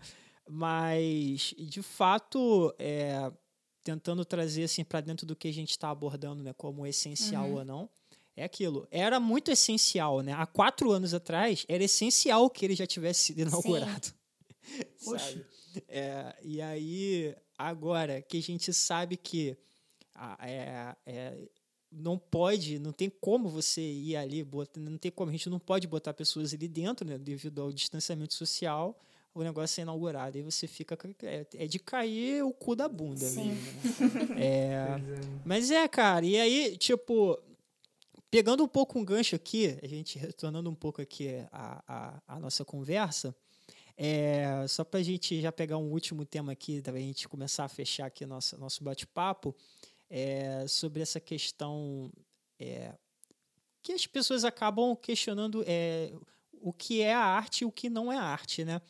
Mas, 0.49 1.55
de 1.59 1.83
fato, 1.83 2.75
é, 2.79 3.31
tentando 3.85 4.25
trazer 4.25 4.65
assim, 4.65 4.85
para 4.85 5.01
dentro 5.03 5.27
do 5.27 5.37
que 5.37 5.49
a 5.49 5.53
gente 5.53 5.71
está 5.71 5.91
abordando, 5.91 6.43
né, 6.43 6.53
como 6.55 6.87
essencial 6.87 7.47
Uhum. 7.49 7.55
ou 7.57 7.65
não. 7.65 7.91
É 8.35 8.45
aquilo. 8.45 8.89
Era 8.91 9.21
muito 9.21 9.51
essencial, 9.51 10.21
né? 10.23 10.33
Há 10.33 10.47
quatro 10.47 10.91
anos 10.91 11.13
atrás, 11.13 11.67
era 11.69 11.85
essencial 11.85 12.49
que 12.49 12.65
ele 12.65 12.75
já 12.75 12.87
tivesse 12.87 13.25
sido 13.25 13.41
inaugurado. 13.43 14.09
Poxa. 15.05 15.45
É, 15.89 16.37
e 16.43 16.61
aí, 16.61 17.35
agora 17.57 18.21
que 18.23 18.39
a 18.39 18.43
gente 18.43 18.73
sabe 18.73 19.17
que 19.17 19.57
é, 20.41 20.95
é, 21.07 21.49
não 21.91 22.19
pode, 22.19 22.79
não 22.79 22.93
tem 22.93 23.11
como 23.11 23.49
você 23.49 23.81
ir 23.81 24.17
ali, 24.17 24.47
não 24.77 24.97
tem 24.99 25.11
como, 25.11 25.31
a 25.31 25.33
gente 25.33 25.51
não 25.51 25.59
pode 25.59 25.87
botar 25.87 26.15
pessoas 26.15 26.53
ali 26.55 26.69
dentro, 26.69 27.07
né, 27.07 27.19
devido 27.19 27.61
ao 27.63 27.73
distanciamento 27.73 28.35
social, 28.35 28.99
o 29.35 29.43
negócio 29.43 29.81
é 29.81 29.83
inaugurado. 29.83 30.37
Aí 30.37 30.43
você 30.43 30.67
fica. 30.67 30.97
com- 30.97 31.15
É, 31.23 31.47
é 31.55 31.67
de 31.67 31.79
cair 31.79 32.45
o 32.45 32.53
cu 32.53 32.77
da 32.77 32.87
bunda 32.89 33.25
Sim. 33.25 33.49
mesmo. 33.49 33.63
né? 33.65 34.37
É, 34.45 34.45
é. 34.45 34.99
mas 35.45 35.71
é, 35.71 35.89
cara, 35.89 36.25
e 36.27 36.39
aí, 36.39 36.77
tipo, 36.77 37.39
pegando 38.31 38.63
um 38.63 38.69
pouco 38.69 38.99
um 38.99 39.05
gancho 39.05 39.35
aqui, 39.35 39.79
a 39.83 39.87
gente 39.87 40.19
retornando 40.19 40.69
um 40.69 40.75
pouco 40.75 41.01
aqui 41.01 41.29
a, 41.51 41.83
a, 41.87 42.23
a 42.37 42.41
nossa 42.41 42.63
conversa, 42.65 43.35
é, 44.05 44.67
só 44.67 44.83
para 44.83 44.99
a 44.99 45.03
gente 45.03 45.41
já 45.41 45.53
pegar 45.53 45.79
um 45.79 45.93
último 45.93 46.25
tema 46.25 46.51
aqui, 46.51 46.81
da 46.81 46.91
gente 46.99 47.29
começar 47.29 47.67
a 47.67 47.69
fechar 47.69 48.07
aqui 48.07 48.27
nosso, 48.27 48.59
nosso 48.59 48.83
bate-papo, 48.83 49.55
é, 50.11 50.67
sobre 50.67 51.03
essa 51.03 51.21
questão 51.21 52.11
é, 52.59 52.93
que 53.81 53.93
as 53.93 54.05
pessoas 54.05 54.45
acabam 54.45 54.97
questionando 54.97 55.63
é, 55.69 56.13
o 56.61 56.73
que 56.73 57.01
é 57.01 57.15
a 57.15 57.23
arte 57.23 57.63
e 57.63 57.65
o 57.65 57.71
que 57.71 57.89
não 57.89 58.13
é 58.13 58.19
arte, 58.19 58.65
né? 58.65 58.83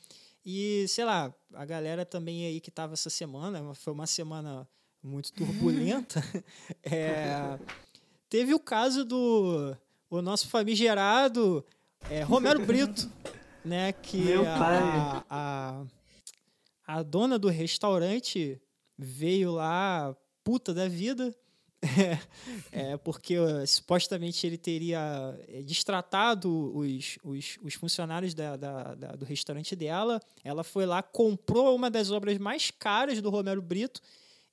E, 0.46 0.86
sei 0.88 1.04
lá, 1.04 1.30
a 1.52 1.64
galera 1.66 2.06
também 2.06 2.46
aí 2.46 2.58
que 2.58 2.70
tava 2.70 2.94
essa 2.94 3.10
semana, 3.10 3.74
foi 3.74 3.92
uma 3.92 4.06
semana 4.06 4.66
muito 5.02 5.30
turbulenta. 5.34 6.24
é, 6.82 7.58
teve 8.30 8.54
o 8.54 8.58
caso 8.58 9.04
do 9.04 9.76
o 10.08 10.22
nosso 10.22 10.48
famigerado 10.48 11.62
é, 12.08 12.22
Romero 12.22 12.64
Brito, 12.64 13.10
né? 13.64 13.92
Que 13.92 14.32
a. 14.34 15.24
A, 15.30 15.84
a, 16.86 17.02
dona 17.02 17.38
do 17.38 17.48
restaurante 17.48 18.60
veio 18.98 19.52
lá 19.52 20.16
puta 20.44 20.72
da 20.74 20.88
vida. 20.88 21.34
É, 22.70 22.96
porque 22.96 23.38
uh, 23.38 23.66
supostamente 23.66 24.46
ele 24.46 24.56
teria 24.56 25.36
eh, 25.48 25.62
destratado 25.62 26.72
os, 26.76 27.18
os, 27.24 27.58
os 27.62 27.74
funcionários 27.74 28.34
da, 28.34 28.56
da- 28.56 28.94
da- 28.94 29.12
do 29.16 29.24
restaurante 29.24 29.74
dela. 29.74 30.20
Ela 30.44 30.62
foi 30.62 30.86
lá, 30.86 31.02
comprou 31.02 31.74
uma 31.74 31.90
das 31.90 32.10
obras 32.10 32.38
mais 32.38 32.70
caras 32.70 33.20
do 33.20 33.30
Romero 33.30 33.60
Brito 33.60 34.00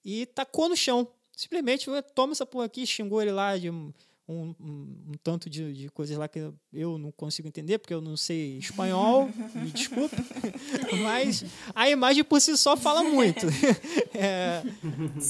e 0.03 0.25
tacou 0.25 0.67
no 0.69 0.75
chão. 0.75 1.07
Simplesmente 1.35 1.85
toma 2.15 2.33
essa 2.33 2.45
porra 2.45 2.65
aqui, 2.65 2.85
xingou 2.85 3.21
ele 3.21 3.31
lá 3.31 3.55
de 3.57 3.69
um, 4.29 4.55
um, 4.59 4.71
um- 5.07 5.11
tanto 5.23 5.49
de, 5.49 5.73
de 5.73 5.89
coisas 5.89 6.15
lá 6.15 6.27
que 6.27 6.51
eu 6.71 6.97
não 6.99 7.11
consigo 7.11 7.47
entender, 7.47 7.79
porque 7.79 7.93
eu 7.93 8.01
não 8.01 8.15
sei 8.15 8.59
espanhol, 8.59 9.27
me 9.55 9.71
desculpe. 9.71 10.15
Mas 11.01 11.43
a 11.73 11.89
imagem 11.89 12.23
por 12.23 12.39
si 12.39 12.55
só 12.55 12.77
fala 12.77 13.03
muito. 13.03 13.47
É, 14.21 14.61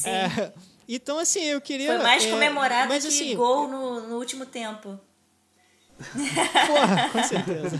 é, 0.06 0.54
então, 0.88 1.20
assim, 1.20 1.42
eu 1.42 1.62
queria. 1.62 1.94
Foi 1.94 2.04
mais 2.04 2.26
é, 2.26 2.32
comemorado 2.32 2.90
mas, 2.90 3.04
que 3.04 3.10
assim, 3.10 3.36
gol 3.36 3.68
no, 3.68 4.08
no 4.08 4.18
último 4.18 4.46
tempo. 4.46 5.00
Porra, 6.00 7.10
com 7.12 7.24
certeza. 7.24 7.78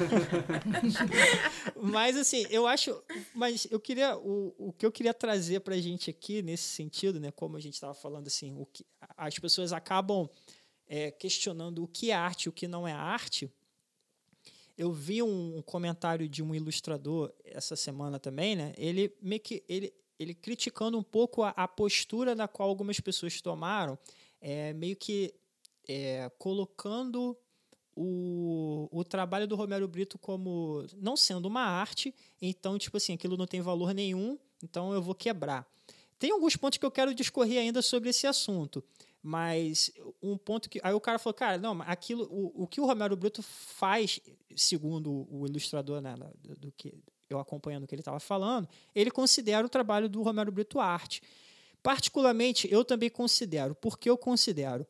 mas 1.82 2.18
assim, 2.18 2.46
eu 2.50 2.68
acho. 2.68 3.02
Mas 3.34 3.66
eu 3.72 3.80
queria. 3.80 4.16
O, 4.18 4.54
o 4.58 4.74
que 4.74 4.86
eu 4.86 4.92
queria 4.92 5.14
trazer 5.14 5.62
pra 5.62 5.78
gente 5.78 6.10
aqui, 6.10 6.42
nesse 6.44 6.66
sentido, 6.66 7.20
né? 7.20 7.32
Como 7.32 7.58
a 7.58 7.60
gente 7.60 7.74
estava 7.74 7.94
falando, 7.94 8.28
assim, 8.28 8.54
o 8.56 8.66
que, 8.66 8.86
as 9.18 9.40
pessoas 9.40 9.74
acabam 9.74 10.30
é, 10.90 11.12
questionando 11.12 11.84
o 11.84 11.88
que 11.88 12.10
é 12.10 12.16
arte 12.16 12.46
e 12.46 12.50
o 12.50 12.52
que 12.52 12.68
não 12.68 12.88
é 12.88 12.92
arte. 12.92 13.50
Eu 14.76 14.92
vi 14.92 15.22
um 15.22 15.62
comentário 15.62 16.28
de 16.28 16.42
um 16.42 16.56
ilustrador 16.56 17.32
essa 17.46 17.76
semana 17.76 18.20
também, 18.20 18.56
né? 18.56 18.74
Ele 18.76 19.14
meio 19.22 19.42
que 19.42 19.64
ele, 19.70 19.94
ele 20.18 20.34
criticando 20.34 20.98
um 20.98 21.04
pouco 21.04 21.44
a, 21.44 21.50
a 21.50 21.68
postura 21.68 22.36
da 22.36 22.48
qual 22.48 22.68
algumas 22.68 23.00
pessoas 23.00 23.40
tomaram, 23.40 24.00
é, 24.42 24.74
meio 24.74 24.96
que 24.96 25.36
é, 25.88 26.32
colocando 26.40 27.38
o, 27.96 28.88
o 28.92 29.04
trabalho 29.04 29.46
do 29.46 29.56
Romero 29.56 29.88
Brito 29.88 30.18
como 30.18 30.86
não 30.98 31.18
sendo 31.18 31.48
uma 31.48 31.64
arte, 31.64 32.16
então, 32.42 32.78
tipo 32.78 32.96
assim, 32.96 33.14
aquilo 33.14 33.36
não 33.36 33.46
tem 33.46 33.62
valor 33.62 33.94
nenhum, 33.94 34.40
então 34.64 34.94
eu 34.94 35.02
vou 35.02 35.14
quebrar. 35.14 35.68
Tem 36.18 36.32
alguns 36.32 36.56
pontos 36.56 36.78
que 36.78 36.86
eu 36.86 36.92
quero 36.92 37.14
discorrer 37.14 37.60
ainda 37.60 37.82
sobre 37.82 38.10
esse 38.10 38.26
assunto, 38.26 38.84
mas 39.22 39.92
um 40.22 40.38
ponto 40.38 40.70
que. 40.70 40.80
Aí 40.84 40.94
o 40.94 41.00
cara 41.00 41.20
falou, 41.20 41.34
cara, 41.34 41.58
não, 41.58 41.82
aquilo. 41.82 42.28
O, 42.32 42.64
o 42.64 42.68
que 42.68 42.80
o 42.80 42.86
Romero 42.86 43.16
Brito 43.16 43.44
faz, 43.44 44.20
segundo 44.56 45.28
o 45.30 45.46
ilustrador, 45.46 46.02
né, 46.02 46.16
do, 46.42 46.56
do 46.56 46.72
que 46.72 46.94
eu 47.30 47.40
acompanhando 47.40 47.84
o 47.84 47.88
que 47.88 47.94
ele 47.94 48.02
estava 48.02 48.20
falando, 48.20 48.68
ele 48.96 49.12
considera 49.12 49.66
o 49.66 49.70
trabalho 49.70 50.10
do 50.10 50.22
Romero 50.22 50.52
Brito 50.52 50.80
arte. 50.80 51.22
Particularmente, 51.84 52.72
eu 52.72 52.84
também 52.84 53.10
considero. 53.10 53.76
Por 53.76 53.98
que 53.98 54.10
eu 54.10 54.18
considero? 54.18 54.86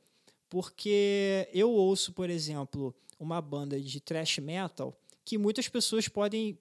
Porque 0.49 1.47
eu 1.53 1.69
ouço, 1.69 2.13
por 2.13 2.29
exemplo, 2.29 2.95
uma 3.19 3.41
banda 3.41 3.79
de 3.79 3.99
thrash 3.99 4.39
metal 4.39 4.97
que 5.23 5.37
muitas 5.37 5.67
pessoas 5.67 6.07
podem 6.07 6.57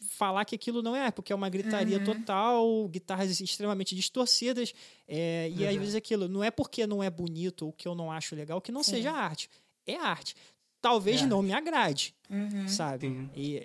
falar 0.00 0.44
que 0.44 0.54
aquilo 0.54 0.82
não 0.82 0.96
é, 0.96 1.10
porque 1.10 1.32
é 1.32 1.36
uma 1.36 1.48
gritaria 1.48 2.00
total, 2.00 2.88
guitarras 2.88 3.40
extremamente 3.40 3.94
distorcidas, 3.94 4.72
é, 5.06 5.50
e 5.54 5.66
às 5.66 5.76
vezes 5.76 5.94
aquilo 5.94 6.26
não 6.28 6.42
é 6.42 6.50
porque 6.50 6.86
não 6.86 7.02
é 7.02 7.10
bonito 7.10 7.66
ou 7.66 7.72
que 7.72 7.86
eu 7.86 7.94
não 7.94 8.10
acho 8.10 8.34
legal 8.34 8.60
que 8.60 8.72
não 8.72 8.82
Sim. 8.82 8.92
seja 8.92 9.12
arte. 9.12 9.48
É 9.86 9.96
arte. 9.96 10.34
Talvez 10.80 11.20
É 11.22 11.26
não 11.26 11.42
me 11.42 11.52
agrade, 11.52 12.14
Uhum. 12.30 12.66
sabe? 12.66 13.28
E, 13.34 13.56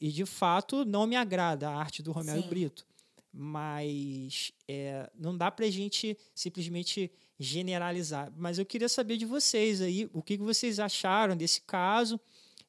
e, 0.00 0.08
e, 0.08 0.10
de 0.10 0.26
fato 0.26 0.84
não 0.84 1.06
me 1.06 1.14
agrada 1.14 1.68
a 1.68 1.76
arte 1.76 2.02
do 2.02 2.10
Romero 2.10 2.42
Sim. 2.42 2.48
Brito. 2.48 2.84
Mas 3.32 4.52
é, 4.66 5.10
não 5.14 5.36
dá 5.36 5.50
pra 5.50 5.68
gente 5.68 6.16
simplesmente 6.34 7.10
generalizar. 7.38 8.32
Mas 8.36 8.58
eu 8.58 8.64
queria 8.66 8.88
saber 8.88 9.16
de 9.16 9.26
vocês 9.26 9.80
aí, 9.80 10.08
o 10.12 10.22
que 10.22 10.36
que 10.36 10.42
vocês 10.42 10.78
acharam 10.80 11.36
desse 11.36 11.60
caso, 11.62 12.18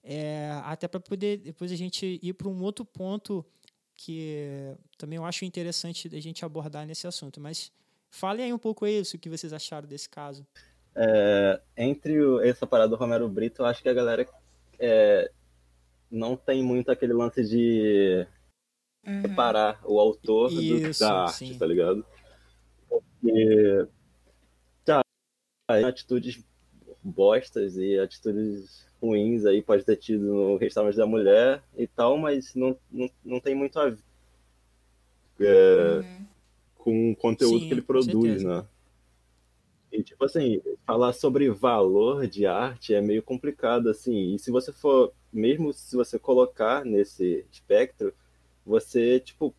é, 0.08 0.52
até 0.64 0.88
para 0.88 1.00
poder 1.00 1.38
depois 1.38 1.72
a 1.72 1.76
gente 1.76 2.20
ir 2.22 2.34
para 2.34 2.48
um 2.48 2.62
outro 2.62 2.86
ponto 2.86 3.44
que 3.96 4.76
também 4.98 5.18
eu 5.18 5.26
acho 5.26 5.46
interessante 5.46 6.10
a 6.16 6.20
gente 6.22 6.46
abordar 6.46 6.86
nesse 6.86 7.08
assunto. 7.08 7.40
Mas 7.42 7.72
falem 8.10 8.46
aí 8.46 8.54
um 8.54 8.58
pouco 8.60 8.86
isso, 8.86 9.16
o 9.18 9.20
que 9.20 9.30
vocês 9.30 9.52
acharam 9.52 9.88
desse 9.88 10.08
caso. 10.10 10.46
É, 10.96 11.60
entre 11.76 12.22
o- 12.22 12.40
essa 12.42 12.68
parada 12.68 12.90
do 12.90 12.96
Romero 12.96 13.28
Brito, 13.28 13.62
eu 13.62 13.66
acho 13.66 13.82
que 13.82 13.90
a 13.90 13.94
galera 13.94 14.28
é, 14.78 15.32
não 16.12 16.36
tem 16.38 16.62
muito 16.64 16.92
aquele 16.92 17.14
lance 17.14 17.44
de 17.44 18.28
Uhum. 19.08 19.22
separar 19.22 19.80
o 19.86 20.00
autor 20.00 20.50
do- 20.50 20.62
Isso, 20.62 21.00
da 21.00 21.24
arte, 21.24 21.38
sim. 21.38 21.58
tá 21.58 21.66
ligado? 21.66 22.06
Porque 22.90 23.88
tá, 24.84 25.02
aí 25.70 25.84
atitudes 25.84 26.44
bostas 27.04 27.78
e 27.78 27.98
atitudes 28.00 28.86
ruins 29.06 29.46
aí 29.46 29.62
pode 29.62 29.84
ter 29.84 29.98
tido 29.98 30.24
no 30.26 30.58
restaurante 30.58 30.96
da 30.98 31.06
mulher 31.06 31.64
e 31.78 31.88
tal, 31.88 32.18
mas 32.18 32.54
não, 32.56 32.78
não, 32.92 33.10
não 33.24 33.40
tem 33.40 33.56
muito 33.56 33.80
a 33.80 33.90
ver 33.90 34.00
é, 35.40 36.04
Uhum. 36.04 36.28
com 36.78 37.12
o 37.12 37.16
conteúdo 37.16 37.60
Sim, 37.62 37.68
que 37.68 37.74
ele 37.74 37.82
produz, 37.82 38.44
né? 38.44 38.66
E, 39.92 40.04
tipo 40.04 40.26
assim, 40.26 40.62
falar 40.86 41.14
sobre 41.14 41.50
valor 41.50 42.28
de 42.28 42.46
arte 42.46 42.94
é 42.94 43.02
meio 43.02 43.24
complicado, 43.24 43.90
assim. 43.90 44.36
E 44.36 44.40
se 44.40 44.52
você 44.52 44.72
for, 44.74 45.14
mesmo 45.32 45.72
se 45.74 45.96
você 45.96 46.20
colocar 46.20 46.84
nesse 46.84 47.46
espectro, 47.52 48.14
você, 48.66 49.20
tipo, 49.20 49.56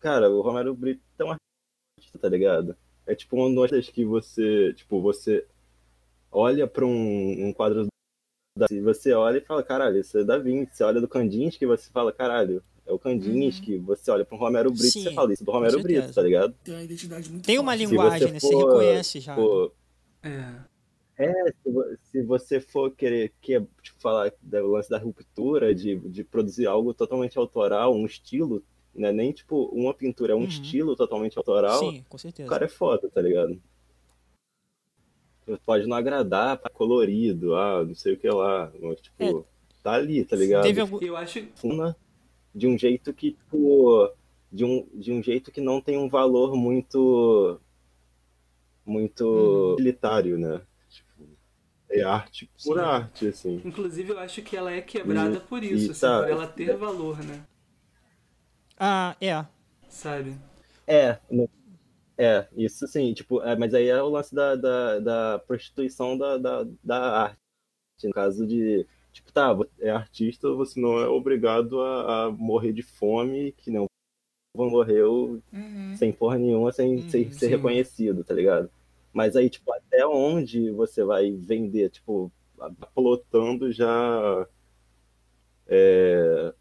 cara, 0.00 0.30
o 0.30 0.40
Romero 0.40 0.74
Brito 0.74 1.02
é 1.18 1.24
um 1.24 1.30
artista, 1.32 2.18
tá 2.18 2.28
ligado? 2.28 2.76
É 3.06 3.14
tipo 3.14 3.36
uma 3.36 3.68
das 3.68 3.88
que 3.90 4.04
você, 4.04 4.72
tipo, 4.74 5.00
você 5.00 5.46
olha 6.30 6.66
pra 6.68 6.86
um, 6.86 7.48
um 7.48 7.52
quadro 7.52 7.86
e 8.70 8.80
você 8.80 9.12
olha 9.12 9.38
e 9.38 9.40
fala, 9.40 9.62
caralho, 9.62 9.98
isso 9.98 10.18
é 10.18 10.24
da 10.24 10.38
Vinci. 10.38 10.76
Você 10.76 10.84
olha 10.84 11.00
do 11.00 11.08
Kandinsky 11.08 11.64
e 11.64 11.66
você 11.68 11.90
fala, 11.90 12.12
caralho, 12.12 12.62
é 12.86 12.92
o 12.92 12.98
Kandinsky. 12.98 13.78
Você 13.78 14.10
olha 14.10 14.24
pro 14.24 14.36
Romero 14.36 14.70
Brito 14.70 14.98
e 14.98 15.02
você 15.02 15.12
fala, 15.14 15.32
isso 15.32 15.44
do 15.44 15.50
Romero 15.50 15.82
Brito, 15.82 16.12
tá 16.12 16.22
ligado? 16.22 16.54
Tem 16.62 16.74
uma 16.74 16.82
identidade 16.82 17.30
muito 17.30 17.46
Tem 17.46 17.58
uma 17.58 17.72
forte. 17.72 17.86
linguagem, 17.86 18.28
você 18.28 18.32
né? 18.32 18.40
Você 18.40 18.52
for, 18.52 18.66
reconhece 18.66 19.20
já. 19.20 19.34
Pô, 19.34 19.72
É. 20.22 20.72
É, 21.18 21.52
se 21.62 21.70
vo- 21.70 21.96
se 22.02 22.22
você 22.22 22.60
for 22.60 22.90
querer 22.90 23.32
que, 23.40 23.60
tipo, 23.82 24.00
falar 24.00 24.32
do 24.40 24.66
lance 24.66 24.88
da 24.88 24.98
ruptura, 24.98 25.74
de, 25.74 25.96
de 25.96 26.24
produzir 26.24 26.66
algo 26.66 26.92
totalmente 26.94 27.38
autoral, 27.38 27.94
um 27.94 28.06
estilo, 28.06 28.62
né? 28.94 29.12
Nem 29.12 29.30
tipo 29.30 29.66
uma 29.66 29.92
pintura, 29.94 30.32
é 30.32 30.34
um 30.34 30.40
Uhum. 30.40 30.44
estilo 30.46 30.96
totalmente 30.96 31.36
autoral, 31.36 31.78
Sim, 31.80 32.04
com 32.08 32.16
o 32.16 32.18
certeza. 32.18 32.48
cara 32.48 32.64
é 32.64 32.68
foda, 32.68 33.08
tá 33.10 33.20
ligado? 33.20 33.60
Pode 35.66 35.86
não 35.86 35.96
agradar, 35.96 36.56
tá 36.56 36.70
colorido, 36.70 37.54
ah, 37.56 37.84
não 37.84 37.94
sei 37.94 38.14
o 38.14 38.16
que 38.18 38.28
lá, 38.28 38.70
mas, 38.80 39.00
tipo, 39.00 39.44
tá 39.82 39.92
ali, 39.92 40.24
tá 40.24 40.36
ligado? 40.36 40.62
Teve 40.62 40.80
algum... 40.80 40.98
Eu 41.00 41.16
acho. 41.16 41.44
Funa 41.56 41.96
de 42.54 42.66
um 42.68 42.78
jeito 42.78 43.12
que, 43.12 43.32
tipo, 43.32 44.10
de 44.52 44.64
um, 44.64 44.86
de 44.94 45.12
um 45.12 45.22
jeito 45.22 45.50
que 45.50 45.60
não 45.60 45.80
tem 45.80 45.98
um 45.98 46.08
valor 46.08 46.54
muito, 46.54 47.60
muito 48.86 49.24
Uhum. 49.24 49.72
utilitário, 49.74 50.38
né? 50.38 50.60
Tipo, 50.88 51.28
é 51.90 52.02
arte 52.02 52.50
por 52.64 52.76
Sim. 52.78 52.84
arte, 52.84 53.26
assim. 53.28 53.62
Inclusive, 53.64 54.12
eu 54.12 54.18
acho 54.20 54.42
que 54.42 54.56
ela 54.56 54.70
é 54.72 54.80
quebrada 54.80 55.36
E- 55.38 55.40
por 55.40 55.62
isso, 55.64 55.92
assim, 55.92 56.00
tá- 56.00 56.20
por 56.22 56.30
ela 56.30 56.46
ter 56.46 56.76
valor, 56.76 57.18
né? 57.24 57.42
Ah, 58.78 59.16
é. 59.20 59.44
Sabe? 59.88 60.36
É, 60.86 61.18
no- 61.30 61.48
é, 62.22 62.48
isso 62.56 62.86
sim, 62.86 63.12
tipo, 63.14 63.42
é, 63.42 63.56
mas 63.56 63.74
aí 63.74 63.88
é 63.88 64.02
o 64.02 64.08
lance 64.08 64.34
da, 64.34 64.54
da, 64.54 64.98
da 65.00 65.38
prostituição 65.40 66.16
da, 66.16 66.38
da, 66.38 66.66
da 66.82 67.22
arte. 67.22 67.38
No 68.04 68.12
caso 68.12 68.46
de, 68.46 68.86
tipo, 69.12 69.32
tá, 69.32 69.52
você 69.52 69.70
é 69.80 69.90
artista, 69.90 70.52
você 70.54 70.80
não 70.80 70.98
é 71.00 71.08
obrigado 71.08 71.80
a, 71.80 72.26
a 72.26 72.30
morrer 72.30 72.72
de 72.72 72.82
fome, 72.82 73.52
que 73.52 73.70
não 73.70 73.86
morreu 74.56 75.42
Uhum. 75.52 75.94
sem 75.94 76.12
porra 76.12 76.38
nenhuma, 76.38 76.72
sem, 76.72 76.96
Uhum, 76.96 77.08
sem 77.08 77.30
ser 77.32 77.48
reconhecido, 77.48 78.24
tá 78.24 78.34
ligado? 78.34 78.70
Mas 79.12 79.36
aí, 79.36 79.50
tipo, 79.50 79.72
até 79.72 80.06
onde 80.06 80.70
você 80.70 81.04
vai 81.04 81.30
vender, 81.32 81.90
tipo, 81.90 82.32
plotando 82.94 83.70
já 83.72 84.46
é, 85.66 86.54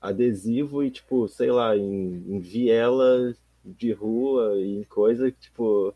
adesivo 0.00 0.82
e, 0.84 0.90
tipo, 0.90 1.28
sei 1.28 1.50
lá, 1.50 1.76
em, 1.76 2.24
em 2.28 2.40
viela 2.40 3.34
de 3.64 3.92
rua, 3.92 4.60
em 4.60 4.82
coisa, 4.84 5.30
tipo, 5.30 5.94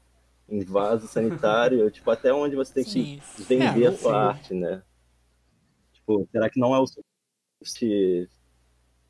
em 0.49 0.65
vaso 0.65 1.07
sanitário, 1.07 1.89
tipo, 1.93 2.11
até 2.11 2.33
onde 2.33 2.57
você 2.57 2.75
tem 2.75 2.85
Sim. 2.85 3.21
que 3.37 3.43
vender 3.43 3.85
É, 3.85 3.87
a 3.89 3.93
sua 3.93 4.29
arte, 4.29 4.55
né? 4.55 4.83
Tipo, 5.93 6.29
será 6.31 6.49
que 6.49 6.61
não 6.61 6.75
é 6.75 6.81
o 6.81 6.87
suficiente 6.87 8.31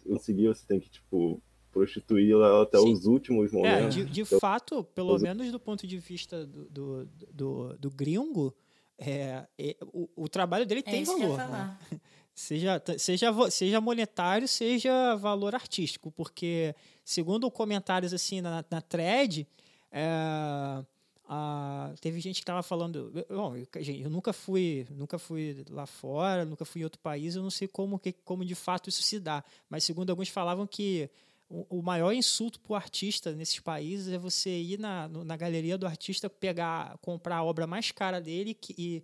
conseguir, 0.07 0.49
você 0.49 0.67
tem 0.67 0.79
que, 0.79 0.89
tipo, 0.89 1.43
prostituí-la 1.73 2.63
até 2.63 2.79
Sim. 2.79 2.93
os 2.93 3.05
últimos 3.07 3.53
é, 3.53 3.57
momentos. 3.57 3.97
É, 3.97 4.05
de, 4.05 4.05
de 4.05 4.21
então, 4.23 4.41
fato, 4.41 4.85
pelo 4.85 5.19
menos 5.19 5.51
do 5.51 5.61
ponto 5.61 5.87
de 5.87 5.99
vista 5.99 6.47
do, 6.47 6.65
do, 6.67 7.09
do, 7.33 7.79
do 7.79 7.91
gringo, 7.91 8.55
é, 8.99 9.47
é, 9.59 9.77
o, 9.93 10.09
o, 10.17 10.29
trabalho 10.29 10.65
dele 10.65 10.83
é 10.87 10.91
tem 10.91 11.05
valor. 11.05 11.37
Né? 11.37 11.79
Seja, 12.37 12.83
seja, 12.99 13.33
seja 13.51 13.81
monetário, 13.81 14.47
seja 14.47 15.17
valor 15.17 15.55
artístico, 15.55 16.11
porque, 16.11 16.75
segundo 17.03 17.51
comentários 17.51 18.13
assim 18.13 18.43
na, 18.43 18.63
na 18.71 18.83
thread, 18.83 19.49
é, 19.91 20.85
a, 21.27 21.95
teve 21.99 22.21
gente 22.21 22.37
que 22.37 22.43
estava 22.43 22.63
falando. 22.63 23.11
Bom, 23.31 23.57
eu, 23.57 23.67
eu, 23.75 24.11
nunca 24.11 24.35
fui, 24.35 24.87
nunca 24.91 25.19
fui 25.19 25.65
lá 25.71 25.87
fora, 25.87 26.45
nunca 26.45 26.67
fui 26.67 26.83
em 26.83 26.85
outro 26.85 27.01
país, 27.01 27.37
eu 27.37 27.43
não 27.43 27.51
sei 27.51 27.67
como, 27.67 27.99
que, 27.99 28.13
como 28.13 28.45
de 28.45 28.55
fato 28.55 28.91
isso 28.91 29.03
se 29.03 29.19
dá. 29.19 29.43
Mas 29.71 29.85
segundo 29.85 30.11
alguns 30.11 30.29
falavam 30.29 30.67
que 30.67 31.09
o, 31.49 31.81
maior 31.81 32.13
insulto 32.13 32.61
para 32.61 32.73
o 32.73 32.77
artista 32.77 33.33
nesses 33.33 33.61
países 33.61 34.13
é 34.13 34.19
você 34.19 34.51
ir 34.51 34.79
na, 34.79 35.09
na 35.09 35.37
galeria 35.39 35.79
do 35.79 35.87
artista, 35.87 36.29
pegar, 36.29 36.99
comprar 36.99 37.37
a 37.37 37.45
obra 37.45 37.67
mais 37.67 37.91
cara 37.91 38.21
dele 38.21 38.55
e 38.77 39.03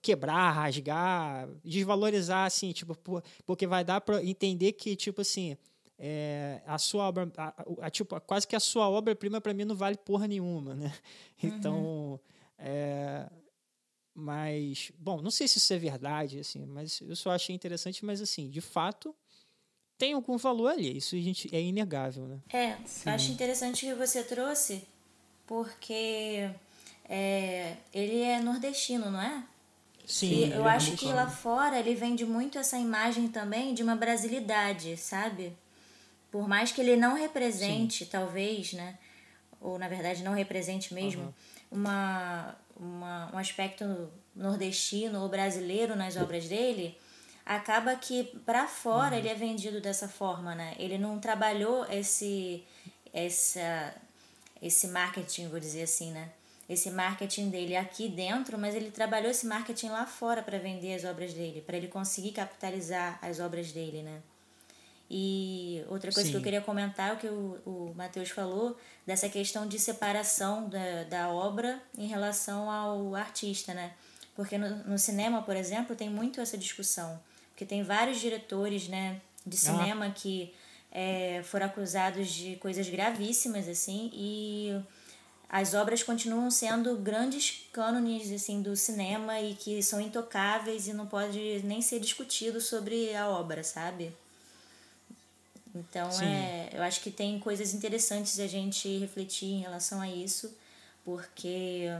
quebrar, 0.00 0.50
rasgar, 0.52 1.48
desvalorizar, 1.64 2.46
assim, 2.46 2.72
tipo, 2.72 2.96
porque 3.44 3.66
vai 3.66 3.84
dar 3.84 4.00
para 4.00 4.22
entender 4.24 4.72
que, 4.72 4.94
tipo 4.94 5.20
assim, 5.20 5.56
é, 5.98 6.60
a 6.66 6.78
sua 6.78 7.08
obra, 7.08 7.30
a, 7.36 7.64
a, 7.82 7.90
tipo, 7.90 8.20
quase 8.20 8.46
que 8.46 8.54
a 8.54 8.60
sua 8.60 8.88
obra-prima 8.88 9.40
para 9.40 9.54
mim 9.54 9.64
não 9.64 9.74
vale 9.74 9.96
porra 9.96 10.26
nenhuma, 10.26 10.74
né? 10.74 10.92
Uhum. 11.42 11.50
Então, 11.50 12.20
é, 12.58 13.28
mas, 14.14 14.90
bom, 14.98 15.20
não 15.20 15.30
sei 15.30 15.46
se 15.46 15.58
isso 15.58 15.72
é 15.74 15.78
verdade, 15.78 16.38
assim, 16.38 16.64
mas 16.64 17.00
eu 17.02 17.14
só 17.14 17.30
achei 17.30 17.54
interessante, 17.54 18.02
mas 18.06 18.22
assim, 18.22 18.48
de 18.48 18.62
fato, 18.62 19.14
tem 19.98 20.14
algum 20.14 20.38
valor 20.38 20.68
ali, 20.68 20.96
isso 20.96 21.14
a 21.14 21.18
gente 21.18 21.54
é 21.54 21.60
inegável, 21.60 22.26
né? 22.26 22.40
É, 22.48 22.76
Sim. 22.86 23.10
acho 23.10 23.32
interessante 23.32 23.84
que 23.84 23.94
você 23.94 24.24
trouxe, 24.24 24.82
porque 25.46 26.50
é, 27.06 27.76
ele 27.92 28.20
é 28.20 28.40
nordestino, 28.40 29.10
não 29.10 29.20
é? 29.20 29.46
Sim. 30.06 30.52
Eu 30.52 30.66
é 30.66 30.70
acho 30.70 30.92
que 30.92 31.06
lá 31.06 31.28
fora 31.28 31.78
ele 31.78 31.94
vende 31.94 32.24
muito 32.24 32.56
essa 32.56 32.78
imagem 32.78 33.26
também 33.26 33.74
de 33.74 33.82
uma 33.82 33.96
brasilidade, 33.96 34.96
sabe? 34.96 35.52
Por 36.30 36.48
mais 36.48 36.70
que 36.70 36.80
ele 36.80 36.96
não 36.96 37.14
represente, 37.14 38.04
Sim. 38.04 38.10
talvez, 38.10 38.72
né? 38.72 38.96
Ou 39.60 39.78
na 39.78 39.88
verdade 39.88 40.22
não 40.22 40.32
represente 40.32 40.94
mesmo, 40.94 41.24
uhum. 41.24 41.78
uma, 41.80 42.56
uma, 42.76 43.34
um 43.34 43.38
aspecto 43.38 44.08
nordestino 44.34 45.22
ou 45.22 45.28
brasileiro 45.28 45.96
nas 45.96 46.16
obras 46.16 46.46
dele, 46.46 46.96
acaba 47.44 47.96
que 47.96 48.24
para 48.44 48.68
fora 48.68 49.12
uhum. 49.12 49.18
ele 49.18 49.28
é 49.28 49.34
vendido 49.34 49.80
dessa 49.80 50.08
forma, 50.08 50.54
né? 50.54 50.76
Ele 50.78 50.98
não 50.98 51.18
trabalhou 51.18 51.84
esse, 51.90 52.62
essa, 53.12 53.92
esse 54.62 54.86
marketing, 54.88 55.48
vou 55.48 55.58
dizer 55.58 55.82
assim, 55.82 56.12
né? 56.12 56.30
Esse 56.68 56.90
marketing 56.90 57.48
dele 57.48 57.76
aqui 57.76 58.08
dentro, 58.08 58.58
mas 58.58 58.74
ele 58.74 58.90
trabalhou 58.90 59.30
esse 59.30 59.46
marketing 59.46 59.88
lá 59.88 60.04
fora 60.04 60.42
para 60.42 60.58
vender 60.58 60.94
as 60.94 61.04
obras 61.04 61.32
dele, 61.32 61.60
para 61.60 61.76
ele 61.76 61.88
conseguir 61.88 62.32
capitalizar 62.32 63.18
as 63.22 63.38
obras 63.38 63.72
dele, 63.72 64.02
né? 64.02 64.20
E 65.08 65.84
outra 65.88 66.10
coisa 66.10 66.26
Sim. 66.26 66.32
que 66.32 66.36
eu 66.38 66.42
queria 66.42 66.60
comentar, 66.60 67.14
o 67.14 67.16
que 67.16 67.28
o, 67.28 67.60
o 67.64 67.94
Matheus 67.96 68.30
falou, 68.30 68.76
dessa 69.06 69.28
questão 69.28 69.66
de 69.68 69.78
separação 69.78 70.68
da, 70.68 71.04
da 71.04 71.28
obra 71.28 71.80
em 71.96 72.08
relação 72.08 72.68
ao 72.68 73.14
artista, 73.14 73.72
né? 73.72 73.92
Porque 74.34 74.58
no, 74.58 74.68
no 74.84 74.98
cinema, 74.98 75.42
por 75.42 75.56
exemplo, 75.56 75.94
tem 75.94 76.10
muito 76.10 76.40
essa 76.40 76.58
discussão. 76.58 77.20
Porque 77.50 77.64
tem 77.64 77.84
vários 77.84 78.20
diretores, 78.20 78.88
né, 78.88 79.20
de 79.46 79.56
ah. 79.56 79.60
cinema 79.60 80.06
ah. 80.06 80.10
que 80.10 80.52
é, 80.90 81.40
foram 81.44 81.66
acusados 81.66 82.28
de 82.28 82.56
coisas 82.56 82.88
gravíssimas, 82.88 83.68
assim, 83.68 84.10
e 84.12 84.78
as 85.48 85.74
obras 85.74 86.02
continuam 86.02 86.50
sendo 86.50 86.96
grandes 86.96 87.68
cânones 87.72 88.32
assim 88.32 88.60
do 88.60 88.74
cinema 88.74 89.40
e 89.40 89.54
que 89.54 89.82
são 89.82 90.00
intocáveis 90.00 90.88
e 90.88 90.92
não 90.92 91.06
pode 91.06 91.62
nem 91.64 91.80
ser 91.80 92.00
discutido 92.00 92.60
sobre 92.60 93.14
a 93.14 93.28
obra, 93.28 93.62
sabe? 93.62 94.12
Então, 95.74 96.08
é, 96.22 96.70
eu 96.72 96.82
acho 96.82 97.00
que 97.00 97.10
tem 97.10 97.38
coisas 97.38 97.74
interessantes 97.74 98.40
a 98.40 98.46
gente 98.46 98.98
refletir 98.98 99.46
em 99.46 99.60
relação 99.60 100.00
a 100.00 100.08
isso, 100.08 100.56
porque 101.04 101.90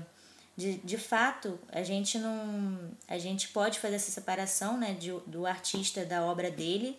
de, 0.56 0.78
de 0.78 0.96
fato, 0.96 1.58
a 1.70 1.82
gente 1.82 2.18
não 2.18 2.90
a 3.06 3.18
gente 3.18 3.48
pode 3.48 3.78
fazer 3.78 3.96
essa 3.96 4.10
separação, 4.10 4.78
né, 4.78 4.94
de, 4.94 5.12
do 5.26 5.46
artista 5.46 6.04
da 6.04 6.24
obra 6.24 6.50
dele, 6.50 6.98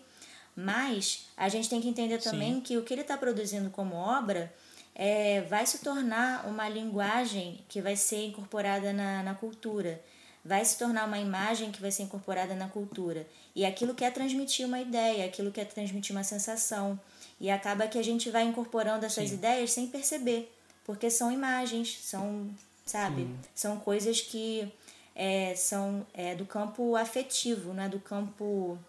mas 0.55 1.27
a 1.35 1.49
gente 1.49 1.67
tem 1.67 1.81
que 1.81 1.89
entender 1.89 2.19
também 2.19 2.55
Sim. 2.55 2.61
que 2.61 2.77
o 2.77 2.83
que 2.83 2.93
ele 2.93 3.01
está 3.01 3.17
produzindo 3.17 3.69
como 3.71 3.95
obra 3.95 4.53
é, 4.99 5.41
vai 5.41 5.63
se 5.67 5.77
tornar 5.77 6.47
uma 6.47 6.67
linguagem 6.67 7.63
que 7.69 7.79
vai 7.79 7.95
ser 7.95 8.25
incorporada 8.25 8.91
na, 8.91 9.21
na 9.21 9.35
cultura, 9.35 10.01
vai 10.43 10.65
se 10.65 10.75
tornar 10.79 11.05
uma 11.05 11.19
imagem 11.19 11.71
que 11.71 11.79
vai 11.79 11.91
ser 11.91 12.01
incorporada 12.01 12.55
na 12.55 12.67
cultura. 12.67 13.27
E 13.55 13.63
aquilo 13.63 13.93
quer 13.93 14.11
transmitir 14.11 14.65
uma 14.65 14.79
ideia, 14.81 15.25
aquilo 15.25 15.51
quer 15.51 15.65
transmitir 15.65 16.15
uma 16.15 16.23
sensação. 16.23 16.99
E 17.39 17.51
acaba 17.51 17.87
que 17.87 17.99
a 17.99 18.03
gente 18.03 18.31
vai 18.31 18.43
incorporando 18.43 19.05
essas 19.05 19.29
Sim. 19.29 19.35
ideias 19.35 19.71
sem 19.71 19.85
perceber, 19.85 20.51
porque 20.83 21.11
são 21.11 21.31
imagens, 21.31 21.99
são, 22.01 22.49
sabe, 22.83 23.21
Sim. 23.21 23.37
são 23.53 23.79
coisas 23.79 24.19
que 24.21 24.67
é, 25.15 25.53
são 25.55 26.07
é, 26.11 26.33
do 26.33 26.45
campo 26.47 26.95
afetivo, 26.95 27.71
não 27.71 27.83
é 27.83 27.89
do 27.89 27.99
campo 27.99 28.79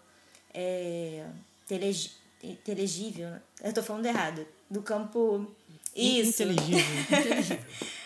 é, 0.51 1.27
telegi 1.67 2.17
telegível. 2.63 3.35
Eu 3.61 3.73
tô 3.73 3.83
falando 3.83 4.05
errado. 4.05 4.47
Do 4.69 4.81
campo 4.81 5.45
isso. 5.95 6.43
Inteligível. 6.43 6.79
Inteligível. 7.09 7.59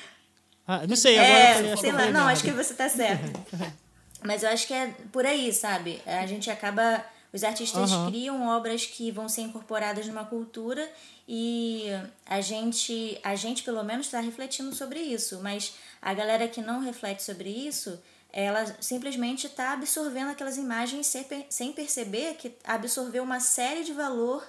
Ah, 0.65 0.87
não 0.87 0.95
sei, 0.95 1.19
agora 1.19 1.37
é, 1.37 1.51
eu 1.51 1.55
falei, 1.55 1.77
sei 1.77 1.91
lá, 1.91 2.11
não, 2.11 2.27
acho 2.27 2.43
que 2.43 2.51
você 2.51 2.73
tá 2.73 2.87
certo. 2.87 3.37
Mas 4.23 4.43
eu 4.43 4.49
acho 4.49 4.65
que 4.65 4.73
é 4.73 4.87
por 5.11 5.25
aí, 5.25 5.51
sabe? 5.51 6.01
A 6.05 6.25
gente 6.25 6.49
acaba. 6.49 7.05
Os 7.33 7.43
artistas 7.43 7.91
uhum. 7.91 8.07
criam 8.11 8.47
obras 8.47 8.85
que 8.85 9.09
vão 9.09 9.27
ser 9.27 9.41
incorporadas 9.41 10.05
numa 10.05 10.23
cultura 10.23 10.87
e 11.27 11.87
a 12.27 12.39
gente, 12.41 13.19
a 13.23 13.35
gente 13.35 13.63
pelo 13.63 13.83
menos, 13.83 14.05
está 14.05 14.19
refletindo 14.19 14.73
sobre 14.75 14.99
isso. 14.99 15.39
Mas 15.41 15.73
a 15.99 16.13
galera 16.13 16.47
que 16.47 16.61
não 16.61 16.79
reflete 16.79 17.23
sobre 17.23 17.49
isso, 17.49 17.99
ela 18.31 18.63
simplesmente 18.79 19.47
está 19.47 19.73
absorvendo 19.73 20.29
aquelas 20.29 20.57
imagens 20.57 21.11
sem 21.49 21.73
perceber 21.73 22.35
que 22.35 22.55
absorveu 22.63 23.23
uma 23.23 23.39
série 23.39 23.83
de 23.83 23.93
valor 23.93 24.47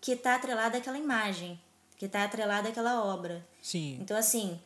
que 0.00 0.12
está 0.12 0.34
atrelada 0.36 0.78
àquela 0.78 0.96
imagem 0.96 1.60
que 2.02 2.06
está 2.06 2.24
atrelada 2.24 2.68
àquela 2.68 3.04
obra. 3.04 3.46
Sim. 3.62 3.96
Então, 4.00 4.16
assim, 4.16 4.58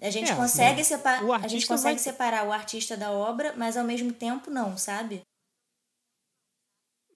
a 0.00 0.08
gente 0.08 0.30
é, 0.30 0.36
consegue, 0.36 0.84
separar 0.84 1.42
a 1.42 1.48
gente 1.48 1.66
consegue 1.66 1.96
vai... 1.96 1.98
separar 1.98 2.46
o 2.46 2.52
artista 2.52 2.96
da 2.96 3.10
obra, 3.10 3.52
mas 3.56 3.76
ao 3.76 3.82
mesmo 3.82 4.12
tempo 4.12 4.52
não, 4.52 4.78
sabe? 4.78 5.20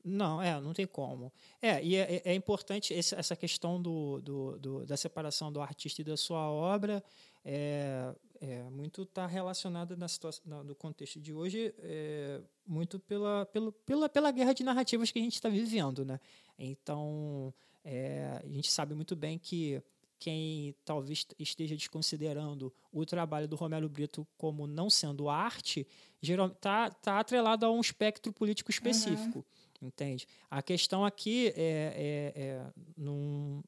Não, 0.05 0.43
é, 0.43 0.61
não 0.61 0.73
tem 0.73 0.89
como. 0.89 1.33
É, 1.63 1.81
e 1.85 1.95
é, 1.95 2.21
é 2.25 2.35
importante 2.35 2.93
esse, 2.93 3.15
essa 3.15 3.37
questão 3.37 3.81
do, 3.81 4.21
do, 4.21 4.59
do, 4.59 4.87
da 4.87 4.97
separação 4.97 5.53
do 5.53 5.61
artista 5.61 6.01
e 6.01 6.05
da 6.05 6.17
sua 6.17 6.51
obra. 6.51 7.01
É, 7.45 8.13
é 8.41 8.65
muito 8.65 9.05
está 9.05 9.25
relacionada 9.25 9.97
na 9.97 10.09
situação, 10.09 10.65
no 10.65 10.75
contexto 10.75 11.21
de 11.21 11.33
hoje, 11.33 11.73
é, 11.79 12.41
muito 12.67 12.99
pela, 12.99 13.47
pela, 13.47 13.71
pela, 13.71 14.09
pela 14.09 14.33
guerra 14.33 14.53
de 14.53 14.65
narrativas 14.65 15.13
que 15.13 15.21
a 15.21 15.23
gente 15.23 15.37
está 15.37 15.49
vivendo, 15.49 16.05
né? 16.05 16.19
Então, 16.59 17.55
é, 17.85 18.41
a 18.43 18.49
gente 18.49 18.71
sabe 18.71 18.95
muito 18.95 19.15
bem 19.15 19.39
que 19.39 19.83
quem 20.19 20.75
talvez 20.85 21.27
esteja 21.39 21.77
desconsiderando 21.77 22.73
o 22.91 23.05
trabalho 23.05 23.47
do 23.47 23.57
Romero 23.57 23.89
Brito 23.89 24.27
como 24.39 24.67
não 24.67 24.89
sendo 24.89 25.29
arte, 25.29 25.87
está 26.23 26.89
tá 26.91 27.21
atrelado 27.21 27.67
a 27.67 27.71
um 27.71 27.81
espectro 27.81 28.33
político 28.33 28.71
específico. 28.71 29.39
Uhum. 29.83 29.89
Entende? 29.89 30.27
A 30.51 30.63
questão 30.63 31.05
aqui 31.05 31.49
é, 31.49 32.33
é, 32.35 32.43
é 32.43 32.67
num, 32.97 33.63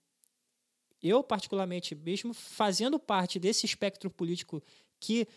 eu, 1.03 1.23
particularmente, 1.23 1.95
mesmo 1.95 2.33
fazendo 2.33 2.99
parte 2.99 3.39
desse 3.39 3.67
espectro 3.67 4.11
político 4.11 4.63
que 4.99 5.29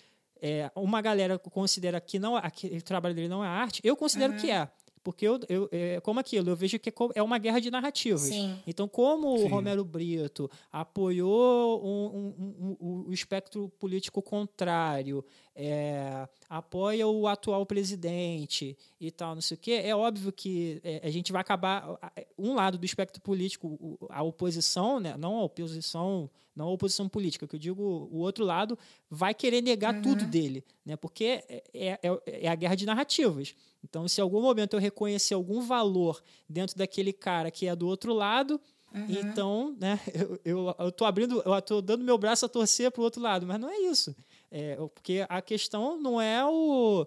é, 0.41 0.71
uma 0.73 1.01
galera 1.01 1.37
considera 1.37 1.99
que 1.99 2.17
não 2.17 2.39
que 2.51 2.67
o 2.67 2.81
trabalho 2.81 3.13
dele 3.13 3.27
não 3.27 3.43
é 3.43 3.47
arte, 3.47 3.81
eu 3.83 3.95
considero 3.95 4.33
uhum. 4.33 4.39
que 4.39 4.49
é. 4.49 4.69
Porque 5.03 5.27
eu, 5.27 5.39
eu 5.47 5.69
é, 5.71 5.99
como 6.01 6.19
aquilo, 6.19 6.49
eu 6.49 6.55
vejo 6.55 6.79
que 6.79 6.93
é 7.15 7.23
uma 7.23 7.37
guerra 7.37 7.59
de 7.59 7.71
narrativas. 7.71 8.21
Sim. 8.21 8.57
Então, 8.65 8.87
como 8.87 9.37
Sim. 9.37 9.45
o 9.45 9.47
Romero 9.47 9.83
Brito 9.83 10.49
apoiou 10.71 11.83
um, 11.83 12.33
um, 12.39 12.77
um, 12.79 13.05
o 13.07 13.13
espectro 13.13 13.69
político 13.79 14.21
contrário, 14.21 15.23
é, 15.55 16.27
apoia 16.49 17.07
o 17.07 17.27
atual 17.27 17.65
presidente 17.65 18.77
e 18.99 19.11
tal, 19.11 19.35
não 19.35 19.41
sei 19.41 19.55
o 19.55 19.59
quê, 19.59 19.81
é 19.83 19.95
óbvio 19.95 20.31
que 20.31 20.79
é, 20.83 21.01
a 21.03 21.09
gente 21.09 21.31
vai 21.31 21.41
acabar. 21.41 21.97
Um 22.37 22.53
lado 22.53 22.77
do 22.77 22.85
espectro 22.85 23.21
político, 23.21 23.97
a 24.09 24.23
oposição, 24.23 24.99
né, 24.99 25.15
não 25.17 25.37
a 25.37 25.43
oposição 25.43 26.29
não 26.59 26.67
a 26.67 26.71
oposição 26.71 27.07
política, 27.07 27.47
que 27.47 27.55
eu 27.55 27.59
digo 27.59 27.81
o 28.11 28.17
outro 28.17 28.43
lado 28.43 28.77
vai 29.09 29.33
querer 29.33 29.61
negar 29.61 29.95
Uhum. 29.95 30.01
tudo 30.01 30.25
dele, 30.25 30.63
né? 30.85 30.95
Porque 30.97 31.41
é, 31.47 31.63
é, 31.73 31.99
é 32.25 32.47
a 32.49 32.55
guerra 32.55 32.75
de 32.75 32.85
narrativas. 32.85 33.55
Então, 33.83 34.07
se 34.07 34.19
em 34.19 34.23
algum 34.23 34.41
momento 34.41 34.73
eu 34.75 34.79
reconhecer 34.79 35.33
algum 35.33 35.61
valor 35.61 36.21
dentro 36.49 36.77
daquele 36.77 37.13
cara 37.13 37.49
que 37.49 37.65
é 37.65 37.75
do 37.75 37.87
outro 37.87 38.13
lado, 38.13 38.59
Uhum. 38.93 39.05
então, 39.07 39.75
né, 39.79 39.99
eu, 40.13 40.39
eu, 40.43 40.75
eu 40.79 40.91
tô 40.91 41.05
abrindo, 41.05 41.41
eu 41.45 41.61
tô 41.61 41.79
dando 41.81 42.03
meu 42.03 42.17
braço 42.17 42.45
a 42.45 42.49
torcer 42.49 42.91
pro 42.91 43.03
outro 43.03 43.21
lado, 43.21 43.45
mas 43.47 43.59
não 43.59 43.69
é 43.69 43.77
isso. 43.79 44.15
É, 44.51 44.75
porque 44.75 45.25
a 45.29 45.41
questão 45.41 45.97
não 46.01 46.19
é 46.19 46.43
o 46.45 47.05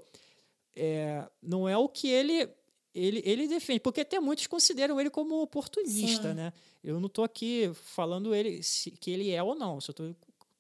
é, 0.75 1.25
não 1.43 1.69
é 1.69 1.77
o 1.77 1.89
que 1.89 2.09
ele, 2.09 2.49
ele 2.95 3.23
ele 3.25 3.49
defende, 3.49 3.81
porque 3.81 4.03
até 4.03 4.21
muitos 4.21 4.47
consideram 4.47 5.01
ele 5.01 5.11
como 5.11 5.41
oportunista, 5.43 6.31
Sim. 6.31 6.35
né? 6.35 6.53
Eu 6.85 6.99
não 7.01 7.07
estou 7.07 7.25
aqui 7.25 7.71
falando 7.75 8.35
ele 8.35 8.63
se, 8.63 8.91
que 8.91 9.11
ele 9.11 9.31
é 9.31 9.43
ou 9.43 9.55
não, 9.55 9.81
só 9.81 9.93
estou 9.93 10.15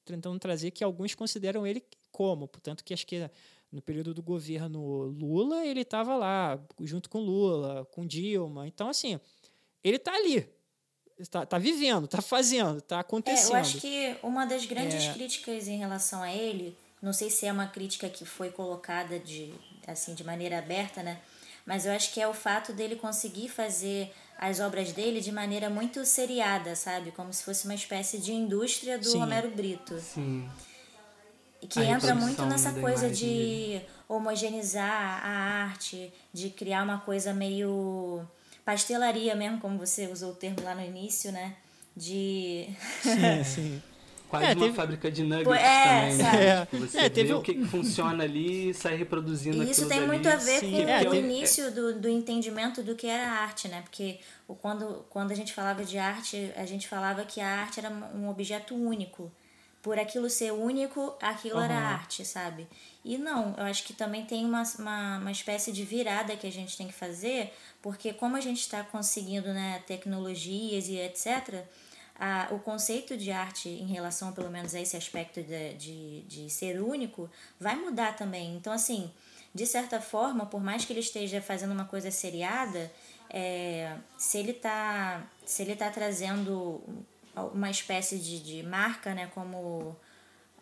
tentando 0.04 0.38
trazer 0.38 0.70
que 0.70 0.82
alguns 0.84 1.14
consideram 1.14 1.66
ele 1.66 1.82
como, 2.10 2.46
portanto 2.48 2.82
que 2.84 2.92
acho 2.94 3.06
que 3.06 3.28
no 3.70 3.80
período 3.82 4.12
do 4.14 4.22
governo 4.22 5.04
Lula 5.04 5.64
ele 5.66 5.80
estava 5.80 6.14
lá 6.16 6.58
junto 6.80 7.08
com 7.10 7.20
Lula, 7.20 7.86
com 7.92 8.06
Dilma, 8.06 8.66
então 8.66 8.88
assim 8.88 9.18
ele 9.84 9.96
está 9.96 10.14
ali, 10.14 10.46
está 11.18 11.44
tá 11.44 11.58
vivendo, 11.58 12.04
está 12.04 12.22
fazendo, 12.22 12.78
está 12.78 12.96
É, 12.96 13.00
acontecendo. 13.00 13.50
eu 13.52 13.56
acho 13.56 13.80
que 13.80 14.16
uma 14.22 14.44
das 14.46 14.64
grandes 14.66 15.04
É. 15.04 15.12
críticas 15.12 15.66
em 15.68 15.76
relação 15.78 16.22
a 16.22 16.32
ele, 16.32 16.76
não 17.00 17.12
sei 17.12 17.28
se 17.30 17.46
é 17.46 17.52
uma 17.52 17.66
crítica 17.66 18.08
que 18.08 18.24
foi 18.24 18.50
colocada 18.50 19.18
de 19.18 19.52
assim 19.86 20.14
de 20.14 20.22
maneira 20.22 20.58
aberta, 20.58 21.02
né? 21.02 21.20
Mas 21.66 21.86
eu 21.86 21.92
acho 21.92 22.12
que 22.12 22.20
é 22.20 22.26
o 22.26 22.34
fato 22.34 22.72
dele 22.72 22.96
conseguir 22.96 23.48
fazer 23.48 24.12
as 24.38 24.58
obras 24.58 24.92
dele 24.92 25.20
de 25.20 25.30
maneira 25.30 25.70
muito 25.70 26.04
seriada, 26.04 26.74
sabe? 26.74 27.12
Como 27.12 27.32
se 27.32 27.44
fosse 27.44 27.64
uma 27.64 27.74
espécie 27.74 28.18
de 28.18 28.32
indústria 28.32 28.98
do 28.98 29.08
Sim. 29.08 29.20
Romero 29.20 29.50
Brito. 29.50 29.98
Sim. 30.00 30.48
Que 31.68 31.78
A 31.78 31.84
entra 31.84 32.14
muito 32.14 32.44
nessa 32.44 32.72
coisa 32.72 33.08
de 33.08 33.80
homogeneizar 34.08 35.24
a 35.24 35.64
arte, 35.68 36.12
de 36.32 36.50
criar 36.50 36.82
uma 36.82 36.98
coisa 36.98 37.32
meio 37.32 38.26
pastelaria 38.64 39.34
mesmo, 39.36 39.60
como 39.60 39.78
você 39.78 40.08
usou 40.08 40.32
o 40.32 40.34
termo 40.34 40.60
lá 40.62 40.74
no 40.74 40.84
início, 40.84 41.30
né? 41.30 41.56
De 41.96 42.68
Sim, 43.00 43.44
sim. 43.44 43.82
Quase 44.32 44.46
É, 44.46 44.48
uma 44.54 44.64
teve- 44.64 44.72
fábrica 44.74 45.10
de 45.10 45.22
nuggets 45.24 45.62
é, 45.62 45.84
também, 45.84 46.16
né? 46.16 46.46
É. 46.46 46.60
Tipo, 46.64 46.78
Você 46.78 46.98
É, 46.98 47.10
teve 47.10 47.28
vê 47.28 47.34
um- 47.34 47.38
o 47.38 47.42
que 47.42 47.52
que 47.52 47.64
funciona 47.66 48.24
ali 48.24 48.70
e 48.70 48.74
sai 48.74 48.96
reproduzindo 48.96 49.62
E 49.62 49.70
isso 49.70 49.86
tem 49.86 49.98
dali. 49.98 50.06
muito 50.06 50.26
a 50.26 50.36
ver 50.36 50.60
Sim, 50.60 50.70
com 50.72 50.88
é, 50.88 51.02
o 51.06 51.10
tem- 51.10 51.20
início 51.20 51.70
do, 51.70 52.00
do 52.00 52.08
entendimento 52.08 52.82
do 52.82 52.94
que 52.94 53.06
era 53.06 53.30
arte, 53.30 53.68
né? 53.68 53.82
Porque 53.82 54.18
o, 54.48 54.54
quando, 54.54 55.04
quando 55.10 55.32
a 55.32 55.34
gente 55.34 55.52
falava 55.52 55.84
de 55.84 55.98
arte, 55.98 56.50
a 56.56 56.64
gente 56.64 56.88
falava 56.88 57.26
que 57.26 57.42
a 57.42 57.46
arte 57.60 57.78
era 57.78 57.90
um 57.90 58.30
objeto 58.30 58.74
único. 58.74 59.30
Por 59.82 59.98
aquilo 59.98 60.30
ser 60.30 60.50
único, 60.52 61.12
aquilo 61.20 61.58
era 61.60 61.74
Aham. 61.74 61.86
arte, 61.94 62.24
sabe? 62.24 62.66
E 63.04 63.18
não, 63.18 63.52
eu 63.58 63.64
acho 63.64 63.84
que 63.84 63.92
também 63.92 64.24
tem 64.24 64.46
uma, 64.46 64.62
uma, 64.78 65.18
uma 65.18 65.30
espécie 65.32 65.72
de 65.72 65.84
virada 65.84 66.36
que 66.36 66.46
a 66.46 66.52
gente 66.52 66.74
tem 66.76 66.86
que 66.86 66.92
fazer, 66.94 67.52
porque 67.82 68.14
como 68.14 68.34
a 68.36 68.40
gente 68.40 68.60
está 68.60 68.82
conseguindo 68.82 69.48
né, 69.52 69.82
tecnologias 69.86 70.88
e 70.88 70.96
etc., 70.96 71.64
a, 72.22 72.46
o 72.52 72.60
conceito 72.60 73.16
de 73.16 73.32
arte 73.32 73.68
em 73.68 73.88
relação, 73.88 74.32
pelo 74.32 74.48
menos, 74.48 74.76
a 74.76 74.80
esse 74.80 74.96
aspecto 74.96 75.42
de, 75.42 75.74
de, 75.74 76.20
de 76.22 76.48
ser 76.48 76.80
único, 76.80 77.28
vai 77.58 77.74
mudar 77.74 78.14
também. 78.14 78.54
Então, 78.54 78.72
assim, 78.72 79.10
de 79.52 79.66
certa 79.66 80.00
forma, 80.00 80.46
por 80.46 80.62
mais 80.62 80.84
que 80.84 80.92
ele 80.92 81.00
esteja 81.00 81.42
fazendo 81.42 81.72
uma 81.72 81.84
coisa 81.84 82.12
seriada, 82.12 82.92
é, 83.28 83.96
se 84.16 84.38
ele 84.38 84.52
está 84.52 85.26
se 85.44 85.62
ele 85.62 85.74
tá 85.74 85.90
trazendo 85.90 86.80
uma 87.52 87.68
espécie 87.68 88.16
de, 88.18 88.38
de 88.38 88.62
marca, 88.62 89.12
né, 89.14 89.28
como 89.34 89.96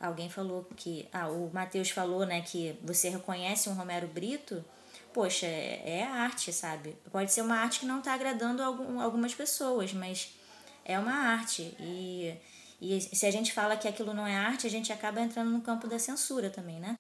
alguém 0.01 0.31
falou 0.31 0.67
que 0.77 1.07
ah, 1.13 1.29
o 1.29 1.51
Matheus 1.53 1.91
falou, 1.91 2.25
né, 2.25 2.41
que 2.41 2.75
você 2.83 3.11
reconhece 3.11 3.69
um 3.69 3.75
Romero 3.75 4.07
Brito, 4.07 4.65
poxa, 5.13 5.45
é, 5.45 5.83
é 5.85 6.05
arte, 6.05 6.55
sabe? 6.55 6.97
Pode 7.13 7.31
ser 7.31 7.43
uma 7.43 7.57
arte 7.57 7.81
que 7.81 7.87
não 7.87 7.99
está 7.99 8.15
agradando 8.15 8.63
algum, 8.63 8.99
algumas 8.99 9.35
pessoas, 9.35 9.93
mas 9.93 10.40
é 10.85 10.99
uma 10.99 11.13
arte 11.13 11.75
e 11.81 12.35
e 12.83 12.99
se 13.01 13.27
a 13.27 13.31
gente 13.31 13.53
fala 13.53 13.77
que 13.77 13.87
aquilo 13.87 14.15
não 14.15 14.27
é 14.27 14.35
arte, 14.35 14.67
a 14.67 14.71
gente 14.71 14.91
acaba 14.91 15.21
entrando 15.21 15.51
no 15.51 15.61
campo 15.61 15.87
da 15.87 15.99
censura 15.99 16.49
também, 16.49 16.81
né? 16.81 16.95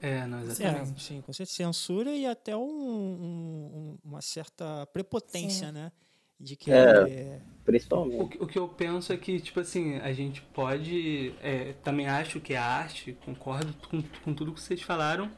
É, 0.00 0.26
não, 0.26 0.38
É, 0.38 0.42
exatamente. 0.42 1.02
sim, 1.02 1.20
com 1.22 1.32
certeza. 1.32 1.56
Censura 1.56 2.14
e 2.14 2.24
até 2.26 2.56
um- 2.56 2.60
um- 2.60 3.70
um- 3.74 3.98
uma 4.04 4.20
certa 4.22 4.86
prepotência, 4.92 5.68
Sim. 5.68 5.72
né? 5.72 5.92
De 6.38 6.54
que. 6.54 6.70
É. 6.70 7.40
O, 7.60 7.64
Principalmente. 7.64 8.28
que- 8.36 8.44
o 8.44 8.46
que 8.46 8.58
eu 8.58 8.68
penso 8.68 9.12
é 9.12 9.16
que, 9.16 9.40
tipo 9.40 9.58
assim, 9.58 9.96
a 9.96 10.12
gente 10.12 10.40
pode. 10.54 11.34
é, 11.42 11.72
também 11.82 12.06
acho 12.06 12.40
que 12.40 12.54
é 12.54 12.56
arte, 12.58 13.12
concordo 13.24 13.72
com, 13.88 14.00
com 14.22 14.34
tudo 14.34 14.52
que 14.54 14.60
vocês 14.60 14.80
falaram. 14.82 15.30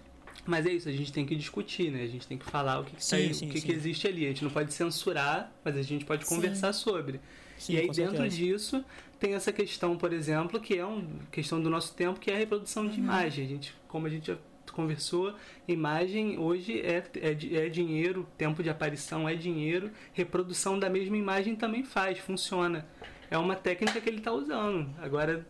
Mas 0.46 0.66
é 0.66 0.72
isso, 0.72 0.88
a 0.88 0.92
gente 0.92 1.12
tem 1.12 1.26
que 1.26 1.36
discutir, 1.36 1.90
né? 1.90 2.02
A 2.02 2.06
gente 2.06 2.26
tem 2.26 2.38
que 2.38 2.44
falar 2.44 2.80
o 2.80 2.84
que, 2.84 2.90
que, 2.90 2.96
tá 2.96 3.02
Sim, 3.02 3.16
aí, 3.16 3.34
sim, 3.34 3.48
o 3.48 3.52
que, 3.52 3.60
que 3.60 3.72
existe 3.72 4.06
ali. 4.08 4.24
A 4.24 4.28
gente 4.28 4.42
não 4.42 4.50
pode 4.50 4.72
censurar, 4.72 5.52
mas 5.64 5.76
a 5.76 5.82
gente 5.82 6.04
pode 6.04 6.26
Sim. 6.26 6.34
conversar 6.34 6.72
sobre. 6.72 7.20
Sim, 7.58 7.74
e 7.74 7.78
aí 7.78 7.90
dentro 7.90 8.26
disso 8.28 8.82
tem 9.18 9.34
essa 9.34 9.52
questão, 9.52 9.96
por 9.96 10.12
exemplo, 10.12 10.58
que 10.58 10.78
é 10.78 10.84
uma 10.84 11.04
questão 11.30 11.60
do 11.60 11.68
nosso 11.68 11.94
tempo, 11.94 12.18
que 12.18 12.30
é 12.30 12.34
a 12.34 12.38
reprodução 12.38 12.88
de 12.88 12.98
imagem. 12.98 13.44
A 13.44 13.48
gente, 13.48 13.74
como 13.86 14.06
a 14.06 14.10
gente 14.10 14.28
já 14.28 14.38
conversou, 14.72 15.34
imagem 15.68 16.38
hoje 16.38 16.80
é, 16.80 17.04
é, 17.16 17.66
é 17.66 17.68
dinheiro, 17.68 18.26
tempo 18.38 18.62
de 18.62 18.70
aparição 18.70 19.28
é 19.28 19.34
dinheiro, 19.34 19.90
reprodução 20.12 20.78
da 20.78 20.88
mesma 20.88 21.16
imagem 21.16 21.54
também 21.54 21.84
faz, 21.84 22.18
funciona. 22.18 22.86
É 23.30 23.36
uma 23.36 23.54
técnica 23.54 24.00
que 24.00 24.08
ele 24.08 24.18
está 24.18 24.32
usando. 24.32 24.88
Agora, 24.98 25.46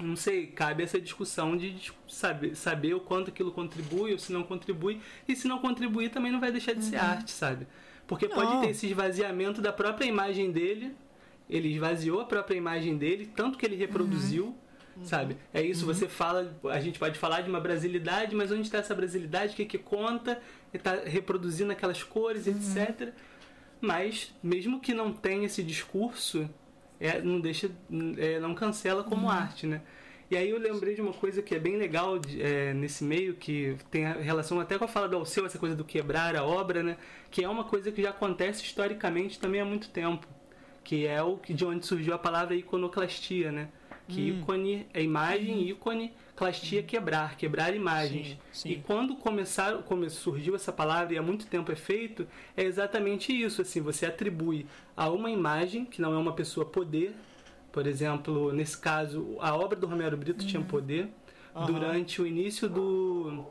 não 0.00 0.16
sei, 0.16 0.46
cabe 0.46 0.82
essa 0.82 1.00
discussão 1.00 1.56
de 1.56 1.92
saber, 2.08 2.54
saber 2.56 2.94
o 2.94 3.00
quanto 3.00 3.30
aquilo 3.30 3.52
contribui 3.52 4.12
ou 4.12 4.18
se 4.18 4.32
não 4.32 4.42
contribui. 4.42 5.00
E 5.28 5.36
se 5.36 5.46
não 5.46 5.58
contribuir, 5.58 6.10
também 6.10 6.32
não 6.32 6.40
vai 6.40 6.50
deixar 6.50 6.74
de 6.74 6.84
ser 6.84 6.96
arte, 6.96 7.30
sabe? 7.30 7.66
Porque 8.06 8.28
pode 8.28 8.52
Não. 8.52 8.60
ter 8.60 8.70
esse 8.70 8.86
esvaziamento 8.86 9.60
da 9.62 9.72
própria 9.72 10.04
imagem 10.06 10.50
dele. 10.50 10.94
Ele 11.48 11.68
esvaziou 11.72 12.20
a 12.20 12.24
própria 12.24 12.56
imagem 12.56 12.96
dele, 12.96 13.30
tanto 13.34 13.58
que 13.58 13.66
ele 13.66 13.76
reproduziu, 13.76 14.56
sabe? 15.04 15.36
É 15.52 15.62
isso, 15.62 15.84
você 15.84 16.08
fala, 16.08 16.54
a 16.70 16.80
gente 16.80 16.98
pode 16.98 17.18
falar 17.18 17.42
de 17.42 17.50
uma 17.50 17.60
brasilidade, 17.60 18.34
mas 18.34 18.50
onde 18.50 18.62
está 18.62 18.78
essa 18.78 18.94
brasilidade? 18.94 19.52
O 19.52 19.56
que, 19.56 19.64
que 19.66 19.78
conta? 19.78 20.32
Ele 20.72 20.80
está 20.80 20.94
reproduzindo 21.04 21.70
aquelas 21.72 22.02
cores, 22.02 22.46
etc. 22.46 23.12
Mas, 23.80 24.32
mesmo 24.42 24.80
que 24.80 24.94
não 24.94 25.12
tenha 25.12 25.46
esse 25.46 25.62
discurso, 25.62 26.48
é, 27.02 27.20
não 27.20 27.40
deixa, 27.40 27.70
é, 28.16 28.38
não 28.40 28.54
cancela 28.54 29.02
como 29.04 29.28
arte, 29.28 29.66
né? 29.66 29.80
E 30.30 30.36
aí 30.36 30.48
eu 30.48 30.58
lembrei 30.58 30.94
de 30.94 31.02
uma 31.02 31.12
coisa 31.12 31.42
que 31.42 31.54
é 31.54 31.58
bem 31.58 31.76
legal 31.76 32.18
de- 32.18 32.40
é, 32.40 32.72
nesse 32.72 33.04
meio, 33.04 33.34
que 33.34 33.76
tem 33.90 34.06
a 34.06 34.14
relação 34.14 34.58
até 34.60 34.78
com 34.78 34.84
a 34.84 34.88
fala 34.88 35.06
do 35.08 35.16
Alceu, 35.16 35.44
essa 35.44 35.58
coisa 35.58 35.76
do 35.76 35.84
quebrar 35.84 36.34
a 36.36 36.42
obra, 36.44 36.82
né? 36.82 36.96
Que 37.30 37.44
é 37.44 37.48
uma 37.48 37.64
coisa 37.64 37.92
que 37.92 38.00
já 38.00 38.10
acontece 38.10 38.64
historicamente 38.64 39.38
também 39.38 39.60
há 39.60 39.64
muito 39.64 39.90
tempo. 39.90 40.26
Que 40.82 41.06
é 41.06 41.22
o 41.22 41.36
que 41.36 41.52
de 41.52 41.64
onde 41.66 41.84
surgiu 41.86 42.14
a 42.14 42.18
palavra 42.18 42.54
iconoclastia, 42.54 43.52
né? 43.52 43.68
Que 44.08 44.30
ícone 44.40 44.86
é 44.94 45.02
imagem, 45.02 45.68
ícone, 45.68 46.12
clastia 46.34 46.82
quebrar, 46.82 47.36
quebrar 47.36 47.74
imagens. 47.74 48.28
Sim, 48.28 48.38
sim. 48.52 48.70
E 48.70 48.76
quando 48.76 49.14
começaram, 49.16 49.82
come, 49.82 50.08
surgiu 50.10 50.54
essa 50.54 50.72
palavra 50.72 51.14
e 51.14 51.18
há 51.18 51.22
muito 51.22 51.46
tempo 51.46 51.70
é 51.70 51.76
feito, 51.76 52.26
é 52.56 52.62
exatamente 52.64 53.32
isso, 53.32 53.62
assim, 53.62 53.80
você 53.80 54.06
atribui 54.06 54.66
a 54.96 55.08
uma 55.10 55.30
imagem, 55.30 55.84
que 55.84 56.00
não 56.00 56.12
é 56.14 56.18
uma 56.18 56.32
pessoa 56.32 56.64
poder, 56.66 57.14
por 57.70 57.86
exemplo, 57.86 58.52
nesse 58.52 58.76
caso, 58.78 59.36
a 59.40 59.54
obra 59.56 59.78
do 59.78 59.86
Romero 59.86 60.16
Brito 60.16 60.44
tinha 60.44 60.62
poder, 60.62 61.08
Aham. 61.54 61.66
durante 61.66 62.20
o 62.20 62.26
início 62.26 62.68
do, 62.68 63.44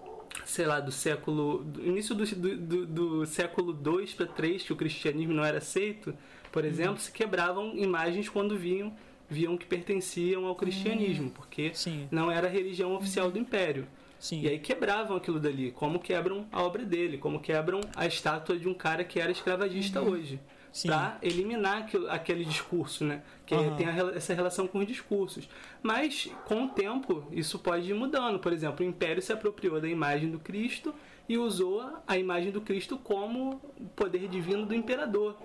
sei 0.46 0.66
lá, 0.66 0.80
do 0.80 0.92
século, 0.92 1.64
do 1.64 1.86
início 1.86 2.14
do, 2.16 2.26
do, 2.26 2.86
do- 2.86 3.26
século 3.26 3.74
2 3.74 4.14
para 4.14 4.26
3, 4.28 4.64
que 4.64 4.74
o 4.74 4.76
cristianismo 4.76 5.34
não 5.34 5.44
era 5.46 5.58
aceito, 5.60 6.14
por 6.52 6.66
exemplo, 6.66 7.00
se 7.00 7.12
quebravam 7.12 7.76
imagens 7.78 8.28
quando 8.28 8.58
viam, 8.58 8.94
viam 9.32 9.56
que 9.58 9.66
pertenciam 9.66 10.46
ao 10.46 10.54
cristianismo, 10.56 11.32
porque 11.32 11.72
Sim. 11.74 12.08
não 12.12 12.30
era 12.30 12.48
a 12.48 12.50
religião 12.52 12.94
oficial 12.94 13.32
do 13.32 13.40
império. 13.40 13.88
Sim. 14.20 14.42
E 14.42 14.48
aí 14.50 14.60
quebravam 14.60 15.16
aquilo 15.18 15.40
dali, 15.40 15.72
como 15.72 15.98
quebram 16.00 16.46
a 16.52 16.62
obra 16.62 16.84
dele, 16.86 17.18
como 17.18 17.40
quebram 17.40 17.80
a 17.96 18.06
estátua 18.06 18.58
de 18.60 18.68
um 18.68 18.74
cara 18.74 19.04
que 19.04 19.20
era 19.20 19.32
escravagista 19.32 20.02
hoje. 20.02 20.36
Uhum. 20.36 20.40
Sim. 20.74 20.88
Pra 20.90 21.18
eliminar 21.22 21.80
aquilo- 21.80 22.10
aquele 22.10 22.46
discurso, 22.46 23.04
né? 23.04 23.24
Que 23.46 23.56
Aham. 23.56 23.76
tem 23.76 23.88
a 23.88 23.96
essa 24.16 24.34
relação 24.34 24.68
com 24.68 24.80
os 24.80 24.88
discursos. 24.88 25.50
Mas, 25.82 26.30
com 26.46 26.66
o 26.66 26.70
tempo, 26.70 27.26
isso 27.32 27.58
pode 27.60 27.90
ir 27.90 27.94
mudando. 27.94 28.38
Por 28.40 28.54
exemplo, 28.54 28.86
o 28.86 28.88
Império 28.90 29.22
se 29.22 29.34
apropriou 29.34 29.82
da 29.82 29.90
imagem 29.90 30.30
do 30.30 30.40
Cristo 30.40 30.94
e 31.28 31.38
usou 31.38 31.84
a 32.08 32.18
imagem 32.18 32.52
do 32.52 32.62
Cristo 32.62 32.98
como 32.98 33.60
poder 33.98 34.28
divino 34.30 34.66
do 34.66 34.74
imperador. 34.76 35.36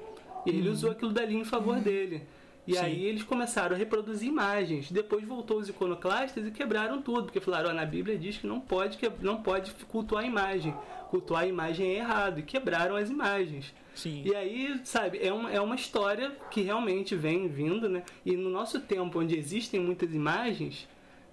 E 0.44 0.50
Uhum. 0.50 0.58
ele 0.58 0.68
usou 0.68 0.90
aquilo 0.92 1.12
dali 1.12 1.34
em 1.34 1.44
favor 1.44 1.80
dele. 1.80 2.22
E 2.66 2.74
Sim. 2.74 2.80
aí 2.80 3.04
eles 3.04 3.22
começaram 3.22 3.76
a 3.76 3.78
reproduzir 3.78 4.28
imagens. 4.28 4.90
Depois 4.90 5.24
voltou 5.24 5.58
os 5.58 5.68
iconoclastas 5.68 6.46
e 6.46 6.50
quebraram 6.50 7.00
tudo, 7.00 7.24
porque 7.24 7.40
falaram, 7.40 7.70
oh, 7.70 7.74
na 7.74 7.84
Bíblia 7.84 8.18
diz 8.18 8.38
que 8.38 8.46
não 8.46 8.60
pode, 8.60 8.98
que 8.98 9.10
não 9.20 9.42
pode 9.42 9.72
cultuar 9.86 10.24
a 10.24 10.26
imagem. 10.26 10.74
Cultuar 11.08 11.42
a 11.42 11.46
imagem 11.46 11.86
é 11.86 11.98
errado. 11.98 12.40
E 12.40 12.42
quebraram 12.42 12.96
as 12.96 13.08
imagens. 13.08 13.72
Sim. 13.94 14.22
E 14.24 14.34
aí, 14.34 14.80
sabe, 14.84 15.18
é 15.22 15.32
uma, 15.32 15.50
é 15.50 15.60
uma 15.60 15.76
história 15.76 16.32
que 16.50 16.60
realmente 16.60 17.14
vem 17.14 17.48
vindo, 17.48 17.88
né? 17.88 18.02
E 18.24 18.36
no 18.36 18.50
nosso 18.50 18.80
tempo, 18.80 19.20
onde 19.20 19.38
existem 19.38 19.80
muitas 19.80 20.12
imagens, 20.12 20.86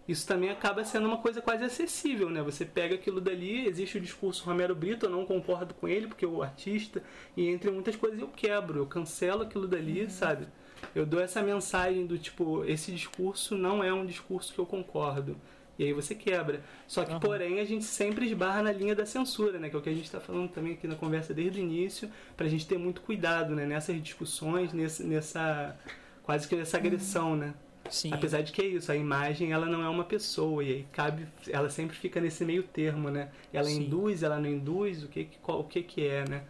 isso 0.08 0.28
também 0.28 0.50
acaba 0.50 0.84
sendo 0.84 1.08
uma 1.08 1.18
coisa 1.18 1.42
quase 1.42 1.64
acessível, 1.64 2.30
né? 2.30 2.42
Você 2.42 2.66
pega 2.66 2.96
aquilo 2.96 3.20
dali, 3.20 3.66
existe 3.68 3.98
o 3.98 4.02
discurso 4.02 4.46
Romero 4.46 4.76
Brito, 4.76 5.06
eu 5.06 5.10
não 5.10 5.26
concordo 5.26 5.74
com 5.74 5.88
ele, 5.88 6.08
porque 6.08 6.26
o 6.26 6.44
artista, 6.44 7.02
e 7.36 7.48
entre 7.48 7.72
muitas 7.72 7.96
coisas 7.96 8.20
eu 8.20 8.28
quebro, 8.28 8.80
eu 8.80 8.86
cancelo 8.86 9.44
aquilo 9.44 9.68
dali, 9.68 10.04
uhum. 10.04 10.10
sabe? 10.10 10.48
Eu 10.96 11.06
dou 11.06 11.20
essa 11.20 11.42
mensagem 11.42 12.06
do 12.06 12.18
tipo, 12.18 12.64
esse 12.66 12.92
discurso 12.92 13.58
não 13.58 13.84
é 13.84 13.94
um 13.94 14.06
discurso 14.06 14.54
que 14.54 14.60
eu 14.60 14.66
concordo. 14.66 15.36
E 15.78 15.84
aí 15.84 15.94
você 15.94 16.14
quebra. 16.14 16.62
Só 16.88 17.04
que, 17.04 17.14
uhum. 17.14 17.20
porém, 17.20 17.60
a 17.60 17.66
gente 17.66 17.84
sempre 17.84 18.28
esbarra 18.28 18.62
na 18.62 18.72
linha 18.72 18.96
da 18.96 19.06
censura, 19.06 19.58
né? 19.58 19.70
Que 19.70 19.76
é 19.76 19.80
o 19.80 19.82
que 19.82 19.90
a 19.90 19.94
gente 19.94 20.06
está 20.06 20.20
falando 20.20 20.50
também 20.52 20.74
aqui 20.74 20.88
na 20.88 20.96
conversa 20.96 21.34
desde 21.34 21.60
o 21.60 21.64
início, 21.64 22.10
para 22.38 22.46
a 22.46 22.50
gente 22.50 22.68
ter 22.68 22.78
muito 22.78 23.02
cuidado, 23.02 23.56
né? 23.56 23.66
Nessas 23.66 24.02
discussões, 24.02 24.72
nesse, 24.72 25.04
nessa 25.04 25.76
quase 26.22 26.48
que 26.48 26.56
nessa 26.56 26.78
agressão, 26.78 27.36
né? 27.36 27.54
Sim. 27.90 28.14
Apesar 28.14 28.42
de 28.42 28.52
que 28.52 28.62
é 28.62 28.66
isso, 28.66 28.92
a 28.92 28.96
imagem 28.96 29.52
ela 29.52 29.66
não 29.66 29.84
é 29.84 29.90
uma 29.90 30.06
pessoa 30.06 30.64
e 30.64 30.72
aí 30.72 30.88
cabe, 30.92 31.28
ela 31.50 31.70
sempre 31.70 31.96
fica 31.98 32.22
nesse 32.22 32.46
meio 32.46 32.64
termo, 32.64 33.10
né? 33.10 33.30
Ela 33.52 33.68
Sim. 33.68 33.84
induz, 33.84 34.24
ela 34.24 34.40
não 34.40 34.50
induz, 34.50 35.04
o 35.04 35.08
que 35.08 35.28
qual, 35.42 35.60
o 35.60 35.64
que 35.66 35.84
que 35.84 36.08
é, 36.08 36.28
né? 36.28 36.44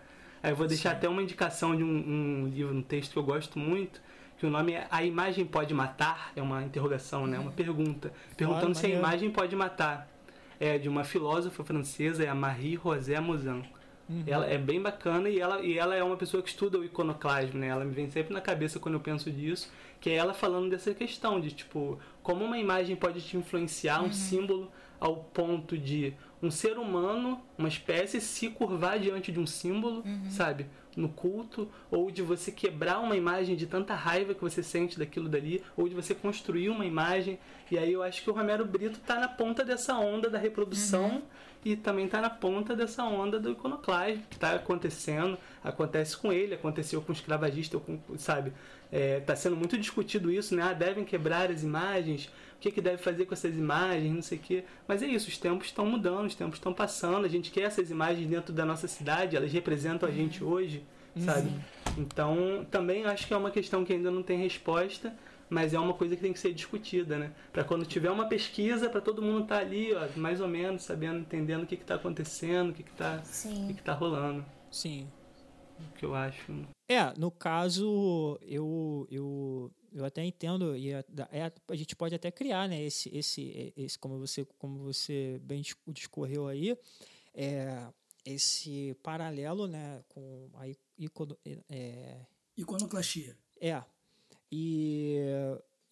Aí 0.44 0.52
eu 0.52 0.56
vou 0.56 0.68
deixar 0.68 0.92
Sim. 0.92 0.96
até 0.98 1.10
uma 1.10 1.24
indicação 1.24 1.76
de 1.76 1.84
um, 1.84 1.88
um 1.88 2.48
livro, 2.48 2.76
um 2.76 2.82
texto 2.82 3.14
que 3.14 3.18
eu 3.18 3.24
gosto 3.24 3.58
muito, 3.58 4.00
que 4.44 4.48
o 4.48 4.50
nome 4.50 4.74
é 4.74 4.86
A 4.92 5.02
Imagem 5.02 5.46
Pode 5.46 5.74
Matar? 5.74 6.34
É 6.36 6.42
uma 6.42 6.62
interrogação, 6.62 7.26
né? 7.26 7.40
Uma 7.40 7.52
pergunta. 7.52 8.12
Perguntando 8.36 8.76
se 8.76 8.86
a 8.86 8.90
imagem 8.90 9.32
pode 9.32 9.56
matar. 9.56 10.10
É 10.60 10.78
de 10.78 10.90
uma 10.90 11.06
filósofa 11.06 11.64
francesa, 11.64 12.26
é 12.26 12.28
a 12.28 12.36
Marie 12.36 12.76
Rosé 12.76 13.18
Mouzin. 13.22 13.64
Uhum. 14.10 14.24
Ela 14.28 14.46
é 14.48 14.58
bem 14.58 14.82
bacana 14.82 15.30
e 15.30 15.40
ela, 15.40 15.62
e 15.62 15.78
ela 15.78 15.96
é 15.96 16.04
uma 16.04 16.18
pessoa 16.18 16.44
que 16.44 16.50
estuda 16.50 16.78
o 16.78 16.84
iconoclasmo, 16.84 17.58
né? 17.58 17.68
Ela 17.68 17.86
me 17.86 17.94
vem 17.94 18.12
sempre 18.12 18.34
na 18.34 18.42
cabeça 18.42 18.80
quando 18.82 18.96
eu 18.96 19.00
penso 19.00 19.32
disso, 19.32 19.72
que 20.02 20.10
é 20.10 20.16
ela 20.16 20.34
falando 20.34 20.70
dessa 20.70 20.94
questão 20.94 21.40
de, 21.40 21.52
tipo, 21.52 21.98
como 22.22 22.44
uma 22.44 22.58
imagem 22.58 22.98
pode 22.98 23.22
te 23.22 23.38
influenciar, 23.38 24.02
um 24.02 24.08
uhum. 24.08 24.12
símbolo, 24.12 24.70
ao 25.00 25.16
ponto 25.16 25.78
de 25.78 26.14
um 26.42 26.52
ser 26.52 26.78
humano, 26.78 27.42
uma 27.58 27.70
espécie, 27.70 28.20
se 28.20 28.50
curvar 28.50 29.00
diante 29.00 29.32
de 29.32 29.40
um 29.40 29.48
símbolo, 29.48 30.04
uhum. 30.06 30.30
sabe? 30.30 30.66
No 31.00 31.10
culto, 31.10 31.70
ou 31.90 32.10
de 32.12 32.22
você 32.22 32.52
quebrar 32.52 33.00
uma 33.00 33.16
imagem 33.16 33.56
de 33.56 33.66
tanta 33.66 33.94
raiva 33.94 34.34
que 34.34 34.42
você 34.42 34.62
sente 34.62 34.98
daquilo 34.98 35.30
dali, 35.30 35.64
ou 35.76 35.88
de 35.88 35.96
você 35.96 36.14
construir 36.14 36.70
uma 36.70 36.86
imagem. 36.86 37.40
E 37.72 37.78
aí 37.78 37.92
eu 37.92 38.04
acho 38.04 38.24
que 38.24 38.30
o 38.30 38.34
Romero 38.34 38.66
Brito 38.66 39.00
está 39.00 39.20
na 39.20 39.28
ponta 39.28 39.64
dessa 39.64 39.96
onda 39.96 40.30
da 40.30 40.38
reprodução 40.38 41.10
uhum. 41.10 41.22
e 41.66 41.76
também 41.76 42.06
está 42.06 42.22
na 42.22 42.30
ponta 42.30 42.76
dessa 42.76 43.04
onda 43.04 43.40
do 43.40 43.52
iconoclasmo 43.52 44.24
que 44.30 44.36
está 44.36 44.54
acontecendo, 44.54 45.38
acontece 45.64 46.16
com 46.18 46.32
ele, 46.32 46.56
aconteceu 46.56 47.02
com 47.02 47.12
o 47.12 47.16
escravagista, 47.16 47.80
com, 47.80 48.00
sabe? 48.18 48.54
Está 48.92 48.98
é, 48.98 49.20
tá 49.20 49.36
sendo 49.36 49.56
muito 49.56 49.78
discutido 49.78 50.32
isso, 50.32 50.56
né? 50.56 50.62
Ah, 50.62 50.74
devem 50.74 51.04
quebrar 51.04 51.50
as 51.50 51.64
imagens, 51.64 52.30
que, 52.64 52.72
que 52.72 52.82
deve 52.82 52.98
fazer 52.98 53.26
com 53.26 53.34
essas 53.34 53.58
imagens, 53.58 54.14
não 54.14 54.22
sei 54.22 54.38
o 54.38 54.42
quê. 54.42 54.64
Mas 54.88 55.04
é 55.04 55.08
isso, 55.08 55.28
os 55.28 55.38
tempos 55.38 55.68
estão 55.68 55.86
mudando, 55.86 56.28
os 56.28 56.36
tempos 56.36 56.56
estão 56.56 56.74
passando, 56.74 57.26
a 57.26 57.30
gente 57.30 57.52
quer 57.52 57.64
essas 57.64 57.92
imagens 57.92 58.26
dentro 58.28 58.54
da 58.54 58.66
nossa 58.66 58.88
cidade, 58.88 59.36
elas 59.36 59.52
representam 59.52 60.08
a 60.08 60.12
gente 60.12 60.44
hoje, 60.44 60.86
sabe? 61.18 61.50
Uhum. 61.50 61.60
Então, 61.98 62.66
também 62.72 63.06
acho 63.06 63.28
que 63.28 63.34
é 63.34 63.38
uma 63.38 63.52
questão 63.52 63.84
que 63.84 63.92
ainda 63.92 64.10
não 64.10 64.24
tem 64.24 64.40
resposta, 64.40 65.14
mas 65.50 65.74
é 65.74 65.80
uma 65.80 65.94
coisa 65.94 66.16
que 66.16 66.22
tem 66.22 66.32
que 66.32 66.40
ser 66.40 66.54
discutida, 66.54 67.18
né? 67.18 67.32
Para 67.52 67.66
quando 67.66 67.86
tiver 67.86 68.10
uma 68.10 68.28
pesquisa, 68.28 68.90
para 68.90 69.02
todo 69.02 69.22
mundo 69.22 69.44
estar 69.44 69.58
tá 69.58 69.62
ali, 69.62 69.94
ó, 69.94 70.08
mais 70.16 70.40
ou 70.40 70.48
menos, 70.48 70.84
sabendo, 70.84 71.20
entendendo 71.20 71.64
o 71.64 71.68
que 71.68 71.76
está 71.76 71.96
acontecendo, 71.96 72.70
o 72.70 72.74
que 72.74 72.82
está 72.82 73.22
que 73.68 73.74
que 73.74 73.84
tá 73.84 73.94
rolando. 73.94 74.44
Sim. 74.72 75.08
O 75.80 75.98
que 75.98 76.06
eu 76.06 76.16
acho. 76.16 76.50
É, 76.90 77.14
no 77.18 77.30
caso, 77.30 78.40
eu, 78.42 79.06
eu, 79.12 79.70
eu 79.94 80.04
até 80.06 80.24
entendo, 80.24 80.76
e 80.76 80.92
é, 80.92 81.04
é, 81.32 81.52
a 81.68 81.76
gente 81.76 81.96
pode 81.96 82.16
até 82.16 82.32
criar, 82.32 82.68
né, 82.68 82.82
esse, 82.82 83.16
esse, 83.16 83.74
esse 83.78 83.98
como, 83.98 84.18
você, 84.20 84.46
como 84.58 84.80
você 84.80 85.40
bem 85.44 85.62
discorreu 85.88 86.48
aí, 86.48 86.78
é, 87.34 87.88
esse 88.26 88.96
paralelo, 89.04 89.68
né, 89.68 90.04
com 90.10 90.50
a 90.56 90.68
icono, 90.98 91.38
é, 91.70 92.26
iconoclastia. 92.58 93.38
É, 93.60 93.82
e 94.52 95.18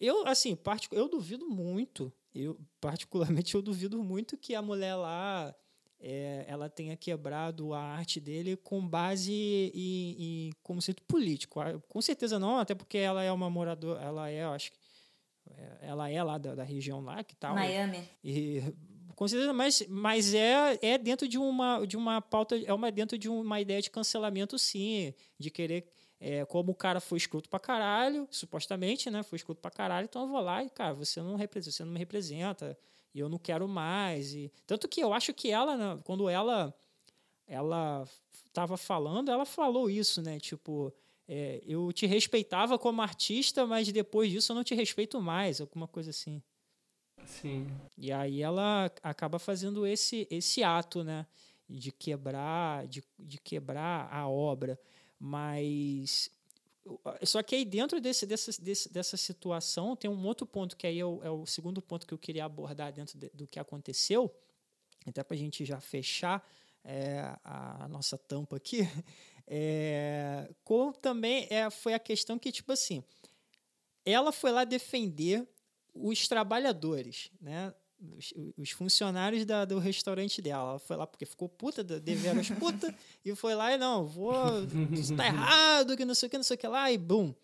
eu, 0.00 0.26
assim, 0.26 0.58
eu 0.90 1.08
duvido 1.08 1.48
muito, 1.48 2.12
eu 2.34 2.58
particularmente 2.80 3.54
eu 3.56 3.62
duvido 3.62 4.02
muito 4.02 4.36
que 4.36 4.54
a 4.54 4.62
mulher 4.62 4.96
lá 4.96 5.54
é, 6.02 6.44
ela 6.48 6.68
tenha 6.68 6.96
quebrado 6.96 7.72
a 7.72 7.80
arte 7.80 8.18
dele 8.18 8.56
com 8.56 8.84
base 8.84 9.32
em, 9.32 10.48
em 10.48 10.50
conceito 10.62 11.00
político. 11.04 11.60
Com 11.88 12.02
certeza 12.02 12.40
não, 12.40 12.58
até 12.58 12.74
porque 12.74 12.98
ela 12.98 13.22
é 13.22 13.30
uma 13.30 13.48
moradora, 13.48 14.02
ela 14.02 14.28
é, 14.28 14.44
acho 14.44 14.72
que 14.72 14.78
é, 15.48 15.78
ela 15.82 16.10
é 16.10 16.22
lá 16.22 16.38
da, 16.38 16.56
da 16.56 16.64
região 16.64 17.00
lá 17.00 17.22
que 17.22 17.36
tal. 17.36 17.54
Miami. 17.54 18.02
E, 18.24 18.60
com 19.14 19.28
certeza, 19.28 19.52
mas, 19.52 19.86
mas 19.88 20.34
é, 20.34 20.76
é 20.82 20.98
dentro 20.98 21.28
de 21.28 21.38
uma, 21.38 21.86
de 21.86 21.96
uma 21.96 22.20
pauta, 22.20 22.56
é 22.56 22.72
uma 22.72 22.90
dentro 22.90 23.16
de 23.16 23.28
uma 23.28 23.60
ideia 23.60 23.80
de 23.80 23.88
cancelamento, 23.88 24.58
sim, 24.58 25.14
de 25.38 25.50
querer 25.50 25.86
é, 26.18 26.44
como 26.44 26.72
o 26.72 26.74
cara 26.74 27.00
foi 27.00 27.18
escroto 27.18 27.48
pra 27.48 27.60
caralho, 27.60 28.26
supostamente, 28.30 29.08
né? 29.10 29.22
Foi 29.22 29.36
escroto 29.36 29.60
pra 29.60 29.70
caralho, 29.70 30.06
então 30.06 30.22
eu 30.22 30.28
vou 30.28 30.40
lá 30.40 30.64
e, 30.64 30.70
cara, 30.70 30.94
você 30.94 31.20
não, 31.20 31.36
representa, 31.36 31.76
você 31.76 31.84
não 31.84 31.92
me 31.92 31.98
representa, 31.98 32.76
e 33.14 33.20
eu 33.20 33.28
não 33.28 33.38
quero 33.38 33.68
mais. 33.68 34.34
E 34.34 34.50
tanto 34.66 34.88
que 34.88 35.00
eu 35.00 35.12
acho 35.12 35.32
que 35.34 35.50
ela, 35.50 35.76
né, 35.76 36.00
quando 36.04 36.28
ela 36.28 36.74
ela 37.46 38.08
estava 38.46 38.76
falando, 38.76 39.30
ela 39.30 39.44
falou 39.44 39.90
isso, 39.90 40.22
né? 40.22 40.38
Tipo, 40.38 40.92
é, 41.28 41.62
eu 41.66 41.92
te 41.92 42.06
respeitava 42.06 42.78
como 42.78 43.02
artista, 43.02 43.66
mas 43.66 43.90
depois 43.92 44.30
disso 44.30 44.52
eu 44.52 44.56
não 44.56 44.64
te 44.64 44.74
respeito 44.74 45.20
mais, 45.20 45.60
alguma 45.60 45.86
coisa 45.86 46.10
assim. 46.10 46.42
Sim. 47.24 47.68
E 47.96 48.10
aí 48.10 48.42
ela 48.42 48.90
acaba 49.02 49.38
fazendo 49.38 49.86
esse 49.86 50.26
esse 50.30 50.62
ato, 50.62 51.04
né? 51.04 51.26
De 51.68 51.92
quebrar, 51.92 52.86
de, 52.86 53.02
de 53.18 53.38
quebrar 53.38 54.12
a 54.12 54.28
obra. 54.28 54.78
Mas 55.18 56.30
só 57.24 57.42
que 57.42 57.54
aí 57.54 57.64
dentro 57.64 58.00
desse, 58.00 58.26
dessa, 58.26 58.60
desse, 58.60 58.92
dessa 58.92 59.16
situação 59.16 59.94
tem 59.94 60.10
um 60.10 60.26
outro 60.26 60.46
ponto 60.46 60.76
que 60.76 60.86
aí 60.86 60.98
é 60.98 61.04
o, 61.04 61.22
é 61.22 61.30
o 61.30 61.46
segundo 61.46 61.80
ponto 61.80 62.06
que 62.06 62.14
eu 62.14 62.18
queria 62.18 62.44
abordar 62.44 62.92
dentro 62.92 63.18
de, 63.18 63.28
do 63.30 63.46
que 63.46 63.58
aconteceu, 63.58 64.34
até 65.06 65.22
para 65.22 65.34
a 65.34 65.38
gente 65.38 65.64
já 65.64 65.80
fechar 65.80 66.46
é, 66.84 67.36
a, 67.44 67.86
nossa 67.88 68.18
tampa 68.18 68.56
aqui, 68.56 68.80
é, 69.46 70.50
como 70.64 70.92
também 70.92 71.46
é, 71.50 71.70
foi 71.70 71.94
a 71.94 71.98
questão 71.98 72.38
que, 72.38 72.50
tipo 72.50 72.72
assim, 72.72 73.02
ela 74.04 74.32
foi 74.32 74.50
lá 74.50 74.64
defender 74.64 75.46
os 75.94 76.26
trabalhos, 76.26 77.30
né? 77.40 77.72
Os, 78.16 78.32
os 78.56 78.70
funcionários 78.70 79.44
da, 79.44 79.64
do 79.64 79.78
restaurante 79.78 80.42
dela. 80.42 80.70
Ela 80.70 80.78
foi 80.78 80.96
lá 80.96 81.06
porque 81.06 81.24
ficou 81.24 81.48
puta, 81.48 81.82
deveras 81.82 82.50
puta, 82.50 82.94
e 83.24 83.34
foi 83.34 83.54
lá 83.54 83.72
e 83.72 83.78
não, 83.78 84.04
vou. 84.04 84.34
Isso 84.92 85.14
tá 85.14 85.26
errado, 85.28 85.96
que 85.96 86.04
não 86.04 86.14
sei 86.14 86.26
o 86.26 86.30
que, 86.30 86.36
não 86.36 86.44
sei 86.44 86.56
o 86.56 86.58
que 86.58 86.66
lá, 86.66 86.90
e 86.90 86.98
bum. 86.98 87.34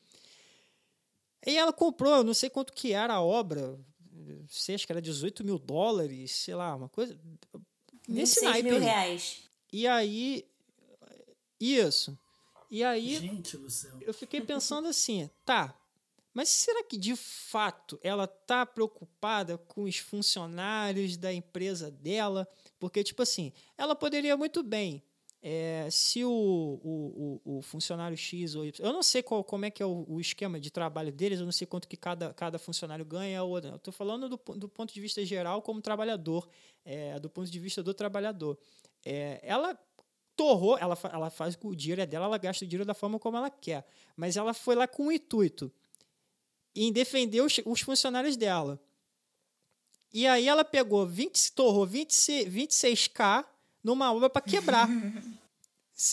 E 1.47 1.57
ela 1.57 1.73
comprou, 1.73 2.25
não 2.25 2.35
sei 2.35 2.51
quanto 2.51 2.73
que 2.73 2.93
era 2.93 3.15
a 3.15 3.23
obra, 3.23 3.79
sei, 4.49 4.75
acho 4.75 4.87
que 4.87 4.93
era 4.93 5.01
18 5.01 5.45
mil 5.45 5.59
dólares, 5.59 6.33
sei 6.33 6.55
lá, 6.55 6.75
uma 6.75 6.89
coisa. 6.89 7.19
Nesse 8.07 8.43
naipe. 8.43 8.71
mil 8.71 8.81
reais. 8.81 9.43
E 9.73 9.87
aí. 9.87 10.45
Isso. 11.61 12.19
E 12.71 12.83
aí. 12.83 13.17
Gente 13.17 13.57
do 13.57 13.71
céu. 13.71 13.97
Eu 14.01 14.15
fiquei 14.15 14.41
pensando 14.41 14.89
assim, 14.89 15.29
tá, 15.45 15.78
mas 16.39 16.51
será 16.51 16.85
que 16.85 16.97
de 16.97 17.17
fato 17.17 17.99
ela 18.01 18.23
está 18.23 18.65
preocupada 18.65 19.59
com 19.59 19.83
os 19.83 19.97
funcionários 19.97 21.17
da 21.17 21.35
empresa 21.35 21.91
dela? 21.91 22.47
Porque, 22.79 23.03
tipo 23.03 23.21
assim, 23.21 23.53
ela 23.77 23.97
poderia 23.97 24.37
muito 24.37 24.63
bem. 24.63 25.03
É, 25.43 25.89
se 25.91 26.25
o, 26.25 26.31
o, 26.31 27.41
o, 27.45 27.63
funcionário 27.63 28.17
X 28.17 28.55
ou 28.55 28.65
Y. 28.65 28.87
Eu 28.87 28.93
não 28.93 29.03
sei 29.03 29.21
qual, 29.21 29.43
como 29.43 29.65
é 29.65 29.71
que 29.73 29.83
é 29.83 29.87
o, 29.87 30.05
o, 30.07 30.21
esquema 30.21 30.61
de 30.61 30.71
trabalho 30.71 31.11
deles, 31.11 31.41
eu 31.41 31.45
não 31.45 31.51
sei 31.51 31.67
quanto 31.67 31.89
que 31.89 31.97
cada, 31.97 32.33
cada 32.33 32.57
funcionário 32.57 33.05
ganha. 33.05 33.43
Ou, 33.43 33.59
eu 33.59 33.75
estou 33.75 33.93
falando 33.93 34.29
do, 34.29 34.37
do 34.37 34.69
ponto 34.69 34.95
de 34.95 35.01
vista 35.01 35.25
geral 35.25 35.61
como 35.61 35.83
trabalhador, 35.83 36.49
é, 36.85 37.19
do 37.19 37.29
ponto 37.29 37.51
de 37.51 37.59
vista 37.59 37.83
do 37.83 37.93
trabalhador. 37.93 38.57
É, 39.05 39.41
ela 39.43 39.77
torrou, 40.37 40.79
ela, 40.79 40.97
ela 41.13 41.31
faz 41.31 41.59
o 41.61 41.75
dinheiro 41.75 42.01
é 42.01 42.07
dela, 42.07 42.27
ela 42.27 42.39
gasta 42.39 42.65
o 42.65 42.69
dinheiro 42.69 42.85
da 42.85 42.95
forma 42.95 43.19
como 43.19 43.37
ela 43.37 43.51
quer. 43.51 43.85
Mas 44.17 44.37
ela 44.37 44.55
foi 44.55 44.77
lá 44.77 44.87
com 44.87 45.09
o 45.09 45.13
intuito 45.13 45.73
em 46.85 46.93
defender 46.93 47.41
os, 47.41 47.61
os 47.65 47.81
funcionários 47.81 48.37
dela. 48.37 48.81
E 50.13 50.27
aí 50.27 50.49
ela 50.49 50.65
pegou 50.65 51.07
20, 51.07 51.53
torrou 51.53 51.87
20, 51.87 52.11
26k 52.47 53.45
numa 53.83 54.13
obra 54.13 54.31
para 54.31 54.43
quebrar. 54.43 54.89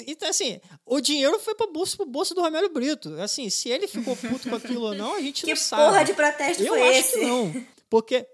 Então, 0.08 0.28
assim, 0.28 0.60
o 0.84 1.00
dinheiro 1.00 1.40
foi 1.40 1.54
pro 1.54 1.72
bolso, 1.72 1.96
pro 1.96 2.08
bolso 2.08 2.34
do 2.34 2.42
Romero 2.42 2.68
Brito. 2.70 3.14
Assim, 3.22 3.52
se 3.52 3.70
ele 3.70 3.88
ficou 3.88 4.16
puto 4.16 4.50
com 4.50 4.56
aquilo 4.56 4.82
ou 4.82 4.96
não, 4.96 5.14
a 5.14 5.22
gente 5.22 5.44
que 5.44 5.52
não 5.52 5.56
sabe. 5.56 5.84
Que 5.84 5.90
porra 5.90 6.04
de 6.04 6.14
protesto 6.14 6.64
Eu 6.64 6.74
foi 6.74 6.82
acho 6.82 7.00
esse? 7.00 7.20
Que 7.20 7.26
não. 7.26 7.68
Porque. 7.88 8.28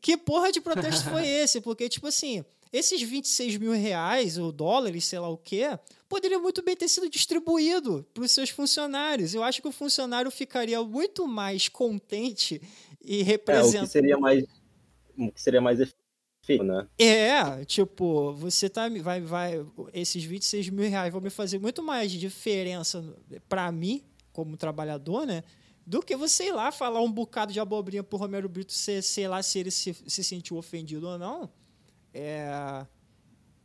Que 0.00 0.16
porra 0.16 0.52
de 0.52 0.60
protesto 0.60 1.10
foi 1.10 1.26
esse? 1.26 1.60
Porque, 1.60 1.88
tipo 1.88 2.06
assim, 2.06 2.44
esses 2.72 3.00
26 3.00 3.56
mil 3.58 3.72
reais, 3.72 4.38
ou 4.38 4.52
dólares, 4.52 5.04
sei 5.04 5.18
lá 5.18 5.28
o 5.28 5.36
quê, 5.36 5.78
poderia 6.08 6.38
muito 6.38 6.62
bem 6.62 6.76
ter 6.76 6.88
sido 6.88 7.08
distribuído 7.08 8.06
para 8.12 8.24
os 8.24 8.30
seus 8.30 8.50
funcionários. 8.50 9.34
Eu 9.34 9.42
acho 9.42 9.62
que 9.62 9.68
o 9.68 9.72
funcionário 9.72 10.30
ficaria 10.30 10.82
muito 10.82 11.26
mais 11.26 11.68
contente 11.68 12.60
e 13.00 13.22
representando. 13.22 13.76
É, 13.76 13.82
o 13.82 13.84
que 13.84 13.92
seria 13.92 14.18
mais, 14.18 14.44
o 15.16 15.32
que 15.32 15.40
seria 15.40 15.60
mais 15.60 15.80
efetivo, 15.80 16.64
né? 16.64 16.86
É, 16.98 17.64
tipo, 17.64 18.32
você 18.34 18.68
tá. 18.68 18.88
Vai, 18.88 19.20
vai, 19.20 19.66
esses 19.92 20.22
26 20.22 20.68
mil 20.70 20.88
reais 20.88 21.12
vão 21.12 21.20
me 21.20 21.30
fazer 21.30 21.58
muito 21.58 21.82
mais 21.82 22.10
diferença 22.10 23.04
para 23.48 23.70
mim, 23.72 24.02
como 24.32 24.56
trabalhador, 24.56 25.26
né? 25.26 25.42
Do 25.86 26.02
que 26.02 26.16
você 26.16 26.46
ir 26.48 26.52
lá 26.52 26.72
falar 26.72 27.00
um 27.00 27.10
bocado 27.10 27.52
de 27.52 27.60
abobrinha 27.60 28.02
pro 28.02 28.18
Romero 28.18 28.48
Brito, 28.48 28.72
sei, 28.72 29.00
sei 29.00 29.28
lá 29.28 29.40
se 29.40 29.60
ele 29.60 29.70
se, 29.70 29.94
se 30.06 30.24
sentiu 30.24 30.56
ofendido 30.56 31.08
ou 31.08 31.16
não. 31.16 31.48
É, 32.18 32.86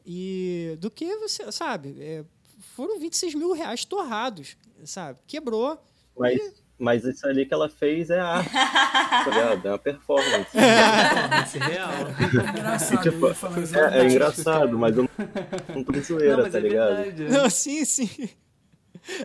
e 0.05 0.75
do 0.79 0.91
que 0.91 1.15
você, 1.15 1.49
sabe? 1.53 1.95
É, 2.01 2.25
foram 2.75 2.99
26 2.99 3.33
mil 3.35 3.53
reais 3.53 3.85
torrados, 3.85 4.57
sabe? 4.83 5.19
Quebrou. 5.25 5.81
Mas, 6.17 6.37
e... 6.37 6.53
mas 6.77 7.05
isso 7.05 7.25
ali 7.25 7.45
que 7.45 7.53
ela 7.53 7.69
fez 7.69 8.09
é 8.09 8.19
arte, 8.19 8.51
tá 8.51 9.25
ligado? 9.29 9.65
É 9.65 9.71
uma 9.71 9.79
performance. 9.79 10.51
performance 10.51 11.57
real. 11.59 11.91
É 12.51 12.59
engraçado, 12.59 13.03
tipo, 13.03 13.27
é, 13.27 13.99
é, 13.99 14.09
engraçado, 14.09 14.77
mas 14.77 14.97
eu 14.97 15.03
não, 15.03 15.75
não 15.75 15.83
tô 15.85 15.93
de 15.93 16.01
zoeira, 16.03 16.43
não, 16.43 16.51
tá 16.51 16.57
é 16.57 16.61
ligado? 16.61 16.95
Verdade, 16.97 17.29
não, 17.29 17.49
sim, 17.49 17.85
sim. 17.85 18.29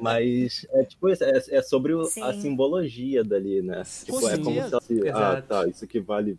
Mas 0.00 0.64
é 0.70 0.84
tipo 0.84 1.08
isso, 1.08 1.24
é, 1.24 1.42
é 1.50 1.62
sobre 1.62 1.94
o, 1.94 2.02
a 2.02 2.32
simbologia 2.32 3.24
dali, 3.24 3.60
né? 3.60 3.82
Tipo, 4.04 4.28
é 4.28 4.38
como 4.38 4.52
se 4.52 4.58
ela 4.58 4.80
se, 4.80 5.08
ah, 5.08 5.42
tá, 5.42 5.66
isso 5.66 5.84
aqui 5.84 5.98
vale 5.98 6.38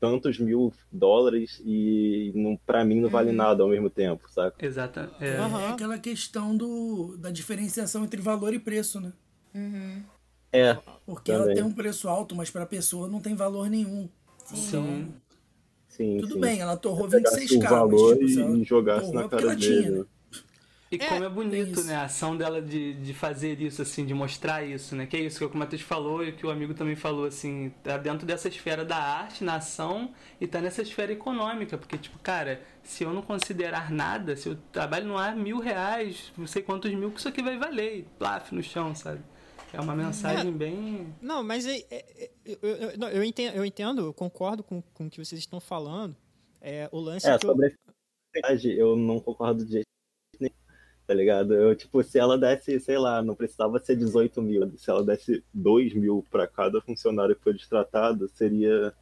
tantos 0.00 0.38
mil 0.38 0.72
dólares 0.90 1.60
e 1.64 2.32
não, 2.34 2.56
pra 2.56 2.84
mim 2.84 3.00
não 3.00 3.08
vale 3.08 3.30
uhum. 3.30 3.36
nada 3.36 3.62
ao 3.62 3.68
mesmo 3.68 3.90
tempo, 3.90 4.28
saca? 4.30 4.64
Exato. 4.64 5.00
É. 5.20 5.40
Uhum. 5.40 5.60
é 5.60 5.68
aquela 5.68 5.98
questão 5.98 6.56
do, 6.56 7.16
da 7.16 7.30
diferenciação 7.30 8.04
entre 8.04 8.20
valor 8.20 8.54
e 8.54 8.58
preço, 8.58 9.00
né? 9.00 9.12
Uhum. 9.54 10.02
É. 10.52 10.78
Porque 11.04 11.32
também. 11.32 11.46
ela 11.46 11.54
tem 11.54 11.64
um 11.64 11.72
preço 11.72 12.08
alto, 12.08 12.34
mas 12.34 12.50
pra 12.50 12.64
pessoa 12.64 13.08
não 13.08 13.20
tem 13.20 13.34
valor 13.34 13.68
nenhum. 13.68 14.08
Sim. 14.44 14.66
Então, 14.68 15.08
sim, 15.88 16.18
tudo 16.20 16.34
sim. 16.34 16.40
bem, 16.40 16.60
ela 16.60 16.76
torrou 16.76 17.08
26k. 17.08 17.56
o 17.56 17.68
valor 17.68 18.16
tipo, 18.16 18.56
e 18.56 18.64
jogasse 18.64 19.12
na 19.12 19.28
cara 19.28 19.54
dele. 19.54 19.82
Tinha, 19.82 19.90
né? 19.90 20.04
E 20.90 20.96
É, 20.96 21.06
como 21.06 21.24
é 21.24 21.28
bonito, 21.28 21.82
né? 21.84 21.96
A 21.96 22.04
ação 22.04 22.36
dela 22.36 22.62
de, 22.62 22.94
de 22.94 23.12
fazer 23.12 23.60
isso, 23.60 23.82
assim, 23.82 24.06
de 24.06 24.14
mostrar 24.14 24.64
isso, 24.64 24.96
né? 24.96 25.06
Que 25.06 25.18
é 25.18 25.20
isso 25.20 25.38
que 25.38 25.56
o 25.56 25.58
Matheus 25.58 25.82
falou 25.82 26.24
e 26.24 26.32
que 26.32 26.46
o 26.46 26.50
amigo 26.50 26.72
também 26.72 26.96
falou, 26.96 27.26
assim, 27.26 27.72
tá 27.82 27.98
dentro 27.98 28.26
dessa 28.26 28.48
esfera 28.48 28.84
da 28.84 28.96
arte, 28.96 29.44
na 29.44 29.56
ação, 29.56 30.14
e 30.40 30.46
tá 30.46 30.60
nessa 30.60 30.80
esfera 30.80 31.12
econômica. 31.12 31.76
Porque, 31.76 31.98
tipo, 31.98 32.18
cara, 32.20 32.62
se 32.82 33.04
eu 33.04 33.12
não 33.12 33.20
considerar 33.20 33.90
nada, 33.90 34.34
se 34.34 34.48
eu 34.48 34.56
trabalho 34.72 35.06
no 35.06 35.18
ar 35.18 35.36
mil 35.36 35.58
reais, 35.58 36.32
não 36.38 36.46
sei 36.46 36.62
quantos 36.62 36.92
mil 36.94 37.10
que 37.10 37.18
isso 37.18 37.28
aqui 37.28 37.42
vai 37.42 37.58
valer, 37.58 37.98
e 37.98 38.02
plaf 38.18 38.54
no 38.54 38.62
chão, 38.62 38.94
sabe? 38.94 39.20
É 39.70 39.78
uma 39.78 39.94
mensagem 39.94 40.50
bem. 40.50 41.14
Não, 41.20 41.42
mas 41.42 41.66
é, 41.66 41.76
é, 41.76 41.84
é, 41.90 42.30
eu, 42.46 42.58
eu, 42.62 42.90
eu, 42.90 43.08
eu, 43.08 43.24
entendo, 43.24 43.54
eu 43.54 43.64
entendo, 43.64 44.06
eu 44.06 44.14
concordo 44.14 44.62
com, 44.62 44.80
com 44.94 45.06
o 45.06 45.10
que 45.10 45.22
vocês 45.22 45.38
estão 45.38 45.60
falando. 45.60 46.16
É, 46.62 46.88
o 46.90 46.98
lance 46.98 47.28
É, 47.28 47.38
que 47.38 47.46
sobre 47.46 47.66
a 47.66 47.92
verdade, 48.32 48.72
eu 48.72 48.96
não 48.96 49.20
concordo 49.20 49.64
de 49.64 49.72
jeito 49.72 49.88
tá 51.08 51.14
ligado? 51.14 51.54
Eu, 51.54 51.74
tipo, 51.74 52.04
se 52.04 52.18
ela 52.18 52.36
desse, 52.36 52.78
sei 52.78 52.98
lá, 52.98 53.22
não 53.22 53.34
precisava 53.34 53.78
ser 53.78 53.96
18 53.96 54.42
mil, 54.42 54.70
se 54.76 54.90
ela 54.90 55.02
desse 55.02 55.42
2 55.54 55.94
mil 55.94 56.22
pra 56.30 56.46
cada 56.46 56.82
funcionário 56.82 57.34
que 57.34 57.42
foi 57.42 57.54
destratado, 57.54 58.28
seria, 58.28 58.92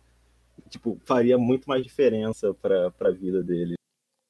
tipo, 0.71 0.97
faria 1.05 1.37
muito 1.37 1.69
mais 1.69 1.83
diferença 1.83 2.55
pra, 2.55 2.93
pra 2.93 3.11
vida 3.11 3.43
dele. 3.43 3.75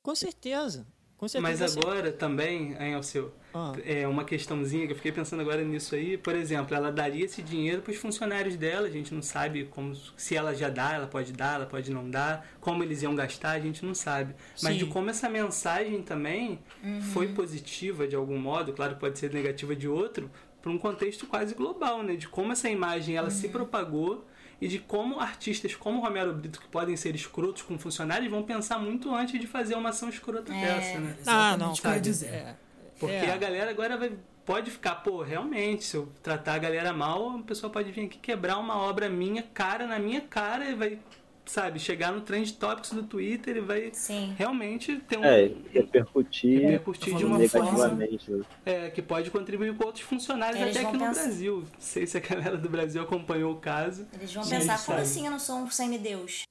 Com 0.03 0.15
certeza. 0.15 0.86
Com 1.18 1.26
certeza 1.26 1.64
Mas 1.64 1.76
agora 1.78 2.12
também, 2.12 2.76
hein, 2.78 2.94
Alceu, 2.94 3.32
ah, 3.55 3.72
é 3.86 4.06
uma 4.06 4.22
questãozinha 4.22 4.86
que 4.86 4.93
eu 4.93 4.97
fiquei 4.97 5.10
pensando 5.10 5.40
agora 5.40 5.64
nisso 5.64 5.94
aí. 5.94 6.18
Por 6.18 6.34
exemplo, 6.34 6.76
ela 6.76 6.93
daria 6.93 7.24
esse 7.24 7.40
dinheiro 7.40 7.80
para 7.80 7.90
os 7.90 7.97
funcionários 7.97 8.55
dela. 8.56 8.86
A 8.86 8.90
gente 8.90 9.14
não 9.14 9.22
sabe 9.22 9.64
como, 9.64 9.94
se 10.14 10.36
ela 10.36 10.55
já 10.55 10.68
dá, 10.68 10.93
ela 10.93 11.06
pode 11.06 11.32
dar, 11.32 11.55
ela 11.55 11.64
pode 11.66 11.90
não 11.90 12.10
dar. 12.10 12.47
Como 12.60 12.82
eles 12.82 13.02
iam 13.02 13.14
gastar, 13.14 13.52
a 13.52 13.59
gente 13.60 13.82
não 13.82 13.94
sabe. 13.94 14.34
Mas 14.62 14.74
Sim. 14.74 14.84
de 14.84 14.86
como 14.86 15.09
essa 15.09 15.26
mensagem 15.28 16.02
também 16.02 16.59
Uhum. 16.84 17.01
foi 17.01 17.28
positiva 17.28 18.06
de 18.06 18.14
algum 18.14 18.36
modo, 18.38 18.74
claro, 18.74 18.97
pode 18.97 19.18
ser 19.18 19.32
negativa 19.32 19.74
de 19.74 19.88
outro, 19.88 20.30
para 20.60 20.70
um 20.70 20.76
contexto 20.78 21.26
quase 21.26 21.55
global, 21.55 22.02
né? 22.02 22.14
De 22.16 22.28
como 22.28 22.52
essa 22.52 22.68
imagem 22.68 23.16
ela 23.16 23.28
Uhum. 23.28 23.34
se 23.34 23.48
propagou 23.48 24.26
e 24.61 24.69
de 24.69 24.78
como 24.78 25.20
artistas 25.20 25.74
como 25.74 26.01
Romero 26.01 26.33
Brito, 26.33 26.61
que 26.61 26.69
podem 26.69 26.97
ser 26.97 27.15
escrotos 27.15 27.62
com 27.62 27.78
funcionários, 27.78 28.31
vão 28.31 28.43
pensar 28.43 28.78
muito 28.78 29.15
antes 29.15 29.39
de 29.41 29.47
fazer 29.47 29.74
uma 29.74 29.91
ação 29.91 30.09
escrota 30.09 30.53
É. 30.53 30.61
dessa, 30.61 30.99
né? 30.99 31.16
Ah, 31.27 31.57
não, 31.57 31.74
cara. 31.77 32.01
dizer. 32.01 32.28
É, 32.28 32.57
Porque 32.99 33.15
é. 33.15 33.31
a 33.31 33.37
galera 33.37 33.70
agora 33.70 33.97
vai, 33.99 34.12
pode 34.47 34.70
ficar, 34.70 34.95
pô, 34.97 35.23
realmente, 35.23 35.85
se 35.85 35.97
eu 35.97 36.11
tratar 36.23 36.55
a 36.55 36.59
galera 36.59 36.93
mal, 36.93 37.37
a 37.39 37.43
pessoa 37.43 37.70
pode 37.70 37.93
vir 37.93 38.07
aqui 38.07 38.16
quebrar 38.19 38.59
uma 38.59 38.77
obra 38.78 39.09
minha, 39.09 39.43
cara 39.43 39.87
na 39.87 39.99
minha 39.99 40.23
cara, 40.23 40.65
e 40.70 40.74
vai, 40.74 40.99
sabe, 41.47 41.78
chegar 41.78 42.12
no 42.12 42.20
Trend 42.20 42.52
Topics 42.55 42.90
do 42.93 43.02
Twitter 43.05 43.56
e 43.56 43.60
vai 43.60 43.90
Sim. 43.93 44.35
realmente 44.36 44.97
ter 45.09 45.18
um. 45.18 45.24
É, 45.24 45.51
repercutir 45.73 46.60
repercutir 46.60 47.16
de 47.16 47.24
uma 47.24 47.39
forma 47.48 47.89
negativamente. 47.89 48.31
né? 48.31 48.44
é, 48.66 48.90
que 48.90 49.01
pode 49.01 49.31
contribuir 49.31 49.74
com 49.77 49.86
outros 49.86 50.05
funcionários 50.05 50.60
Eles 50.60 50.77
até 50.77 50.86
aqui 50.86 50.97
no 50.98 51.05
pensar- 51.06 51.23
Brasil. 51.23 51.59
Não 51.60 51.66
sei 51.81 52.06
se 52.06 52.16
a 52.16 52.20
galera 52.20 52.56
do 52.59 52.68
Brasil 52.68 53.01
acompanhou 53.02 53.52
o 53.52 53.56
caso. 53.60 54.06
Eles 54.12 54.32
vão 54.35 54.47
pensar, 54.47 54.77
sabe. 54.77 54.86
como 54.86 54.98
assim 54.98 55.24
eu 55.27 55.31
não 55.31 55.39
sou 55.39 55.56
um 55.59 55.70
semideus? 55.70 56.43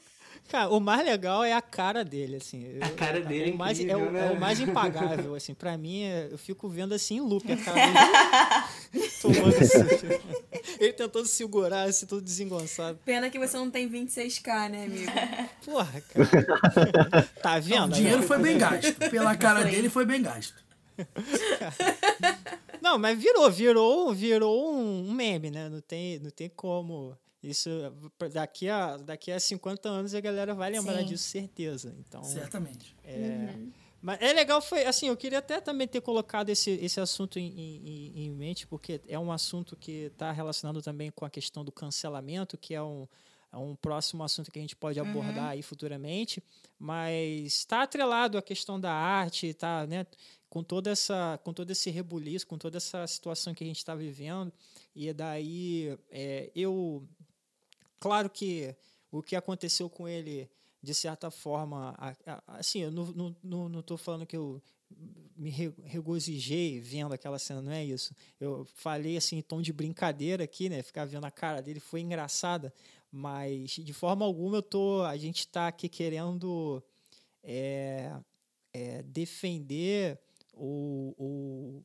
Cara, 0.49 0.71
o 0.71 0.79
mais 0.81 1.05
legal 1.05 1.43
é 1.43 1.53
a 1.53 1.61
cara 1.61 2.05
dele, 2.05 2.37
assim. 2.37 2.79
A 2.81 2.89
cara 2.91 3.21
dele 3.21 3.51
é 3.51 3.55
o 3.55 3.57
mais, 3.57 3.81
é, 3.81 3.97
o, 3.97 4.11
né? 4.13 4.29
é 4.29 4.31
o 4.31 4.41
mais 4.41 4.61
impagável, 4.61 5.35
assim. 5.35 5.55
Pra 5.55 5.77
mim, 5.77 6.03
é- 6.05 6.29
eu 6.31 6.39
fico 6.39 6.69
vendo 6.69 6.95
assim 6.95 7.17
em 7.17 7.21
loop 7.21 7.51
a 7.53 7.57
cara 7.57 7.75
dele. 7.87 9.09
Tomando 9.21 9.57
assim. 9.57 9.79
Ele 10.79 10.93
tentando 10.93 11.27
segurar, 11.27 11.83
assim, 11.89 12.07
todo 12.07 12.23
desengonçado. 12.23 12.99
Pena 13.05 13.29
que 13.29 13.39
você 13.39 13.57
não 13.57 13.71
tem 13.71 13.89
26k, 13.91 14.69
né, 14.71 14.85
amigo? 14.85 15.13
Porra, 15.65 16.01
cara. 16.01 17.29
Tá 17.43 17.59
vendo? 17.59 17.81
O 17.91 17.95
aí, 17.95 18.01
dinheiro 18.01 18.23
foi 18.23 18.39
bem 18.39 18.57
gasto. 18.59 18.95
Pela 19.11 19.35
cara 19.39 19.63
Foi. 19.63 19.71
dele 19.71 19.89
foi 19.89 20.05
bem 20.05 20.23
gasto. 20.23 20.55
Não, 22.81 22.99
mas 22.99 23.19
virou, 23.19 23.51
virou, 23.51 24.15
virou 24.15 24.73
um 24.75 25.13
meme, 25.13 25.51
né? 25.51 25.69
Não 25.69 25.81
tem, 25.81 26.19
não 26.21 26.31
tem 26.31 26.49
como. 26.49 27.17
Isso, 27.43 27.71
daqui 28.33 28.69
a, 28.69 28.97
daqui 28.97 29.31
a 29.31 29.39
50 29.39 29.89
anos 29.89 30.15
a 30.15 30.21
galera 30.21 30.55
vai 30.55 30.71
lembrar 30.71 31.01
Sim. 31.01 31.07
disso, 31.07 31.29
certeza. 31.29 31.95
Então, 31.99 32.23
Certamente. 32.25 32.97
É, 33.05 33.55
Mas 34.01 34.21
é 34.21 34.33
legal, 34.33 34.61
foi 34.61 34.85
assim, 34.85 35.09
eu 35.09 35.17
queria 35.17 35.39
até 35.39 35.61
também 35.61 35.87
ter 35.87 36.01
colocado 36.01 36.49
esse, 36.49 36.71
esse 36.71 37.01
assunto 37.01 37.39
em, 37.39 37.47
em, 37.47 38.25
em 38.25 38.31
mente, 38.31 38.67
porque 38.67 39.01
é 39.07 39.19
um 39.19 39.31
assunto 39.31 39.77
que 39.77 40.07
está 40.13 40.33
relacionado 40.33 40.83
também 40.83 41.11
com 41.11 41.25
a 41.25 41.31
questão 41.31 41.65
do 41.65 41.71
cancelamento, 41.71 42.57
que 42.57 42.75
é 42.75 42.83
um, 42.83 43.07
é 43.53 43.57
um 43.57 43.75
próximo 43.75 44.23
assunto 44.23 44.51
que 44.51 44.59
a 44.59 44.63
gente 44.63 44.77
pode 44.77 45.01
abordar 45.01 45.51
aí 45.51 45.63
futuramente, 45.63 46.43
mas 46.79 47.47
está 47.47 47.83
atrelado 47.83 48.37
à 48.37 48.43
questão 48.43 48.79
da 48.79 48.93
arte, 48.93 49.55
tá, 49.55 49.87
né, 49.87 50.07
com 50.49 50.63
toda 50.63 50.91
essa, 50.91 51.39
com 51.43 51.53
todo 51.53 51.71
esse 51.71 51.91
rebuliço, 51.91 52.47
com 52.47 52.59
toda 52.59 52.77
essa 52.77 53.07
situação 53.07 53.55
que 53.55 53.65
a 53.65 53.67
gente 53.67 53.79
está 53.79 53.95
vivendo, 53.95 54.53
e 54.95 55.13
daí 55.13 55.97
é, 56.11 56.51
eu, 56.55 57.07
claro 57.99 58.29
que 58.31 58.75
o 59.11 59.23
que 59.23 59.37
aconteceu 59.37 59.89
com 59.89 60.09
ele 60.09 60.49
de 60.83 60.95
certa 60.95 61.31
forma, 61.33 61.97
assim, 62.47 62.81
eu 62.81 62.93
não, 62.93 63.83
tô 63.83 63.97
falando 63.97 64.25
que 64.25 64.37
eu 64.37 64.63
me 65.37 65.51
re- 65.51 65.75
regozijei 65.83 66.79
vendo 66.79 67.13
aquela 67.13 67.41
cena, 67.41 67.61
não 67.61 67.73
é 67.73 67.85
isso. 67.85 68.15
Eu 68.39 68.65
falei 68.77 69.17
assim 69.17 69.39
em 69.39 69.43
tom 69.43 69.61
de 69.61 69.73
brincadeira 69.73 70.45
aqui, 70.45 70.69
né? 70.69 70.83
Ficar 70.83 71.05
vendo 71.05 71.25
a 71.25 71.31
cara 71.31 71.61
dele 71.61 71.81
foi 71.81 72.03
engraçada, 72.03 72.73
mas 73.11 73.71
de 73.73 73.93
forma 73.93 74.25
alguma 74.25 74.59
eu 74.59 74.63
tô, 74.63 75.03
a 75.03 75.17
gente 75.17 75.41
está 75.41 75.67
aqui 75.67 75.89
querendo 75.89 76.81
é, 77.43 78.13
é, 78.73 79.03
defender 79.03 80.21
o, 80.53 81.15
o, 81.19 81.85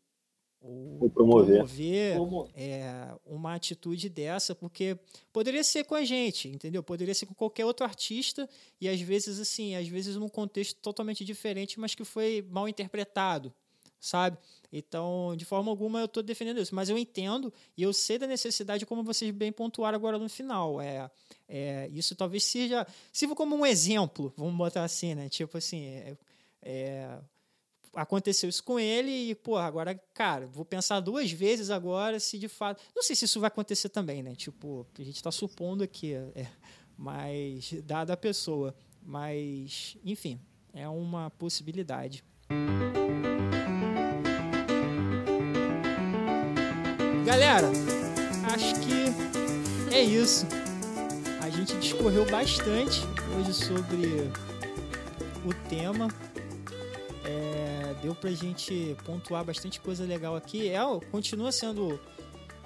o 0.61 0.97
Ou 1.01 1.09
promover. 1.09 1.65
promover 2.13 2.51
é, 2.55 3.13
uma 3.25 3.55
atitude 3.55 4.07
dessa, 4.09 4.53
porque 4.53 4.97
poderia 5.33 5.63
ser 5.63 5.83
com 5.85 5.95
a 5.95 6.03
gente, 6.05 6.47
entendeu? 6.47 6.83
Poderia 6.83 7.15
ser 7.15 7.25
com 7.25 7.33
qualquer 7.33 7.65
outro 7.65 7.83
artista 7.83 8.47
e 8.79 8.87
às 8.87 9.01
vezes 9.01 9.39
assim, 9.39 9.75
às 9.75 9.87
vezes 9.87 10.15
num 10.15 10.29
contexto 10.29 10.77
totalmente 10.79 11.25
diferente, 11.25 11.79
mas 11.79 11.95
que 11.95 12.03
foi 12.03 12.45
mal 12.49 12.69
interpretado, 12.69 13.51
sabe? 13.99 14.37
Então, 14.71 15.33
de 15.35 15.45
forma 15.45 15.71
alguma, 15.71 15.99
eu 15.99 16.05
estou 16.05 16.21
defendendo 16.23 16.61
isso. 16.61 16.73
Mas 16.73 16.89
eu 16.89 16.97
entendo 16.97 17.51
e 17.75 17.83
eu 17.83 17.91
sei 17.91 18.17
da 18.17 18.27
necessidade, 18.27 18.85
como 18.85 19.03
vocês 19.03 19.31
bem 19.31 19.51
pontuaram 19.51 19.95
agora 19.95 20.17
no 20.17 20.29
final. 20.29 20.79
É, 20.79 21.09
é, 21.49 21.89
isso 21.91 22.15
talvez 22.15 22.43
seja. 22.43 22.85
Sirva 23.11 23.35
como 23.35 23.55
um 23.55 23.65
exemplo, 23.65 24.31
vamos 24.37 24.55
botar 24.55 24.83
assim, 24.83 25.15
né? 25.15 25.27
Tipo 25.27 25.57
assim. 25.57 25.83
É, 25.85 26.17
é, 26.61 27.19
aconteceu 27.93 28.49
isso 28.49 28.63
com 28.63 28.79
ele 28.79 29.11
e, 29.11 29.35
pô, 29.35 29.57
agora, 29.57 29.95
cara, 30.13 30.47
vou 30.47 30.63
pensar 30.63 30.99
duas 30.99 31.31
vezes 31.31 31.69
agora 31.69 32.19
se 32.19 32.37
de 32.37 32.47
fato. 32.47 32.81
Não 32.95 33.03
sei 33.03 33.15
se 33.15 33.25
isso 33.25 33.39
vai 33.39 33.47
acontecer 33.47 33.89
também, 33.89 34.23
né? 34.23 34.35
Tipo, 34.35 34.87
a 34.97 35.03
gente 35.03 35.15
está 35.15 35.31
supondo 35.31 35.83
aqui, 35.83 36.13
é, 36.13 36.47
mas 36.97 37.73
dada 37.83 38.13
a 38.13 38.17
pessoa. 38.17 38.75
Mas, 39.03 39.97
enfim, 40.05 40.39
é 40.73 40.87
uma 40.87 41.29
possibilidade. 41.31 42.23
Galera, 47.25 47.69
acho 48.53 48.75
que 48.81 49.93
é 49.93 50.01
isso. 50.01 50.45
A 51.41 51.49
gente 51.49 51.75
discorreu 51.77 52.25
bastante 52.29 53.01
hoje 53.35 53.53
sobre 53.53 54.31
o 55.45 55.53
tema. 55.67 56.07
Deu 58.01 58.15
pra 58.15 58.31
gente 58.31 58.95
pontuar 59.05 59.43
bastante 59.43 59.79
coisa 59.79 60.03
legal 60.03 60.35
aqui. 60.35 60.69
É, 60.69 60.79
continua 61.11 61.51
sendo, 61.51 61.99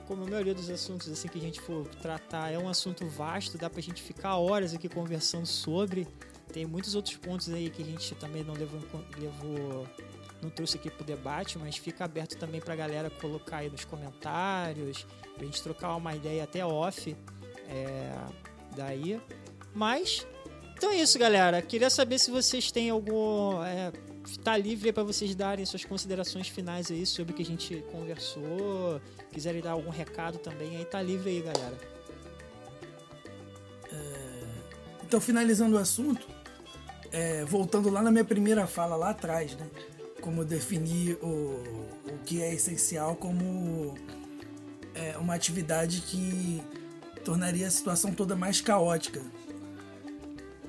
como 0.07 0.23
a 0.23 0.27
maioria 0.27 0.53
dos 0.53 0.69
assuntos 0.69 1.09
assim 1.09 1.27
que 1.27 1.37
a 1.37 1.41
gente 1.41 1.59
for 1.59 1.85
tratar, 2.01 2.51
é 2.51 2.57
um 2.57 2.69
assunto 2.69 3.05
vasto, 3.07 3.57
dá 3.57 3.69
pra 3.69 3.81
gente 3.81 4.01
ficar 4.01 4.37
horas 4.37 4.73
aqui 4.73 4.87
conversando 4.87 5.45
sobre. 5.45 6.07
Tem 6.53 6.65
muitos 6.65 6.95
outros 6.95 7.17
pontos 7.17 7.49
aí 7.49 7.69
que 7.69 7.81
a 7.81 7.85
gente 7.85 8.15
também 8.15 8.43
não 8.43 8.53
levou, 8.53 8.79
levou 9.17 9.87
não 10.41 10.49
trouxe 10.49 10.77
aqui 10.77 10.89
pro 10.89 11.03
debate, 11.03 11.57
mas 11.57 11.75
fica 11.75 12.05
aberto 12.05 12.37
também 12.37 12.61
pra 12.61 12.75
galera 12.75 13.09
colocar 13.09 13.57
aí 13.57 13.69
nos 13.69 13.83
comentários, 13.83 15.05
pra 15.35 15.45
gente 15.45 15.61
trocar 15.61 15.95
uma 15.95 16.15
ideia 16.15 16.43
até 16.43 16.65
off 16.65 17.15
é, 17.67 18.15
daí. 18.75 19.19
Mas, 19.73 20.25
então 20.77 20.91
é 20.91 20.97
isso, 20.97 21.17
galera. 21.17 21.61
Queria 21.61 21.89
saber 21.89 22.19
se 22.19 22.31
vocês 22.31 22.71
têm 22.71 22.89
algum. 22.89 23.63
É, 23.63 23.91
tá 24.43 24.57
livre 24.57 24.91
para 24.91 25.03
vocês 25.03 25.35
darem 25.35 25.65
suas 25.65 25.85
considerações 25.85 26.47
finais 26.47 26.89
aí 26.89 27.05
sobre 27.05 27.33
o 27.33 27.35
que 27.35 27.43
a 27.43 27.45
gente 27.45 27.83
conversou. 27.91 29.01
Quiserem 29.31 29.61
dar 29.61 29.71
algum 29.71 29.89
recado 29.89 30.37
também, 30.39 30.77
aí 30.77 30.85
tá 30.85 31.01
livre 31.01 31.29
aí, 31.29 31.41
galera. 31.41 31.77
É, 33.91 34.43
então, 35.03 35.21
finalizando 35.21 35.75
o 35.75 35.79
assunto, 35.79 36.27
é, 37.11 37.45
voltando 37.45 37.89
lá 37.89 38.01
na 38.01 38.11
minha 38.11 38.25
primeira 38.25 38.65
fala 38.67 38.95
lá 38.95 39.11
atrás, 39.11 39.55
né? 39.55 39.69
como 40.21 40.43
definir 40.43 41.19
o, 41.21 41.61
o 42.07 42.19
que 42.25 42.41
é 42.41 42.51
essencial 42.51 43.15
como 43.15 43.93
é, 44.95 45.15
uma 45.17 45.35
atividade 45.35 46.01
que 46.01 46.63
tornaria 47.23 47.67
a 47.67 47.69
situação 47.71 48.11
toda 48.11 48.35
mais 48.35 48.59
caótica. 48.59 49.21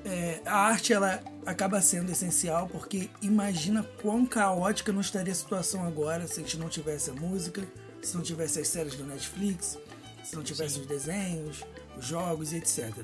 É, 0.09 0.41
a 0.45 0.55
arte 0.55 0.93
ela 0.93 1.21
acaba 1.45 1.81
sendo 1.81 2.09
essencial 2.09 2.69
porque 2.69 3.09
imagina 3.21 3.83
quão 4.01 4.25
caótica 4.25 4.93
não 4.93 5.01
estaria 5.01 5.33
a 5.33 5.35
situação 5.35 5.85
agora 5.85 6.25
se 6.25 6.39
a 6.39 6.43
gente 6.43 6.57
não 6.57 6.69
tivesse 6.69 7.09
a 7.09 7.13
música, 7.13 7.67
se 8.01 8.15
não 8.15 8.23
tivesse 8.23 8.57
as 8.57 8.69
séries 8.69 8.95
do 8.95 9.03
Netflix, 9.03 9.77
se 10.23 10.33
não 10.33 10.43
tivesse 10.43 10.75
Sim. 10.75 10.81
os 10.81 10.87
desenhos, 10.87 11.63
os 11.97 12.05
jogos 12.05 12.53
e 12.53 12.55
etc. 12.55 12.95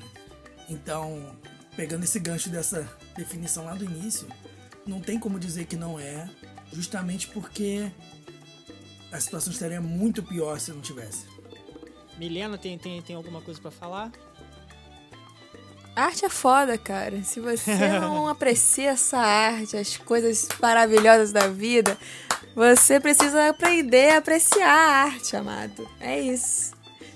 Então, 0.70 1.36
pegando 1.76 2.06
esse 2.06 2.18
gancho 2.22 2.50
dessa 2.50 2.90
definição 3.18 3.66
lá 3.66 3.76
do 3.76 3.84
início, 3.84 4.26
não 4.88 5.02
tem 5.02 5.20
como 5.20 5.38
dizer 5.38 5.66
que 5.66 5.76
não 5.76 6.00
é, 6.00 6.30
justamente 6.72 7.28
porque 7.28 7.92
a 9.12 9.20
situação 9.20 9.52
estaria 9.52 9.82
muito 9.82 10.24
pior 10.24 10.58
se 10.58 10.72
não 10.72 10.80
tivesse. 10.80 11.26
Milena, 12.18 12.58
tem, 12.58 12.78
tem, 12.78 13.02
tem 13.02 13.16
alguma 13.18 13.42
coisa 13.42 13.60
para 13.60 13.72
falar? 13.72 14.10
Arte 15.95 16.26
é 16.26 16.30
foda, 16.30 16.78
cara. 16.78 17.24
Se 17.24 17.40
você 17.40 17.76
não 17.99 18.28
aprecia 18.28 18.91
essa 18.91 19.18
arte, 19.18 19.78
as 19.78 19.98
coisas 19.98 20.48
maravilhosas 20.61 21.32
da 21.32 21.48
vida, 21.48 21.98
você 22.56 22.99
precisa 22.99 23.49
aprender 23.49 24.11
a 24.11 24.18
apreciar 24.18 24.70
a 24.70 25.03
arte, 25.06 25.36
amado. 25.36 25.88
É 25.99 26.20
isso. 26.20 26.74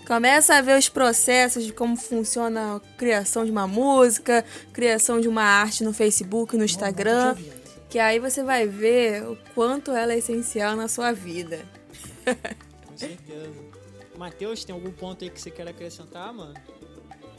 Começa 0.07 0.55
a 0.55 0.61
ver 0.61 0.77
os 0.77 0.87
processos 0.87 1.65
de 1.65 1.73
como 1.73 1.97
funciona 1.97 2.77
a 2.77 2.79
criação 2.97 3.43
de 3.43 3.51
uma 3.51 3.67
música, 3.67 4.43
criação 4.71 5.19
de 5.19 5.27
uma 5.27 5.43
arte 5.43 5.83
no 5.83 5.93
Facebook, 5.93 6.55
no 6.55 6.63
Instagram. 6.63 7.35
Que 7.89 7.99
aí 7.99 8.19
você 8.19 8.41
vai 8.41 8.67
ver 8.67 9.23
o 9.23 9.37
quanto 9.53 9.91
ela 9.91 10.13
é 10.13 10.17
essencial 10.17 10.75
na 10.75 10.87
sua 10.87 11.11
vida. 11.11 11.65
Com 12.85 12.97
certeza. 12.97 13.67
Matheus, 14.17 14.63
tem 14.63 14.73
algum 14.73 14.91
ponto 14.91 15.23
aí 15.23 15.29
que 15.29 15.39
você 15.39 15.51
quer 15.51 15.67
acrescentar, 15.67 16.33
mano? 16.33 16.53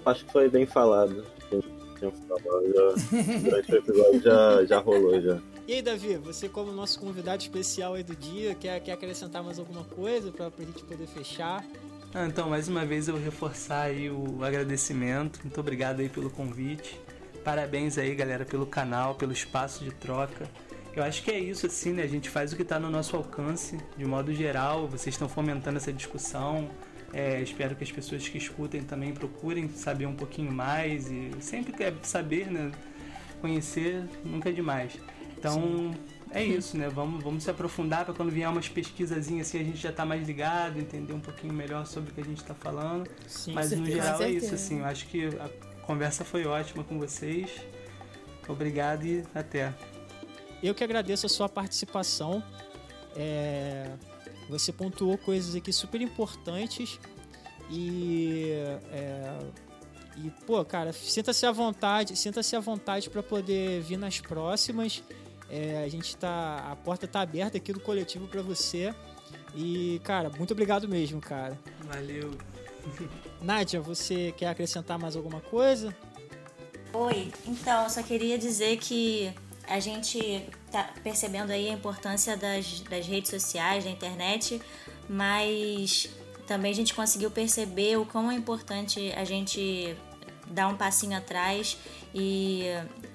Acho 0.09 0.24
que 0.24 0.32
foi 0.32 0.48
bem 0.48 0.66
falado. 0.66 1.24
Já, 2.01 2.10
durante 3.43 3.72
o 3.72 3.76
episódio 3.76 4.20
já, 4.20 4.64
já 4.64 4.78
rolou 4.78 5.20
já. 5.20 5.39
E 5.66 5.74
aí, 5.74 5.82
Davi, 5.82 6.16
você 6.16 6.48
como 6.48 6.72
nosso 6.72 6.98
convidado 6.98 7.43
especial 7.43 7.94
aí 7.94 8.02
do 8.02 8.16
dia, 8.16 8.55
quer, 8.55 8.80
quer 8.80 8.93
acrescentar 8.93 9.43
mais 9.43 9.59
alguma 9.59 9.85
coisa 9.85 10.30
para 10.30 10.47
a 10.47 10.64
gente 10.64 10.82
poder 10.85 11.06
fechar? 11.06 11.64
Ah, 12.14 12.24
então, 12.26 12.48
mais 12.48 12.68
uma 12.68 12.86
vez 12.86 13.06
eu 13.06 13.14
vou 13.14 13.22
reforçar 13.22 13.82
aí 13.82 14.10
o 14.10 14.43
agradecimento. 14.43 15.40
Muito 15.43 15.60
obrigado 15.60 16.01
aí 16.01 16.09
pelo 16.09 16.30
convite. 16.30 16.98
Parabéns 17.44 17.98
aí, 17.98 18.14
galera, 18.14 18.47
pelo 18.47 18.64
canal, 18.64 19.14
pelo 19.14 19.32
espaço 19.32 19.85
de 19.85 19.90
troca. 19.90 20.48
Eu 20.97 21.02
acho 21.02 21.22
que 21.22 21.30
é 21.30 21.39
isso, 21.39 21.66
assim, 21.66 21.93
né? 21.93 22.02
A 22.02 22.09
gente 22.09 22.30
faz 22.30 22.52
o 22.52 22.56
que 22.56 22.62
está 22.62 22.80
no 22.80 22.89
nosso 22.89 23.14
alcance, 23.14 23.78
de 23.97 24.06
modo 24.06 24.32
geral. 24.32 24.89
Vocês 24.89 25.14
estão 25.14 25.28
fomentando 25.28 25.76
essa 25.76 25.93
discussão. 25.93 26.70
É, 27.12 27.40
espero 27.40 27.74
que 27.74 27.82
as 27.82 27.90
pessoas 27.90 28.28
que 28.28 28.36
escutem 28.36 28.82
também 28.82 29.12
procurem 29.14 29.68
saber 29.70 30.06
um 30.06 30.14
pouquinho 30.14 30.52
mais 30.52 31.10
e 31.10 31.30
sempre 31.40 31.72
quer 31.72 31.94
saber, 32.02 32.51
né? 32.51 32.70
Conhecer 33.40 34.05
nunca 34.24 34.51
é 34.51 34.52
demais. 34.52 34.98
Então, 35.36 35.55
Sim. 35.55 35.94
é 36.32 36.44
isso, 36.44 36.76
né? 36.76 36.89
Vamos, 36.89 37.22
vamos 37.22 37.44
se 37.44 37.51
aprofundar 37.51 38.05
para 38.05 38.12
quando 38.12 38.30
vier 38.30 38.48
umas 38.48 38.68
pesquisazinhas 38.68 39.48
assim 39.48 39.60
a 39.60 39.64
gente 39.64 39.78
já 39.78 39.93
tá 39.93 40.05
mais 40.05 40.26
ligado, 40.26 40.78
entender 40.78 41.12
um 41.12 41.20
pouquinho 41.20 41.55
melhor 41.55 41.86
sobre 41.86 42.10
o 42.10 42.14
que 42.14 42.20
a 42.20 42.24
gente 42.24 42.43
está 42.43 42.55
falando. 42.55 43.09
Sim, 43.26 43.52
Mas 43.52 43.70
no 43.72 43.86
geral 43.86 44.20
é 44.22 44.30
isso, 44.30 44.55
assim. 44.55 44.80
Eu 44.80 44.85
acho 44.85 45.06
que 45.06 45.26
a 45.26 45.48
conversa 45.82 46.24
foi 46.24 46.44
ótima 46.44 46.85
com 46.85 46.98
vocês. 46.98 47.51
Obrigado 48.47 49.06
e 49.06 49.24
até. 49.35 49.72
Eu 50.62 50.74
que 50.74 50.82
agradeço 50.82 51.26
a 51.26 51.28
sua 51.28 51.48
participação. 51.48 52.43
É... 53.16 53.90
Você 54.49 54.73
pontuou 54.73 55.16
coisas 55.19 55.55
aqui 55.55 55.73
super 55.73 56.01
importantes 56.01 56.99
e. 57.70 58.53
É... 58.91 59.39
E, 60.16 60.31
pô, 60.45 60.65
cara, 60.65 60.93
sinta-se 60.93 61.47
à 61.47 61.53
vontade, 61.53 62.16
sinta-se 62.16 62.57
à 62.57 62.59
vontade 62.59 63.09
para 63.09 63.23
poder 63.23 63.81
vir 63.83 63.97
nas 63.97 64.19
próximas. 64.19 65.01
É, 65.49 65.85
a 65.85 65.89
gente 65.89 66.16
tá. 66.16 66.69
A 66.70 66.75
porta 66.75 67.07
tá 67.07 67.20
aberta 67.20 67.57
aqui 67.57 67.73
do 67.73 67.79
coletivo 67.79 68.27
para 68.27 68.43
você. 68.43 68.93
E, 69.55 70.01
cara, 70.03 70.29
muito 70.37 70.51
obrigado 70.51 70.89
mesmo, 70.89 71.20
cara. 71.20 71.57
Valeu. 71.83 72.33
Nádia, 73.41 73.81
você 73.81 74.33
quer 74.37 74.49
acrescentar 74.49 74.99
mais 74.99 75.15
alguma 75.15 75.41
coisa? 75.41 75.95
Oi, 76.93 77.31
então, 77.47 77.85
eu 77.85 77.91
só 77.91 78.03
queria 78.03 78.39
dizer 78.39 78.79
que 78.79 79.33
a 79.69 79.81
gente 79.81 80.45
tá 80.70 80.90
percebendo 81.03 81.51
aí 81.51 81.69
a 81.69 81.73
importância 81.73 82.36
das, 82.36 82.81
das 82.81 83.07
redes 83.07 83.31
sociais, 83.31 83.85
da 83.85 83.90
internet, 83.90 84.61
mas 85.09 86.09
também 86.47 86.73
a 86.73 86.74
gente 86.74 86.95
conseguiu 86.95 87.31
perceber 87.31 87.97
o 87.99 88.07
quão 88.07 88.31
é 88.31 88.35
importante 88.35 89.12
a 89.16 89.24
gente 89.24 89.97
dar 90.47 90.69
um 90.69 90.77
passinho 90.77 91.16
atrás 91.16 91.77
e, 92.15 92.65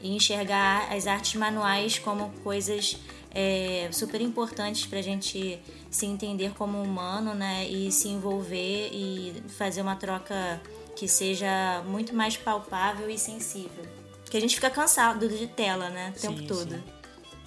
e 0.02 0.16
enxergar 0.16 0.94
as 0.94 1.08
artes 1.08 1.34
manuais 1.36 1.98
como 1.98 2.32
coisas 2.44 2.98
é, 3.34 3.90
super 3.92 4.22
importantes 4.22 4.86
para 4.86 5.00
a 5.00 5.02
gente 5.02 5.60
se 5.90 6.06
entender 6.06 6.54
como 6.54 6.82
humano, 6.82 7.34
né? 7.34 7.68
E 7.68 7.92
se 7.92 8.08
envolver 8.08 8.90
e 8.92 9.44
fazer 9.58 9.82
uma 9.82 9.96
troca 9.96 10.62
que 10.96 11.08
seja 11.08 11.82
muito 11.88 12.14
mais 12.14 12.38
palpável 12.38 13.10
e 13.10 13.18
sensível. 13.18 14.03
Porque 14.34 14.40
a 14.40 14.42
gente 14.42 14.56
fica 14.56 14.70
cansado 14.72 15.30
de 15.30 15.46
tela, 15.46 15.92
né? 15.92 16.12
O 16.16 16.20
sim, 16.20 16.28
tempo 16.28 16.48
todo. 16.48 16.72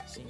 Sim. 0.06 0.22
sim. 0.22 0.26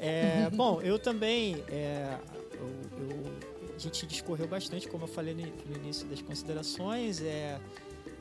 É, 0.00 0.50
bom, 0.50 0.82
eu 0.82 0.98
também. 0.98 1.62
É, 1.68 2.16
eu, 2.54 2.68
eu, 2.98 3.32
a 3.72 3.78
gente 3.78 4.04
discorreu 4.06 4.48
bastante, 4.48 4.88
como 4.88 5.04
eu 5.04 5.08
falei 5.08 5.34
no, 5.34 5.42
no 5.42 5.76
início 5.76 6.04
das 6.08 6.20
considerações. 6.20 7.22
É, 7.22 7.60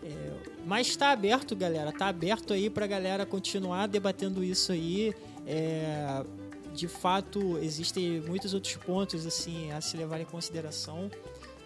é, 0.03 0.34
mas 0.68 0.86
está 0.86 1.10
aberto, 1.10 1.56
galera. 1.56 1.90
Está 1.90 2.10
aberto 2.10 2.53
aí 2.53 2.70
para 2.70 2.86
a 2.86 2.88
galera 2.88 3.26
continuar 3.26 3.88
debatendo 3.88 4.44
isso 4.44 4.72
aí. 4.72 5.11
É, 5.48 6.24
de 6.76 6.88
fato, 6.88 7.57
existem 7.57 8.22
muitos 8.22 8.53
outros 8.53 8.76
pontos 8.76 9.26
assim 9.26 9.72
a 9.72 9.82
se 9.82 9.98
levar 9.98 10.22
em 10.22 10.26
consideração. 10.26 11.10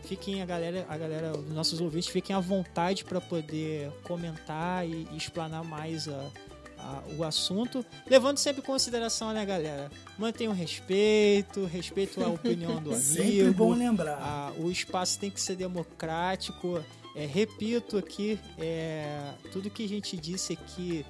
Fiquem 0.03 0.41
a 0.41 0.45
galera, 0.45 0.85
a 0.89 0.97
galera, 0.97 1.37
os 1.37 1.49
nossos 1.49 1.79
ouvintes, 1.79 2.09
fiquem 2.09 2.35
à 2.35 2.39
vontade 2.39 3.03
para 3.05 3.21
poder 3.21 3.91
comentar 4.03 4.87
e, 4.87 5.07
e 5.11 5.17
explanar 5.17 5.63
mais 5.63 6.07
a, 6.09 6.29
a, 6.77 7.03
o 7.17 7.23
assunto, 7.23 7.85
levando 8.09 8.37
sempre 8.37 8.61
em 8.61 8.65
consideração, 8.65 9.31
né, 9.33 9.45
galera? 9.45 9.89
Mantenha 10.17 10.49
o 10.49 10.53
respeito, 10.53 11.65
respeito 11.65 12.23
à 12.23 12.27
opinião 12.27 12.81
do 12.81 12.91
amigo. 12.93 12.95
Sempre 12.95 13.51
bom 13.51 13.73
lembrar. 13.73 14.17
A, 14.19 14.51
o 14.57 14.69
espaço 14.69 15.19
tem 15.19 15.31
que 15.31 15.39
ser 15.39 15.55
democrático. 15.55 16.83
É, 17.15 17.25
repito 17.25 17.97
aqui, 17.97 18.39
é, 18.57 19.33
tudo 19.51 19.69
que 19.69 19.85
a 19.85 19.87
gente 19.87 20.17
disse 20.17 20.53
aqui 20.53 21.05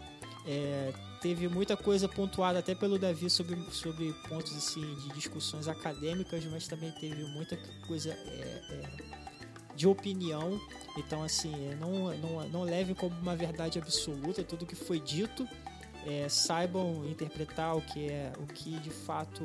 é, 0.45 0.93
teve 1.21 1.47
muita 1.47 1.77
coisa 1.77 2.07
pontuada 2.07 2.59
até 2.59 2.75
pelo 2.75 2.99
Davi 2.99 3.29
sobre, 3.29 3.57
sobre 3.71 4.13
pontos 4.27 4.55
assim, 4.55 4.81
de 4.95 5.09
discussões 5.13 5.67
acadêmicas, 5.67 6.43
mas 6.45 6.67
também 6.67 6.91
teve 6.91 7.23
muita 7.23 7.57
coisa 7.87 8.09
é, 8.11 8.61
é, 8.69 8.83
de 9.75 9.87
opinião. 9.87 10.59
Então, 10.97 11.23
assim, 11.23 11.53
é, 11.69 11.75
não, 11.75 12.15
não, 12.17 12.49
não 12.49 12.63
leve 12.63 12.93
como 12.93 13.15
uma 13.19 13.35
verdade 13.35 13.79
absoluta 13.79 14.43
tudo 14.43 14.65
que 14.65 14.75
foi 14.75 14.99
dito. 14.99 15.47
É, 16.05 16.27
saibam 16.27 17.05
interpretar 17.05 17.77
o 17.77 17.81
que 17.81 18.09
é 18.09 18.33
o 18.37 18.45
que 18.45 18.77
de 18.79 18.89
fato 18.89 19.41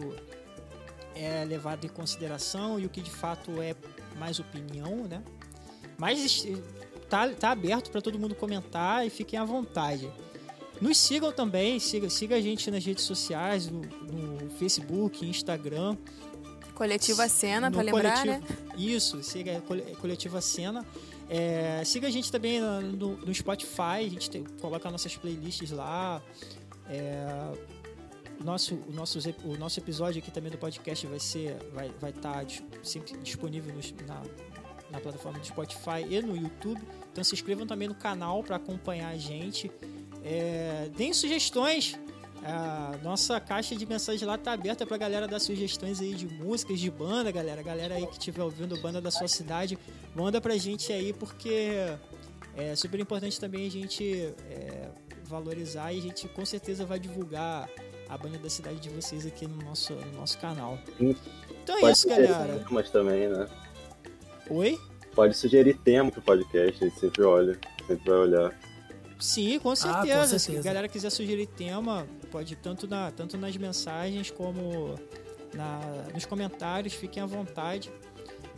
é 1.14 1.44
levado 1.44 1.84
em 1.84 1.88
consideração 1.88 2.80
e 2.80 2.86
o 2.86 2.88
que 2.88 3.00
de 3.00 3.12
fato 3.12 3.62
é 3.62 3.76
mais 4.18 4.40
opinião, 4.40 5.04
né? 5.04 5.22
Mas 5.96 6.44
tá, 7.08 7.28
tá 7.28 7.50
aberto 7.52 7.92
para 7.92 8.00
todo 8.00 8.18
mundo 8.18 8.34
comentar 8.34 9.06
e 9.06 9.10
fiquem 9.10 9.38
à 9.38 9.44
vontade. 9.44 10.10
Nos 10.80 10.96
sigam 10.98 11.32
também, 11.32 11.78
siga, 11.78 12.08
siga 12.08 12.36
a 12.36 12.40
gente 12.40 12.70
nas 12.70 12.84
redes 12.84 13.04
sociais, 13.04 13.68
no, 13.68 13.80
no 13.80 14.50
Facebook, 14.50 15.26
Instagram. 15.26 15.96
Coletiva 16.74 17.28
Cena, 17.28 17.70
para 17.70 17.82
lembrar, 17.82 18.22
coletivo, 18.22 18.48
né? 18.48 18.74
Isso, 18.76 19.22
siga 19.22 19.60
Coletiva 20.00 20.40
Cena. 20.40 20.86
É, 21.28 21.82
siga 21.84 22.06
a 22.06 22.10
gente 22.10 22.30
também 22.30 22.60
no, 22.60 23.16
no 23.16 23.34
Spotify, 23.34 24.06
a 24.06 24.08
gente 24.08 24.30
tem, 24.30 24.44
coloca 24.60 24.90
nossas 24.90 25.16
playlists 25.16 25.70
lá. 25.70 26.22
É, 26.88 27.52
nosso, 28.42 28.76
o, 28.88 28.92
nosso, 28.92 29.18
o 29.44 29.56
nosso 29.56 29.80
episódio 29.80 30.20
aqui 30.20 30.30
também 30.30 30.50
do 30.50 30.58
podcast 30.58 31.06
vai 31.06 31.18
ser 31.18 31.56
vai 31.74 31.90
vai 32.00 32.10
estar 32.10 32.44
tá 32.44 32.46
sempre 32.82 33.16
disponível 33.18 33.74
no, 33.74 34.06
na, 34.06 34.22
na 34.90 35.00
plataforma 35.00 35.38
do 35.38 35.46
Spotify 35.46 36.06
e 36.08 36.22
no 36.22 36.36
YouTube. 36.36 36.80
Então 37.12 37.24
se 37.24 37.34
inscrevam 37.34 37.66
também 37.66 37.88
no 37.88 37.94
canal 37.94 38.42
para 38.42 38.56
acompanhar 38.56 39.08
a 39.08 39.16
gente. 39.18 39.70
É, 40.30 40.90
deem 40.94 41.14
sugestões. 41.14 41.98
A 42.44 42.96
nossa 43.02 43.40
caixa 43.40 43.74
de 43.74 43.84
mensagens 43.86 44.22
lá 44.22 44.36
tá 44.36 44.52
aberta 44.52 44.86
pra 44.86 44.96
galera 44.96 45.26
dar 45.26 45.40
sugestões 45.40 46.00
aí 46.00 46.14
de 46.14 46.26
músicas, 46.26 46.78
de 46.78 46.90
banda, 46.90 47.30
galera. 47.30 47.62
Galera 47.62 47.94
aí 47.94 48.06
que 48.06 48.12
estiver 48.12 48.42
ouvindo 48.42 48.78
banda 48.80 49.00
da 49.00 49.10
sua 49.10 49.26
cidade, 49.26 49.78
manda 50.14 50.40
pra 50.40 50.56
gente 50.56 50.92
aí, 50.92 51.12
porque 51.12 51.76
é 52.56 52.76
super 52.76 53.00
importante 53.00 53.40
também 53.40 53.66
a 53.66 53.70
gente 53.70 54.34
é, 54.50 54.88
valorizar 55.24 55.92
e 55.92 55.98
a 55.98 56.02
gente 56.02 56.28
com 56.28 56.44
certeza 56.44 56.84
vai 56.84 56.98
divulgar 56.98 57.68
a 58.08 58.18
banda 58.18 58.38
da 58.38 58.50
cidade 58.50 58.80
de 58.80 58.90
vocês 58.90 59.26
aqui 59.26 59.46
no 59.46 59.56
nosso, 59.64 59.94
no 59.94 60.20
nosso 60.20 60.38
canal. 60.38 60.78
Então 61.00 61.76
é 61.76 61.80
Pode 61.80 61.92
isso, 61.92 62.08
galera. 62.08 62.64
Também, 62.92 63.28
né? 63.28 63.48
Oi? 64.50 64.78
Pode 65.14 65.36
sugerir 65.36 65.74
tema 65.78 66.10
pro 66.10 66.22
podcast, 66.22 66.84
a 66.84 66.88
gente 66.88 67.00
sempre 67.00 67.22
olha, 67.22 67.58
sempre 67.86 68.08
vai 68.08 68.18
olhar. 68.18 68.67
Sim, 69.18 69.58
com 69.58 69.74
certeza. 69.74 70.14
Ah, 70.14 70.20
com 70.20 70.26
Se 70.26 70.38
certeza. 70.38 70.60
a 70.60 70.62
galera 70.62 70.88
quiser 70.88 71.10
sugerir 71.10 71.46
tema, 71.46 72.06
pode 72.30 72.54
tanto, 72.56 72.86
na, 72.86 73.10
tanto 73.10 73.36
nas 73.36 73.56
mensagens 73.56 74.30
como 74.30 74.94
na, 75.52 75.80
nos 76.14 76.24
comentários, 76.24 76.94
fiquem 76.94 77.22
à 77.22 77.26
vontade. 77.26 77.90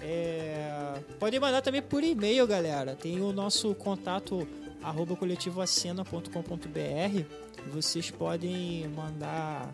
É, 0.03 0.99
podem 1.19 1.41
mandar 1.41 1.63
também 1.63 1.83
por 1.83 2.03
e-mail, 2.03 2.47
galera. 2.47 2.95
Tem 2.95 3.21
o 3.21 3.33
nosso 3.33 3.75
contato 3.75 4.47
arroba 4.83 5.17
coletivoacena.com.br. 5.17 7.25
Vocês 7.73 8.11
podem 8.11 8.89
mandar 8.89 9.73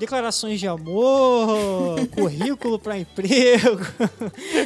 declarações 0.00 0.58
de 0.58 0.66
amor, 0.66 2.08
currículo 2.16 2.78
para 2.78 2.98
emprego. 2.98 3.80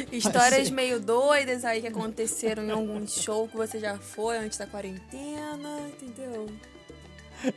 Histórias 0.09 0.69
meio 0.69 0.97
doidas 0.99 1.65
aí 1.65 1.81
que 1.81 1.87
aconteceram 1.87 2.63
em 2.63 2.71
algum 2.71 3.05
show 3.05 3.45
que 3.47 3.57
você 3.57 3.77
já 3.77 3.97
foi 3.97 4.37
antes 4.37 4.57
da 4.57 4.65
quarentena, 4.65 5.89
entendeu? 5.89 6.47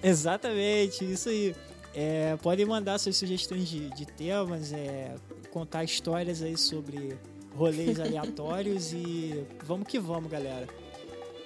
Exatamente, 0.03 1.11
isso 1.11 1.29
aí. 1.29 1.55
É, 1.95 2.37
podem 2.43 2.67
mandar 2.67 2.99
suas 2.99 3.17
sugestões 3.17 3.69
de, 3.69 3.89
de 3.91 4.07
temas, 4.07 4.73
é, 4.73 5.15
contar 5.51 5.85
histórias 5.85 6.43
aí 6.43 6.57
sobre 6.57 7.17
rolês 7.57 7.99
aleatórios 7.99 8.93
e 8.93 9.45
vamos 9.65 9.87
que 9.87 9.99
vamos, 9.99 10.31
galera. 10.31 10.69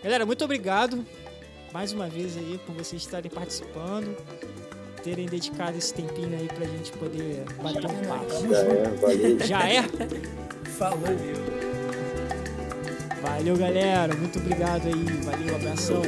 Galera, 0.02 0.26
muito 0.26 0.44
obrigado 0.44 1.04
mais 1.72 1.92
uma 1.92 2.08
vez 2.08 2.36
aí 2.36 2.60
por 2.66 2.74
vocês 2.74 3.02
estarem 3.02 3.30
participando, 3.30 4.14
terem 5.02 5.26
dedicado 5.26 5.76
esse 5.76 5.92
tempinho 5.92 6.38
aí 6.38 6.48
pra 6.48 6.66
gente 6.66 6.92
poder 6.92 7.44
bater 7.62 7.86
um 7.86 8.04
papo. 8.06 8.48
Já 8.48 8.58
é, 8.58 8.88
valeu. 9.00 9.38
Já 9.46 9.68
é? 9.68 9.82
Falou. 10.78 11.00
Valeu, 13.22 13.56
galera. 13.56 14.14
Muito 14.14 14.38
obrigado 14.38 14.86
aí. 14.86 15.04
Valeu, 15.24 15.54
abração. 15.54 16.02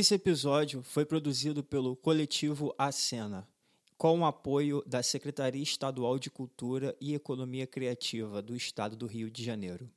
Esse 0.00 0.14
episódio 0.14 0.80
foi 0.80 1.04
produzido 1.04 1.64
pelo 1.64 1.96
coletivo 1.96 2.72
A 2.78 2.92
Cena, 2.92 3.48
com 3.96 4.20
o 4.20 4.24
apoio 4.24 4.80
da 4.86 5.02
Secretaria 5.02 5.60
Estadual 5.60 6.20
de 6.20 6.30
Cultura 6.30 6.96
e 7.00 7.14
Economia 7.14 7.66
Criativa 7.66 8.40
do 8.40 8.54
Estado 8.54 8.94
do 8.94 9.08
Rio 9.08 9.28
de 9.28 9.42
Janeiro. 9.42 9.90